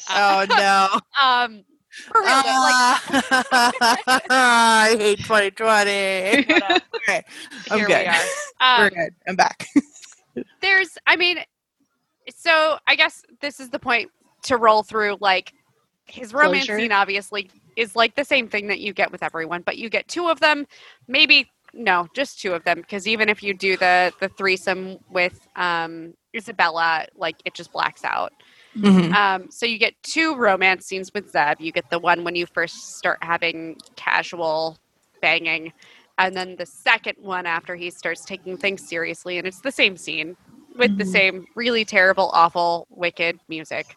Oh 0.10 0.46
no 0.50 0.88
Um, 1.22 1.64
for 2.12 2.22
real, 2.22 2.42
though, 2.44 2.62
like, 2.62 2.76
Ah, 2.78 4.22
I 4.30 4.96
hate 4.98 5.20
2020. 5.20 6.44
Shut 6.44 6.84
okay, 7.08 7.24
I'm 7.72 7.78
here 7.78 7.88
good. 7.88 8.00
we 8.02 8.06
are. 8.08 8.16
We're 8.78 8.86
Um, 8.86 8.90
good. 8.90 9.10
I'm 9.28 9.36
back. 9.36 9.68
there's 10.62 10.98
i 11.08 11.16
mean 11.16 11.38
so 12.36 12.78
i 12.88 12.96
guess 12.96 13.24
this 13.42 13.60
is 13.60 13.70
the 13.70 13.80
point 13.80 14.10
to 14.44 14.58
roll 14.58 14.84
through 14.84 15.16
like 15.22 15.54
his 16.08 16.34
romance 16.34 16.66
Closure. 16.66 16.80
scene 16.80 16.92
obviously 16.92 17.50
is 17.76 17.96
like 17.96 18.16
the 18.16 18.24
same 18.24 18.48
thing 18.48 18.68
that 18.68 18.80
you 18.80 18.94
get 18.94 19.12
with 19.12 19.24
everyone 19.24 19.62
but 19.66 19.78
you 19.78 19.90
get 19.90 20.08
two 20.08 20.28
of 20.28 20.40
them 20.40 20.66
maybe 21.08 21.48
no 21.74 22.08
just 22.16 22.40
two 22.40 22.54
of 22.54 22.64
them 22.64 22.78
because 22.82 23.08
even 23.08 23.30
if 23.30 23.44
you 23.44 23.54
do 23.54 23.78
the 23.78 24.12
the 24.22 24.30
threesome 24.30 24.98
with 25.10 25.48
um 25.56 26.14
Isabela 26.36 27.06
like 27.16 27.36
it 27.46 27.54
just 27.54 27.72
blacks 27.72 28.04
out 28.04 28.32
Mhm. 28.78 29.14
Um, 29.14 29.52
so 29.52 29.66
you 29.66 29.78
get 29.78 29.94
two 30.04 30.36
romance 30.36 30.86
scenes 30.86 31.12
with 31.14 31.32
Zev. 31.32 31.60
You 31.60 31.72
get 31.72 31.90
the 31.90 32.00
one 32.00 32.24
when 32.24 32.36
you 32.36 32.46
first 32.46 32.98
start 32.98 33.20
having 33.22 33.78
casual 33.96 34.78
banging, 35.22 35.72
and 36.18 36.36
then 36.36 36.56
the 36.58 36.66
second 36.66 37.16
one 37.20 37.46
after 37.46 37.76
he 37.76 37.90
starts 37.90 38.26
taking 38.26 38.58
things 38.58 38.88
seriously, 38.88 39.38
and 39.38 39.48
it's 39.48 39.62
the 39.62 39.72
same 39.72 39.98
scene 39.98 40.36
with 40.78 40.98
the 40.98 41.04
Mm-hmm. 41.06 41.10
Mhm. 41.10 41.14
same 41.14 41.46
really 41.56 41.86
terrible, 41.86 42.30
awful, 42.34 42.86
wicked 42.90 43.40
music, 43.48 43.96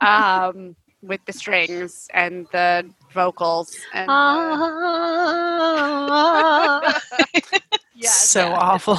um, 0.00 0.76
with 1.02 1.20
the 1.26 1.32
strings 1.32 2.08
and 2.14 2.46
the 2.52 2.88
vocals. 3.12 3.76
And 3.92 4.08
the- 4.08 5.24
Ah. 5.36 7.00
Yes, 7.96 8.28
so 8.28 8.40
yeah. 8.48 8.58
awful. 8.58 8.98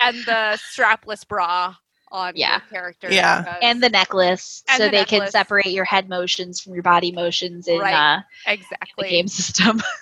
and 0.00 0.16
the 0.24 0.58
strapless 0.72 1.26
bra 1.26 1.74
on 2.10 2.36
Yeah. 2.36 2.52
your 2.52 2.60
character. 2.60 3.08
Yeah. 3.10 3.56
and 3.62 3.82
the 3.82 3.88
necklace, 3.88 4.62
And 4.68 4.78
so 4.78 4.84
the 4.86 4.90
they 4.90 5.04
can 5.04 5.30
separate 5.30 5.66
your 5.66 5.84
head 5.84 6.08
motions 6.08 6.60
from 6.60 6.74
your 6.74 6.82
body 6.82 7.12
motions 7.12 7.68
in 7.68 7.78
Right. 7.80 7.94
uh, 7.94 8.20
the 8.46 8.52
exactly. 8.52 9.10
game 9.10 9.28
system. 9.28 9.80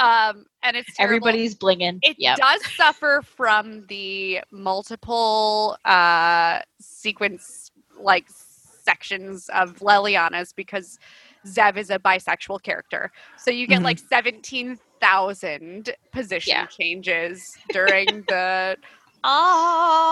Um, 0.00 0.46
and 0.62 0.76
it's 0.76 0.92
terrible. 0.96 1.28
Everybody's 1.28 1.54
blinging. 1.54 2.00
It 2.02 2.16
Yep. 2.18 2.38
does 2.38 2.66
suffer 2.76 3.22
from 3.24 3.86
the 3.86 4.40
multiple 4.50 5.78
uh, 5.84 6.58
sequence 6.80 7.70
like 7.96 8.26
sections 8.28 9.48
of 9.50 9.78
Leliana's 9.80 10.52
because 10.52 10.98
Zev 11.46 11.76
is 11.76 11.90
a 11.90 11.98
bisexual 11.98 12.62
character. 12.62 13.12
So 13.38 13.50
you 13.52 13.66
get 13.68 13.80
Mhm. 13.80 13.84
like 13.84 13.98
17,000 14.00 15.94
position 16.12 16.54
Yeah. 16.56 16.66
changes 16.66 17.56
during 17.70 18.24
the 18.24 18.76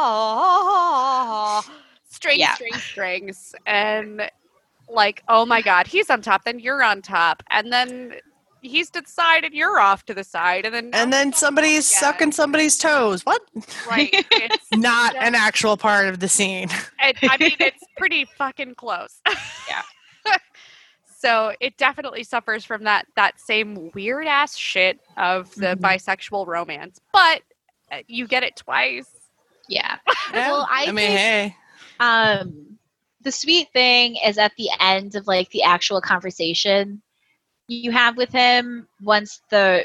ah 0.03 1.63
string, 2.09 2.39
Yeah. 2.41 2.55
string, 2.55 2.75
strings. 2.75 3.55
And 3.67 4.31
like, 4.89 5.23
oh 5.29 5.47
my 5.47 5.63
God, 5.63 5.87
he's 5.87 6.11
on 6.11 6.23
top, 6.23 6.45
then 6.45 6.59
you're 6.59 6.83
on 6.83 7.03
top. 7.03 7.43
And 7.51 7.73
then 7.73 8.15
he's 8.61 8.91
to 8.91 9.01
the 9.01 9.09
side 9.09 9.45
and 9.45 9.55
you're 9.55 9.81
off 9.81 10.05
to 10.07 10.15
the 10.15 10.23
side. 10.25 10.65
And 10.67 10.75
then, 10.75 10.91
And 10.93 11.13
then 11.13 11.33
somebody's 11.33 11.87
sucking 11.87 12.33
somebody's 12.33 12.77
toes. 12.79 13.23
What? 13.27 13.43
right. 13.89 14.11
It's 14.33 14.71
Not 14.73 15.15
Yeah. 15.15 15.27
an 15.27 15.35
actual 15.35 15.77
part 15.77 16.07
of 16.09 16.21
the 16.21 16.29
scene. 16.29 16.69
And, 17.01 17.17
I 17.25 17.37
mean, 17.39 17.57
it's 17.61 17.85
pretty 17.97 18.25
fucking 18.39 18.75
close. 18.77 19.21
Yeah. 19.69 19.83
so 21.19 21.53
it 21.61 21.77
definitely 21.79 22.23
suffers 22.25 22.65
from 22.65 22.85
that 22.85 23.07
that 23.17 23.41
same 23.41 23.91
weird 23.95 24.27
ass 24.27 24.57
shit 24.57 25.01
of 25.17 25.53
the 25.57 25.77
Mhm. 25.77 25.81
bisexual 25.81 26.47
romance, 26.47 27.01
but 27.13 27.43
you 28.07 28.27
get 28.27 28.43
it 28.43 28.57
twice. 28.57 29.09
Yeah. 29.69 29.97
Well, 30.33 30.67
I 30.71 30.87
mean, 30.87 30.95
think- 30.95 31.19
hey. 31.19 31.57
Um, 32.01 32.79
the 33.21 33.33
sweet 33.33 33.69
thing 33.73 34.17
is 34.17 34.39
at 34.39 34.53
the 34.57 34.71
end 34.81 35.15
of 35.15 35.27
like 35.27 35.51
the 35.51 35.63
actual 35.63 36.01
conversation 36.01 37.03
you 37.69 37.91
have 37.93 38.17
with 38.17 38.31
him 38.33 38.89
once 39.03 39.41
the 39.51 39.85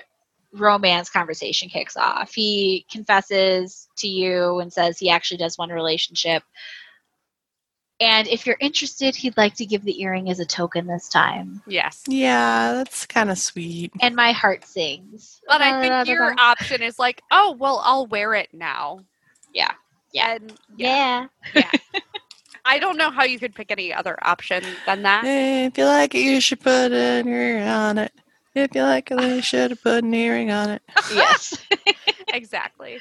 romance 0.53 1.09
conversation 1.09 1.69
kicks 1.69 1.97
off. 1.97 2.33
He 2.33 2.85
confesses 2.91 3.87
to 3.97 4.07
you 4.07 4.59
and 4.59 4.71
says 4.71 4.97
he 4.97 5.09
actually 5.09 5.37
does 5.37 5.57
want 5.57 5.71
a 5.71 5.75
relationship. 5.75 6.43
And 7.99 8.27
if 8.27 8.45
you're 8.45 8.57
interested, 8.59 9.15
he'd 9.15 9.37
like 9.37 9.55
to 9.55 9.65
give 9.65 9.83
the 9.83 9.99
earring 10.01 10.29
as 10.29 10.39
a 10.39 10.45
token 10.45 10.85
this 10.85 11.09
time. 11.09 11.61
Yes. 11.65 12.03
Yeah, 12.07 12.73
that's 12.73 13.07
kind 13.07 13.31
of 13.31 13.39
sweet. 13.39 13.91
And 14.01 14.15
my 14.15 14.33
heart 14.33 14.65
sings. 14.65 15.41
But 15.47 15.61
I 15.61 15.81
think 15.81 16.07
your 16.07 16.35
option 16.39 16.83
is 16.83 16.99
like, 16.99 17.23
oh, 17.31 17.55
well, 17.57 17.81
I'll 17.83 18.05
wear 18.05 18.35
it 18.35 18.49
now. 18.53 18.99
Yeah. 19.53 19.71
Yeah. 20.13 20.35
And 20.35 20.53
yeah, 20.75 21.27
yeah. 21.55 21.71
I 22.65 22.79
don't 22.79 22.97
know 22.97 23.09
how 23.09 23.23
you 23.23 23.39
could 23.39 23.55
pick 23.55 23.71
any 23.71 23.93
other 23.93 24.17
option 24.21 24.63
than 24.85 25.03
that. 25.03 25.23
If 25.25 25.77
you 25.77 25.85
like 25.85 26.13
it, 26.13 26.19
you 26.19 26.41
should 26.41 26.59
put 26.59 26.91
an 26.91 27.27
earring 27.27 27.67
on 27.67 27.97
it. 27.97 28.11
If 28.53 28.75
you 28.75 28.83
like 28.83 29.09
it, 29.09 29.21
you 29.21 29.41
should 29.41 29.71
have 29.71 29.81
put 29.81 30.03
an 30.03 30.13
earring 30.13 30.51
on 30.51 30.71
it. 30.71 30.81
yes. 31.13 31.57
exactly. 32.33 32.99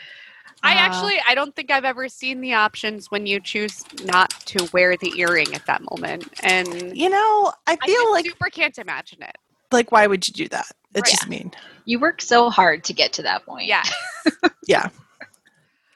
I 0.63 0.73
Uh, 0.75 0.79
actually 0.79 1.17
I 1.27 1.35
don't 1.35 1.55
think 1.55 1.71
I've 1.71 1.85
ever 1.85 2.09
seen 2.09 2.41
the 2.41 2.55
options 2.55 3.11
when 3.11 3.27
you 3.27 3.41
choose 3.41 3.85
not 4.05 4.31
to 4.47 4.69
wear 4.73 4.97
the 4.97 5.13
earring 5.19 5.55
at 5.55 5.67
that 5.67 5.83
moment. 5.91 6.29
And 6.43 6.97
You 6.97 7.09
know, 7.11 7.53
I 7.67 7.73
I 7.73 7.77
feel 7.87 7.95
just 7.97 8.13
like 8.13 8.27
super 8.27 8.51
can't 8.51 8.79
imagine 8.79 9.23
it. 9.23 9.37
like 9.73 9.93
why 9.93 10.07
would 10.07 10.27
you 10.27 10.35
do 10.35 10.49
that? 10.49 10.67
It's 10.95 11.03
Right. 11.11 11.19
just 11.19 11.29
mean. 11.29 11.53
You 11.85 11.99
work 12.01 12.21
so 12.23 12.51
hard 12.51 12.85
to 12.85 12.93
get 12.93 13.13
to 13.15 13.23
that 13.23 13.45
point. 13.45 13.67
Yeah. 13.67 13.85
Yeah. 14.67 14.89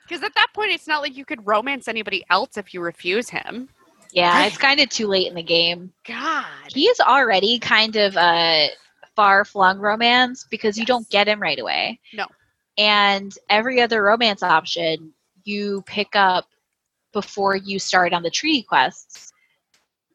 Because 0.06 0.22
at 0.22 0.34
that 0.34 0.48
point 0.54 0.70
it's 0.70 0.86
not 0.86 1.02
like 1.02 1.16
you 1.16 1.24
could 1.24 1.46
romance 1.46 1.88
anybody 1.88 2.24
else 2.30 2.56
if 2.56 2.74
you 2.74 2.80
refuse 2.80 3.28
him. 3.28 3.68
Yeah, 4.12 4.44
it's 4.46 4.58
kind 4.58 4.80
of 4.80 4.88
too 4.88 5.06
late 5.06 5.28
in 5.28 5.34
the 5.34 5.42
game. 5.42 5.92
God. 6.04 6.44
he 6.72 6.86
is 6.86 6.98
already 7.00 7.58
kind 7.60 7.94
of 7.96 8.16
a 8.16 8.70
far 9.14 9.44
flung 9.44 9.78
romance 9.78 10.46
because 10.50 10.76
you 10.76 10.84
don't 10.84 11.08
get 11.10 11.28
him 11.28 11.40
right 11.40 11.58
away. 11.60 12.00
No. 12.12 12.26
And 12.80 13.36
every 13.50 13.82
other 13.82 14.02
romance 14.02 14.42
option 14.42 15.12
you 15.44 15.82
pick 15.86 16.16
up 16.16 16.46
before 17.12 17.54
you 17.54 17.78
start 17.78 18.14
on 18.14 18.22
the 18.22 18.30
treaty 18.30 18.62
quests. 18.62 19.32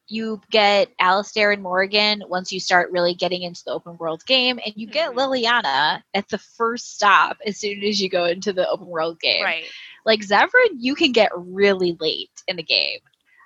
You 0.08 0.40
get 0.50 0.88
Alistair 0.98 1.52
and 1.52 1.62
Morrigan 1.62 2.24
once 2.28 2.50
you 2.50 2.58
start 2.58 2.90
really 2.90 3.14
getting 3.14 3.42
into 3.42 3.62
the 3.64 3.70
open 3.72 3.96
world 3.98 4.24
game, 4.26 4.58
and 4.64 4.74
you 4.76 4.88
get 4.88 5.10
Mhm. 5.10 5.14
Leliana 5.16 6.02
at 6.14 6.28
the 6.28 6.38
first 6.38 6.94
stop 6.94 7.36
as 7.46 7.58
soon 7.58 7.84
as 7.84 8.00
you 8.02 8.08
go 8.08 8.24
into 8.24 8.52
the 8.52 8.68
open 8.68 8.86
world 8.86 9.20
game. 9.20 9.44
Right. 9.44 9.66
Like 10.04 10.20
Zevran, 10.20 10.76
you 10.76 10.96
can 10.96 11.12
get 11.12 11.30
really 11.34 11.96
late 12.00 12.30
in 12.48 12.56
the 12.56 12.62
game. 12.64 12.98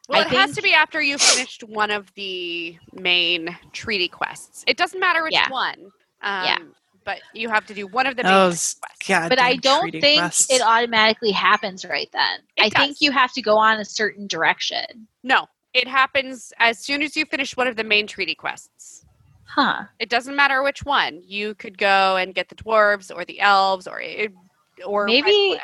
Well, 0.09 0.23
I 0.23 0.25
it 0.27 0.31
has 0.33 0.55
to 0.55 0.63
be 0.63 0.73
after 0.73 1.01
you 1.03 1.19
finished 1.19 1.63
one 1.65 1.91
of 1.91 2.13
the 2.15 2.79
main 2.93 3.57
treaty 3.73 4.09
quests. 4.09 4.65
It 4.67 4.77
doesn't 4.79 4.99
matter 4.99 5.23
which 5.23 5.33
Yeah. 5.35 5.51
one. 5.51 5.93
Um, 6.23 6.45
Yeah. 6.45 6.59
But 7.05 7.21
you 7.35 7.49
have 7.49 7.67
to 7.67 7.75
do 7.75 7.87
one 7.87 8.07
of 8.07 8.17
the 8.17 8.27
oh, 8.27 8.49
main. 8.49 8.57
God 9.09 9.29
but 9.29 9.41
I 9.41 9.57
don't 9.57 9.91
think 9.91 10.23
it 10.51 10.61
automatically 10.63 11.31
happens 11.31 11.85
right 11.85 12.09
then. 12.13 12.41
It 12.57 12.65
I 12.65 12.79
think 12.79 13.01
you 13.01 13.11
have 13.11 13.33
to 13.33 13.43
go 13.43 13.57
on 13.57 13.79
a 13.81 13.85
certain 13.85 14.27
direction. 14.27 15.09
No, 15.23 15.47
it 15.73 15.89
happens 15.89 16.53
as 16.59 16.79
soon 16.79 17.03
as 17.03 17.17
you 17.17 17.25
finish 17.25 17.57
one 17.57 17.67
of 17.67 17.77
the 17.77 17.85
main 17.85 18.07
treaty 18.07 18.35
quests. 18.35 19.07
Huh. 19.45 19.85
It 19.99 20.09
doesn't 20.09 20.37
matter 20.37 20.63
which 20.63 20.85
one. 20.85 21.23
You 21.25 21.55
could 21.55 21.77
go 21.77 22.17
and 22.17 22.35
get 22.35 22.49
the 22.49 22.55
dwarves 22.55 23.15
or 23.15 23.25
the 23.25 23.41
elves 23.41 23.89
or 23.89 24.01
it, 24.01 24.33
or 24.85 25.07
Maybe- 25.07 25.59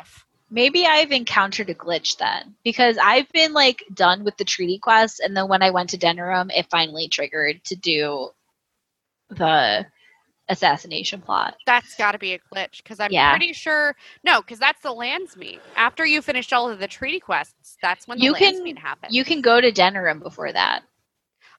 Maybe 0.49 0.85
I've 0.85 1.11
encountered 1.11 1.69
a 1.69 1.75
glitch 1.75 2.17
then 2.17 2.55
because 2.63 2.97
I've 3.03 3.29
been 3.33 3.51
like 3.51 3.83
done 3.93 4.23
with 4.23 4.37
the 4.37 4.45
treaty 4.45 4.79
quest, 4.79 5.19
and 5.19 5.35
then 5.35 5.49
when 5.49 5.61
I 5.61 5.71
went 5.71 5.89
to 5.89 5.97
Denerim, 5.97 6.49
it 6.55 6.69
finally 6.71 7.09
triggered 7.09 7.65
to 7.65 7.75
do 7.75 8.29
the 9.29 9.85
assassination 10.49 11.21
plot. 11.21 11.55
That's 11.65 11.95
got 11.95 12.13
to 12.13 12.19
be 12.19 12.33
a 12.33 12.39
glitch 12.39 12.77
because 12.77 12.99
I'm 12.99 13.11
Yeah. 13.11 13.31
pretty 13.31 13.53
sure. 13.53 13.95
No, 14.23 14.41
because 14.41 14.59
that's 14.59 14.81
the 14.81 14.89
Landsmeet. 14.93 15.59
After 15.75 16.05
you 16.05 16.21
finish 16.21 16.51
all 16.53 16.69
of 16.69 16.79
the 16.79 16.87
treaty 16.87 17.19
quests, 17.19 17.77
that's 17.81 18.07
when 18.07 18.17
the 18.19 18.23
You 18.25 18.33
can- 18.33 18.75
happens. 18.77 19.13
You 19.13 19.23
can 19.25 19.41
go 19.41 19.59
to 19.61 19.71
Denerim 19.71 20.21
before 20.21 20.51
that. 20.51 20.83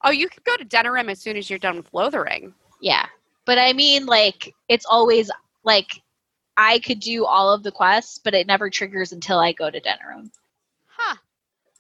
oh, 0.05 0.11
you 0.11 0.29
can 0.29 0.43
go 0.45 0.57
to 0.57 0.65
Denerim 0.65 1.11
as 1.11 1.21
soon 1.21 1.37
as 1.37 1.51
you're 1.51 1.59
done 1.59 1.77
with 1.77 1.93
Lothering. 1.93 2.55
Yeah. 2.81 3.07
But 3.45 3.59
I 3.59 3.73
mean, 3.73 4.07
like, 4.07 4.55
it's 4.69 4.87
always 4.87 5.31
like 5.65 5.91
I 6.57 6.79
could 6.79 7.01
do 7.01 7.25
all 7.25 7.53
of 7.53 7.63
the 7.65 7.73
quests, 7.73 8.19
but 8.19 8.33
it 8.35 8.47
never 8.47 8.71
triggers 8.71 9.13
until 9.13 9.39
I 9.41 9.53
go 9.53 9.71
to 9.71 9.81
Denerim. 9.81 10.31
Huh. 10.87 11.17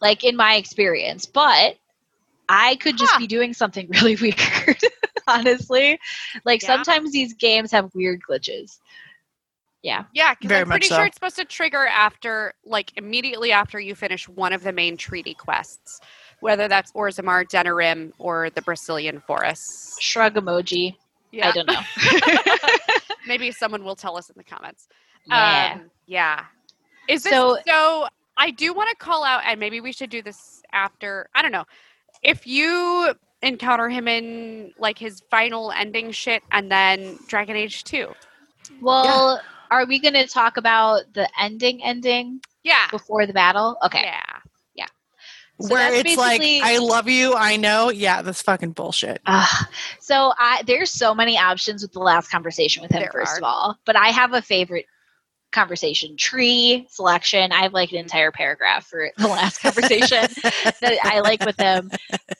like 0.00 0.22
in 0.22 0.36
my 0.36 0.54
experience 0.54 1.26
but 1.26 1.76
i 2.48 2.76
could 2.76 2.96
just 2.98 3.12
Huh. 3.12 3.18
be 3.18 3.26
doing 3.26 3.52
something 3.54 3.88
really 4.02 4.16
weird 4.16 4.36
honestly 5.26 5.98
like 6.44 6.62
Yeah. 6.62 6.68
sometimes 6.74 7.12
these 7.12 7.34
games 7.34 7.70
have 7.72 7.94
weird 7.94 8.20
glitches 8.28 8.78
yeah 9.82 10.04
Yeah, 10.12 10.34
because 10.34 10.50
I'm 10.60 10.66
pretty 10.66 10.86
so. 10.88 10.96
sure 10.96 11.06
it's 11.06 11.14
supposed 11.16 11.36
to 11.36 11.44
trigger 11.44 11.86
after, 11.86 12.52
like, 12.64 12.92
immediately 12.96 13.52
after 13.52 13.78
you 13.78 13.94
finish 13.94 14.28
one 14.28 14.52
of 14.52 14.64
the 14.64 14.72
main 14.72 14.96
treaty 14.96 15.34
quests, 15.34 16.00
whether 16.40 16.66
that's 16.66 16.90
Orzammar, 16.92 17.44
Denerim, 17.46 18.10
or 18.18 18.50
the 18.50 18.60
Brecilian 18.62 19.20
forests. 19.20 19.96
shrug 20.00 20.34
emoji 20.34 20.96
Yeah. 21.30 21.50
i 21.50 21.52
don't 21.52 21.68
know 21.68 21.80
Maybe 23.26 23.52
someone 23.52 23.84
will 23.84 23.94
tell 23.96 24.16
us 24.16 24.28
in 24.30 24.34
the 24.36 24.44
comments. 24.44 24.88
yeah 25.26 25.74
Um, 25.76 25.90
yeah. 26.06 26.44
Is 27.08 27.22
this 27.22 27.32
So- 27.32 27.58
so? 27.66 28.08
I 28.40 28.50
do 28.52 28.72
want 28.72 28.88
to 28.90 28.96
call 28.96 29.24
out, 29.24 29.42
and 29.44 29.58
maybe 29.58 29.80
we 29.80 29.92
should 29.92 30.10
do 30.10 30.22
this 30.22 30.62
after. 30.72 31.28
I 31.34 31.42
don't 31.42 31.50
know. 31.52 31.64
If 32.22 32.46
you 32.46 33.14
encounter 33.42 33.88
him 33.88 34.08
in 34.08 34.72
like 34.78 34.98
his 34.98 35.22
final 35.30 35.70
ending 35.72 36.10
shit, 36.10 36.42
and 36.52 36.70
then 36.70 37.18
Dragon 37.28 37.56
Age 37.56 37.84
Two. 37.84 38.12
well 38.80 39.40
are 39.70 39.84
we 39.86 39.98
going 40.00 40.14
to 40.14 40.26
talk 40.26 40.56
about 40.56 41.02
the 41.12 41.28
ending 41.38 41.82
ending 41.84 42.40
Yeah. 42.64 42.88
before 42.90 43.26
the 43.26 43.32
battle 43.34 43.76
okay 43.84 44.02
Yeah. 44.74 44.86
So 45.60 45.74
Where 45.74 45.92
it's 45.92 46.16
like, 46.16 46.40
I 46.40 46.78
love 46.78 47.08
you, 47.08 47.34
I 47.34 47.56
know. 47.56 47.90
Yeah, 47.90 48.22
that's 48.22 48.40
fucking 48.42 48.72
bullshit. 48.72 49.20
Uh, 49.26 49.44
so 49.98 50.32
I 50.38 50.62
there's 50.66 50.90
so 50.90 51.14
many 51.14 51.36
options 51.36 51.82
with 51.82 51.92
the 51.92 51.98
last 51.98 52.30
conversation 52.30 52.80
with 52.82 52.92
him 52.92 53.00
There 53.00 53.10
first 53.12 53.34
are. 53.34 53.38
of 53.38 53.42
all 53.44 53.78
but 53.84 53.96
i 53.96 54.08
have 54.08 54.32
a 54.34 54.40
favorite 54.42 54.86
conversation 55.52 56.16
tree 56.16 56.86
selection. 56.90 57.52
I 57.52 57.62
have 57.62 57.72
like 57.72 57.92
an 57.92 57.98
entire 57.98 58.30
paragraph 58.30 58.86
for 58.86 59.10
the 59.16 59.28
last 59.28 59.58
conversation 59.62 60.26
that 60.80 60.98
I 61.04 61.20
like 61.20 61.44
with 61.44 61.56
him. 61.56 61.90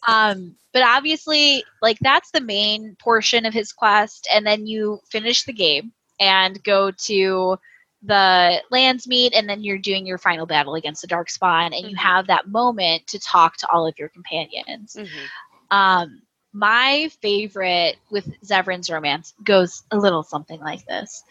Um, 0.07 0.55
but 0.73 0.83
obviously, 0.83 1.65
like 1.83 1.99
that's 2.01 2.31
the 2.31 2.41
main 2.41 2.97
portion 3.01 3.47
of 3.47 3.55
his 3.55 3.73
quest, 3.73 4.29
and 4.33 4.47
then 4.47 4.67
you 4.67 5.01
finish 5.11 5.45
the 5.45 5.53
game 5.53 5.93
and 6.21 6.63
go 6.63 6.91
to 6.91 7.57
the 8.03 8.63
Landsmeet 8.73 9.31
and 9.35 9.49
then 9.49 9.65
you're 9.65 9.79
doing 9.79 10.07
your 10.07 10.19
final 10.19 10.47
battle 10.47 10.77
against 10.77 11.03
the 11.03 11.09
darkspawn 11.09 11.77
and 11.77 11.91
you 11.91 11.97
Mhm. 11.97 12.01
have 12.01 12.27
that 12.29 12.47
moment 12.47 13.05
to 13.09 13.19
talk 13.19 13.57
to 13.57 13.69
all 13.73 13.89
of 13.89 13.99
your 13.99 14.09
companions 14.09 14.95
Mhm. 14.97 15.29
um, 15.73 16.23
my 16.53 17.11
favorite 17.21 17.97
with 18.11 18.27
Zevran's 18.43 18.89
romance 18.89 19.35
goes 19.43 19.83
a 19.91 19.99
little 19.99 20.23
something 20.23 20.61
like 20.61 20.85
this. 20.87 21.23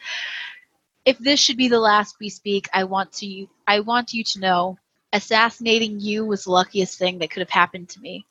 If 1.08 1.18
this 1.20 1.40
should 1.40 1.56
be 1.56 1.70
the 1.70 1.80
last 1.80 2.18
we 2.20 2.28
speak, 2.28 2.68
I 2.74 2.84
want 2.84 3.14
to 3.14 3.26
you 3.26 3.48
I 3.66 3.80
want 3.80 4.14
you 4.14 4.26
to 4.26 4.40
know 4.42 4.78
assassinating 5.14 6.02
you 6.02 6.26
was 6.26 6.44
the 6.44 6.52
luckiest 6.52 7.00
thing 7.00 7.20
that 7.20 7.32
could 7.32 7.40
have 7.40 7.50
happened 7.50 7.88
to 7.90 8.02
me. 8.02 8.26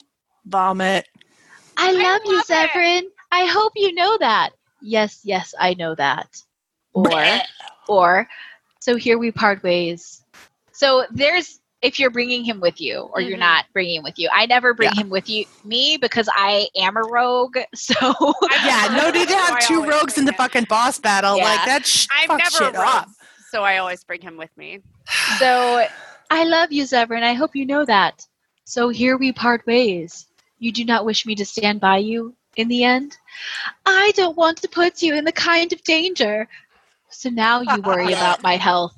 Vomit. 0.45 1.09
I 1.79 1.93
love 1.93 2.21
you, 2.27 2.37
love 2.37 2.45
it. 2.51 2.71
Zevran. 2.71 3.03
I 3.33 3.47
hope 3.47 3.73
you 3.77 3.95
know 3.95 4.19
that. 4.19 4.51
Yes, 4.83 5.23
yes, 5.25 5.55
I 5.59 5.73
know 5.73 5.95
that. 5.95 6.43
Or 6.93 7.25
or 7.89 8.29
so 8.81 8.97
here 8.97 9.17
we 9.17 9.31
part 9.33 9.63
ways. 9.63 10.23
So 10.73 11.07
there's 11.11 11.61
if 11.83 11.99
you're 11.99 12.11
bringing 12.11 12.43
him 12.45 12.59
with 12.61 12.81
you 12.81 13.01
or 13.13 13.21
you're 13.21 13.37
Mhm. 13.37 13.41
not 13.41 13.67
bringing 13.73 13.97
him 13.99 14.03
with 14.03 14.19
you. 14.19 14.29
I 14.33 14.47
never 14.47 14.73
bring 14.75 14.91
Yeah. 14.95 15.03
him 15.03 15.11
with 15.11 15.29
you 15.29 15.45
me 15.65 15.99
because 15.99 16.29
I 16.35 16.69
am 16.77 16.97
a 16.97 17.03
rogue. 17.03 17.59
So 17.75 17.95
Yeah, 18.65 18.89
no 18.97 19.11
need 19.11 19.29
to 19.29 19.37
have 19.37 19.57
I 19.57 19.61
two 19.61 19.85
rogues 19.85 20.17
in 20.19 20.25
the 20.25 20.33
him. 20.33 20.37
fucking 20.39 20.65
boss 20.65 20.99
battle. 20.99 21.37
Yeah. 21.37 21.45
Like 21.45 21.65
that 21.67 21.87
sh- 21.87 22.07
I've 22.11 22.29
fuck 22.29 22.39
never 22.39 22.51
shit 22.73 22.77
up. 22.77 23.09
so 23.51 23.63
I 23.63 23.77
always 23.79 24.03
bring 24.05 24.21
him 24.23 24.37
with 24.37 24.51
me. 24.57 24.81
so 25.39 25.87
I 26.31 26.45
love 26.45 26.73
you, 26.73 26.83
Zevran. 26.85 27.23
I 27.23 27.35
hope 27.35 27.55
you 27.55 27.67
know 27.67 27.85
that. 27.85 28.27
So 28.65 28.89
here 28.89 29.17
we 29.17 29.33
part 29.33 29.65
ways. 29.67 30.27
You 30.59 30.73
do 30.73 30.85
not 30.85 31.05
wish 31.05 31.27
me 31.27 31.35
to 31.37 31.45
stand 31.45 31.81
by 31.81 31.99
you 31.99 32.35
in 32.57 32.69
the 32.69 32.83
end? 32.85 33.17
I 33.85 34.13
don't 34.17 34.37
want 34.37 34.63
to 34.63 34.69
put 34.69 35.03
you 35.03 35.15
in 35.15 35.25
the 35.25 35.33
kind 35.33 35.73
of 35.73 35.83
danger. 35.85 36.49
So 37.11 37.29
now 37.29 37.61
you 37.61 37.83
worry 37.83 38.13
about 38.15 38.43
my 38.43 38.57
health. 38.57 38.95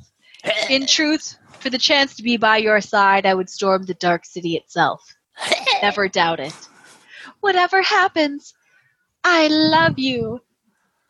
In 0.71 0.87
truth, 0.87 1.37
for 1.61 1.71
the 1.71 1.79
chance 1.79 2.15
to 2.17 2.23
be 2.23 2.37
by 2.37 2.57
your 2.59 2.81
side, 2.81 3.27
I 3.27 3.35
would 3.35 3.49
storm 3.51 3.83
the 3.85 3.95
dark 3.95 4.25
city 4.25 4.57
itself. 4.57 5.17
Never 5.83 6.09
doubt 6.09 6.41
it. 6.41 6.55
Whatever 7.41 7.83
happens, 7.83 8.55
I 9.25 9.49
love 9.49 9.99
you. 9.99 10.41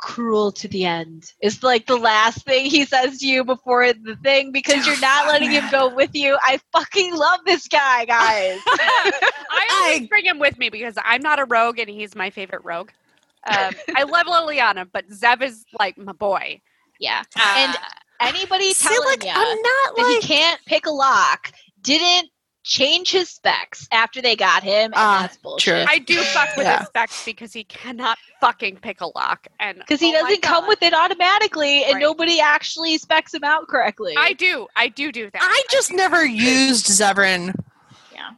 Cruel 0.00 0.52
to 0.52 0.68
the 0.68 0.84
end 0.84 1.32
is 1.42 1.64
like 1.64 1.86
the 1.86 1.96
last 1.96 2.44
thing 2.44 2.66
he 2.66 2.84
says 2.84 3.18
to 3.18 3.26
you 3.26 3.44
before 3.44 3.92
the 3.92 4.14
thing 4.22 4.52
because 4.52 4.86
you're 4.86 5.00
not 5.00 5.26
letting 5.26 5.50
him 5.50 5.64
go 5.72 5.92
with 5.92 6.10
you. 6.14 6.38
I 6.40 6.60
fucking 6.72 7.16
love 7.16 7.40
this 7.44 7.66
guy, 7.66 8.04
guys. 8.04 8.60
I 8.68 9.10
always 9.72 10.02
I- 10.02 10.06
bring 10.08 10.24
him 10.24 10.38
with 10.38 10.56
me 10.56 10.68
because 10.70 10.94
I'm 11.02 11.20
not 11.20 11.40
a 11.40 11.46
rogue 11.46 11.80
and 11.80 11.90
he's 11.90 12.14
my 12.14 12.30
favorite 12.30 12.62
rogue. 12.64 12.90
Um, 13.48 13.74
I 13.96 14.04
love 14.04 14.26
Leliana, 14.26 14.86
but 14.92 15.08
Zev 15.10 15.42
is 15.42 15.64
like 15.80 15.98
my 15.98 16.12
boy. 16.12 16.60
yeah. 17.00 17.22
Uh, 17.36 17.54
And 17.56 17.76
anybody 18.20 18.73
See, 18.73 18.89
telling 18.89 19.05
like 19.11 19.24
ya 19.24 19.32
I'm 19.36 19.62
not 19.62 19.97
that 19.97 20.20
he 20.20 20.27
can't 20.27 20.61
pick 20.66 20.86
a 20.86 20.90
lock 20.90 21.53
didn't 21.82 22.31
change 22.65 23.11
his 23.11 23.31
specs 23.31 23.89
after 23.93 24.20
they 24.20 24.36
got 24.36 24.62
him, 24.62 24.86
and 24.86 24.95
Ah, 24.95 25.19
that's 25.23 25.39
bullshit. 25.39 25.74
true. 25.74 25.85
I 25.89 25.99
do 26.01 26.23
fuck 26.24 26.55
with 26.57 26.66
Yeah. 26.66 26.78
his 26.81 26.89
specs 26.89 27.23
because 27.24 27.53
he 27.53 27.65
cannot 27.65 28.19
fucking 28.43 28.77
pick 28.78 29.01
a 29.01 29.07
lock, 29.07 29.47
and 29.59 29.78
Because 29.78 30.01
he 30.01 30.11
oh 30.15 30.20
doesn't 30.20 30.43
come 30.43 30.66
with 30.69 30.82
it 30.82 30.93
automatically, 30.93 31.85
and 31.85 31.95
Right. 31.95 32.01
nobody 32.03 32.40
actually 32.40 32.99
specs 32.99 33.32
him 33.32 33.43
out 33.45 33.69
correctly. 33.69 34.15
I 34.19 34.35
do, 34.35 34.66
I 34.77 34.89
do 34.89 35.11
do 35.12 35.31
that. 35.31 35.40
I 35.43 35.62
just 35.70 35.93
never 35.95 36.27
used 36.27 36.86
Zevran. 36.86 37.55
Yeah, 38.12 38.31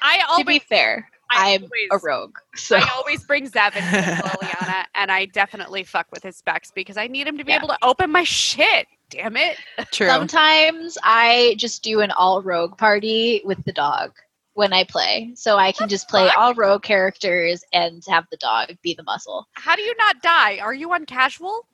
I 0.00 0.18
to 0.18 0.24
always, 0.28 0.46
be 0.46 0.58
fair, 0.60 1.10
I 1.30 1.54
I'm 1.54 1.62
always, 1.64 1.88
a 1.90 1.98
rogue, 1.98 2.36
so 2.54 2.76
I 2.76 2.88
always 2.94 3.24
bring 3.24 3.50
Zev 3.50 3.74
into 3.74 3.82
Leliana, 4.22 4.84
and 4.94 5.10
I 5.10 5.24
definitely 5.26 5.82
fuck 5.82 6.06
with 6.12 6.22
his 6.22 6.36
specs 6.36 6.70
because 6.70 6.96
I 6.96 7.08
need 7.08 7.26
him 7.26 7.36
to 7.38 7.44
be 7.44 7.50
Yeah. 7.50 7.58
able 7.58 7.68
to 7.68 7.78
open 7.82 8.12
my 8.12 8.22
shit. 8.22 8.86
Damn 9.12 9.36
it! 9.36 9.56
True. 9.92 10.06
sometimes 10.08 10.96
I 11.02 11.54
just 11.58 11.82
do 11.82 12.00
an 12.00 12.10
all 12.12 12.40
rogue 12.42 12.76
party 12.78 13.42
with 13.44 13.62
the 13.64 13.72
dog 13.72 14.12
when 14.54 14.72
I 14.72 14.84
play, 14.84 15.32
so 15.34 15.56
I 15.56 15.70
can 15.72 15.88
just 15.88 16.08
play 16.08 16.28
all 16.36 16.54
rogue 16.54 16.82
characters 16.82 17.62
and 17.72 18.02
have 18.08 18.24
the 18.30 18.36
dog 18.38 18.68
be 18.82 18.94
the 18.94 19.02
muscle. 19.02 19.46
How 19.52 19.76
do 19.76 19.82
you 19.82 19.94
not 19.98 20.22
die? 20.22 20.58
Are 20.58 20.74
you 20.74 20.92
on 20.92 21.04
casual? 21.06 21.66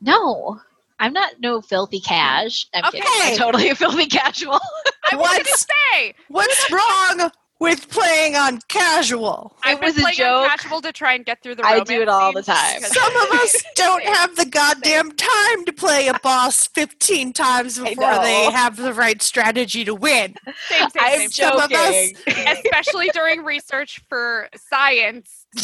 No. 0.00 0.60
I'm 1.00 1.12
not 1.12 1.40
no 1.40 1.60
filthy 1.60 1.98
cash. 2.00 2.66
I'm 2.74 2.84
kidding. 2.92 3.02
I'm 3.06 3.26
Okay. 3.32 3.36
totally 3.36 3.68
a 3.70 3.74
filthy 3.74 4.06
casual. 4.06 4.60
I 5.12 5.16
was 5.16 5.28
gonna 5.30 5.38
What's- 5.44 5.66
say 5.92 6.14
What's 6.28 6.70
wrong 6.70 7.30
with 7.62 7.88
playing 7.88 8.36
on 8.36 8.60
casual? 8.68 9.56
I've 9.64 9.80
been 9.80 9.86
was 9.88 9.98
a 9.98 10.00
playing 10.02 10.20
on 10.20 10.42
joke. 10.44 10.48
casual 10.50 10.80
to 10.82 10.92
try 10.92 11.14
and 11.14 11.24
get 11.24 11.42
through 11.42 11.54
the. 11.54 11.64
I 11.66 11.80
do 11.80 12.02
it 12.02 12.08
all 12.08 12.32
the 12.32 12.42
time. 12.42 12.80
Some 12.80 13.16
of 13.16 13.30
us 13.40 13.62
don't 13.74 14.02
have 14.04 14.36
the 14.36 14.44
goddamn 14.46 15.12
time 15.12 15.64
to 15.64 15.72
play 15.72 16.08
a 16.08 16.18
boss 16.18 16.66
15 16.68 17.32
times 17.32 17.78
before 17.78 18.18
they 18.18 18.50
have 18.50 18.76
the 18.76 18.92
right 18.92 19.22
strategy 19.22 19.84
to 19.84 19.94
win. 19.94 20.34
Same, 20.68 20.90
same, 20.90 21.02
I'm 21.02 21.18
same. 21.20 21.30
Some 21.30 21.56
of 21.60 21.72
us- 21.72 22.12
joking. 22.26 22.46
Especially 22.48 23.08
during 23.14 23.42
research 23.44 24.02
for 24.08 24.48
science. 24.56 25.46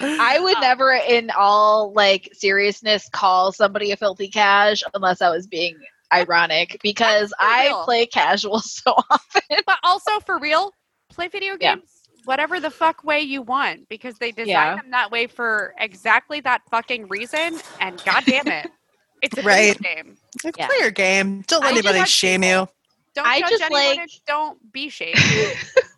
I 0.00 0.38
would 0.40 0.56
Oh. 0.56 0.60
never, 0.60 0.92
in 0.92 1.30
all 1.36 1.92
like 1.92 2.30
seriousness, 2.32 3.08
call 3.10 3.52
somebody 3.52 3.90
a 3.92 3.96
filthy 3.96 4.28
cash 4.28 4.82
unless 4.94 5.20
I 5.20 5.30
was 5.30 5.46
being 5.46 5.76
ironic 6.12 6.78
because 6.82 7.32
I 7.38 7.72
play 7.84 8.06
casual 8.06 8.60
so 8.60 8.92
often. 9.10 9.42
But 9.66 9.78
also 9.82 10.20
for 10.20 10.38
real, 10.38 10.72
play 11.10 11.28
video 11.28 11.56
Yeah. 11.60 11.76
games 11.76 11.92
whatever 12.24 12.58
the 12.58 12.70
fuck 12.72 13.04
way 13.04 13.20
you 13.20 13.40
want 13.40 13.88
because 13.88 14.18
they 14.18 14.32
design 14.32 14.48
Yeah. 14.48 14.76
them 14.76 14.90
that 14.90 15.12
way 15.12 15.28
for 15.28 15.72
exactly 15.78 16.40
that 16.40 16.60
fucking 16.72 17.06
reason. 17.06 17.60
And 17.80 18.02
god 18.04 18.24
damn 18.26 18.48
it, 18.48 18.68
it's 19.22 19.38
a 19.38 19.42
Right. 19.42 19.78
video 19.78 19.94
game. 19.94 20.16
Like, 20.42 20.56
Yeah. 20.58 20.66
Play 20.66 20.76
your 20.80 20.90
game. 20.90 21.42
Don't 21.46 21.60
let 21.60 21.68
I 21.68 21.72
anybody 21.74 21.98
judge 22.00 22.08
shame 22.08 22.42
you. 22.42 22.68
Don't 23.14 23.26
I 23.28 23.40
judge 23.40 23.50
just 23.50 23.62
anyone 23.62 23.96
like- 23.98 24.10
don't 24.26 24.72
be 24.72 24.88
shamed. 24.88 25.16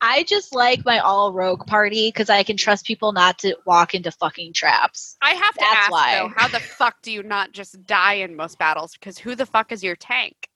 I 0.00 0.24
just 0.24 0.54
like 0.54 0.84
my 0.84 0.98
all 0.98 1.32
rogue 1.32 1.66
party 1.66 2.08
because 2.08 2.28
I 2.30 2.42
can 2.42 2.56
trust 2.56 2.86
people 2.86 3.12
not 3.12 3.38
to 3.40 3.56
walk 3.66 3.94
into 3.94 4.10
fucking 4.10 4.52
traps. 4.52 5.16
I 5.22 5.34
have 5.34 5.54
to 5.54 5.60
That's 5.60 5.76
ask 5.76 5.90
why. 5.92 6.18
though, 6.18 6.32
how 6.36 6.48
the 6.48 6.60
fuck 6.60 7.02
do 7.02 7.12
you 7.12 7.22
not 7.22 7.52
just 7.52 7.86
die 7.86 8.14
in 8.14 8.36
most 8.36 8.58
battles? 8.58 8.92
Because 8.94 9.18
who 9.18 9.34
the 9.34 9.46
fuck 9.46 9.72
is 9.72 9.82
your 9.84 9.96
tank? 9.96 10.48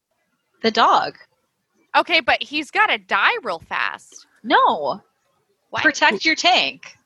The 0.62 0.70
dog. 0.70 1.16
Okay, 1.96 2.20
but 2.20 2.42
he's 2.42 2.70
got 2.70 2.86
to 2.88 2.98
die 2.98 3.32
real 3.42 3.60
fast. 3.60 4.26
No. 4.42 5.00
What? 5.70 5.82
Protect 5.82 6.24
your 6.24 6.34
tank. 6.34 6.96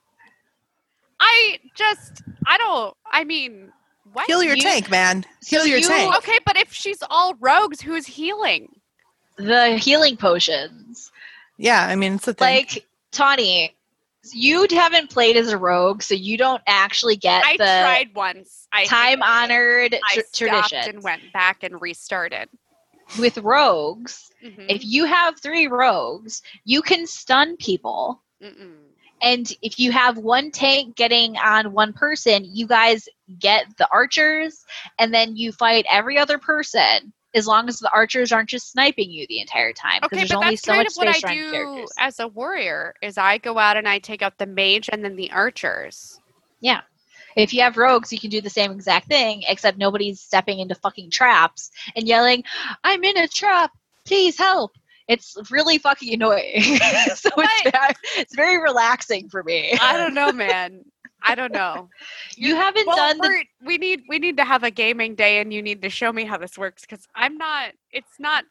I 1.21 1.59
just, 1.77 2.23
I 2.47 2.59
don't. 2.59 2.97
I 3.11 3.25
mean, 3.25 3.71
what? 4.13 4.27
Heal 4.27 4.43
your 4.43 4.57
You- 4.57 4.63
tank, 4.63 4.91
man. 4.91 5.25
so 5.41 5.59
Heal 5.59 5.67
your 5.67 5.79
you- 5.79 5.89
tank. 5.89 6.17
Okay, 6.19 6.39
but 6.45 6.57
if 6.59 6.73
she's 6.73 6.99
all 7.11 7.35
rogues, 7.35 7.81
who's 7.81 8.07
healing? 8.07 8.69
The 9.37 9.77
healing 9.77 10.17
potions. 10.17 11.12
Yeah, 11.63 11.87
I 11.87 11.95
mean, 11.95 12.15
it's 12.15 12.27
a 12.27 12.35
thing. 12.35 12.57
Like, 12.57 12.85
Tawny, 13.13 13.73
you 14.33 14.67
haven't 14.69 15.11
played 15.11 15.37
as 15.37 15.49
a 15.53 15.57
rogue, 15.59 16.03
so 16.03 16.15
you 16.15 16.37
don't 16.37 16.61
actually 16.67 17.15
get 17.15 17.45
I 17.45 17.53
the 17.53 17.65
tried 17.65 18.11
once. 18.17 18.67
I 18.73 18.85
time 18.85 19.23
honored 19.23 19.95
I 19.95 20.15
tr- 20.15 20.21
stopped 20.33 20.71
tradition. 20.71 20.97
and 20.97 21.05
went 21.05 21.33
back 21.33 21.63
and 21.63 21.81
restarted. 21.81 22.49
With 23.17 23.39
rogues, 23.39 24.31
Mhm. 24.45 24.67
if 24.69 24.85
you 24.85 25.05
have 25.05 25.39
three 25.39 25.69
rogues, 25.69 26.43
you 26.65 26.83
can 26.83 27.07
stun 27.07 27.57
people. 27.59 28.21
Mm-mm. 28.43 28.79
And 29.21 29.53
if 29.63 29.79
you 29.79 29.93
have 29.93 30.19
one 30.19 30.51
tank 30.51 30.97
getting 30.97 31.37
on 31.37 31.73
one 31.73 31.93
person, 31.93 32.45
you 32.45 32.67
guys 32.67 33.09
get 33.39 33.67
the 33.77 33.89
archers, 33.93 34.65
and 34.99 35.15
then 35.15 35.37
you 35.37 35.53
fight 35.53 35.87
every 35.89 36.19
other 36.19 36.39
person 36.39 37.13
as 37.35 37.47
long 37.47 37.69
as 37.69 37.79
the 37.79 37.91
archers 37.93 38.33
aren't 38.33 38.49
just 38.49 38.71
sniping 38.71 39.11
you 39.11 39.27
the 39.29 39.41
entire 39.41 39.73
time. 39.73 40.01
Because 40.03 40.19
Okay, 40.19 40.27
but 40.29 40.37
only 40.37 40.51
that's 40.51 40.63
so 40.63 40.73
kind 40.73 40.85
much 40.85 40.93
of 40.93 40.97
what 40.97 41.09
I 41.09 41.35
do 41.35 41.51
characters. 41.51 41.93
as 41.99 42.21
a 42.21 42.29
warrior. 42.29 42.95
Is 43.03 43.19
I 43.19 43.39
go 43.39 43.59
out 43.59 43.77
and 43.77 43.89
I 43.89 43.99
take 43.99 44.23
out 44.23 44.39
the 44.39 44.47
mage 44.47 44.89
and 44.93 45.05
then 45.05 45.17
the 45.17 45.31
archers. 45.31 46.21
Yeah. 46.61 46.83
If 47.37 47.55
you 47.55 47.63
have 47.63 47.77
rogues, 47.77 48.13
you 48.13 48.21
can 48.21 48.31
do 48.31 48.41
the 48.41 48.51
same 48.51 48.73
exact 48.73 49.09
thing, 49.09 49.43
except 49.49 49.79
nobody's 49.79 50.21
stepping 50.21 50.59
into 50.59 50.75
fucking 50.75 51.11
traps 51.11 51.71
and 51.97 52.07
yelling, 52.07 52.45
I'm 52.85 53.03
in 53.05 53.17
a 53.17 53.27
trap, 53.27 53.71
please 54.05 54.37
help. 54.37 54.73
It's 55.09 55.37
really 55.51 55.79
fucking 55.79 56.13
annoying. 56.15 56.63
so 57.17 57.31
it's, 57.37 57.71
very, 57.71 57.95
it's 58.17 58.35
very 58.35 58.61
relaxing 58.61 59.29
for 59.29 59.43
me. 59.43 59.77
I 59.81 59.97
don't 59.97 60.15
know, 60.15 60.33
man. 60.33 60.85
I 61.25 61.35
don't 61.35 61.53
know. 61.53 61.89
You 62.37 62.57
haven't 62.57 62.87
Well, 62.87 62.97
done 62.97 63.19
the 63.19 63.45
we're- 63.65 63.79
need 63.79 64.03
we 64.09 64.19
need 64.19 64.37
to 64.39 64.45
have 64.45 64.63
a 64.65 64.71
gaming 64.71 65.15
day, 65.15 65.41
and 65.41 65.53
you 65.53 65.63
need 65.63 65.83
to 65.83 65.91
show 65.91 66.13
me 66.13 66.25
how 66.25 66.39
this 66.39 66.57
works 66.59 66.83
because 66.83 67.07
I'm 67.15 67.37
not. 67.37 67.73
It's 67.91 68.19
not. 68.19 68.45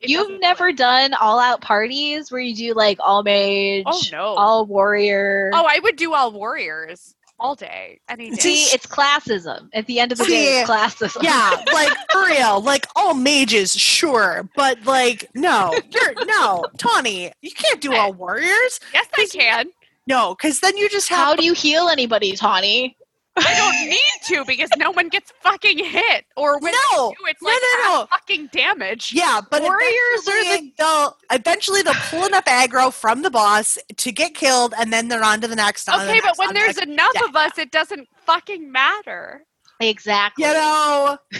it 0.00 0.10
You've 0.10 0.40
never 0.40 0.68
work. 0.68 0.76
done 0.76 1.14
all 1.14 1.38
out 1.38 1.60
parties 1.60 2.30
where 2.32 2.40
you 2.40 2.54
do 2.54 2.74
like 2.74 2.98
all 3.00 3.20
oh, 3.20 3.22
mage, 3.22 3.84
Oh 3.86 4.02
no. 4.12 4.22
all 4.34 4.66
warrior. 4.66 5.50
oh, 5.54 5.64
I 5.68 5.78
would 5.80 5.96
do 5.96 6.12
all 6.14 6.32
warriors. 6.32 7.14
all 7.38 7.54
day, 7.54 8.00
any 8.08 8.30
day. 8.30 8.36
See, 8.36 8.62
it's 8.74 8.86
classism. 8.86 9.68
At 9.72 9.86
the 9.86 9.98
end 10.00 10.12
of 10.12 10.18
the 10.18 10.24
day, 10.26 10.60
it's 10.60 10.68
classism. 10.70 11.22
Yeah, 11.22 11.50
like 11.72 11.90
for 12.10 12.26
real. 12.26 12.60
Like 12.60 12.86
all 12.96 13.14
mages, 13.14 13.72
sure, 13.74 14.46
but 14.56 14.82
like 14.84 15.26
no, 15.34 15.72
you're 15.90 16.24
no, 16.26 16.66
Tawny. 16.78 17.32
You 17.40 17.50
can't 17.52 17.80
do 17.80 17.94
all 17.94 18.12
warriors. 18.12 18.80
yes, 18.92 19.06
I 19.16 19.26
can. 19.32 19.70
No, 20.10 20.34
because 20.34 20.58
then 20.60 20.76
you 20.76 20.88
just 20.88 21.08
have. 21.08 21.18
How 21.18 21.36
do 21.36 21.44
you 21.44 21.54
heal 21.54 21.88
anybody, 21.88 22.34
Tawny? 22.36 22.96
I 23.36 23.54
don't 23.54 23.88
need 23.88 24.00
to 24.36 24.44
because 24.44 24.68
no 24.76 24.90
one 24.90 25.08
gets 25.08 25.32
fucking 25.40 25.78
hit. 25.78 26.24
Or 26.36 26.58
when 26.58 26.72
no, 26.72 27.08
they 27.10 27.14
do, 27.14 27.26
it's 27.28 27.40
no, 27.42 27.48
like 27.48 27.58
no, 27.62 27.82
half 27.82 28.00
no. 28.00 28.06
fucking 28.10 28.46
damage. 28.52 29.12
Yeah, 29.14 29.40
but 29.48 29.62
Warriors 29.62 29.92
eventually 30.26 30.74
they'll 30.76 31.16
eventually 31.30 31.82
they'll 31.82 31.94
pull 31.94 32.26
enough 32.26 32.44
aggro 32.46 32.92
from 32.92 33.22
the 33.22 33.30
boss 33.30 33.78
to 33.96 34.12
get 34.12 34.34
killed, 34.34 34.74
and 34.76 34.92
then 34.92 35.06
they're 35.08 35.24
on 35.24 35.40
to 35.42 35.48
the 35.48 35.56
next. 35.56 35.88
on 35.88 36.00
to 36.00 36.04
the 36.06 36.10
Okay, 36.10 36.20
but 36.24 36.36
when 36.38 36.48
on 36.48 36.54
the 36.54 36.60
there's 36.60 36.76
next. 36.76 36.88
enough 36.88 37.12
Yeah. 37.14 37.24
of 37.28 37.36
us, 37.36 37.56
it 37.58 37.70
doesn't 37.70 38.08
fucking 38.26 38.70
matter. 38.70 39.44
Exactly. 39.78 40.44
you 40.44 40.52
know, 40.52 41.16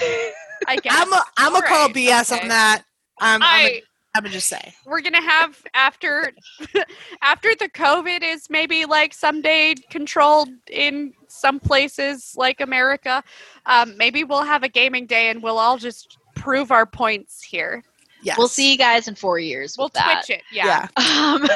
I 0.68 0.76
guess. 0.76 0.94
I'm 0.96 1.12
a, 1.12 1.16
um, 1.16 1.22
I'm 1.36 1.52
a 1.54 1.56
All 1.56 1.62
call 1.62 1.88
BS 1.88 2.32
okay. 2.32 2.40
on 2.42 2.48
that. 2.48 2.84
I'm, 3.20 3.42
I'm, 3.42 3.42
I 3.42 3.60
a, 3.62 3.82
I'm 4.14 4.22
gonna 4.24 4.32
just 4.32 4.48
say. 4.48 4.74
we're 4.86 5.00
gonna 5.02 5.22
have 5.22 5.56
after 5.74 6.32
after 7.22 7.54
the 7.54 7.68
COVID 7.68 8.22
is 8.22 8.50
maybe 8.50 8.84
like 8.84 9.14
someday 9.14 9.74
controlled 9.88 10.48
in 10.70 11.12
some 11.28 11.60
places 11.60 12.32
like 12.36 12.60
America. 12.60 13.22
Um, 13.66 13.96
maybe 13.96 14.24
we'll 14.24 14.42
have 14.42 14.62
a 14.64 14.68
gaming 14.68 15.06
day 15.06 15.30
and 15.30 15.42
we'll 15.42 15.58
all 15.58 15.78
just 15.78 16.18
prove 16.34 16.72
our 16.72 16.86
points 16.86 17.42
here. 17.42 17.84
Yes. 18.22 18.36
We'll 18.36 18.48
see 18.48 18.72
you 18.72 18.76
guys 18.78 19.08
in 19.08 19.14
four 19.14 19.38
years. 19.38 19.76
We'll 19.78 19.86
with 19.86 19.94
that. 19.94 20.24
twitch 20.26 20.38
it. 20.38 20.42
Yeah. 20.52 20.88
Yeah, 20.98 21.34
Um, 21.34 21.48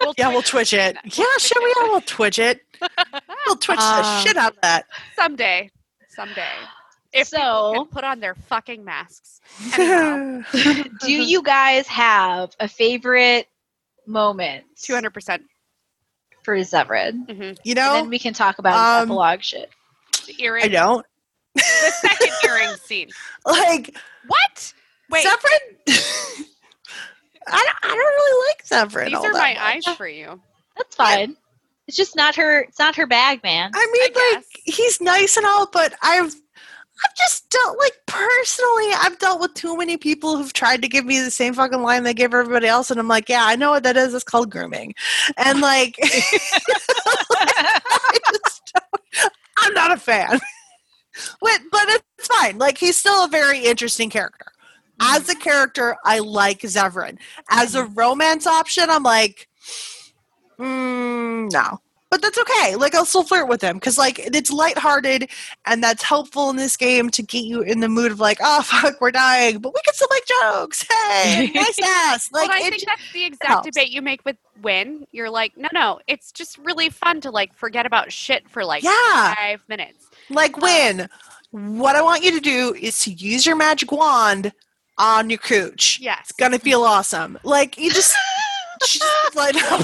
We'll 0.00 0.14
yeah, 0.18 0.28
we'll 0.30 0.42
twitch 0.42 0.72
it. 0.72 0.96
We'll 1.04 1.12
Yeah, 1.14 1.24
twitch 1.34 1.42
sure 1.46 1.62
we 1.62 1.68
it. 1.70 1.76
are. 1.78 1.88
We'll 1.90 2.00
twitch 2.00 2.38
it. 2.40 2.60
We'll 3.46 3.56
twitch 3.56 3.78
the 3.78 3.84
Um, 4.04 4.24
shit 4.24 4.36
out 4.36 4.54
of 4.54 4.60
that. 4.62 4.86
someday. 5.14 5.70
Someday. 6.08 6.48
If 7.12 7.30
people 7.30 7.38
So- 7.40 7.72
can 7.74 7.86
put 7.86 8.04
on 8.04 8.20
their 8.20 8.34
fucking 8.34 8.84
masks. 8.84 9.40
Anyhow, 9.78 10.42
do 11.00 11.12
you 11.12 11.42
guys 11.42 11.86
have 11.88 12.50
a 12.60 12.68
favorite 12.68 13.48
moment 14.06 14.64
two 14.80 14.94
hundred 14.94 15.10
percent. 15.14 15.42
for 16.44 16.56
Zevran? 16.56 17.26
Mm-hmm. 17.26 17.52
you 17.64 17.74
know, 17.74 17.96
And 17.96 18.04
then 18.04 18.10
we 18.10 18.18
can 18.18 18.34
talk 18.34 18.58
about 18.58 18.74
um, 18.76 19.00
his 19.00 19.10
epilogue 19.10 19.42
shit. 19.42 19.70
The 20.26 20.42
earring. 20.42 20.64
I 20.64 20.68
don't 20.68 21.06
The 21.54 21.62
second 21.62 22.30
earring 22.48 22.76
scene. 22.84 23.10
like 23.46 23.96
What? 24.26 24.72
Wait. 25.10 25.26
Zevran. 25.26 26.46
I 27.48 27.64
don't, 27.64 27.76
I 27.82 27.88
don't 27.88 27.98
really 27.98 28.48
like 28.48 28.64
Zevran. 28.64 29.06
These 29.06 29.14
all 29.16 29.26
are 29.26 29.32
that 29.32 29.38
my 29.38 29.54
much. 29.54 29.86
eyes 29.88 29.96
for 29.96 30.06
you. 30.08 30.40
That's 30.76 30.94
fine. 30.96 31.36
It's 31.88 31.96
just 31.96 32.14
not 32.16 32.36
her. 32.36 32.60
It's 32.60 32.78
not 32.78 32.94
her 32.96 33.06
bag, 33.06 33.42
man. 33.42 33.72
I 33.74 33.86
mean, 33.92 34.12
I 34.16 34.32
like 34.36 34.44
he's 34.64 35.00
nice 35.00 35.36
and 35.36 35.44
all, 35.44 35.66
but 35.66 35.92
I've 36.00 36.32
I've 37.04 37.16
just 37.16 37.50
dealt 37.50 37.78
like 37.78 37.94
personally, 38.06 38.92
I've 38.96 39.18
dealt 39.18 39.40
with 39.40 39.54
too 39.54 39.76
many 39.76 39.96
people 39.96 40.36
who've 40.36 40.52
tried 40.52 40.82
to 40.82 40.88
give 40.88 41.04
me 41.04 41.20
the 41.20 41.30
same 41.30 41.54
fucking 41.54 41.82
line 41.82 42.04
they 42.04 42.14
give 42.14 42.34
everybody 42.34 42.66
else, 42.66 42.90
and 42.90 43.00
I'm 43.00 43.08
like, 43.08 43.28
yeah, 43.28 43.44
I 43.44 43.56
know 43.56 43.70
what 43.70 43.82
that 43.82 43.96
is. 43.96 44.14
It's 44.14 44.24
called 44.24 44.50
grooming, 44.50 44.94
and 45.36 45.60
like, 45.60 45.96
I'm 49.58 49.74
not 49.74 49.92
a 49.92 49.96
fan. 49.96 50.38
but 51.40 51.60
but 51.70 51.84
it's 51.88 52.28
fine. 52.28 52.58
Like 52.58 52.78
he's 52.78 52.96
still 52.96 53.24
a 53.24 53.28
very 53.28 53.60
interesting 53.60 54.10
character. 54.10 54.46
As 55.00 55.28
a 55.28 55.34
character, 55.34 55.96
I 56.04 56.20
like 56.20 56.60
Zevran. 56.60 57.18
As 57.50 57.74
a 57.74 57.84
romance 57.84 58.46
option, 58.46 58.88
I'm 58.88 59.02
like, 59.02 59.48
mm, 60.58 61.50
no. 61.52 61.80
But 62.12 62.20
that's 62.20 62.36
okay. 62.36 62.76
Like 62.76 62.94
I'll 62.94 63.06
still 63.06 63.22
flirt 63.22 63.48
with 63.48 63.62
him 63.62 63.76
because 63.76 63.96
like 63.96 64.18
it's 64.18 64.52
lighthearted 64.52 65.30
and 65.64 65.82
that's 65.82 66.02
helpful 66.02 66.50
in 66.50 66.56
this 66.56 66.76
game 66.76 67.08
to 67.08 67.22
get 67.22 67.42
you 67.44 67.62
in 67.62 67.80
the 67.80 67.88
mood 67.88 68.12
of 68.12 68.20
like, 68.20 68.36
oh 68.42 68.60
fuck, 68.66 69.00
we're 69.00 69.12
dying, 69.12 69.60
but 69.60 69.72
we 69.72 69.80
can 69.82 69.94
still 69.94 70.08
make 70.10 70.26
jokes. 70.26 70.86
Hey, 70.92 71.50
nice 71.54 71.78
ass. 71.82 72.30
Like 72.30 72.50
well, 72.50 72.58
I 72.62 72.68
think 72.68 72.84
that's 72.84 73.12
the 73.14 73.24
exact 73.24 73.46
helps. 73.48 73.66
debate 73.70 73.88
you 73.88 74.02
make 74.02 74.22
with 74.26 74.36
Wynne. 74.60 75.06
You're 75.12 75.30
like, 75.30 75.56
no, 75.56 75.68
no, 75.72 76.00
it's 76.06 76.32
just 76.32 76.58
really 76.58 76.90
fun 76.90 77.22
to 77.22 77.30
like 77.30 77.54
forget 77.54 77.86
about 77.86 78.12
shit 78.12 78.46
for 78.46 78.62
like 78.62 78.82
Yeah. 78.82 79.34
five 79.34 79.62
minutes. 79.68 80.06
like 80.28 80.58
when 80.60 81.08
what 81.50 81.96
I 81.96 82.02
want 82.02 82.22
you 82.24 82.32
to 82.32 82.40
do 82.40 82.74
is 82.74 82.98
to 83.04 83.10
use 83.10 83.46
your 83.46 83.56
magic 83.56 83.90
wand 83.90 84.52
on 84.98 85.30
your 85.30 85.38
cooch. 85.38 85.98
Yes. 85.98 86.18
It's 86.24 86.32
gonna 86.32 86.58
feel 86.58 86.82
awesome. 86.82 87.38
Like 87.42 87.78
you 87.78 87.90
just, 87.90 88.14
just 88.82 89.34
light 89.34 89.56
up. 89.72 89.80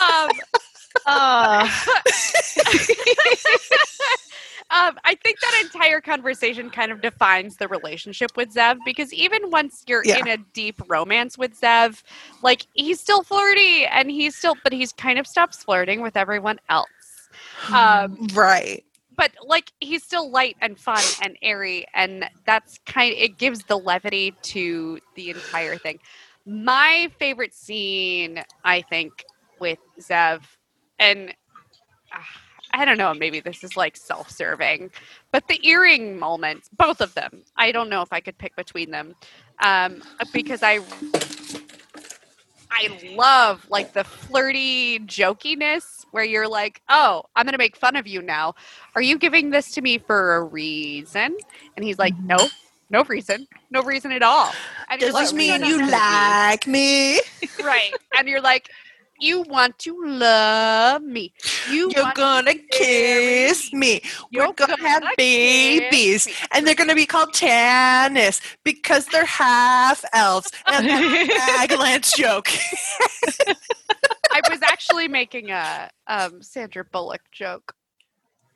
Um, 0.00 0.30
Uh, 1.08 1.64
um, 4.70 4.98
I 5.04 5.14
think 5.22 5.40
that 5.40 5.62
entire 5.64 6.00
conversation 6.00 6.70
kind 6.70 6.92
of 6.92 7.00
defines 7.00 7.56
the 7.56 7.68
relationship 7.68 8.36
with 8.36 8.54
Zev 8.54 8.78
because 8.84 9.12
even 9.14 9.50
once 9.50 9.84
you're 9.88 10.04
Yeah. 10.04 10.18
in 10.18 10.28
a 10.28 10.36
deep 10.52 10.80
romance 10.86 11.38
with 11.38 11.58
Zev, 11.58 12.02
like 12.42 12.66
he's 12.74 13.00
still 13.00 13.22
flirty 13.22 13.86
and 13.86 14.10
he's 14.10 14.36
still, 14.36 14.56
but 14.62 14.72
he's 14.72 14.92
kind 14.92 15.18
of 15.18 15.26
stops 15.26 15.62
flirting 15.64 16.02
with 16.02 16.16
everyone 16.16 16.58
else. 16.68 16.88
Um, 17.72 18.26
right. 18.34 18.84
but 19.16 19.32
like 19.46 19.72
he's 19.80 20.02
still 20.02 20.30
light 20.30 20.56
and 20.60 20.78
fun 20.78 21.02
and 21.22 21.36
airy 21.42 21.86
and 21.94 22.24
that's 22.46 22.78
kind 22.86 23.12
Of, 23.12 23.18
it 23.18 23.38
gives 23.38 23.64
the 23.64 23.78
levity 23.78 24.32
to 24.42 24.98
the 25.14 25.30
entire 25.30 25.76
thing 25.76 25.98
my 26.46 27.10
favorite 27.18 27.54
scene 27.54 28.42
i 28.64 28.80
think 28.80 29.24
with 29.60 29.78
zev 30.00 30.40
and 30.98 31.34
uh, 32.12 32.18
i 32.72 32.84
don't 32.84 32.98
know 32.98 33.14
maybe 33.14 33.40
this 33.40 33.64
is 33.64 33.76
like 33.76 33.96
self-serving 33.96 34.90
but 35.32 35.46
the 35.48 35.60
earring 35.66 36.18
moments 36.18 36.68
both 36.76 37.00
of 37.00 37.14
them 37.14 37.42
i 37.56 37.72
don't 37.72 37.88
know 37.88 38.02
if 38.02 38.12
i 38.12 38.20
could 38.20 38.36
pick 38.38 38.54
between 38.56 38.90
them 38.90 39.14
um, 39.62 40.02
because 40.32 40.62
i 40.62 40.80
I 42.70 43.14
love 43.16 43.66
like 43.70 43.92
the 43.92 44.04
flirty 44.04 45.00
jokiness 45.00 46.04
where 46.10 46.24
you're 46.24 46.48
like, 46.48 46.82
"Oh, 46.88 47.24
I'm 47.34 47.44
going 47.44 47.52
to 47.52 47.58
make 47.58 47.76
fun 47.76 47.96
of 47.96 48.06
you 48.06 48.22
now. 48.22 48.54
Are 48.94 49.02
you 49.02 49.18
giving 49.18 49.50
this 49.50 49.72
to 49.72 49.82
me 49.82 49.98
for 49.98 50.36
a 50.36 50.44
reason?" 50.44 51.36
And 51.76 51.84
he's 51.84 51.98
like, 51.98 52.14
"No, 52.20 52.36
no 52.90 53.04
reason. 53.04 53.46
No 53.70 53.82
reason 53.82 54.12
at 54.12 54.22
all." 54.22 54.52
And 54.90 55.00
Does 55.00 55.14
this 55.14 55.32
mean 55.32 55.60
"No, 55.60 55.66
no, 55.66 55.66
you 55.66 55.78
no, 55.78 55.86
no." 55.86 55.90
like 55.92 56.66
me? 56.66 57.20
Right. 57.64 57.92
And 58.16 58.28
you're 58.28 58.40
like, 58.40 58.70
"You 59.20 59.42
want 59.42 59.78
to 59.80 60.04
love 60.04 61.02
me. 61.02 61.32
You 61.70 61.90
You're 61.94 62.12
gonna 62.14 62.54
kiss 62.70 63.72
me. 63.72 64.00
We're 64.32 64.44
You're 64.44 64.52
gonna 64.52 64.78
have 64.80 65.02
gonna 65.02 65.14
babies, 65.16 66.26
me." 66.26 66.32
and 66.52 66.66
they're 66.66 66.74
gonna 66.74 66.94
be 66.94 67.06
called 67.06 67.32
Tannis 67.34 68.40
because 68.64 69.06
they're 69.06 69.24
half 69.24 70.04
elves. 70.12 70.50
And 70.66 70.86
that's 70.88 71.72
a 71.72 71.76
Lance 71.78 72.12
joke. 72.16 72.48
I 74.30 74.40
was 74.50 74.60
actually 74.62 75.08
making 75.08 75.50
a 75.50 75.90
um, 76.06 76.42
Sandra 76.42 76.84
Bullock 76.84 77.22
joke. 77.32 77.74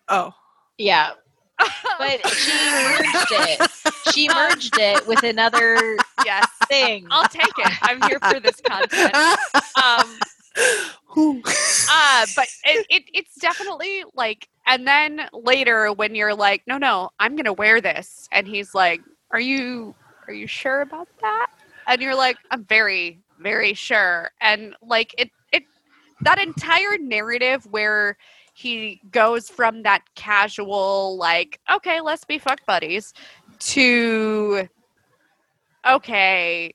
Oh, 0.08 0.32
yeah, 0.78 1.12
but 1.98 2.26
she 2.28 2.52
merged 2.52 3.30
it. 3.30 3.70
She 4.12 4.28
merged 4.28 4.78
it 4.78 5.06
with 5.06 5.22
another 5.22 5.96
yes, 6.24 6.46
thing. 6.68 7.06
I'll 7.10 7.28
take 7.28 7.52
it. 7.58 7.72
I'm 7.82 8.00
here 8.02 8.18
for 8.28 8.40
this 8.40 8.60
content. 8.60 9.14
Um, 9.82 10.04
Who? 10.06 10.31
uh 10.56 12.26
but 12.36 12.48
it, 12.64 12.86
it 12.88 13.02
it's 13.12 13.36
definitely 13.36 14.04
like 14.14 14.48
and 14.66 14.86
then 14.86 15.22
later 15.32 15.92
when 15.92 16.14
you're 16.14 16.34
like 16.34 16.62
no 16.66 16.78
no 16.78 17.10
i'm 17.18 17.36
gonna 17.36 17.52
wear 17.52 17.80
this 17.80 18.28
and 18.32 18.46
he's 18.46 18.74
like 18.74 19.00
are 19.32 19.40
you 19.40 19.94
are 20.28 20.34
you 20.34 20.46
sure 20.46 20.82
about 20.82 21.08
that? 21.20 21.46
And 21.86 22.00
you're 22.00 22.14
like 22.14 22.36
i'm 22.50 22.64
very 22.64 23.18
very 23.40 23.74
sure. 23.74 24.30
And 24.40 24.76
like 24.82 25.14
it 25.18 25.30
it 25.52 25.64
that 26.20 26.38
entire 26.38 26.96
narrative 26.98 27.66
where 27.70 28.16
he 28.54 29.00
goes 29.10 29.48
from 29.48 29.82
that 29.82 30.02
casual 30.14 31.16
like 31.16 31.58
okay 31.72 32.00
let's 32.00 32.24
be 32.24 32.38
fuck 32.38 32.64
buddies 32.66 33.12
to 33.58 34.68
okay 35.86 36.74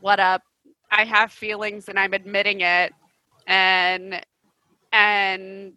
what 0.00 0.20
up? 0.20 0.42
I 0.90 1.04
have 1.04 1.32
feelings 1.32 1.88
and 1.88 1.98
i'm 1.98 2.14
admitting 2.14 2.60
it 2.62 2.94
and 3.48 4.24
and 4.92 5.72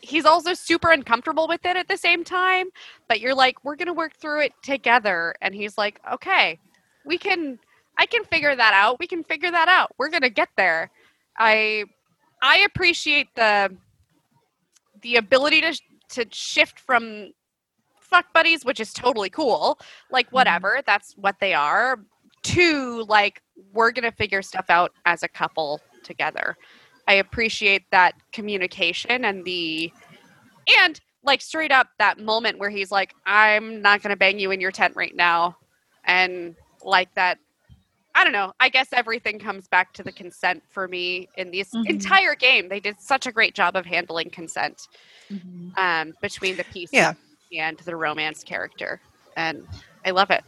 he's 0.00 0.24
also 0.24 0.52
super 0.52 0.90
uncomfortable 0.90 1.46
with 1.48 1.64
it 1.64 1.76
at 1.76 1.88
the 1.88 1.96
same 1.96 2.24
time 2.24 2.66
but 3.08 3.20
you're 3.20 3.34
like 3.34 3.64
we're 3.64 3.76
gonna 3.76 3.92
work 3.92 4.12
through 4.16 4.42
it 4.42 4.52
together. 4.62 5.34
And 5.40 5.54
he's 5.54 5.78
like 5.78 6.00
okay 6.12 6.58
we 7.06 7.16
can 7.16 7.58
i 7.98 8.04
can 8.04 8.24
figure 8.24 8.54
that 8.54 8.74
out. 8.74 8.98
We 8.98 9.06
can 9.06 9.24
figure 9.24 9.50
that 9.50 9.68
out. 9.68 9.92
We're 9.98 10.10
gonna 10.10 10.30
get 10.30 10.50
there. 10.56 10.90
I 11.38 11.84
i 12.42 12.58
appreciate 12.58 13.28
the 13.36 13.74
the 15.02 15.16
ability 15.16 15.60
to 15.60 15.80
to 16.10 16.26
shift 16.30 16.78
from 16.80 17.32
fuck 18.00 18.26
buddies 18.34 18.64
which 18.64 18.80
is 18.80 18.92
totally 18.92 19.30
cool 19.30 19.78
like 20.10 20.26
mm-hmm. 20.26 20.36
whatever 20.36 20.82
that's 20.86 21.14
what 21.16 21.36
they 21.40 21.54
are 21.54 21.98
to 22.42 23.04
like 23.08 23.40
we're 23.72 23.90
gonna 23.90 24.12
figure 24.12 24.42
stuff 24.42 24.66
out 24.68 24.92
as 25.06 25.22
a 25.22 25.28
couple 25.28 25.80
together 26.02 26.56
I 27.08 27.14
appreciate 27.14 27.82
that 27.90 28.14
communication 28.32 29.24
and 29.24 29.44
the 29.44 29.92
and 30.84 31.00
like 31.24 31.40
straight 31.40 31.72
up 31.72 31.88
that 31.98 32.18
moment 32.18 32.58
where 32.58 32.70
he's 32.70 32.90
like, 32.90 33.14
"I'm 33.26 33.82
not 33.82 34.02
gonna 34.02 34.16
bang 34.16 34.38
you 34.38 34.50
in 34.50 34.60
your 34.60 34.72
tent 34.72 34.94
right 34.96 35.14
now," 35.14 35.56
and 36.04 36.54
like 36.82 37.14
that. 37.14 37.38
I 38.14 38.24
don't 38.24 38.32
know. 38.34 38.52
I 38.60 38.68
guess 38.68 38.88
everything 38.92 39.38
comes 39.38 39.68
back 39.68 39.94
to 39.94 40.02
the 40.02 40.12
consent 40.12 40.62
for 40.68 40.86
me 40.86 41.28
in 41.38 41.50
this 41.50 41.74
Mhm. 41.74 41.86
entire 41.88 42.34
game. 42.34 42.68
They 42.68 42.80
did 42.80 43.00
such 43.00 43.26
a 43.26 43.32
great 43.32 43.54
job 43.54 43.74
of 43.74 43.86
handling 43.86 44.30
consent 44.30 44.86
Mhm. 45.30 45.78
um, 45.78 46.12
between 46.20 46.56
the 46.56 46.64
piece 46.64 46.92
Yeah. 46.92 47.14
and 47.52 47.78
the 47.78 47.96
romance 47.96 48.44
character, 48.44 49.00
and 49.36 49.66
I 50.04 50.10
love 50.10 50.30
it. 50.30 50.44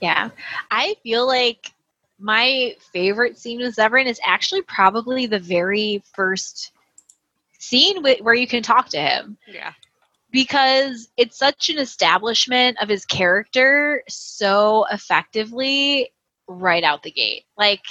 Yeah. 0.00 0.30
I 0.70 0.96
feel 1.02 1.26
like 1.26 1.72
my 2.20 2.76
favorite 2.92 3.38
scene 3.38 3.60
with 3.60 3.76
Zevran 3.76 4.06
is 4.06 4.20
actually 4.24 4.62
probably 4.62 5.26
the 5.26 5.38
very 5.38 6.02
first 6.14 6.72
scene 7.58 8.02
with, 8.02 8.20
where 8.20 8.34
you 8.34 8.46
can 8.46 8.62
talk 8.62 8.88
to 8.90 9.00
him 9.00 9.38
Yeah, 9.46 9.72
because 10.30 11.08
it's 11.16 11.38
such 11.38 11.70
an 11.70 11.78
establishment 11.78 12.78
of 12.80 12.88
his 12.88 13.04
character 13.04 14.02
so 14.08 14.86
effectively 14.90 16.12
right 16.46 16.84
out 16.84 17.02
the 17.02 17.10
gate. 17.10 17.44
Like 17.56 17.82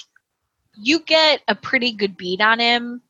you 0.77 0.99
get 0.99 1.41
a 1.47 1.55
pretty 1.55 1.91
good 1.91 2.15
beat 2.15 2.41
on 2.41 2.59
him 2.59 3.01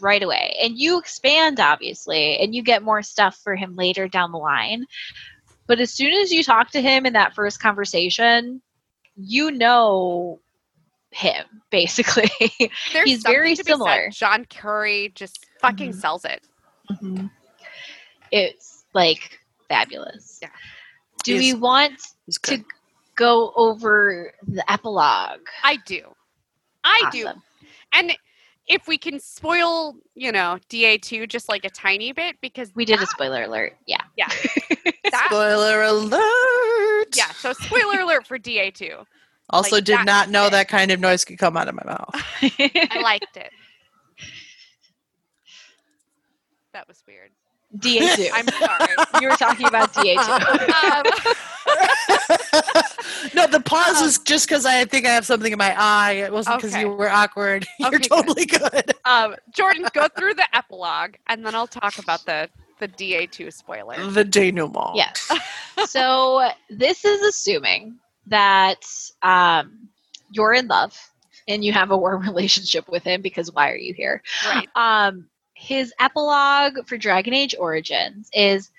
right 0.00 0.22
away 0.22 0.54
and 0.62 0.78
you 0.78 0.98
expand 0.98 1.58
obviously 1.58 2.36
and 2.38 2.54
you 2.54 2.62
get 2.62 2.82
more 2.82 3.02
stuff 3.02 3.36
for 3.42 3.56
him 3.56 3.76
later 3.76 4.08
down 4.08 4.30
the 4.30 4.38
line. 4.38 4.84
But 5.66 5.80
as 5.80 5.92
soon 5.92 6.12
as 6.12 6.30
you 6.30 6.44
talk 6.44 6.70
to 6.72 6.82
him 6.82 7.06
in 7.06 7.14
that 7.14 7.34
first 7.34 7.60
conversation, 7.60 8.60
you 9.16 9.50
know 9.50 10.40
him 11.10 11.44
basically. 11.70 12.30
There's 12.92 13.08
He's 13.08 13.22
very 13.22 13.54
to 13.54 13.64
be 13.64 13.70
said. 13.70 13.74
similar. 13.74 14.08
Jon 14.10 14.44
Curry 14.46 15.12
just 15.14 15.46
fucking 15.60 15.92
Mhm. 15.92 16.00
sells 16.00 16.24
it. 16.24 16.42
It's 18.32 18.84
like 18.94 19.40
fabulous. 19.68 20.38
Yeah. 20.42 20.48
Do 21.24 21.38
He's- 21.38 21.54
we 21.54 21.60
want 21.60 22.00
to 22.44 22.64
go 23.14 23.52
over 23.56 24.32
the 24.46 24.70
epilogue? 24.70 25.40
I 25.62 25.76
do, 25.86 26.02
I 26.84 27.08
do, 27.10 27.28
and 27.92 28.16
if 28.68 28.86
we 28.88 28.98
can 28.98 29.18
spoil, 29.20 29.96
you 30.14 30.32
know, 30.32 30.58
DA 30.68 30.98
two 30.98 31.26
just 31.26 31.48
like 31.48 31.64
a 31.64 31.70
tiny 31.70 32.12
bit 32.12 32.36
because 32.40 32.70
We 32.74 32.84
did 32.84 33.00
a 33.00 33.06
spoiler 33.06 33.44
alert. 33.44 33.76
Yeah. 33.86 34.00
yeah, 34.16 34.28
that, 35.10 35.26
Spoiler 35.26 35.82
alert! 35.82 37.08
yeah. 37.16 37.30
So 37.32 37.52
spoiler 37.52 38.00
alert 38.00 38.26
for 38.26 38.38
DA 38.38 38.70
two. 38.70 38.98
Also, 39.50 39.76
Like, 39.76 39.84
did 39.84 40.04
not 40.04 40.28
know 40.30 40.46
it. 40.46 40.50
that 40.50 40.68
kind 40.68 40.90
of 40.90 40.98
noise 41.00 41.24
could 41.24 41.38
come 41.38 41.56
out 41.56 41.68
of 41.68 41.74
my 41.74 41.84
mouth. 41.84 42.10
I 42.92 43.00
liked 43.02 43.36
it. 43.36 43.52
That 46.72 46.86
was 46.88 47.02
weird. 47.06 47.30
DA2. 47.78 48.28
I'm 48.34 48.46
sorry. 48.48 49.20
you 49.20 49.28
were 49.28 49.36
talking 49.36 49.66
about 49.66 49.92
DA2. 49.92 50.18
Um, 50.18 51.04
no, 53.34 53.46
the 53.46 53.60
pause 53.60 54.00
is 54.02 54.18
just 54.18 54.48
because 54.48 54.64
I 54.66 54.84
think 54.84 55.06
I 55.06 55.10
have 55.10 55.26
something 55.26 55.52
in 55.52 55.58
my 55.58 55.74
eye. 55.78 56.12
It 56.12 56.32
wasn't 56.32 56.58
because 56.58 56.72
Okay. 56.72 56.80
you 56.82 56.90
were 56.90 57.08
awkward. 57.10 57.66
You're 57.78 57.88
Okay, 57.88 57.98
good. 57.98 58.08
totally 58.08 58.46
good. 58.46 58.94
um, 59.04 59.34
Jordan, 59.52 59.86
go 59.92 60.08
through 60.16 60.34
the 60.34 60.46
epilogue, 60.56 61.14
and 61.28 61.44
then 61.44 61.54
I'll 61.54 61.66
talk 61.66 61.98
about 61.98 62.24
the 62.26 62.48
the 62.78 62.88
DA 62.88 63.26
two 63.26 63.50
spoiler. 63.50 64.10
The 64.10 64.22
denouement. 64.24 64.96
yes. 64.96 65.30
So 65.86 66.50
this 66.68 67.04
is 67.06 67.22
assuming 67.22 67.96
that 68.26 68.84
um, 69.22 69.88
you're 70.30 70.54
in 70.54 70.66
love 70.68 70.96
and 71.48 71.64
you 71.64 71.72
have 71.72 71.90
a 71.90 71.96
warm 71.96 72.22
relationship 72.26 72.88
with 72.88 73.02
him 73.04 73.22
because 73.22 73.52
why 73.52 73.70
are 73.70 73.76
you 73.76 73.94
here? 73.94 74.22
Right. 74.46 74.68
Um, 74.74 75.28
his 75.54 75.92
epilogue 75.98 76.86
for 76.86 76.96
Dragon 76.98 77.32
Age 77.34 77.54
Origins 77.58 78.28
is 78.32 78.70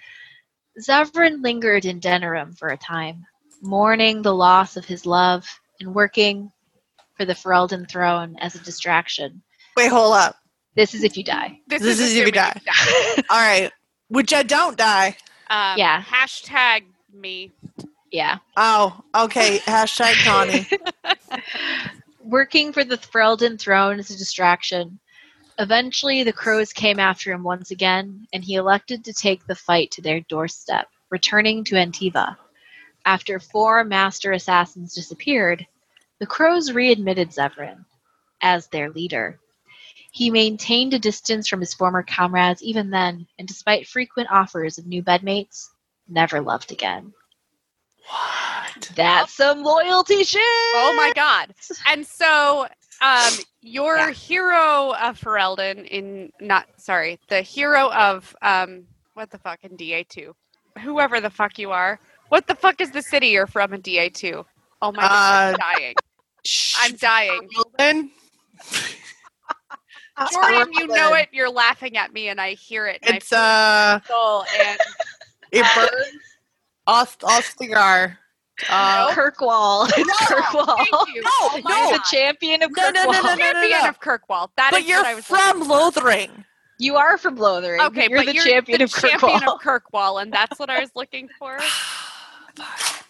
Zevran 0.79 1.41
lingered 1.43 1.85
in 1.85 1.99
Denerim 1.99 2.57
for 2.57 2.69
a 2.69 2.77
time, 2.77 3.25
mourning 3.61 4.21
the 4.21 4.33
loss 4.35 4.77
of 4.77 4.85
his 4.85 5.05
love 5.05 5.45
and 5.79 5.95
working 5.95 6.51
for 7.15 7.25
the 7.25 7.33
Ferelden 7.33 7.89
throne 7.89 8.35
as 8.39 8.53
a 8.55 8.59
distraction. 8.59 9.41
Wait, 9.75 9.87
hold 9.89 10.13
up. 10.13 10.35
This 10.75 10.93
is 10.93 11.03
if 11.03 11.17
you 11.17 11.23
die. 11.23 11.59
This, 11.67 11.81
This 11.81 11.99
is 11.99 12.11
if 12.11 12.17
you 12.17 12.23
assuming 12.25 12.33
die. 12.33 12.61
die. 12.65 13.23
All 13.31 13.39
right. 13.39 13.71
Which 14.09 14.31
I 14.33 14.43
don't 14.43 14.77
die. 14.77 15.17
Um, 15.49 15.77
Yeah. 15.77 16.03
Hashtag 16.03 16.83
me. 17.11 17.51
Yeah. 18.11 18.37
Oh, 18.55 19.01
okay. 19.15 19.59
Hashtag 19.59 20.13
Connie. 20.23 20.67
Working 22.23 22.73
for 22.73 22.83
the 22.83 22.97
Ferelden 22.97 23.59
throne 23.59 23.99
is 23.99 24.09
a 24.11 24.17
distraction. 24.17 24.99
Eventually, 25.59 26.23
the 26.23 26.33
crows 26.33 26.71
came 26.71 26.99
after 26.99 27.31
him 27.31 27.43
once 27.43 27.71
again, 27.71 28.27
and 28.31 28.43
he 28.43 28.55
elected 28.55 29.03
to 29.05 29.13
take 29.13 29.45
the 29.45 29.55
fight 29.55 29.91
to 29.91 30.01
their 30.01 30.21
doorstep, 30.21 30.87
returning 31.09 31.63
to 31.65 31.75
Antiva. 31.75 32.37
After 33.05 33.39
four 33.39 33.83
master 33.83 34.33
assassins 34.33 34.93
disappeared, 34.93 35.65
the 36.19 36.27
crows 36.27 36.71
readmitted 36.71 37.31
Zevran 37.31 37.85
as 38.41 38.67
their 38.67 38.89
leader. 38.89 39.39
He 40.11 40.29
maintained 40.29 40.93
a 40.93 40.99
distance 40.99 41.47
from 41.47 41.59
his 41.59 41.73
former 41.73 42.03
comrades 42.03 42.61
even 42.61 42.89
then, 42.89 43.27
and 43.37 43.47
despite 43.47 43.87
frequent 43.87 44.29
offers 44.31 44.77
of 44.77 44.87
new 44.87 45.01
bedmates, 45.01 45.69
never 46.07 46.41
loved 46.41 46.71
again. 46.71 47.13
What? 48.09 48.91
That's 48.95 49.33
some 49.33 49.63
loyalty 49.63 50.23
shit! 50.23 50.41
Oh 50.43 50.93
my 50.97 51.11
god. 51.15 51.53
And 51.87 52.05
so 52.05 52.67
um 53.01 53.33
your 53.61 53.97
Yeah. 53.97 54.11
hero 54.11 54.91
of 54.93 55.19
Ferelden 55.19 55.85
in 55.87 56.31
not 56.39 56.67
sorry, 56.77 57.19
the 57.29 57.41
hero 57.41 57.91
of 57.91 58.35
um 58.41 58.85
what 59.13 59.29
the 59.31 59.37
fuck 59.39 59.59
in 59.63 59.75
DA2. 59.77 60.31
Whoever 60.81 61.19
the 61.21 61.29
fuck 61.29 61.57
you 61.59 61.71
are. 61.71 61.99
What 62.29 62.47
the 62.47 62.55
fuck 62.55 62.81
is 62.81 62.91
the 62.91 63.01
city 63.01 63.27
you're 63.27 63.47
from 63.47 63.73
in 63.73 63.81
DA2? 63.81 64.43
Oh 64.81 64.91
my 64.91 65.07
god, 65.07 65.11
I'm 65.33 65.53
Uh, 65.53 65.55
dying. 65.57 65.95
I'm 66.81 66.95
dying. 66.95 67.49
Ferelden? 67.79 68.09
Jordan, 70.31 70.73
you 70.73 70.87
know 70.87 71.13
it. 71.13 71.29
You're 71.31 71.49
laughing 71.49 71.97
at 71.97 72.13
me 72.13 72.29
and 72.29 72.39
I 72.41 72.51
hear 72.53 72.87
it. 72.87 72.99
It's 73.03 73.31
uh, 73.33 73.99
I 74.01 74.07
feel 74.07 74.15
soul 74.15 74.45
and 74.59 74.79
it 75.51 75.65
burns. 75.75 76.21
Ost 76.87 77.19
Ostagar. 77.21 78.17
Uh, 78.69 79.11
Kirkwall. 79.13 79.87
It's 79.95 80.17
Kirkwall. 80.31 80.77
Thank 80.77 81.15
you. 81.15 81.21
No, 81.21 81.29
Oh 81.29 81.61
no. 81.63 81.91
the 81.91 82.03
champion 82.09 82.63
of 82.63 82.71
No, 82.75 82.89
no, 82.89 83.05
no, 83.05 83.11
Kirkwall. 83.11 83.23
no, 83.23 83.35
no. 83.35 83.37
Champion 83.37 83.85
of 83.87 83.99
Kirkwall. 83.99 84.49
That 84.57 84.73
is 84.73 84.79
but 84.79 84.87
you're 84.87 84.97
what 84.99 85.05
I 85.07 85.15
was 85.15 85.25
from 85.25 85.57
looking. 85.59 85.69
Lothering. 85.69 86.45
You 86.79 86.95
are 86.95 87.17
from 87.17 87.35
Lothering. 87.35 87.81
Okay, 87.81 88.07
you're 88.09 88.19
but 88.19 88.25
the 88.25 88.33
you're 88.33 88.43
champion 88.45 88.79
the 88.79 88.85
of 88.85 88.91
champion 88.93 89.39
Kirkwall. 89.41 89.53
of 89.55 89.61
Kirkwall, 89.63 90.21
and 90.21 90.33
that's 90.33 90.59
what 90.59 90.69
I 90.69 90.79
was 90.79 90.91
looking 90.95 91.29
for. 91.39 91.59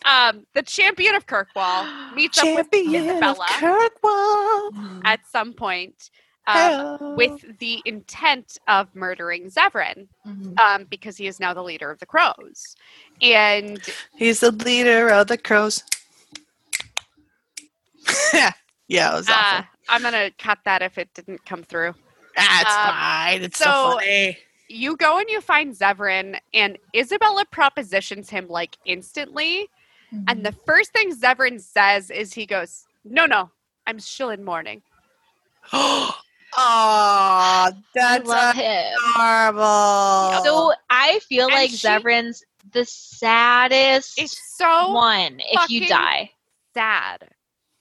Um, 0.06 0.46
the 0.54 0.62
champion 0.62 1.16
of 1.16 1.26
Kirkwall 1.26 1.86
meets 2.16 2.38
up 2.38 2.46
with 2.56 2.70
Champion 2.72 3.10
of 3.24 3.38
Isabela 3.38 3.46
Kirkwall. 3.60 5.02
At 5.06 5.20
some 5.32 5.54
point 5.54 6.10
um, 6.48 7.16
with 7.16 7.60
the 7.60 7.82
intent 7.86 8.58
of 8.68 8.94
murdering 8.96 9.50
Zevran 9.50 10.08
Mhm. 10.26 10.60
um, 10.60 10.86
because 10.86 11.18
he 11.18 11.28
is 11.28 11.40
now 11.40 11.54
the 11.54 11.64
leader 11.64 11.92
of 11.92 12.00
the 12.00 12.06
Crows. 12.06 12.76
And 13.22 13.80
He's 14.16 14.40
the 14.40 14.52
leader 14.52 15.10
of 15.10 15.28
the 15.28 15.38
crows. 15.38 15.84
yeah, 18.34 18.52
it 18.88 19.14
was 19.14 19.30
uh. 19.30 19.64
I'm 19.90 20.02
going 20.02 20.14
to 20.14 20.32
cut 20.38 20.60
that 20.66 20.82
if 20.82 20.98
it 20.98 21.14
didn't 21.14 21.46
come 21.46 21.64
through. 21.64 21.94
That's 22.36 22.74
um, 22.76 22.94
fine. 22.94 23.44
It's 23.44 23.58
so, 23.58 23.66
so- 23.66 24.00
funny. 24.00 24.38
You 24.70 24.98
go 24.98 25.18
and 25.18 25.30
you 25.30 25.40
find 25.40 25.74
Zevran, 25.74 26.38
and 26.54 26.78
Isabela 26.94 27.50
propositions 27.50 28.30
him 28.30 28.50
like 28.50 28.78
instantly. 28.84 29.70
And 30.28 30.46
the 30.46 30.52
first 30.52 30.92
thing 30.92 31.14
Zevran 31.16 31.62
says 31.62 32.12
is 32.12 32.34
he 32.34 32.46
goes, 32.46 32.86
No, 33.06 33.26
no, 33.26 33.50
I'm 33.86 34.00
still 34.00 34.30
in 34.30 34.44
mourning. 34.44 34.82
oh, 36.58 36.62
I 36.62 37.72
that's 37.94 38.28
love 38.28 38.56
him. 38.56 38.94
adorable. 39.16 40.44
So 40.44 40.74
I 40.90 41.20
feel 41.28 41.46
And 41.46 41.54
like 41.54 41.70
she- 41.72 41.78
Zevran's 41.88 42.44
the 42.72 42.86
saddest 42.86 44.20
It's 44.20 44.38
so 44.58 44.92
one 44.94 45.40
if 45.40 45.70
you 45.70 45.88
die. 45.88 46.32
sad. 46.74 47.30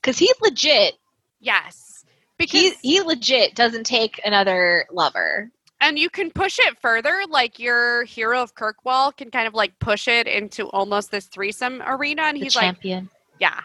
Because 0.00 0.18
he's 0.18 0.34
legit, 0.42 0.94
Yes. 1.40 2.04
Because 2.38 2.60
he, 2.60 2.74
he 2.82 3.00
legit 3.00 3.54
doesn't 3.54 3.84
take 3.84 4.20
another 4.24 4.86
lover. 4.92 5.50
and 5.80 5.98
you 5.98 6.08
can 6.10 6.30
push 6.30 6.58
it 6.58 6.78
further, 6.80 7.22
like 7.28 7.58
your 7.58 8.04
hero 8.04 8.42
of 8.42 8.54
Kirkwall 8.54 9.16
can 9.16 9.30
kind 9.30 9.46
of 9.48 9.54
like 9.54 9.78
push 9.78 10.06
it 10.08 10.26
into 10.26 10.66
almost 10.68 11.10
this 11.10 11.26
threesome 11.26 11.82
arena. 11.84 12.22
And 12.22 12.36
The 12.36 12.44
he's 12.44 12.54
like, 12.56 12.62
champion. 12.64 13.08
Yeah. 13.40 13.60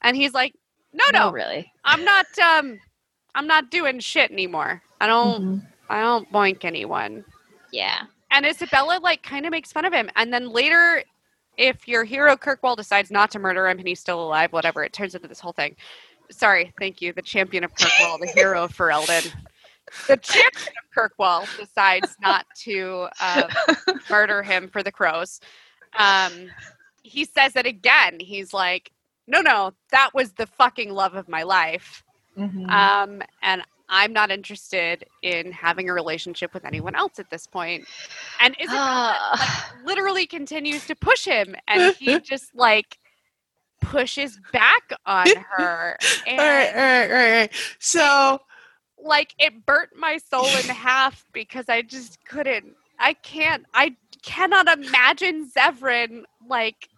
And 0.00 0.16
he's 0.16 0.32
like, 0.32 0.54
No, 0.92 1.04
no, 1.12 1.30
really. 1.32 1.70
I'm 1.84 2.04
not 2.04 2.26
um 2.38 2.78
I'm 3.34 3.46
not 3.46 3.70
doing 3.70 3.98
shit 4.00 4.30
anymore. 4.30 4.82
I 5.00 5.06
don't 5.06 5.42
Mhm. 5.42 5.66
I 5.90 6.00
don't 6.00 6.30
boink 6.32 6.64
anyone. 6.64 7.24
Yeah. 7.70 8.02
And 8.30 8.46
Isabela 8.46 9.00
like 9.00 9.22
kind 9.22 9.44
of 9.46 9.50
makes 9.50 9.72
fun 9.72 9.84
of 9.84 9.92
him. 9.92 10.10
And 10.16 10.32
then 10.32 10.48
later, 10.48 11.04
if 11.56 11.86
your 11.86 12.04
hero 12.04 12.36
Kirkwall 12.36 12.76
decides 12.76 13.10
not 13.10 13.30
to 13.32 13.38
murder 13.38 13.68
him 13.68 13.78
and 13.78 13.86
he's 13.86 14.00
still 14.00 14.22
alive, 14.22 14.52
whatever, 14.52 14.82
it 14.82 14.92
turns 14.92 15.14
into 15.14 15.28
this 15.28 15.40
whole 15.40 15.52
thing. 15.52 15.76
Sorry, 16.30 16.72
thank 16.80 17.02
you. 17.02 17.12
The 17.12 17.22
champion 17.22 17.64
of 17.64 17.74
Kirkwall, 17.74 18.18
the 18.18 18.32
hero 18.34 18.64
of 18.64 18.76
Ferelden. 18.76 19.32
the 20.08 20.16
champion 20.16 20.72
of 20.82 20.90
Kirkwall 20.94 21.46
decides 21.58 22.16
not 22.20 22.46
to 22.62 23.06
um, 23.20 23.44
murder 24.10 24.42
him 24.42 24.68
for 24.68 24.82
the 24.82 24.90
crows. 24.90 25.40
Um, 25.98 26.50
he 27.02 27.24
says 27.26 27.54
it 27.56 27.66
again. 27.66 28.18
He's 28.18 28.52
like, 28.54 28.90
"No, 29.26 29.42
no, 29.42 29.74
that 29.90 30.10
was 30.14 30.32
the 30.32 30.46
fucking 30.46 30.90
love 30.92 31.14
of 31.14 31.28
my 31.28 31.42
life." 31.42 32.02
Mhm. 32.36 32.70
Um, 32.70 33.22
and 33.42 33.62
I'm 33.88 34.12
not 34.12 34.30
interested 34.30 35.04
in 35.22 35.52
having 35.52 35.88
a 35.90 35.92
relationship 35.94 36.54
with 36.54 36.64
anyone 36.64 36.94
else 36.94 37.18
at 37.18 37.30
this 37.30 37.46
point. 37.46 37.86
And 38.40 38.56
Isabela 38.58 38.70
Ah. 38.72 39.76
literally 39.84 40.26
continues 40.26 40.84
to 40.86 40.94
push 40.96 41.24
him, 41.24 41.54
and 41.68 41.94
he 41.96 42.20
just 42.20 42.54
like 42.54 42.98
pushes 43.80 44.38
back 44.52 44.82
on 45.06 45.28
her. 45.56 45.96
And 46.26 46.40
All 46.40 46.46
right, 46.46 46.68
all 46.74 46.80
right, 46.80 47.02
all 47.02 47.08
right, 47.08 47.10
all 47.10 47.32
right. 47.40 47.52
So, 47.80 48.40
like 48.98 49.34
it 49.38 49.66
burnt 49.66 49.90
my 49.94 50.16
soul 50.16 50.46
in 50.46 50.64
half 50.70 51.26
because 51.34 51.68
I 51.68 51.82
just 51.82 52.18
couldn't. 52.24 52.74
I 52.98 53.12
can't. 53.12 53.66
I 53.74 53.94
cannot 54.22 54.66
imagine 54.68 55.50
Zevran 55.50 56.22
like. 56.48 56.88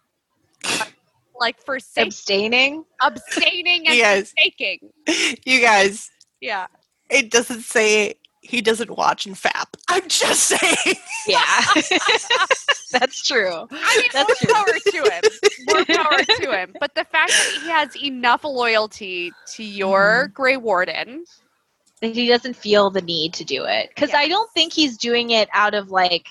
Like 1.39 1.59
for 1.63 1.75
abstaining. 1.97 2.83
abstaining 3.01 3.87
and 3.87 3.95
Yes. 3.95 4.33
forsaking. 4.37 4.79
you 5.45 5.61
guys, 5.61 6.09
Yeah. 6.41 6.67
it 7.09 7.29
doesn't 7.31 7.61
say 7.61 8.15
he 8.41 8.61
doesn't 8.61 8.91
watch 8.97 9.25
and 9.25 9.35
fap. 9.35 9.65
I'm 9.89 10.07
just 10.07 10.43
saying. 10.43 10.95
Yeah, 11.27 11.39
that's 12.91 13.21
true. 13.23 13.67
I 13.69 13.97
mean, 13.97 14.09
That's 14.13 14.45
more 14.45 14.55
power 14.55 14.65
to 14.65 15.11
him. 15.11 15.21
More 15.67 15.85
power 15.85 16.17
to 16.23 16.51
him. 16.57 16.73
But 16.79 16.95
the 16.95 17.03
fact 17.03 17.31
that 17.31 17.59
he 17.61 17.69
has 17.69 17.95
enough 18.01 18.43
loyalty 18.45 19.33
to 19.55 19.63
your 19.63 20.25
mm-hmm. 20.25 20.33
Grey 20.33 20.57
Warden, 20.57 21.25
That 22.01 22.13
he 22.15 22.27
doesn't 22.27 22.55
feel 22.55 22.89
the 22.89 23.01
need 23.01 23.33
to 23.33 23.43
do 23.43 23.65
it 23.65 23.89
because 23.93 24.13
I 24.13 24.27
don't 24.29 24.49
think 24.53 24.71
he's 24.71 24.97
doing 24.97 25.31
it 25.31 25.49
out 25.53 25.73
of 25.73 25.91
like, 25.91 26.27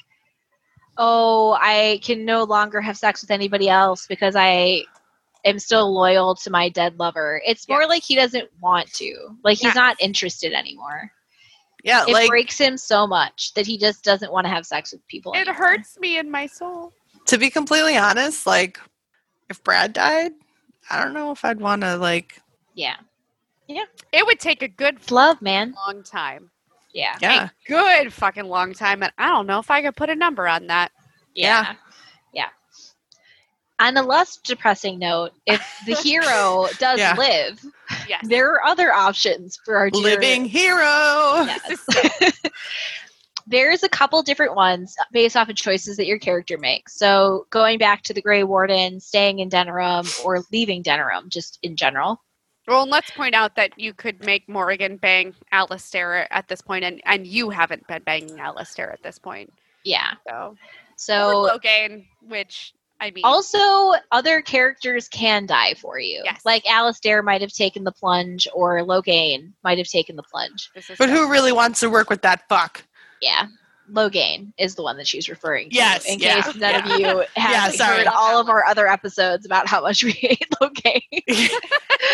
oh, 0.97 1.53
I 1.61 2.01
can 2.03 2.25
no 2.25 2.45
longer 2.45 2.81
have 2.81 2.97
sex 2.97 3.21
with 3.21 3.31
anybody 3.31 3.69
else 3.69 4.07
because 4.07 4.35
I 4.37 4.85
am 5.47 5.59
still 5.59 5.93
loyal 5.95 6.35
to 6.37 6.51
my 6.51 6.69
dead 6.69 6.99
lover. 6.99 7.41
It's 7.47 7.69
more 7.69 7.83
Yes. 7.83 7.89
like 7.89 8.03
he 8.03 8.15
doesn't 8.17 8.49
want 8.61 8.93
to. 8.95 9.37
Like 9.45 9.57
he's 9.59 9.65
Yes. 9.67 9.77
not 9.77 9.97
interested 10.01 10.53
anymore. 10.53 11.11
Yeah, 11.85 12.03
It 12.07 12.13
like 12.13 12.29
breaks 12.29 12.59
him 12.59 12.77
so 12.77 13.07
much 13.07 13.55
that 13.55 13.67
he 13.67 13.79
just 13.79 14.03
doesn't 14.03 14.33
want 14.33 14.45
to 14.47 14.51
have 14.51 14.67
sex 14.67 14.93
with 14.93 15.07
people. 15.07 15.33
it 15.33 15.39
anymore. 15.39 15.55
hurts 15.55 15.99
me 15.99 16.19
in 16.19 16.31
my 16.31 16.47
soul. 16.47 16.93
to 17.27 17.39
be 17.39 17.49
completely 17.51 17.97
honest, 17.97 18.47
like 18.47 18.79
if 19.49 19.63
Brad 19.65 19.93
died, 19.93 20.33
I 20.91 21.03
don't 21.03 21.13
know 21.15 21.31
if 21.33 21.45
I'd 21.45 21.61
want 21.61 21.83
to 21.83 21.97
like. 21.97 22.41
Yeah, 22.75 22.97
Yeah. 23.69 23.85
It 24.13 24.25
would 24.27 24.39
take 24.41 24.63
a 24.63 24.69
good 24.69 25.11
love, 25.11 25.41
man. 25.43 25.75
long 25.87 26.03
time. 26.03 26.51
Yeah, 26.93 27.17
Yeah, 27.21 27.49
Good 27.67 28.13
fucking 28.13 28.47
long 28.47 28.73
time. 28.73 29.03
And 29.03 29.13
I 29.19 29.29
don't 29.29 29.47
know 29.47 29.59
if 29.59 29.71
I 29.71 29.83
could 29.83 29.97
put 29.97 30.09
a 30.11 30.15
number 30.15 30.47
on 30.49 30.67
that. 30.69 30.93
yeah, 31.35 31.63
yeah. 31.63 31.75
On 33.79 33.97
a 33.97 34.03
less 34.03 34.39
depressing 34.39 34.99
note, 34.99 35.33
if 35.47 35.63
the 35.87 35.95
hero 36.03 36.67
does 36.79 36.99
Yeah. 36.99 37.15
live, 37.17 37.63
Yes. 38.09 38.25
there 38.27 38.53
are 38.55 38.65
other 38.65 38.93
options 38.93 39.59
for 39.65 39.77
our 39.77 39.91
dear- 39.91 40.03
living 40.03 40.45
hero. 40.47 41.45
Yes. 41.47 41.87
There's 43.49 43.85
a 43.85 43.89
couple 43.89 44.21
different 44.23 44.57
ones 44.57 44.97
based 45.13 45.37
off 45.37 45.49
of 45.49 45.55
choices 45.55 45.97
that 45.99 46.07
your 46.07 46.19
character 46.19 46.59
makes. 46.59 46.99
So 46.99 47.47
going 47.51 47.79
back 47.79 48.03
to 48.05 48.13
the 48.15 48.21
Grey 48.21 48.43
Warden, 48.43 48.99
staying 48.99 49.39
in 49.39 49.49
Denerim, 49.51 50.25
or 50.25 50.43
leaving 50.51 50.83
Denerim, 50.83 51.29
just 51.29 51.59
in 51.63 51.77
general. 51.77 52.21
Well, 52.67 52.83
and 52.83 52.91
let's 52.91 53.13
point 53.13 53.37
out 53.37 53.55
that 53.55 53.79
you 53.79 53.95
could 53.95 54.25
make 54.25 54.49
Morrigan 54.49 54.97
bang 54.97 55.33
Alistair 55.53 56.27
at 56.33 56.49
this 56.49 56.61
point, 56.61 56.83
and, 56.85 57.01
and 57.05 57.25
you 57.25 57.51
haven't 57.51 57.87
been 57.87 58.03
banging 58.03 58.41
Alistair 58.41 58.91
at 58.91 59.05
this 59.05 59.21
point. 59.21 59.53
Yeah. 59.85 60.15
So, 60.29 60.57
So 60.97 61.45
or 61.47 61.51
Loghain, 61.51 62.07
which 62.27 62.73
I 63.01 63.11
mean, 63.11 63.25
also 63.25 63.93
other 64.11 64.41
characters 64.41 65.09
can 65.09 65.47
die 65.47 65.75
for 65.75 65.99
you. 65.99 66.23
Yes. 66.25 66.41
Like 66.45 66.65
Alistair 66.67 67.23
might 67.23 67.43
have 67.43 67.53
taken 67.53 67.85
the 67.85 67.93
plunge, 67.93 68.49
or 68.55 68.81
Loghain 68.81 69.53
might 69.63 69.79
have 69.79 69.89
taken 69.89 70.17
the 70.17 70.23
plunge. 70.23 70.71
But 70.99 71.11
who 71.11 71.31
really 71.31 71.53
wants 71.53 71.81
to 71.81 71.91
work 71.91 72.09
with 72.09 72.23
that 72.23 72.49
fuck? 72.49 72.85
Yeah. 73.21 73.47
Loghain 73.93 74.53
is 74.59 74.75
the 74.75 74.83
one 74.83 74.97
that 74.97 75.07
she's 75.07 75.29
referring 75.29 75.71
to. 75.71 75.77
Yes, 75.77 76.05
In 76.07 76.19
yeah, 76.19 76.43
case 76.43 76.57
none 76.57 76.75
of 76.93 76.99
you 76.99 77.07
have 77.07 77.27
Yeah, 77.37 77.71
sorry. 77.71 77.99
heard 77.99 78.07
all 78.09 78.41
of 78.41 78.49
our 78.49 78.65
other 78.65 78.89
episodes 78.89 79.47
about 79.47 79.69
how 79.69 79.81
much 79.83 80.03
we 80.03 80.11
hate 80.13 80.45
Loghain. 80.61 81.51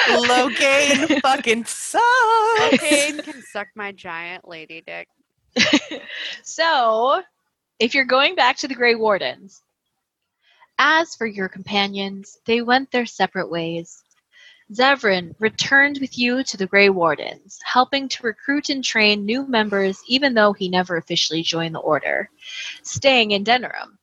Loghain 0.09 1.21
fucking 1.23 1.65
sucks. 1.65 2.03
Loghain 2.61 3.23
can 3.25 3.43
suck 3.43 3.69
my 3.75 3.93
giant 3.93 4.47
lady 4.47 4.83
dick. 4.87 5.09
So, 6.43 7.23
if 7.79 7.95
you're 7.95 8.05
going 8.05 8.35
back 8.35 8.57
to 8.59 8.69
the 8.69 8.75
Grey 8.75 8.95
Wardens, 8.95 9.63
as 10.85 11.15
for 11.15 11.27
your 11.27 11.49
companions, 11.49 12.39
they 12.45 12.61
went 12.61 12.91
their 12.91 13.07
separate 13.07 13.49
ways. 13.49 14.03
Zevran 14.73 15.33
returned 15.39 15.99
with 16.01 16.19
you 16.19 16.43
to 16.43 16.57
the 16.57 16.67
Grey 16.67 16.89
Wardens, 16.89 17.61
helping 17.63 18.09
to 18.09 18.27
recruit 18.27 18.69
and 18.69 18.83
train 18.83 19.25
new 19.25 19.47
members 19.47 20.03
even 20.09 20.35
though 20.35 20.53
he 20.53 20.69
never 20.69 20.97
officially 20.97 21.43
joined 21.43 21.77
the 21.77 21.79
Order, 21.79 22.29
staying 22.83 23.31
in 23.31 23.45
Denerim. 23.45 23.97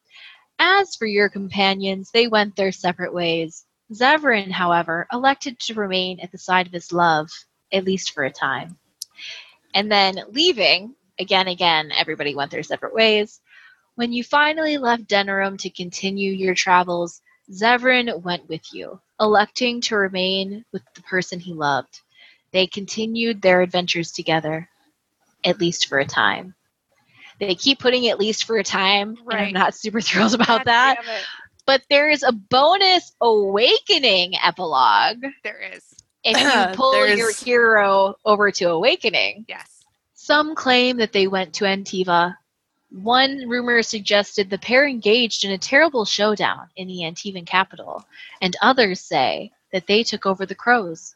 As 0.57 0.95
for 0.95 1.06
your 1.06 1.27
companions, 1.27 2.11
they 2.14 2.30
went 2.30 2.56
their 2.56 2.72
separate 2.72 3.14
ways. 3.14 3.65
Zevran, 3.93 4.49
however, 4.49 5.06
elected 5.11 5.60
to 5.60 5.73
remain 5.73 6.22
at 6.22 6.31
the 6.31 6.38
side 6.38 6.65
of 6.65 6.72
his 6.72 6.93
love, 6.93 7.27
at 7.73 7.84
least 7.84 8.11
for 8.11 8.23
a 8.23 8.31
time. 8.31 8.77
And 9.73 9.91
then 9.91 10.22
leaving, 10.30 10.95
again, 11.19 11.49
again, 11.49 11.91
everybody 11.91 12.35
went 12.35 12.51
their 12.51 12.64
separate 12.64 12.93
ways. 12.93 13.41
When 14.00 14.14
you 14.14 14.24
finally 14.24 14.78
left 14.78 15.08
Denerim 15.10 15.58
to 15.58 15.70
continue 15.70 16.32
your 16.32 16.56
travels, 16.56 17.22
Zevran 17.52 18.22
went 18.22 18.48
with 18.48 18.62
you, 18.74 19.02
electing 19.20 19.82
to 19.82 19.98
remain 19.98 20.64
with 20.72 20.84
the 20.96 21.02
person 21.02 21.38
he 21.38 21.54
loved. 21.54 22.00
They 22.54 22.66
continued 22.66 23.42
their 23.42 23.60
adventures 23.60 24.14
together, 24.14 24.70
at 25.44 25.60
least 25.60 25.88
for 25.88 26.00
a 26.00 26.06
time. 26.06 26.56
They 27.42 27.56
keep 27.56 27.80
putting 27.80 28.08
at 28.08 28.20
least 28.20 28.46
for 28.46 28.56
a 28.56 28.64
time, 28.64 29.18
and 29.30 29.38
I'm 29.38 29.52
not 29.52 29.76
super 29.76 30.00
thrilled 30.10 30.34
about 30.34 30.60
God 30.60 30.68
that. 30.68 31.26
But 31.66 31.82
there 31.90 32.10
is 32.10 32.24
a 32.24 32.32
bonus 32.32 33.14
awakening 33.20 34.36
epilogue 34.42 35.26
There 35.44 35.74
is. 35.74 35.84
if 36.24 36.40
you 36.42 36.74
pull 36.78 37.06
your 37.06 37.34
hero 37.34 38.16
over 38.24 38.50
to 38.50 38.70
awakening. 38.70 39.44
Yes. 39.50 39.84
Some 40.14 40.56
claim 40.56 40.96
that 41.00 41.12
they 41.12 41.28
went 41.28 41.56
to 41.56 41.66
Antiva. 41.66 42.38
One 42.91 43.48
rumor 43.48 43.84
suggested 43.84 44.49
the 44.49 44.57
pair 44.57 44.88
engaged 44.88 45.44
in 45.44 45.52
a 45.52 45.57
terrible 45.57 46.06
showdown 46.06 46.70
in 46.76 46.88
the 46.88 47.02
Antivan 47.02 47.45
capital, 47.45 48.03
and 48.41 48.56
others 48.61 48.99
say 48.99 49.52
that 49.72 49.86
they 49.88 50.03
took 50.03 50.26
over 50.26 50.45
the 50.45 50.56
crows. 50.56 51.16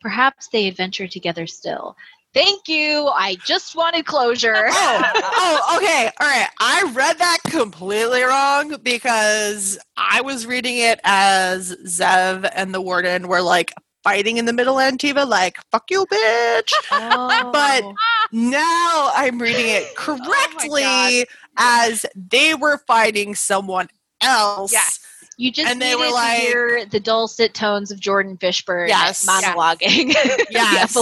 Perhaps 0.00 0.48
they 0.48 0.68
adventure 0.68 1.08
together 1.08 1.46
still. 1.46 1.96
Thank 2.34 2.68
you. 2.68 3.06
I 3.14 3.36
just 3.46 3.76
wanted 3.76 4.06
closure. 4.06 4.66
oh, 4.68 5.12
oh, 5.14 5.76
okay. 5.80 6.10
All 6.20 6.26
right. 6.26 6.48
I 6.60 6.90
read 6.92 7.18
that 7.18 7.38
completely 7.46 8.22
wrong 8.22 8.76
because 8.82 9.78
I 9.96 10.20
was 10.20 10.44
reading 10.44 10.78
it 10.78 10.98
as 11.04 11.76
Zev 11.86 12.50
and 12.54 12.74
the 12.74 12.80
warden 12.80 13.28
were 13.28 13.40
like 13.40 13.72
fighting 14.04 14.36
in 14.36 14.44
the 14.44 14.52
middle 14.52 14.78
of 14.78 14.92
Antiva, 14.92 15.26
like, 15.26 15.56
fuck 15.72 15.90
you, 15.90 16.06
bitch. 16.06 16.72
But 16.90 17.82
oh. 17.82 17.94
now 18.32 19.10
I'm 19.14 19.40
reading 19.40 19.66
it 19.66 19.84
oh 19.90 19.94
correctly 19.96 21.26
as 21.56 22.06
they 22.14 22.54
were 22.54 22.78
fighting 22.86 23.34
someone 23.34 23.88
else. 24.20 24.72
Yes. 24.72 25.00
you 25.36 25.50
just 25.50 25.70
and 25.70 25.80
they 25.80 25.94
needed 25.94 26.06
were 26.06 26.12
like- 26.12 26.40
to 26.40 26.46
hear 26.46 26.86
the 26.86 27.00
dulcet 27.00 27.54
tones 27.54 27.90
of 27.90 27.98
Jordan 27.98 28.36
Fishburne 28.36 28.88
Yes. 28.88 29.26
monologuing 29.26 30.12
the 30.12 30.46
Yes. 30.50 30.96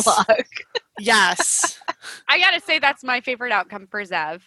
Yes. 0.99 1.79
I 2.29 2.39
gotta 2.39 2.61
say 2.61 2.79
that's 2.79 3.03
my 3.03 3.21
favorite 3.21 3.53
outcome 3.53 3.87
for 3.87 4.03
Zev. 4.03 4.41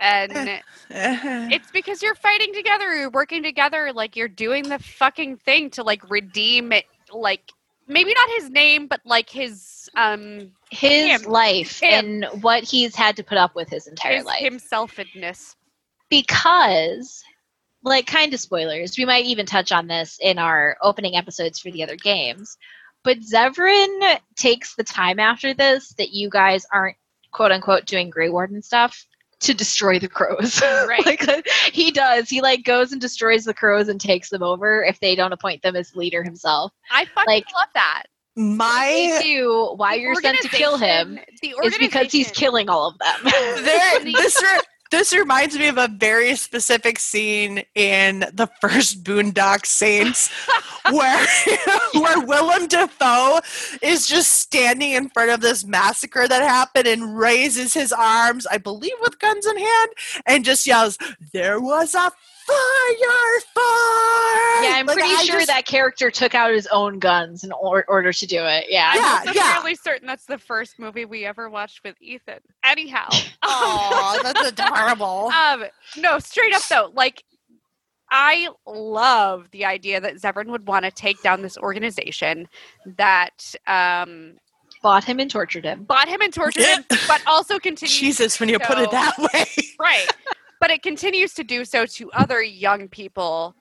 And 0.00 0.32
eh. 0.36 0.60
it's 0.90 1.70
because 1.70 2.02
you're 2.02 2.16
fighting 2.16 2.52
together, 2.52 2.94
you're 2.94 3.10
working 3.10 3.42
together, 3.42 3.92
like 3.92 4.16
you're 4.16 4.28
doing 4.28 4.68
the 4.68 4.78
fucking 4.78 5.36
thing 5.38 5.70
to 5.70 5.82
like 5.82 6.08
redeem 6.10 6.72
it 6.72 6.84
like 7.14 7.52
maybe 7.86 8.14
not 8.14 8.30
his 8.40 8.50
name, 8.50 8.86
but 8.86 9.00
like 9.04 9.30
his 9.30 9.88
um 9.96 10.50
His 10.70 11.22
Him. 11.22 11.30
life 11.30 11.80
Him. 11.80 12.24
and 12.32 12.42
what 12.42 12.64
he's 12.64 12.94
had 12.94 13.16
to 13.16 13.24
put 13.24 13.38
up 13.38 13.54
with 13.54 13.68
his 13.68 13.86
entire 13.86 14.16
his 14.16 14.24
life. 14.24 14.42
himselfedness. 14.42 15.54
because 16.08 17.22
like 17.82 18.06
kind 18.06 18.32
of 18.32 18.40
spoilers 18.40 18.96
we 18.96 19.04
might 19.04 19.26
even 19.26 19.44
touch 19.46 19.70
on 19.72 19.86
this 19.86 20.18
in 20.22 20.38
our 20.38 20.76
opening 20.82 21.16
episodes 21.16 21.58
for 21.60 21.70
the 21.70 21.82
other 21.82 21.96
games 21.96 22.56
but 23.02 23.18
zevran 23.20 24.18
takes 24.36 24.74
the 24.74 24.84
time 24.84 25.18
after 25.20 25.52
this 25.52 25.92
that 25.98 26.10
you 26.10 26.30
guys 26.30 26.66
aren't 26.72 26.96
quote 27.30 27.52
unquote 27.52 27.84
doing 27.84 28.08
Grey 28.10 28.30
Warden 28.30 28.62
stuff 28.62 29.06
to 29.44 29.54
destroy 29.54 29.98
the 29.98 30.08
crows 30.08 30.60
Right. 30.88 31.04
like 31.06 31.26
uh, 31.28 31.42
he 31.72 31.90
does 31.90 32.28
he 32.28 32.40
like 32.42 32.64
goes 32.64 32.92
and 32.92 33.00
destroys 33.00 33.44
the 33.44 33.54
crows 33.54 33.88
and 33.88 34.00
takes 34.00 34.28
them 34.30 34.42
over 34.42 34.82
if 34.84 35.00
they 35.00 35.14
don't 35.14 35.32
appoint 35.32 35.62
them 35.62 35.76
as 35.76 35.94
leader 35.96 36.22
himself 36.22 36.72
I 36.90 37.04
fucking 37.06 37.24
Like- 37.26 37.46
love 37.54 37.68
that. 37.74 38.04
My 38.36 39.20
you 39.24 39.74
why 39.76 39.94
you're 39.94 40.16
sent 40.16 40.38
to 40.40 40.48
kill 40.48 40.76
him 40.76 41.20
The 41.40 41.54
is 41.62 41.78
because 41.78 42.10
he's 42.10 42.32
killing 42.32 42.68
all 42.68 42.88
of 42.88 42.98
them. 42.98 43.32
there, 43.64 44.00
this 44.04 44.42
re- 44.42 44.58
this 44.94 45.12
reminds 45.12 45.58
me 45.58 45.66
of 45.66 45.76
a 45.76 45.88
very 45.88 46.36
specific 46.36 47.00
scene 47.00 47.64
in 47.74 48.20
the 48.32 48.48
first 48.60 49.02
Boondock 49.02 49.66
Saints, 49.66 50.30
where 50.90 51.26
where 51.94 52.20
Willem 52.20 52.68
Dafoe 52.68 53.40
is 53.82 54.06
just 54.06 54.34
standing 54.34 54.92
in 54.92 55.08
front 55.08 55.30
of 55.30 55.40
this 55.40 55.64
massacre 55.64 56.28
that 56.28 56.42
happened 56.42 56.86
and 56.86 57.18
raises 57.18 57.74
his 57.74 57.92
arms, 57.92 58.46
I 58.46 58.58
believe, 58.58 58.94
with 59.00 59.18
guns 59.18 59.44
in 59.46 59.58
hand, 59.58 59.90
and 60.26 60.44
just 60.44 60.64
yells, 60.64 60.96
"There 61.32 61.60
was 61.60 61.96
a 61.96 62.12
fire, 62.46 63.40
fire!" 63.54 64.62
yeah, 64.64 64.72
I'm 64.76 64.86
Like, 64.86 64.96
pretty 64.98 65.14
I 65.14 65.24
sure 65.24 65.36
just- 65.40 65.48
that 65.48 65.64
character 65.66 66.10
took 66.10 66.34
out 66.34 66.52
his 66.52 66.66
own 66.68 66.98
guns 66.98 67.44
in 67.44 67.52
or- 67.52 67.84
order 67.88 68.12
to 68.12 68.26
do 68.26 68.44
it. 68.44 68.66
Yeah. 68.68 68.90
I'm 68.92 68.98
Yeah, 68.98 69.18
also 69.20 69.32
yeah. 69.32 69.52
fairly 69.54 69.74
certain 69.74 70.06
that's 70.06 70.26
the 70.26 70.38
first 70.38 70.78
movie 70.78 71.04
we 71.04 71.24
ever 71.24 71.48
watched 71.50 71.80
with 71.84 71.96
Ethan. 72.00 72.40
Anyhow, 72.64 73.08
Aw, 73.42 74.20
that's 74.22 74.48
adorable. 74.52 75.30
um, 75.34 75.64
no, 75.96 76.18
straight 76.18 76.54
up 76.54 76.62
though, 76.68 76.90
like 76.94 77.22
I 78.10 78.48
love 78.66 79.50
the 79.50 79.64
idea 79.64 80.00
that 80.00 80.16
Zevran 80.16 80.46
would 80.48 80.68
want 80.68 80.84
to 80.84 80.90
take 80.90 81.20
down 81.22 81.42
this 81.42 81.56
organization 81.58 82.46
that 82.98 83.54
um, 83.66 84.34
Bought 84.82 85.02
him 85.04 85.18
and 85.18 85.30
tortured 85.30 85.64
him. 85.64 85.84
bought 85.84 86.08
him 86.08 86.20
and 86.20 86.32
tortured 86.32 86.62
him, 86.64 86.84
but 87.08 87.22
also 87.26 87.58
continues 87.58 87.98
Jesus, 87.98 88.38
when 88.38 88.48
you 88.50 88.58
put 88.58 88.78
it 88.78 88.90
that 88.90 89.16
way. 89.18 89.46
right 89.80 90.06
but 90.60 90.70
it 90.70 90.82
continues 90.82 91.34
to 91.34 91.44
do 91.44 91.64
so 91.64 91.86
to 91.86 92.10
other 92.12 92.42
young 92.42 92.88
people 92.88 93.54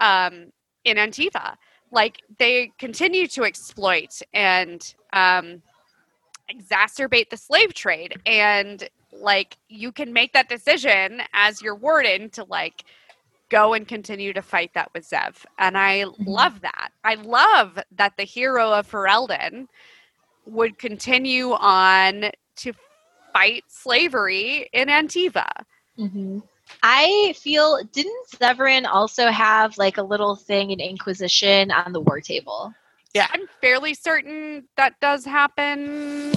um, 0.00 0.52
in 0.84 0.96
antiva. 0.96 1.56
Like 1.90 2.18
they 2.38 2.70
continue 2.78 3.26
to 3.28 3.44
exploit 3.44 4.20
and 4.34 4.94
um, 5.12 5.62
exacerbate 6.52 7.30
the 7.30 7.36
slave 7.36 7.74
trade. 7.74 8.20
And 8.26 8.88
like 9.12 9.56
you 9.68 9.92
can 9.92 10.12
make 10.12 10.32
that 10.32 10.48
decision 10.48 11.22
as 11.32 11.62
your 11.62 11.74
warden 11.74 12.30
to 12.30 12.44
like 12.44 12.84
go 13.48 13.72
and 13.72 13.88
continue 13.88 14.32
to 14.34 14.42
fight 14.42 14.72
that 14.74 14.90
with 14.94 15.08
zev. 15.08 15.44
And 15.58 15.78
i 15.78 16.04
love 16.26 16.60
that. 16.60 16.90
I 17.04 17.14
love 17.14 17.78
that 17.96 18.12
the 18.18 18.24
hero 18.24 18.72
of 18.72 18.90
ferelden 18.90 19.66
would 20.44 20.78
continue 20.78 21.52
on 21.52 22.30
to 22.56 22.72
fight 23.32 23.64
slavery 23.68 24.68
in 24.72 24.88
antiva 24.88 25.48
Mm-hmm. 25.98 26.38
I 26.82 27.34
feel 27.36 27.82
didn't 27.92 28.28
Zevran 28.30 28.86
also 28.86 29.28
have 29.28 29.76
like 29.78 29.96
a 29.98 30.02
little 30.02 30.36
thing 30.36 30.70
in 30.70 30.80
Inquisition 30.80 31.70
on 31.70 31.92
the 31.92 32.00
war 32.00 32.20
table? 32.20 32.72
Yeah, 33.14 33.26
I'm 33.32 33.46
fairly 33.60 33.94
certain 33.94 34.68
that 34.76 35.00
does 35.00 35.24
happen. 35.24 36.32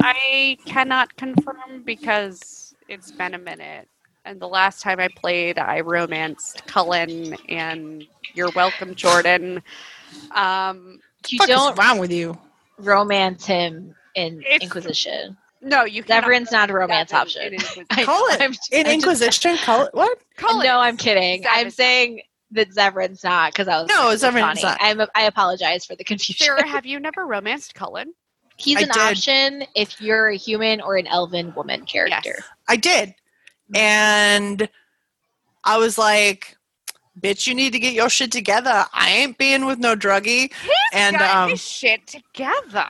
I 0.00 0.56
cannot 0.64 1.14
confirm 1.16 1.82
because 1.84 2.74
it's 2.88 3.10
been 3.10 3.34
a 3.34 3.38
minute. 3.38 3.88
And 4.24 4.40
the 4.40 4.48
last 4.48 4.82
time 4.82 4.98
I 4.98 5.08
played, 5.16 5.58
I 5.58 5.80
romanced 5.80 6.66
Cullen, 6.66 7.34
and 7.48 8.04
you're 8.34 8.50
welcome, 8.56 8.94
Jordan. 8.94 9.62
Um, 10.34 11.00
You 11.28 11.38
What 11.38 11.48
don't 11.48 11.72
is 11.72 11.78
wrong 11.78 11.98
with 11.98 12.12
you? 12.12 12.38
romance 12.78 13.46
him 13.46 13.94
in 14.14 14.40
It's- 14.42 14.62
Inquisition. 14.62 15.36
No, 15.62 15.84
you 15.84 16.02
cannot 16.02 16.24
Zevran's 16.28 16.52
not 16.52 16.64
a 16.64 16.66
do 16.68 16.72
that 16.74 16.78
romance 16.78 17.10
in- 17.12 17.16
option. 17.16 17.42
in 17.42 17.52
Inquisition. 17.54 17.86
I- 17.90 18.04
Call 18.04 18.26
it 18.28 18.40
I'm- 18.40 18.52
In 18.72 18.80
I 18.80 18.82
just- 18.82 18.94
Inquisition, 18.94 19.56
call 19.58 19.84
it 19.84 19.94
what? 19.94 20.18
Cullen 20.36 20.66
no, 20.66 20.80
is- 20.80 20.86
I'm 20.86 20.96
kidding. 20.96 21.42
Zev 21.42 21.48
I'm 21.50 21.70
saying 21.70 22.22
that 22.52 22.70
Zevran's 22.70 23.24
not 23.24 23.52
because 23.52 23.66
I 23.68 23.80
was 23.80 23.88
No, 23.88 23.94
trying 23.94 24.18
to 24.18 24.32
be 24.32 24.40
Zevran's 24.40 24.60
funny. 24.60 24.62
not. 24.62 24.78
I'm 24.80 25.08
I 25.14 25.22
apologize 25.22 25.84
for 25.84 25.96
the 25.96 26.04
confusion. 26.04 26.44
Sarah, 26.44 26.66
have 26.68 26.86
you 26.86 27.00
never 27.00 27.26
romanced 27.26 27.74
Cullen? 27.74 28.14
He's 28.58 28.76
I 28.78 28.80
an 28.82 28.88
did. 28.88 28.96
option 28.96 29.64
if 29.74 30.00
you're 30.00 30.28
a 30.28 30.36
human 30.36 30.80
or 30.80 30.96
an 30.96 31.06
elven 31.08 31.54
woman 31.54 31.84
character. 31.84 32.34
Yes. 32.36 32.42
I 32.68 32.76
did. 32.76 33.14
And 33.74 34.68
I 35.64 35.76
was 35.78 35.98
like, 35.98 36.56
bitch, 37.20 37.46
you 37.46 37.54
need 37.54 37.72
to 37.72 37.78
get 37.78 37.92
your 37.92 38.08
shit 38.08 38.32
together. 38.32 38.86
I 38.94 39.10
ain't 39.10 39.36
being 39.36 39.66
with 39.66 39.78
no 39.78 39.94
druggie. 39.96 40.52
And 40.92 41.18
Got 41.18 41.36
um 41.36 41.50
his 41.50 41.62
shit 41.62 42.06
together. 42.06 42.88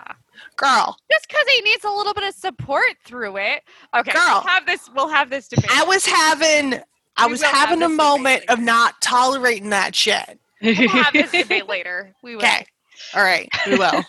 Girl, 0.57 0.97
Just 1.11 1.29
because 1.29 1.47
he 1.49 1.61
needs 1.63 1.85
a 1.85 1.91
little 1.91 2.15
bit 2.15 2.25
of 2.25 2.35
support 2.35 2.97
through 3.05 3.37
it. 3.37 3.63
Okay, 3.95 4.13
Girl. 4.13 4.23
we'll 4.27 4.41
have 4.43 4.67
this. 4.67 4.89
We'll 4.95 5.09
have 5.09 5.29
this 5.29 5.49
debate. 5.49 5.71
I 5.71 5.85
was 5.85 6.07
having 6.07 6.81
I 7.17 7.27
We 7.27 7.33
was 7.33 7.43
having 7.43 7.83
a 7.83 7.89
moment 7.89 8.45
of 8.49 8.59
not 8.61 9.01
tolerating 9.01 9.71
that 9.71 9.95
shit. 9.95 10.39
we'll 10.63 10.89
have 10.89 11.13
this 11.13 11.31
debate 11.31 11.67
later. 11.69 12.15
We 12.23 12.37
will. 12.37 12.43
Okay. 12.43 12.67
All 13.15 13.23
right, 13.23 13.49
we 13.67 13.77
will. 13.79 14.03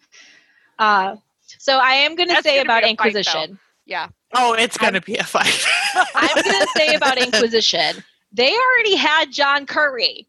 uh, 0.78 1.16
so 1.58 1.78
I 1.78 1.92
am 1.92 2.14
going 2.14 2.28
to 2.28 2.42
say 2.42 2.60
about 2.60 2.82
a 2.82 2.86
fight. 2.86 2.90
Inquisition. 2.90 3.58
Yeah. 3.86 4.08
oh, 4.34 4.54
it's 4.54 4.76
gonna 4.76 5.00
be 5.00 5.16
a 5.16 5.24
fight. 5.24 5.64
I'm 6.14 6.42
going 6.42 6.60
to 6.60 6.68
say 6.76 6.94
about 6.94 7.18
Inquisition. 7.18 8.04
They 8.32 8.52
already 8.52 8.96
had 8.96 9.32
Jon 9.32 9.64
Curry. 9.66 10.27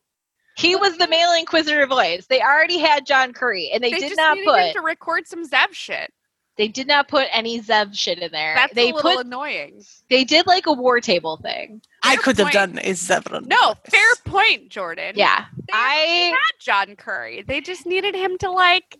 He 0.59 0.75
was 0.75 0.97
the 0.97 1.07
male 1.07 1.31
Inquisitor 1.33 1.87
voice. 1.87 2.25
They 2.27 2.41
already 2.41 2.77
had 2.79 3.05
Jon 3.05 3.33
Curry, 3.33 3.69
and 3.73 3.83
they, 3.83 3.91
They 3.91 3.99
did 3.99 4.09
just 4.09 4.17
not 4.17 4.35
needed 4.35 4.49
him 4.49 4.65
put 4.67 4.73
to 4.73 4.81
record 4.81 5.27
some 5.27 5.47
Zev 5.47 5.71
shit. 5.71 6.11
they 6.57 6.67
did 6.67 6.87
not 6.87 7.07
put 7.07 7.27
any 7.31 7.61
Zev 7.61 7.95
shit 7.95 8.19
in 8.19 8.31
there. 8.31 8.55
That's 8.55 8.73
they 8.73 8.91
a 8.91 8.95
little 8.95 9.11
put 9.17 9.25
annoying. 9.25 9.81
they 10.09 10.23
did 10.25 10.45
like 10.47 10.65
a 10.67 10.73
war 10.73 10.99
table 10.99 11.37
thing. 11.37 11.81
I 12.03 12.15
Fair 12.15 12.23
could 12.23 12.37
have 12.39 12.51
done 12.51 12.79
a 12.83 12.93
seven. 12.93 13.45
No, 13.47 13.75
fair 13.89 14.01
point, 14.25 14.69
Jordan. 14.69 15.13
Yeah, 15.15 15.45
They 15.55 15.73
I 15.73 16.33
had 16.33 16.59
Jon 16.59 16.95
Curry. 16.97 17.43
They 17.47 17.61
just 17.61 17.85
needed 17.85 18.13
him 18.15 18.37
to 18.39 18.51
like. 18.51 18.97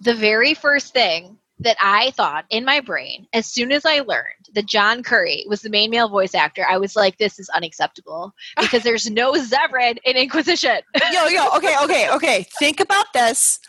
the 0.00 0.14
very 0.14 0.54
first 0.54 0.92
thing 0.92 1.38
that 1.60 1.76
I 1.80 2.10
thought 2.12 2.44
in 2.50 2.64
my 2.64 2.80
brain, 2.80 3.26
as 3.32 3.46
soon 3.46 3.72
as 3.72 3.84
I 3.84 4.00
learned 4.00 4.37
that 4.54 4.66
Jon 4.66 5.02
Curry 5.02 5.44
was 5.48 5.62
the 5.62 5.70
main 5.70 5.90
male 5.90 6.08
voice 6.08 6.34
actor, 6.34 6.66
I 6.68 6.78
was 6.78 6.96
like, 6.96 7.18
this 7.18 7.38
is 7.38 7.48
unacceptable 7.50 8.32
ah. 8.56 8.62
because 8.62 8.82
there's 8.82 9.10
no 9.10 9.32
Zevran 9.32 9.98
in 10.04 10.16
Inquisition. 10.16 10.78
yo, 11.12 11.26
yo, 11.26 11.48
okay, 11.56 11.76
okay, 11.84 12.10
okay. 12.10 12.46
Think 12.58 12.80
about 12.80 13.06
this. 13.12 13.60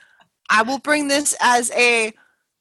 I 0.50 0.64
will 0.64 0.80
bring 0.80 1.08
this 1.08 1.36
as 1.42 1.72
a 1.72 2.14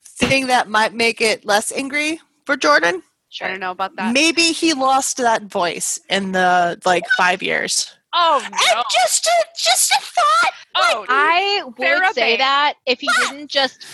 thing 0.05 0.49
that 0.49 0.69
might 0.69 0.95
make 0.95 1.21
it 1.21 1.45
less 1.45 1.73
angry 1.73 2.21
for 2.45 2.57
Jordan. 2.57 3.03
Sure. 3.31 3.47
I 3.47 3.51
don't 3.51 3.61
know 3.61 3.71
about 3.71 3.97
that. 3.97 4.13
Maybe 4.13 4.43
he 4.43 4.73
lost 4.73 5.19
that 5.19 5.45
voice 5.45 6.01
in 6.09 6.33
the 6.33 6.81
like 6.85 7.05
five 7.17 7.43
years. 7.43 7.95
oh 8.15 8.43
And 8.43 8.85
just 8.91 9.27
a 9.27 9.45
just 9.57 9.91
a 9.91 10.01
thought. 10.01 10.53
Oh, 10.75 11.07
I 11.09 11.63
would 11.65 11.77
Sarah 11.79 12.13
say 12.15 12.37
Banks. 12.37 12.43
that 12.43 12.75
if 12.87 13.01
he 13.01 13.09
ah. 13.11 13.31
didn't 13.31 13.51
just 13.51 13.85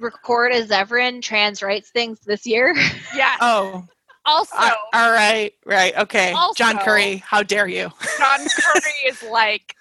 record 0.00 0.52
as 0.52 0.68
Zevran 0.68 1.22
trans 1.22 1.62
rights 1.62 1.90
things 1.90 2.20
this 2.20 2.46
year. 2.46 2.74
yeah. 3.14 3.36
Oh, 3.40 3.84
Also, 4.26 4.56
uh, 4.58 4.72
all 4.92 5.10
right, 5.10 5.52
right, 5.64 5.96
okay. 5.96 6.34
Jon 6.54 6.76
Curry, 6.78 7.16
how 7.26 7.42
dare 7.42 7.66
you? 7.66 7.90
Jon 8.18 8.38
Curry 8.40 8.92
is 9.06 9.22
like 9.22 9.74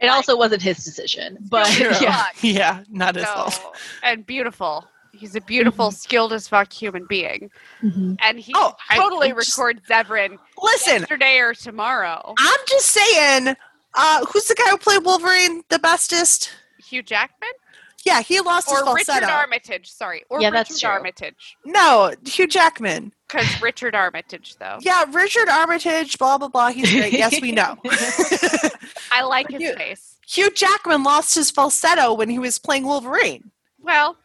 It 0.00 0.06
Like- 0.06 0.14
also 0.16 0.36
wasn't 0.36 0.62
his 0.62 0.82
decision, 0.84 1.38
but 1.48 1.78
yeah. 1.78 2.24
yeah, 2.42 2.82
not 2.90 3.14
his 3.14 3.24
fault. 3.26 3.52
So, 3.54 3.72
and 4.02 4.26
beautiful. 4.26 4.84
He's 5.12 5.34
a 5.36 5.40
beautiful, 5.40 5.90
skilled 5.90 6.32
as 6.32 6.46
fuck 6.48 6.72
human 6.72 7.04
being, 7.08 7.50
and 7.82 8.38
he 8.38 8.52
Oh, 8.56 8.74
totally 8.94 9.32
I 9.32 9.34
just- 9.34 9.56
records 9.58 9.80
Zevran 9.88 10.38
Listen, 10.60 11.00
yesterday 11.00 11.38
or 11.38 11.54
tomorrow. 11.54 12.34
I'm 12.38 12.60
just 12.68 12.86
saying. 12.86 13.54
Uh, 13.94 14.24
who's 14.26 14.44
the 14.46 14.54
guy 14.54 14.70
who 14.70 14.76
played 14.78 15.04
Wolverine 15.04 15.62
the 15.70 15.78
bestest? 15.78 16.50
Hugh 16.78 17.02
Jackman 17.02 17.48
Yeah, 18.06 18.22
he 18.22 18.40
lost 18.40 18.70
his 18.70 18.80
or 18.80 18.94
Richard. 18.94 19.24
Armitage? 19.24 19.90
Sorry, 19.90 20.22
or 20.30 20.40
Yeah, 20.40 20.48
Richard 20.48 20.58
that's 20.68 20.80
true. 20.80 20.88
Armitage. 20.90 21.56
no, 21.64 22.12
Hugh 22.24 22.46
Jackman. 22.46 23.12
Because 23.26 23.60
Richard 23.60 23.94
Armitage, 23.94 24.56
though, 24.58 24.78
Yeah, 24.82 25.04
Richard 25.10 25.48
Armitage, 25.48 26.16
blah 26.18 26.38
blah 26.38 26.48
blah. 26.48 26.68
He's 26.70 26.90
great. 26.90 27.12
yes, 27.12 27.40
we 27.40 27.52
know. 27.52 27.76
I 29.10 29.22
like 29.22 29.50
his 29.50 29.60
Hugh- 29.60 29.74
face. 29.74 30.16
Hugh 30.26 30.50
Jackman 30.50 31.02
lost 31.02 31.34
his 31.34 31.50
falsetto 31.50 32.12
when 32.14 32.28
he 32.30 32.38
was 32.38 32.58
playing 32.58 32.84
Wolverine. 32.84 33.50
Well, 33.80 34.16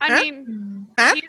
I 0.00 0.08
Huh? 0.08 0.20
mean, 0.22 0.86
Huh? 0.98 1.14
he's 1.14 1.24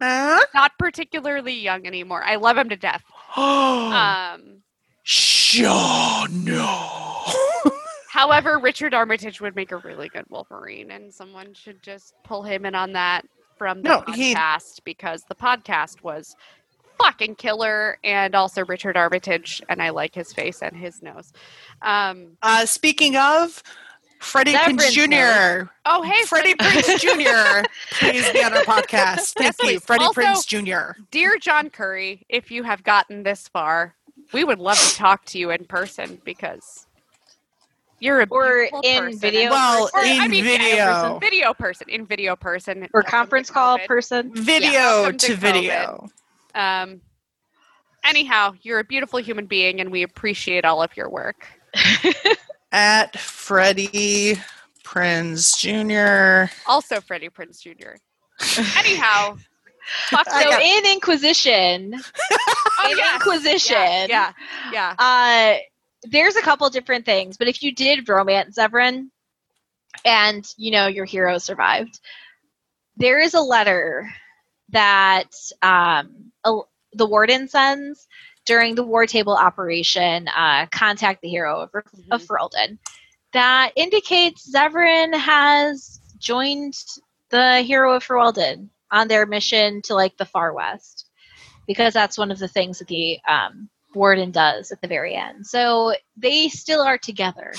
Huh? 0.00 0.40
not 0.54 0.72
particularly 0.78 1.54
young 1.54 1.86
anymore. 1.86 2.22
I 2.24 2.36
love 2.36 2.56
him 2.56 2.68
to 2.70 2.76
death. 2.76 3.02
Oh, 3.36 3.90
Um, 4.34 4.62
sure, 5.02 6.28
no. 6.28 7.24
however, 8.12 8.58
Richard 8.58 8.92
Armitage 8.92 9.40
would 9.40 9.56
make 9.56 9.72
a 9.72 9.78
really 9.78 10.10
good 10.10 10.26
Wolverine, 10.28 10.90
and 10.90 11.10
someone 11.12 11.54
should 11.54 11.82
just 11.82 12.12
pull 12.24 12.42
him 12.42 12.66
in 12.66 12.74
on 12.74 12.92
that 12.92 13.24
from 13.56 13.80
the 13.80 13.88
No, 13.88 14.04
he- 14.14 14.34
podcast 14.34 14.80
because 14.84 15.24
the 15.30 15.34
podcast 15.34 16.02
was 16.02 16.36
fucking 17.00 17.36
killer, 17.36 17.96
and 18.04 18.34
also 18.34 18.66
Richard 18.66 18.98
Armitage, 18.98 19.62
and 19.70 19.82
I 19.82 19.88
like 19.88 20.14
his 20.14 20.30
face 20.30 20.60
and 20.60 20.76
his 20.76 21.00
nose. 21.02 21.32
Um, 21.80 22.36
Uh, 22.42 22.66
speaking 22.66 23.16
of, 23.16 23.62
Freddie 24.20 24.52
Prinze 24.52 24.92
Jr. 24.92 25.70
oh, 25.86 26.02
hey, 26.02 26.22
Freddie 26.26 26.54
Prinze 26.54 26.98
Jr. 27.62 27.66
Please 27.98 28.30
be 28.30 28.44
on 28.44 28.52
our 28.52 28.62
podcast. 28.62 29.32
Thank 29.38 29.56
Yes, 29.62 29.72
you. 29.72 29.80
Freddie 29.80 30.04
Also- 30.04 30.20
Prinze 30.20 30.46
Jr. 30.46 31.00
dear 31.10 31.38
Jon 31.38 31.70
Curry, 31.70 32.26
if 32.28 32.50
you 32.50 32.62
have 32.62 32.84
gotten 32.84 33.22
this 33.22 33.48
far, 33.48 33.94
we 34.34 34.44
would 34.44 34.58
love 34.60 34.78
to 34.78 34.94
talk 34.94 35.24
to 35.24 35.38
you 35.38 35.50
in 35.50 35.64
person 35.64 36.20
because 36.24 36.86
You're 38.02 38.22
a 38.22 38.26
Or 38.30 38.62
in 38.82 38.98
person. 39.04 39.18
video 39.20 39.50
Well, 39.50 39.88
Or, 39.94 40.02
in 40.02 40.20
I 40.20 40.26
mean, 40.26 40.44
yeah, 40.44 40.58
video. 40.58 41.18
video 41.20 41.54
person, 41.54 41.88
in 41.88 42.04
video 42.04 42.34
person, 42.34 42.78
or 42.82 42.88
welcome 42.92 43.02
to 43.04 43.10
conference 43.10 43.48
call 43.48 43.78
COVID. 43.78 43.86
person. 43.86 44.34
Video 44.34 44.72
welcome 44.72 45.18
to 45.18 45.26
to 45.28 45.36
video. 45.36 46.10
Um, 46.52 47.00
anyhow, 48.04 48.54
you're 48.62 48.80
a 48.80 48.84
beautiful 48.84 49.20
human 49.20 49.46
being, 49.46 49.80
and 49.80 49.92
we 49.92 50.02
appreciate 50.02 50.64
all 50.64 50.82
of 50.82 50.96
your 50.96 51.08
work. 51.10 51.46
At 52.72 53.16
Freddie 53.20 54.34
Prinze 54.82 55.56
Jr. 55.56 56.52
Also, 56.66 57.00
Freddie 57.00 57.28
Prinze 57.28 57.60
Jr. 57.62 57.94
Anyhow, 58.80 59.36
fuck 60.10 60.28
So 60.28 60.50
got- 60.50 60.60
in 60.60 60.86
Inquisition, 60.92 61.94
oh, 62.32 62.88
in 62.90 62.98
yes, 62.98 63.14
Inquisition, 63.14 63.76
yeah, 64.08 64.32
yeah, 64.72 64.94
yeah. 64.98 65.54
uh, 65.56 65.58
there's 66.04 66.36
a 66.36 66.42
couple 66.42 66.68
different 66.70 67.04
things, 67.06 67.36
but 67.36 67.48
if 67.48 67.62
you 67.62 67.72
did 67.74 68.08
romance 68.08 68.56
Zevran, 68.56 69.08
and 70.04 70.46
you 70.56 70.70
know 70.72 70.86
your 70.86 71.04
hero 71.04 71.38
survived, 71.38 72.00
there 72.96 73.20
is 73.20 73.34
a 73.34 73.40
letter 73.40 74.10
that 74.70 75.30
um, 75.62 76.32
a, 76.44 76.58
the 76.94 77.06
warden 77.06 77.48
sends 77.48 78.06
during 78.46 78.74
the 78.74 78.82
war 78.84 79.06
table 79.06 79.36
operation. 79.36 80.28
Uh, 80.28 80.66
contact 80.70 81.20
the 81.22 81.28
hero 81.28 81.60
of, 81.62 81.70
of 82.10 82.22
Mhm. 82.22 82.26
Ferelden 82.26 82.78
that 83.32 83.72
indicates 83.76 84.50
Zevran 84.52 85.14
has 85.18 86.00
joined 86.18 86.74
the 87.30 87.62
hero 87.62 87.94
of 87.94 88.04
Ferelden 88.04 88.68
on 88.90 89.08
their 89.08 89.26
mission 89.26 89.82
to 89.82 89.94
like 89.94 90.16
the 90.16 90.24
far 90.26 90.52
west 90.52 91.06
because 91.66 91.94
that's 91.94 92.18
one 92.18 92.30
of 92.30 92.38
the 92.38 92.48
things 92.48 92.78
that 92.78 92.88
the 92.88 93.18
um, 93.28 93.68
warden 93.94 94.30
does 94.30 94.72
at 94.72 94.80
the 94.80 94.88
very 94.88 95.14
end. 95.14 95.46
So 95.46 95.94
they 96.16 96.48
still 96.48 96.82
are 96.82 96.98
together 96.98 97.52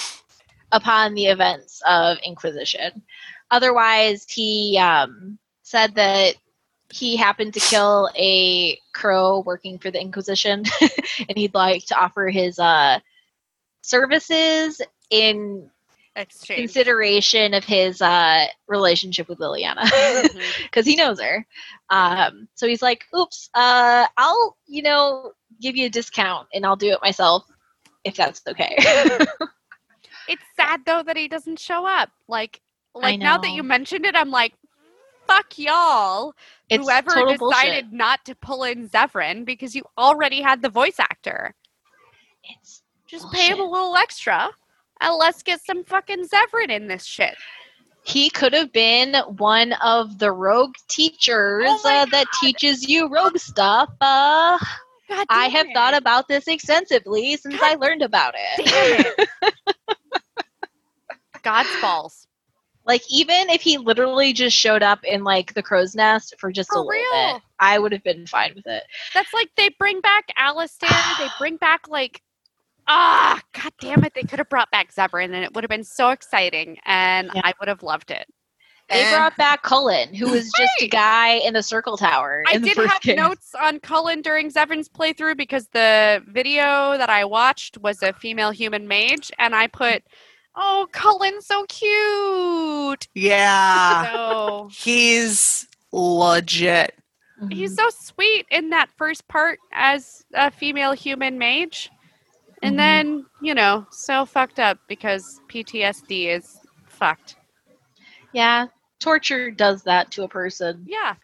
upon 0.72 1.14
the 1.14 1.28
events 1.28 1.82
of 1.88 2.18
Inquisition. 2.26 3.04
Otherwise, 3.52 4.26
he 4.28 4.78
um, 4.82 5.38
said 5.62 5.96
that 5.96 6.36
he 6.92 7.16
happened 7.16 7.54
to 7.54 7.60
kill 7.60 8.10
a 8.16 8.78
crow 8.94 9.42
working 9.46 9.80
for 9.80 9.92
the 9.92 10.02
Inquisition, 10.02 10.64
and 11.30 11.38
he'd 11.38 11.54
like 11.54 11.86
to 11.86 12.00
offer 12.00 12.30
his 12.30 12.60
uh, 12.60 13.00
services 13.82 14.82
in 15.10 15.70
Exchange. 16.16 16.60
consideration 16.60 17.54
of 17.56 17.64
his 17.64 18.02
uh, 18.02 18.46
relationship 18.68 19.28
with 19.28 19.40
Leliana 19.40 19.84
because 20.64 20.86
he 20.86 20.96
knows 20.96 21.20
her. 21.20 21.46
Um, 21.90 22.48
so 22.54 22.68
he's 22.68 22.82
like, 22.82 23.06
"Oops, 23.16 23.50
uh, 23.56 24.06
I'll 24.18 24.58
you 24.68 24.84
know 24.84 25.34
give 25.64 25.76
you 25.76 25.88
a 25.88 25.90
discount 25.90 26.48
and 26.54 26.66
I'll 26.66 26.76
do 26.76 26.92
it 26.92 27.00
myself 27.02 27.44
if 28.04 28.16
that's 28.16 28.42
okay." 28.48 28.78
It's 30.28 30.44
sad 30.56 30.82
though 30.86 31.04
that 31.04 31.18
he 31.18 31.28
doesn't 31.28 31.60
show 31.60 31.86
up. 31.86 32.10
Like, 32.30 32.62
like 32.96 33.20
now 33.20 33.38
that 33.38 33.52
you 33.52 33.62
mentioned 33.64 34.06
it, 34.06 34.16
I'm 34.16 34.32
like, 34.32 34.54
fuck 35.28 35.58
y'all. 35.58 36.34
it's 36.70 36.84
Whoever 36.84 37.10
decided 37.10 37.40
bullshit. 37.40 37.92
not 37.92 38.24
to 38.26 38.36
pull 38.36 38.64
in 38.64 38.88
Zevran 38.88 39.44
because 39.46 39.76
you 39.76 39.84
already 39.98 40.42
had 40.42 40.62
the 40.62 40.70
voice 40.70 41.00
actor. 41.00 41.54
It's 42.46 42.84
Just 43.06 43.32
pay 43.34 43.48
him 43.48 43.60
a 43.60 43.64
little 43.64 43.98
extra, 43.98 44.50
and 45.02 45.16
let's 45.16 45.44
get 45.44 45.60
some 45.66 45.84
fucking 45.84 46.26
Zevran 46.28 46.70
in 46.70 46.88
this 46.88 47.04
shit. 47.04 47.36
he 48.04 48.30
could 48.30 48.54
have 48.54 48.72
been 48.72 49.16
one 49.38 49.74
of 49.84 50.20
the 50.20 50.32
rogue 50.32 50.76
teachers 50.90 51.66
Oh 51.68 51.82
uh, 51.90 52.06
that 52.06 52.28
teaches 52.40 52.88
you 52.88 53.10
rogue 53.10 53.38
stuff. 53.38 53.90
Uh, 54.02 54.58
God 55.16 55.26
I 55.30 55.48
have 55.48 55.68
it. 55.68 55.74
thought 55.74 55.96
about 55.96 56.28
this 56.28 56.48
extensively 56.48 57.38
since 57.38 57.62
I 57.62 57.76
learned 57.76 58.02
about 58.02 58.34
it. 58.38 59.16
It. 59.20 59.30
God's 61.44 61.70
balls. 61.82 62.28
Like 62.86 63.02
even 63.10 63.50
if 63.50 63.62
he 63.62 63.78
literally 63.78 64.34
just 64.34 64.58
showed 64.58 64.84
up 64.84 65.04
in 65.04 65.24
like 65.24 65.54
the 65.54 65.64
crow's 65.64 65.96
nest 65.96 66.36
for 66.38 66.52
just 66.52 66.70
For 66.70 66.80
a 66.80 66.82
little 66.82 66.92
real. 66.92 67.34
bit, 67.36 67.42
I 67.60 67.80
would 67.80 67.94
have 67.94 68.04
been 68.04 68.28
fine 68.28 68.54
with 68.56 68.68
it. 68.68 68.84
That's 69.14 69.34
like 69.34 69.50
they 69.56 69.70
bring 69.80 70.02
back 70.02 70.26
Alistair. 70.36 70.90
they 71.20 71.28
bring 71.40 71.56
back 71.58 71.88
like 71.88 72.22
ah, 72.88 73.40
god 73.54 73.72
damn 73.80 74.04
it! 74.04 74.14
They 74.14 74.24
could 74.24 74.40
have 74.40 74.50
brought 74.50 74.70
back 74.72 74.94
Zevran, 74.94 75.26
and 75.34 75.46
it 75.46 75.54
would 75.54 75.64
have 75.64 75.70
been 75.70 75.86
so 75.86 76.10
exciting, 76.10 76.78
and 76.86 77.32
Yeah. 77.34 77.42
I 77.46 77.54
would 77.60 77.70
have 77.70 77.84
loved 77.84 78.12
it. 78.12 78.26
They 78.90 79.02
Eh. 79.06 79.16
brought 79.16 79.36
back 79.38 79.64
Cullen, 79.64 80.14
who 80.14 80.30
was 80.30 80.52
just 80.58 80.82
a 80.82 80.88
guy 80.88 81.36
in 81.36 81.54
the 81.54 81.64
circle 81.64 81.98
tower. 81.98 82.44
I 82.48 82.58
the 82.58 82.68
did 82.68 82.76
first 82.76 82.92
have 82.94 83.02
game. 83.02 83.16
notes 83.16 83.56
on 83.60 83.80
Cullen 83.80 84.22
during 84.22 84.52
Zevran's 84.52 84.90
playthrough 84.90 85.38
because 85.38 85.68
the 85.70 86.22
video 86.28 86.98
that 86.98 87.10
I 87.10 87.26
watched 87.26 87.78
was 87.80 88.04
a 88.04 88.14
female 88.14 88.52
human 88.52 88.88
mage, 88.88 89.32
and 89.40 89.56
I 89.56 89.68
put, 89.68 90.04
"Oh, 90.56 90.88
Cullen's 90.92 91.46
so 91.48 91.66
cute." 91.70 93.08
Yeah. 93.16 94.04
So 94.12 94.70
He's 94.72 95.68
legit. 95.92 96.96
He's 97.50 97.76
so 97.76 97.90
sweet 97.90 98.46
in 98.52 98.70
that 98.70 98.90
first 98.98 99.28
part 99.28 99.60
as 99.74 100.24
a 100.34 100.50
female 100.52 100.92
human 100.94 101.38
mage, 101.38 101.90
and 102.62 102.76
Mhm. 102.76 102.78
then 102.78 103.26
you 103.42 103.54
know, 103.56 103.86
so 103.92 104.26
fucked 104.26 104.60
up 104.60 104.78
because 104.88 105.40
PTSD 105.50 106.28
is 106.30 106.58
fucked. 106.88 107.36
Yeah, 108.34 108.68
torture 109.00 109.52
does 109.52 109.84
that 109.84 110.12
to 110.12 110.24
a 110.24 110.28
person. 110.28 110.86
Yeah. 110.88 111.16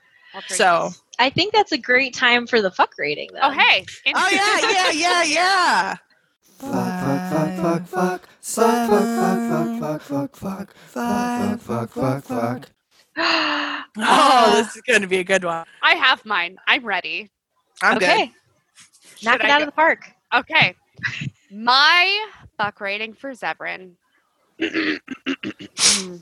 So. 0.48 0.92
I 1.18 1.30
think 1.30 1.54
that's 1.54 1.72
a 1.74 1.78
great 1.78 2.14
time 2.14 2.48
for 2.48 2.62
the 2.62 2.72
fuck 2.72 2.94
rating. 2.98 3.30
Though. 3.34 3.40
Oh 3.44 3.52
hey. 3.52 3.86
oh 4.16 4.30
yeah, 4.32 4.60
yeah, 4.72 4.92
yeah, 4.92 5.24
yeah. 5.24 5.96
Fuck, 6.60 6.72
fuck, 6.72 7.30
fuck, 7.32 7.88
fuck, 7.88 7.88
fuck. 7.88 8.28
Fuck, 8.42 8.90
fuck, 8.90 9.80
fuck, 9.80 10.02
fuck, 10.02 10.36
fuck, 10.36 10.36
fuck. 10.36 10.76
Fuck, 10.88 11.60
fuck, 11.60 11.90
fuck, 11.92 12.24
fuck. 12.24 12.70
Oh, 13.98 14.52
this 14.56 14.76
is 14.76 14.82
going 14.84 15.02
to 15.02 15.08
be 15.08 15.18
a 15.18 15.24
good 15.24 15.44
one. 15.44 15.66
I 15.82 15.96
have 15.96 16.24
mine. 16.26 16.58
I'm 16.68 16.86
ready. 16.86 17.30
I'm 17.82 17.98
okay, 17.98 18.28
good. 18.28 19.26
knock 19.26 19.42
Should 19.42 19.46
it 19.46 19.52
I 19.52 19.56
out 19.56 19.58
go- 19.60 19.64
of 19.64 19.66
the 19.68 19.72
park. 19.74 20.12
Okay. 20.34 20.76
My 21.52 22.28
fuck 22.58 22.80
rating 22.80 23.14
for 23.14 23.32
Zevran. 23.32 23.94
Hmm. 25.82 26.18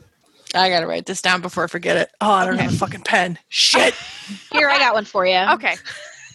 I 0.56 0.70
gotta 0.70 0.88
write 0.88 1.06
this 1.06 1.22
down 1.22 1.42
before 1.42 1.64
I 1.66 1.68
forget 1.68 1.98
it. 1.98 2.10
Oh, 2.22 2.32
I 2.32 2.46
don't 2.46 2.58
have 2.58 2.74
a 2.74 2.78
fucking 2.78 3.02
pen. 3.02 3.38
Shit. 3.50 3.94
Here, 4.52 4.70
I 4.70 4.78
got 4.78 4.94
one 4.94 5.06
for 5.06 5.26
you. 5.26 5.38
okay. 5.54 5.76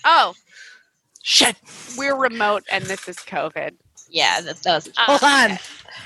Oh, 0.04 0.34
Shit. 1.22 1.56
we're 1.96 2.16
remote 2.16 2.64
and 2.70 2.84
this 2.84 3.08
is 3.08 3.16
COVID. 3.16 3.72
Yeah, 4.10 4.40
that 4.42 4.60
does. 4.62 4.88
Uh, 4.88 4.92
Hold 4.98 5.22
on. 5.22 5.58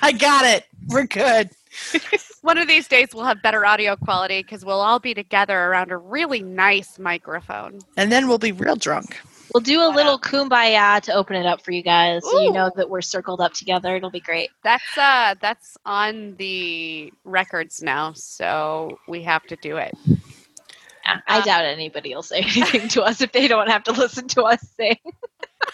I 0.03 0.13
got 0.13 0.45
it. 0.45 0.67
We're 0.89 1.07
good. 1.07 1.51
One 2.43 2.59
of 2.59 2.69
these 2.69 2.87
days 2.87 3.09
we'll 3.13 3.25
have 3.25 3.43
better 3.43 3.67
audio 3.67 3.97
quality 3.97 4.43
because 4.43 4.65
we'll 4.65 4.81
all 4.81 5.01
be 5.01 5.15
together 5.15 5.59
around 5.59 5.91
a 5.91 5.97
really 5.97 6.43
nice 6.43 6.99
microphone. 6.99 7.81
And 7.97 8.13
then 8.13 8.29
we'll 8.29 8.39
be 8.39 8.53
real 8.53 8.77
drunk. 8.77 9.19
We'll 9.55 9.63
do 9.63 9.81
a 9.83 9.89
little 9.89 10.19
kumbaya 10.19 11.01
to 11.03 11.15
open 11.15 11.37
it 11.37 11.47
up 11.47 11.63
for 11.65 11.71
you 11.71 11.83
guys, 11.83 12.25
so 12.25 12.41
you 12.43 12.53
know 12.53 12.71
that 12.77 12.91
we're 12.91 13.01
circled 13.01 13.41
up 13.41 13.53
together. 13.55 13.97
It'll 13.97 14.11
be 14.11 14.21
great. 14.21 14.51
That's 14.63 14.99
uh 14.99 15.35
that's 15.41 15.77
on 15.87 16.35
the 16.37 17.13
records 17.25 17.83
now, 17.83 18.13
so 18.15 18.99
we 19.09 19.23
have 19.23 19.43
to 19.45 19.57
do 19.57 19.77
it. 19.79 19.95
Yeah, 20.07 21.21
I 21.29 21.41
doubt 21.43 21.65
anybody 21.65 22.15
will 22.15 22.23
say 22.23 22.39
anything 22.43 22.89
to 22.89 23.03
us 23.03 23.21
if 23.21 23.33
they 23.33 23.49
don't 23.49 23.69
have 23.71 23.85
to 23.85 23.93
listen 23.93 24.29
to 24.29 24.43
us 24.43 24.61
sing. 24.77 24.97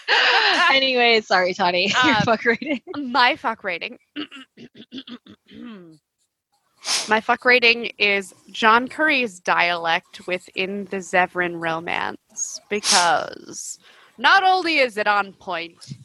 anyway, 0.71 1.21
sorry, 1.21 1.53
Toddy. 1.53 1.91
Your 2.03 2.15
Um, 2.15 2.21
fuck 2.23 2.45
rating. 2.45 2.81
My 2.95 3.35
fuck 3.35 3.63
rating. 3.63 3.97
My 7.09 7.21
fuck 7.21 7.45
rating 7.45 7.91
is 7.97 8.33
Jon 8.51 8.87
Curry's 8.87 9.39
dialect 9.39 10.25
within 10.27 10.85
the 10.85 10.97
Zevran 10.97 11.61
romance 11.61 12.59
because 12.69 13.79
not 14.17 14.43
only 14.43 14.77
is 14.77 14.97
it 14.97 15.07
on 15.07 15.33
point, 15.33 15.97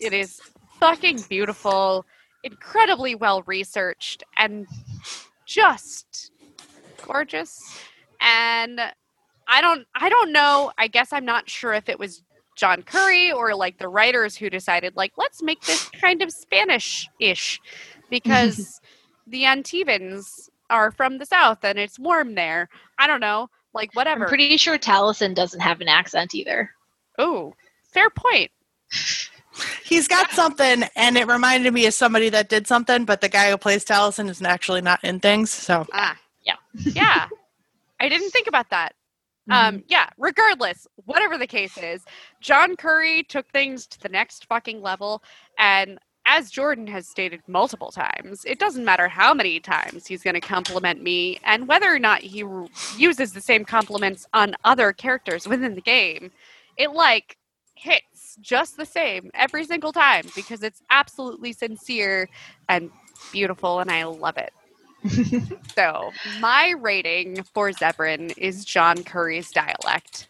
it 0.00 0.12
is 0.12 0.40
fucking 0.78 1.20
beautiful, 1.28 2.06
incredibly 2.42 3.14
well 3.14 3.42
researched, 3.42 4.24
and 4.36 4.66
just 5.46 6.30
gorgeous. 7.06 7.58
And 8.20 8.80
I 9.48 9.60
don't 9.60 9.86
I 9.94 10.08
don't 10.08 10.32
know. 10.32 10.72
I 10.78 10.88
guess 10.88 11.12
I'm 11.12 11.24
not 11.24 11.48
sure 11.48 11.72
if 11.72 11.88
it 11.88 11.98
was 11.98 12.22
Jon 12.56 12.82
Curry 12.82 13.32
or 13.32 13.54
like 13.54 13.78
the 13.78 13.88
writers 13.88 14.36
who 14.36 14.50
decided 14.50 14.96
like 14.96 15.12
let's 15.16 15.42
make 15.42 15.60
this 15.62 15.88
kind 15.90 16.22
of 16.22 16.30
Spanish-ish 16.30 17.60
because 18.10 18.80
the 19.26 19.42
Antivans 19.44 20.48
are 20.68 20.90
from 20.90 21.18
the 21.18 21.26
south 21.26 21.64
and 21.64 21.78
it's 21.78 21.98
warm 21.98 22.34
there. 22.34 22.68
I 22.98 23.06
don't 23.06 23.20
know, 23.20 23.48
like 23.74 23.94
whatever. 23.94 24.24
I'm 24.24 24.28
pretty 24.28 24.56
sure 24.56 24.78
Taliesin 24.78 25.34
doesn't 25.34 25.60
have 25.60 25.80
an 25.80 25.88
accent 25.88 26.34
either. 26.34 26.70
oh, 27.18 27.54
fair 27.92 28.10
point. 28.10 28.50
He's 29.84 30.06
got 30.08 30.30
something, 30.30 30.84
and 30.96 31.18
it 31.18 31.26
reminded 31.26 31.74
me 31.74 31.84
of 31.86 31.92
somebody 31.92 32.28
that 32.30 32.48
did 32.48 32.66
something, 32.66 33.04
but 33.04 33.20
the 33.20 33.28
guy 33.28 33.50
who 33.50 33.58
plays 33.58 33.84
Taliesin 33.84 34.28
is 34.30 34.40
actually 34.40 34.80
not 34.80 35.02
in 35.04 35.18
things. 35.20 35.50
So, 35.50 35.86
Ah, 35.92 36.16
Yeah. 36.44 36.54
yeah. 36.74 37.26
I 37.98 38.08
didn't 38.08 38.30
think 38.30 38.46
about 38.46 38.70
that. 38.70 38.94
Um, 39.50 39.82
yeah, 39.88 40.08
regardless, 40.16 40.86
whatever 41.06 41.36
the 41.36 41.46
case 41.46 41.76
is, 41.76 42.02
Jon 42.40 42.76
Curry 42.76 43.24
took 43.24 43.50
things 43.50 43.84
to 43.88 44.00
the 44.00 44.08
next 44.08 44.46
fucking 44.46 44.80
level 44.80 45.24
and 45.58 45.98
as 46.30 46.48
Jordan 46.48 46.86
has 46.86 47.08
stated 47.08 47.42
multiple 47.48 47.90
times, 47.90 48.44
it 48.44 48.60
doesn't 48.60 48.84
matter 48.84 49.08
how 49.08 49.34
many 49.34 49.58
times 49.58 50.06
he's 50.06 50.22
going 50.22 50.34
to 50.34 50.40
compliment 50.40 51.02
me 51.02 51.40
and 51.42 51.66
whether 51.66 51.92
or 51.92 51.98
not 51.98 52.20
he 52.20 52.44
r- 52.44 52.66
uses 52.96 53.32
the 53.32 53.40
same 53.40 53.64
compliments 53.64 54.28
on 54.32 54.54
other 54.62 54.92
characters 54.92 55.48
within 55.48 55.74
the 55.74 55.80
game. 55.80 56.30
It 56.76 56.92
like 56.92 57.36
hits 57.74 58.36
just 58.40 58.76
the 58.76 58.86
same 58.86 59.32
every 59.34 59.64
single 59.64 59.92
time 59.92 60.24
because 60.36 60.62
it's 60.62 60.80
absolutely 60.88 61.52
sincere 61.52 62.28
and 62.68 62.92
beautiful 63.32 63.80
and 63.80 63.90
I 63.90 64.04
love 64.04 64.36
it. 64.38 64.52
so, 65.74 66.12
my 66.38 66.74
rating 66.78 67.42
for 67.42 67.72
Zevran 67.72 68.32
is 68.38 68.64
Jon 68.64 69.02
Curry's 69.02 69.50
dialect. 69.50 70.28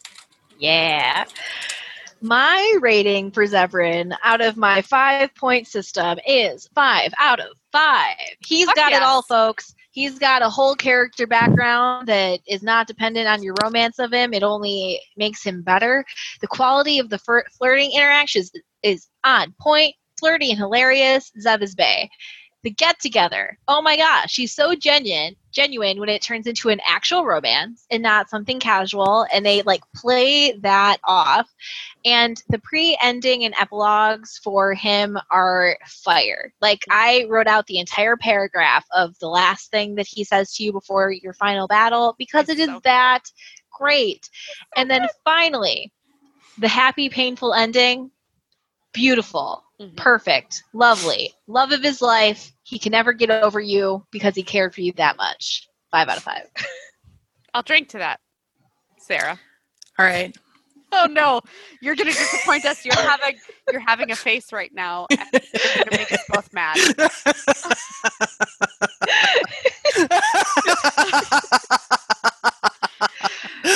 Yeah. 0.59 1.27
My 2.22 2.76
rating 2.80 3.30
for 3.30 3.44
Zevran 3.44 4.14
out 4.22 4.40
of 4.40 4.56
my 4.56 4.82
five 4.82 5.34
point 5.34 5.66
system 5.66 6.18
is 6.26 6.68
five 6.74 7.12
out 7.18 7.40
of 7.40 7.48
five. 7.72 8.16
He's 8.47 8.66
Fuck 8.66 8.76
got 8.76 8.92
it 8.92 9.02
all, 9.02 9.22
folks. 9.22 9.74
He's 9.92 10.18
got 10.18 10.42
a 10.42 10.48
whole 10.48 10.76
character 10.76 11.26
background 11.26 12.06
that 12.09 12.40
is 12.47 12.62
not 12.62 12.86
dependent 12.86 13.26
on 13.26 13.42
your 13.42 13.55
romance 13.62 13.98
of 13.98 14.12
him. 14.12 14.32
It 14.32 14.42
only 14.42 15.01
makes 15.16 15.42
him 15.42 15.62
better. 15.62 16.05
The 16.40 16.47
quality 16.47 16.98
of 16.98 17.09
the 17.09 17.18
flirting 17.59 17.90
interactions 17.92 18.52
is 18.82 19.09
on 19.24 19.55
point, 19.60 19.97
flirty 20.18 20.51
and 20.51 20.59
hilarious. 20.59 21.32
Zev 21.44 21.62
is 21.62 21.74
Bay. 21.74 22.09
The 22.62 22.70
get 22.70 23.01
together. 23.01 23.59
Oh 23.69 23.81
my 23.81 23.97
gosh, 23.97 24.31
she's 24.31 24.55
so 24.55 24.74
genuine, 24.74 25.35
genuine 25.51 25.99
when 25.99 26.11
it 26.11 26.20
turns 26.20 26.47
into 26.47 26.69
an 26.69 26.81
actual 26.87 27.24
romance 27.24 27.87
and 27.91 28.03
not 28.03 28.28
something 28.28 28.61
casual. 28.61 29.27
And 29.32 29.47
they 29.47 29.62
like 29.62 29.81
play 29.97 30.53
that 30.61 30.99
off. 31.05 31.49
And 32.05 32.43
the 32.51 32.59
pre-ending 32.59 33.45
and 33.45 33.55
epilogues 33.59 34.39
for 34.45 34.74
him 34.74 35.19
are 35.31 35.78
fire. 35.87 36.53
Like 36.61 36.85
I 36.91 37.27
wrote 37.31 37.47
out 37.47 37.66
the 37.66 37.78
entire 37.78 38.16
paragraph 38.16 38.85
of 38.95 39.19
the 39.20 39.28
last 39.28 39.70
thing 39.70 39.95
that 39.95 40.07
he 40.07 40.23
says 40.23 40.55
to 40.57 40.62
you 40.62 40.73
before 40.73 41.12
your 41.12 41.32
final 41.32 41.66
battle 41.66 42.15
because 42.19 42.51
it 42.51 42.59
It's 42.59 42.70
so 42.70 42.81
that 42.85 43.24
great. 43.73 44.28
And 44.77 44.91
then 44.91 45.09
finally, 45.24 45.93
the 46.59 46.69
happy, 46.69 47.09
painful 47.09 47.55
ending. 47.55 48.11
Beautiful 48.93 49.65
Mhm. 49.81 49.97
perfect, 49.97 50.62
lovely, 50.74 51.32
love 51.47 51.73
of 51.73 51.82
his 51.82 52.02
life. 52.02 52.52
He 52.65 52.78
can 52.78 52.93
never 52.93 53.12
get 53.15 53.31
over 53.31 53.59
you 53.61 54.05
because 54.11 54.35
he 54.35 54.43
cared 54.43 54.74
for 54.74 54.82
you 54.82 54.93
that 54.98 55.16
much. 55.16 55.69
Five 55.90 56.09
out 56.09 56.19
of 56.19 56.23
five. 56.23 56.43
I'll 57.55 57.62
drink 57.62 57.89
to 57.90 57.98
that, 57.98 58.20
Sarah. 58.98 59.39
All 59.98 60.05
right. 60.07 60.36
Oh 60.93 61.07
no, 61.07 61.40
you're 61.81 61.94
gonna 61.94 62.11
disappoint 62.11 62.65
us. 62.65 62.85
You're 62.85 62.97
having 62.97 63.36
you're 63.70 63.81
having 63.81 64.11
a 64.11 64.16
face 64.16 64.52
right 64.52 64.74
now. 64.74 65.07
And 65.12 65.20
you're 65.32 65.85
gonna 65.85 65.97
make 65.98 66.11
us 66.11 66.24
both 66.28 66.52
mad. 66.52 66.77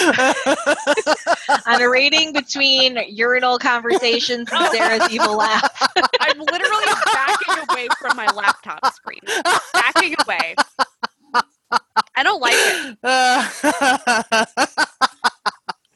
On 1.66 1.80
a 1.80 1.88
rating 1.88 2.32
between 2.32 2.98
urinal 3.08 3.58
conversations 3.58 4.48
and 4.52 4.72
Sarah's 4.72 5.10
evil 5.10 5.36
laugh. 5.36 5.70
I'm 6.20 6.38
literally 6.38 6.84
backing 7.12 7.64
away 7.70 7.88
from 7.98 8.16
my 8.16 8.26
laptop 8.26 8.80
screen. 8.94 9.20
Backing 9.72 10.14
away. 10.26 10.54
I 12.16 12.22
don't 12.22 12.40
like 12.40 12.54
it. 12.56 12.98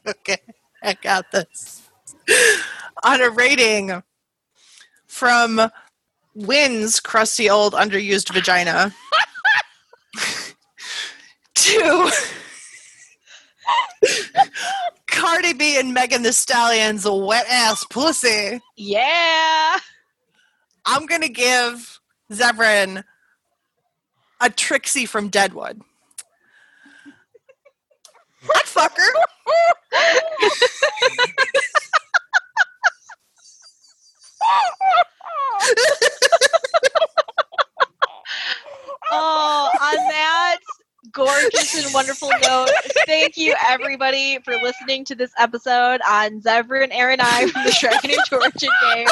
okay, 0.08 0.38
I 0.82 0.94
got 0.94 1.30
this. 1.30 1.88
On 3.04 3.20
a 3.20 3.30
rating 3.30 4.02
from 5.06 5.70
Wynne's 6.34 7.00
crusty 7.00 7.50
old 7.50 7.74
underused 7.74 8.32
vagina 8.32 8.94
to 11.54 12.10
Cardi 15.06 15.52
B 15.52 15.78
and 15.78 15.94
Megan 15.94 16.22
the 16.22 16.32
Stallion's 16.32 17.06
wet 17.08 17.46
ass 17.48 17.84
pussy. 17.84 18.60
Yeah. 18.76 19.78
I'm 20.84 21.06
gonna 21.06 21.28
give 21.28 22.00
Zevran 22.32 23.04
a 24.40 24.50
Trixie 24.50 25.06
from 25.06 25.28
Deadwood. 25.28 25.82
That 28.46 28.64
fucker. 28.64 29.08
Oh, 39.10 39.70
on 39.80 39.94
that 39.94 40.58
gorgeous 41.18 41.84
and 41.84 41.92
wonderful 41.92 42.30
note, 42.44 42.70
thank 43.04 43.36
you 43.36 43.52
everybody 43.68 44.38
for 44.44 44.54
listening 44.54 45.04
to 45.04 45.16
this 45.16 45.32
episode 45.36 46.00
on 46.08 46.40
Zevran 46.40 46.92
Arainai 46.92 47.50
from 47.50 47.64
the 47.64 47.76
Dragon 47.80 48.12
Age 48.12 48.18
Origins 48.30 48.72
game. 48.94 49.08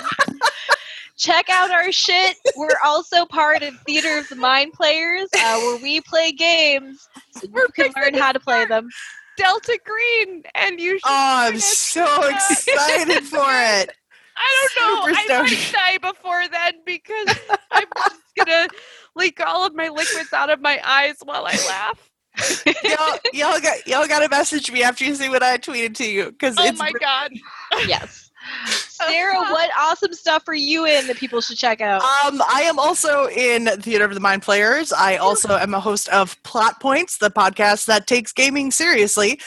Check 1.17 1.51
out 1.51 1.73
our 1.73 1.91
shit. 1.91 2.37
We're 2.57 2.79
also 2.85 3.27
part 3.27 3.65
of 3.65 3.75
Theater 3.81 4.19
of 4.19 4.29
the 4.29 4.37
Mind 4.37 4.73
Players, 4.73 5.29
uh, 5.37 5.59
where 5.59 5.83
we 5.83 6.01
play 6.01 6.31
games 6.31 7.09
so 7.33 7.49
you 7.49 7.53
We're 7.53 7.67
can 7.69 7.87
fixing 7.87 8.03
learn 8.05 8.15
how 8.15 8.31
to 8.31 8.39
play 8.39 8.67
them. 8.67 8.89
Delta 9.37 9.77
Green, 9.85 10.45
and 10.55 10.79
you 10.79 10.93
should. 11.01 11.07
Oh, 11.07 11.49
I'm 11.49 11.59
so 11.59 12.07
for 12.07 12.31
excited 12.31 13.25
for 13.25 13.39
it. 13.41 13.91
I 14.39 14.69
don't 14.77 14.77
know. 14.77 15.07
Super 15.07 15.19
I 15.19 15.41
might 15.41 15.49
stoked. 15.49 15.73
die 15.73 15.99
before 15.99 16.49
then 16.49 16.75
because 16.87 17.41
I'm 17.73 17.87
just 17.97 18.23
gonna 18.37 18.69
leak 19.17 19.41
all 19.41 19.67
of 19.67 19.75
my 19.75 19.89
liquids 19.89 20.33
out 20.33 20.51
of 20.51 20.61
my 20.61 20.81
eyes 20.85 21.17
while 21.25 21.45
I 21.47 21.57
laugh. 21.67 22.11
Y'all, 22.85 23.19
y'all 23.33 23.61
got 23.61 23.87
y'all 23.87 24.07
got 24.07 24.19
to 24.19 24.29
message 24.29 24.71
me 24.71 24.83
after 24.83 25.07
you 25.07 25.15
see 25.15 25.31
what 25.31 25.43
I 25.43 25.57
tweeted 25.57 25.95
to 25.95 26.07
you 26.07 26.27
because 26.33 26.55
Oh 26.59 26.67
it's 26.67 26.79
my 26.79 26.93
god. 27.01 27.31
yes. 27.89 28.31
Sarah, 28.67 29.39
what 29.51 29.71
awesome 29.79 30.13
stuff 30.13 30.47
are 30.47 30.55
you 30.55 30.85
in 30.85 31.07
that 31.07 31.17
people 31.17 31.41
should 31.41 31.57
check 31.57 31.81
out? 31.81 32.03
Um, 32.03 32.43
I 32.49 32.63
am 32.63 32.79
also 32.79 33.27
in 33.29 33.67
Theater 33.81 34.05
of 34.05 34.15
the 34.15 34.21
Mind 34.21 34.43
Players. 34.43 34.93
I 34.93 35.17
also 35.17 35.57
am 35.57 35.75
a 35.75 35.81
host 35.81 36.09
of 36.11 36.41
Plot 36.43 36.79
Points, 36.81 37.19
the 37.19 37.31
podcast 37.31 37.87
that 37.87 38.07
takes 38.07 38.33
gaming 38.33 38.71
seriously. 38.71 39.41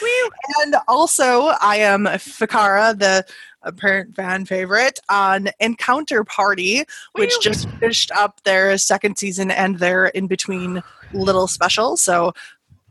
And 0.62 0.76
also, 0.88 1.52
I 1.60 1.76
am 1.76 2.04
Fikara, 2.04 2.98
the 2.98 3.24
apparent 3.62 4.14
fan 4.14 4.44
favorite, 4.44 4.98
on 5.08 5.48
Encounter 5.60 6.24
Party, 6.24 6.84
which 7.12 7.34
Woo. 7.36 7.42
just 7.42 7.68
finished 7.78 8.10
up 8.12 8.42
their 8.44 8.76
second 8.78 9.18
season 9.18 9.50
and 9.50 9.78
their 9.78 10.06
in 10.06 10.26
between 10.26 10.82
little 11.12 11.46
special. 11.46 11.96
So, 11.96 12.32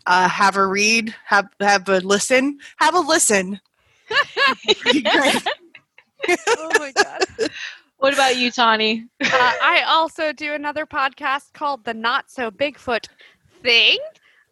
uh, 0.05 0.29
have 0.29 0.55
a 0.55 0.65
read, 0.65 1.13
have 1.25 1.49
have 1.59 1.87
a 1.89 1.99
listen, 1.99 2.59
have 2.77 2.95
a 2.95 2.99
listen. 2.99 3.59
Oh 6.27 6.71
my 6.77 6.91
god. 6.91 7.49
What 7.97 8.13
about 8.13 8.37
you, 8.37 8.51
Tawny? 8.51 9.07
Uh, 9.21 9.27
I 9.31 9.83
also 9.87 10.31
do 10.31 10.53
another 10.53 10.85
podcast 10.85 11.53
called 11.53 11.83
The 11.83 11.93
Not 11.93 12.31
So 12.31 12.49
Bigfoot 12.49 13.07
Thing. 13.61 13.97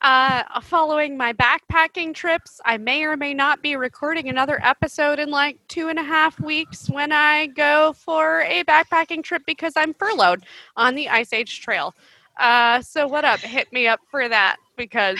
Uh, 0.02 0.44
following 0.62 1.18
my 1.18 1.34
backpacking 1.34 2.14
trips, 2.14 2.62
I 2.66 2.78
may 2.78 3.04
or 3.04 3.18
may 3.18 3.34
not 3.34 3.64
be 3.64 3.76
recording 3.76 4.30
another 4.30 4.64
episode 4.64 5.18
in 5.18 5.32
like 5.32 5.58
two 5.68 5.90
and 5.90 5.98
a 5.98 6.04
half 6.04 6.40
weeks 6.40 6.88
when 6.90 7.12
I 7.12 7.48
go 7.48 7.94
for 7.94 8.42
a 8.42 8.64
backpacking 8.64 9.24
trip 9.24 9.42
because 9.48 9.74
I'm 9.76 9.96
furloughed 9.96 10.46
on 10.76 10.94
the 10.94 11.10
Ice 11.10 11.34
Age 11.34 11.62
Trail. 11.62 11.96
Uh, 12.40 12.82
so, 12.82 13.08
what 13.08 13.26
up? 13.26 13.40
Hit 13.40 13.74
me 13.74 13.88
up 13.88 14.00
for 14.12 14.30
that 14.30 14.58
because 14.78 15.20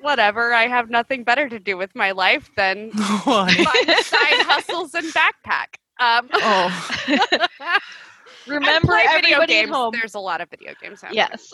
whatever, 0.00 0.52
I 0.52 0.66
have 0.66 0.90
nothing 0.90 1.22
better 1.22 1.48
to 1.48 1.60
do 1.60 1.76
with 1.76 1.94
my 1.94 2.10
life 2.10 2.50
than 2.56 2.90
side 2.98 4.42
hustles 4.42 4.94
and 4.94 5.06
backpack. 5.14 5.76
Um, 6.00 6.28
Oh. 6.32 6.98
Remember 8.46 8.70
and 8.70 8.84
play 8.84 9.04
video 9.14 9.36
everybody 9.36 9.58
at 9.60 9.68
home. 9.68 9.92
There's 9.92 10.14
a 10.14 10.18
lot 10.20 10.40
of 10.40 10.48
video 10.50 10.72
games 10.80 11.02
out. 11.04 11.14
Yes. 11.14 11.50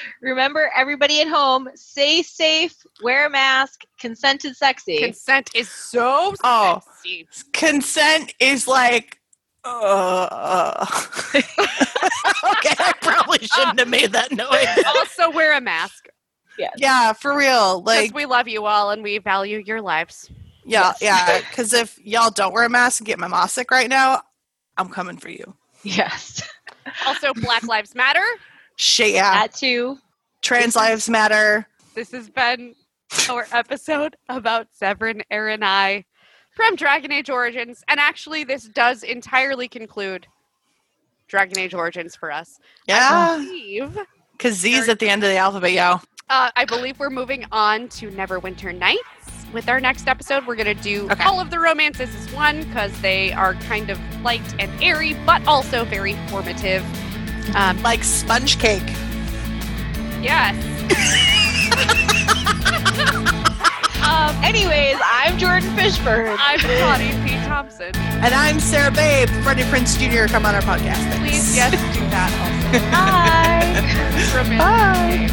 Remember 0.22 0.70
everybody 0.76 1.20
at 1.20 1.28
home, 1.28 1.68
stay 1.74 2.22
safe, 2.22 2.74
wear 3.02 3.26
a 3.26 3.30
mask, 3.30 3.82
Consent 3.98 4.44
is 4.44 4.58
sexy. 4.58 4.98
Consent 4.98 5.50
is 5.54 5.68
so 5.70 6.34
Oh. 6.44 6.80
sexy. 7.02 7.26
consent 7.52 8.34
is 8.40 8.68
like 8.68 9.18
uh, 9.64 10.86
okay 11.34 11.44
i 12.78 12.92
probably 13.02 13.38
shouldn't 13.46 13.78
have 13.78 13.88
made 13.88 14.12
that 14.12 14.30
noise 14.32 14.84
also 14.96 15.30
wear 15.30 15.56
a 15.56 15.60
mask 15.60 16.06
yes. 16.58 16.72
yeah 16.78 17.12
for 17.12 17.36
real 17.36 17.82
like 17.82 18.14
we 18.14 18.24
love 18.24 18.48
you 18.48 18.64
all 18.64 18.90
and 18.92 19.02
we 19.02 19.18
value 19.18 19.62
your 19.66 19.82
lives. 19.82 20.30
yeah 20.64 20.92
Yes. 21.00 21.02
yeah 21.02 21.40
because 21.50 21.74
if 21.74 21.98
y'all 22.02 22.30
don't 22.30 22.54
wear 22.54 22.64
a 22.64 22.68
mask 22.70 23.00
and 23.00 23.06
get 23.06 23.18
my 23.18 23.26
moss 23.26 23.52
sick 23.52 23.70
right 23.70 23.90
now 23.90 24.22
i'm 24.78 24.88
coming 24.88 25.18
for 25.18 25.28
you 25.28 25.54
Yes. 25.84 26.42
Also, 27.06 27.32
Black 27.34 27.62
Lives 27.64 27.94
Matter. 27.94 28.24
shit 28.76 29.12
yeah 29.12 29.34
That 29.34 29.54
too. 29.54 29.98
trans 30.42 30.74
lives 30.76 31.08
matter 31.08 31.66
This 31.94 32.10
has 32.12 32.28
been 32.30 32.74
our 33.30 33.46
episode 33.52 34.16
about 34.28 34.68
Zevran 34.80 35.22
Arainai 35.32 36.04
from 36.54 36.74
Dragon 36.76 37.12
Age 37.12 37.30
Origins, 37.30 37.84
and 37.88 38.00
actually, 38.00 38.42
this 38.44 38.64
does 38.64 39.02
entirely 39.04 39.68
conclude 39.68 40.26
Dragon 41.28 41.58
Age 41.58 41.72
Origins 41.74 42.16
for 42.16 42.32
us. 42.32 42.58
Yeah, 42.88 43.36
believe, 43.38 43.96
because 44.32 44.54
Z's 44.56 44.88
at 44.88 44.98
the 44.98 45.08
end 45.08 45.22
of 45.22 45.30
the 45.30 45.36
alphabet, 45.36 45.72
yo. 45.72 46.00
uh, 46.28 46.50
I 46.56 46.64
believe 46.64 46.98
we're 46.98 47.10
moving 47.10 47.44
on 47.52 47.88
to 47.90 48.10
Neverwinter 48.10 48.76
Nights. 48.76 49.02
With 49.52 49.68
our 49.68 49.78
next 49.80 50.06
episode, 50.08 50.46
we're 50.46 50.56
going 50.56 50.74
to 50.76 50.82
do 50.82 51.08
Okay. 51.10 51.24
all 51.24 51.40
of 51.40 51.50
the 51.50 51.58
romances 51.58 52.14
as 52.14 52.30
one 52.34 52.62
because 52.64 52.92
they 53.00 53.32
are 53.32 53.54
kind 53.54 53.88
of 53.90 53.98
light 54.22 54.42
and 54.58 54.70
airy, 54.82 55.14
but 55.24 55.46
also 55.46 55.84
very 55.84 56.14
formative. 56.28 56.84
Um, 57.56 57.80
Like 57.82 58.04
sponge 58.04 58.58
cake. 58.58 58.82
yes. 60.20 60.54
um, 64.04 64.36
Anyways, 64.44 64.98
I'm 65.02 65.38
Jordan 65.38 65.70
Fishburne. 65.70 66.36
I'm 66.38 66.58
Connie 66.60 67.14
P. 67.26 67.34
Thompson. 67.46 67.96
And 67.96 68.34
I'm 68.34 68.60
Sarah 68.60 68.90
Babe. 68.90 69.30
Freddie 69.42 69.62
Prinze 69.64 69.96
Jr. 69.98 70.26
come 70.30 70.44
on 70.44 70.54
our 70.54 70.60
podcast. 70.60 70.96
Thanks. 70.96 71.18
Please, 71.20 71.56
yes, 71.56 71.70
do 71.94 72.00
that 72.10 72.30
also. 72.44 72.58
Bye. 74.58 74.58
Bye. 74.58 75.28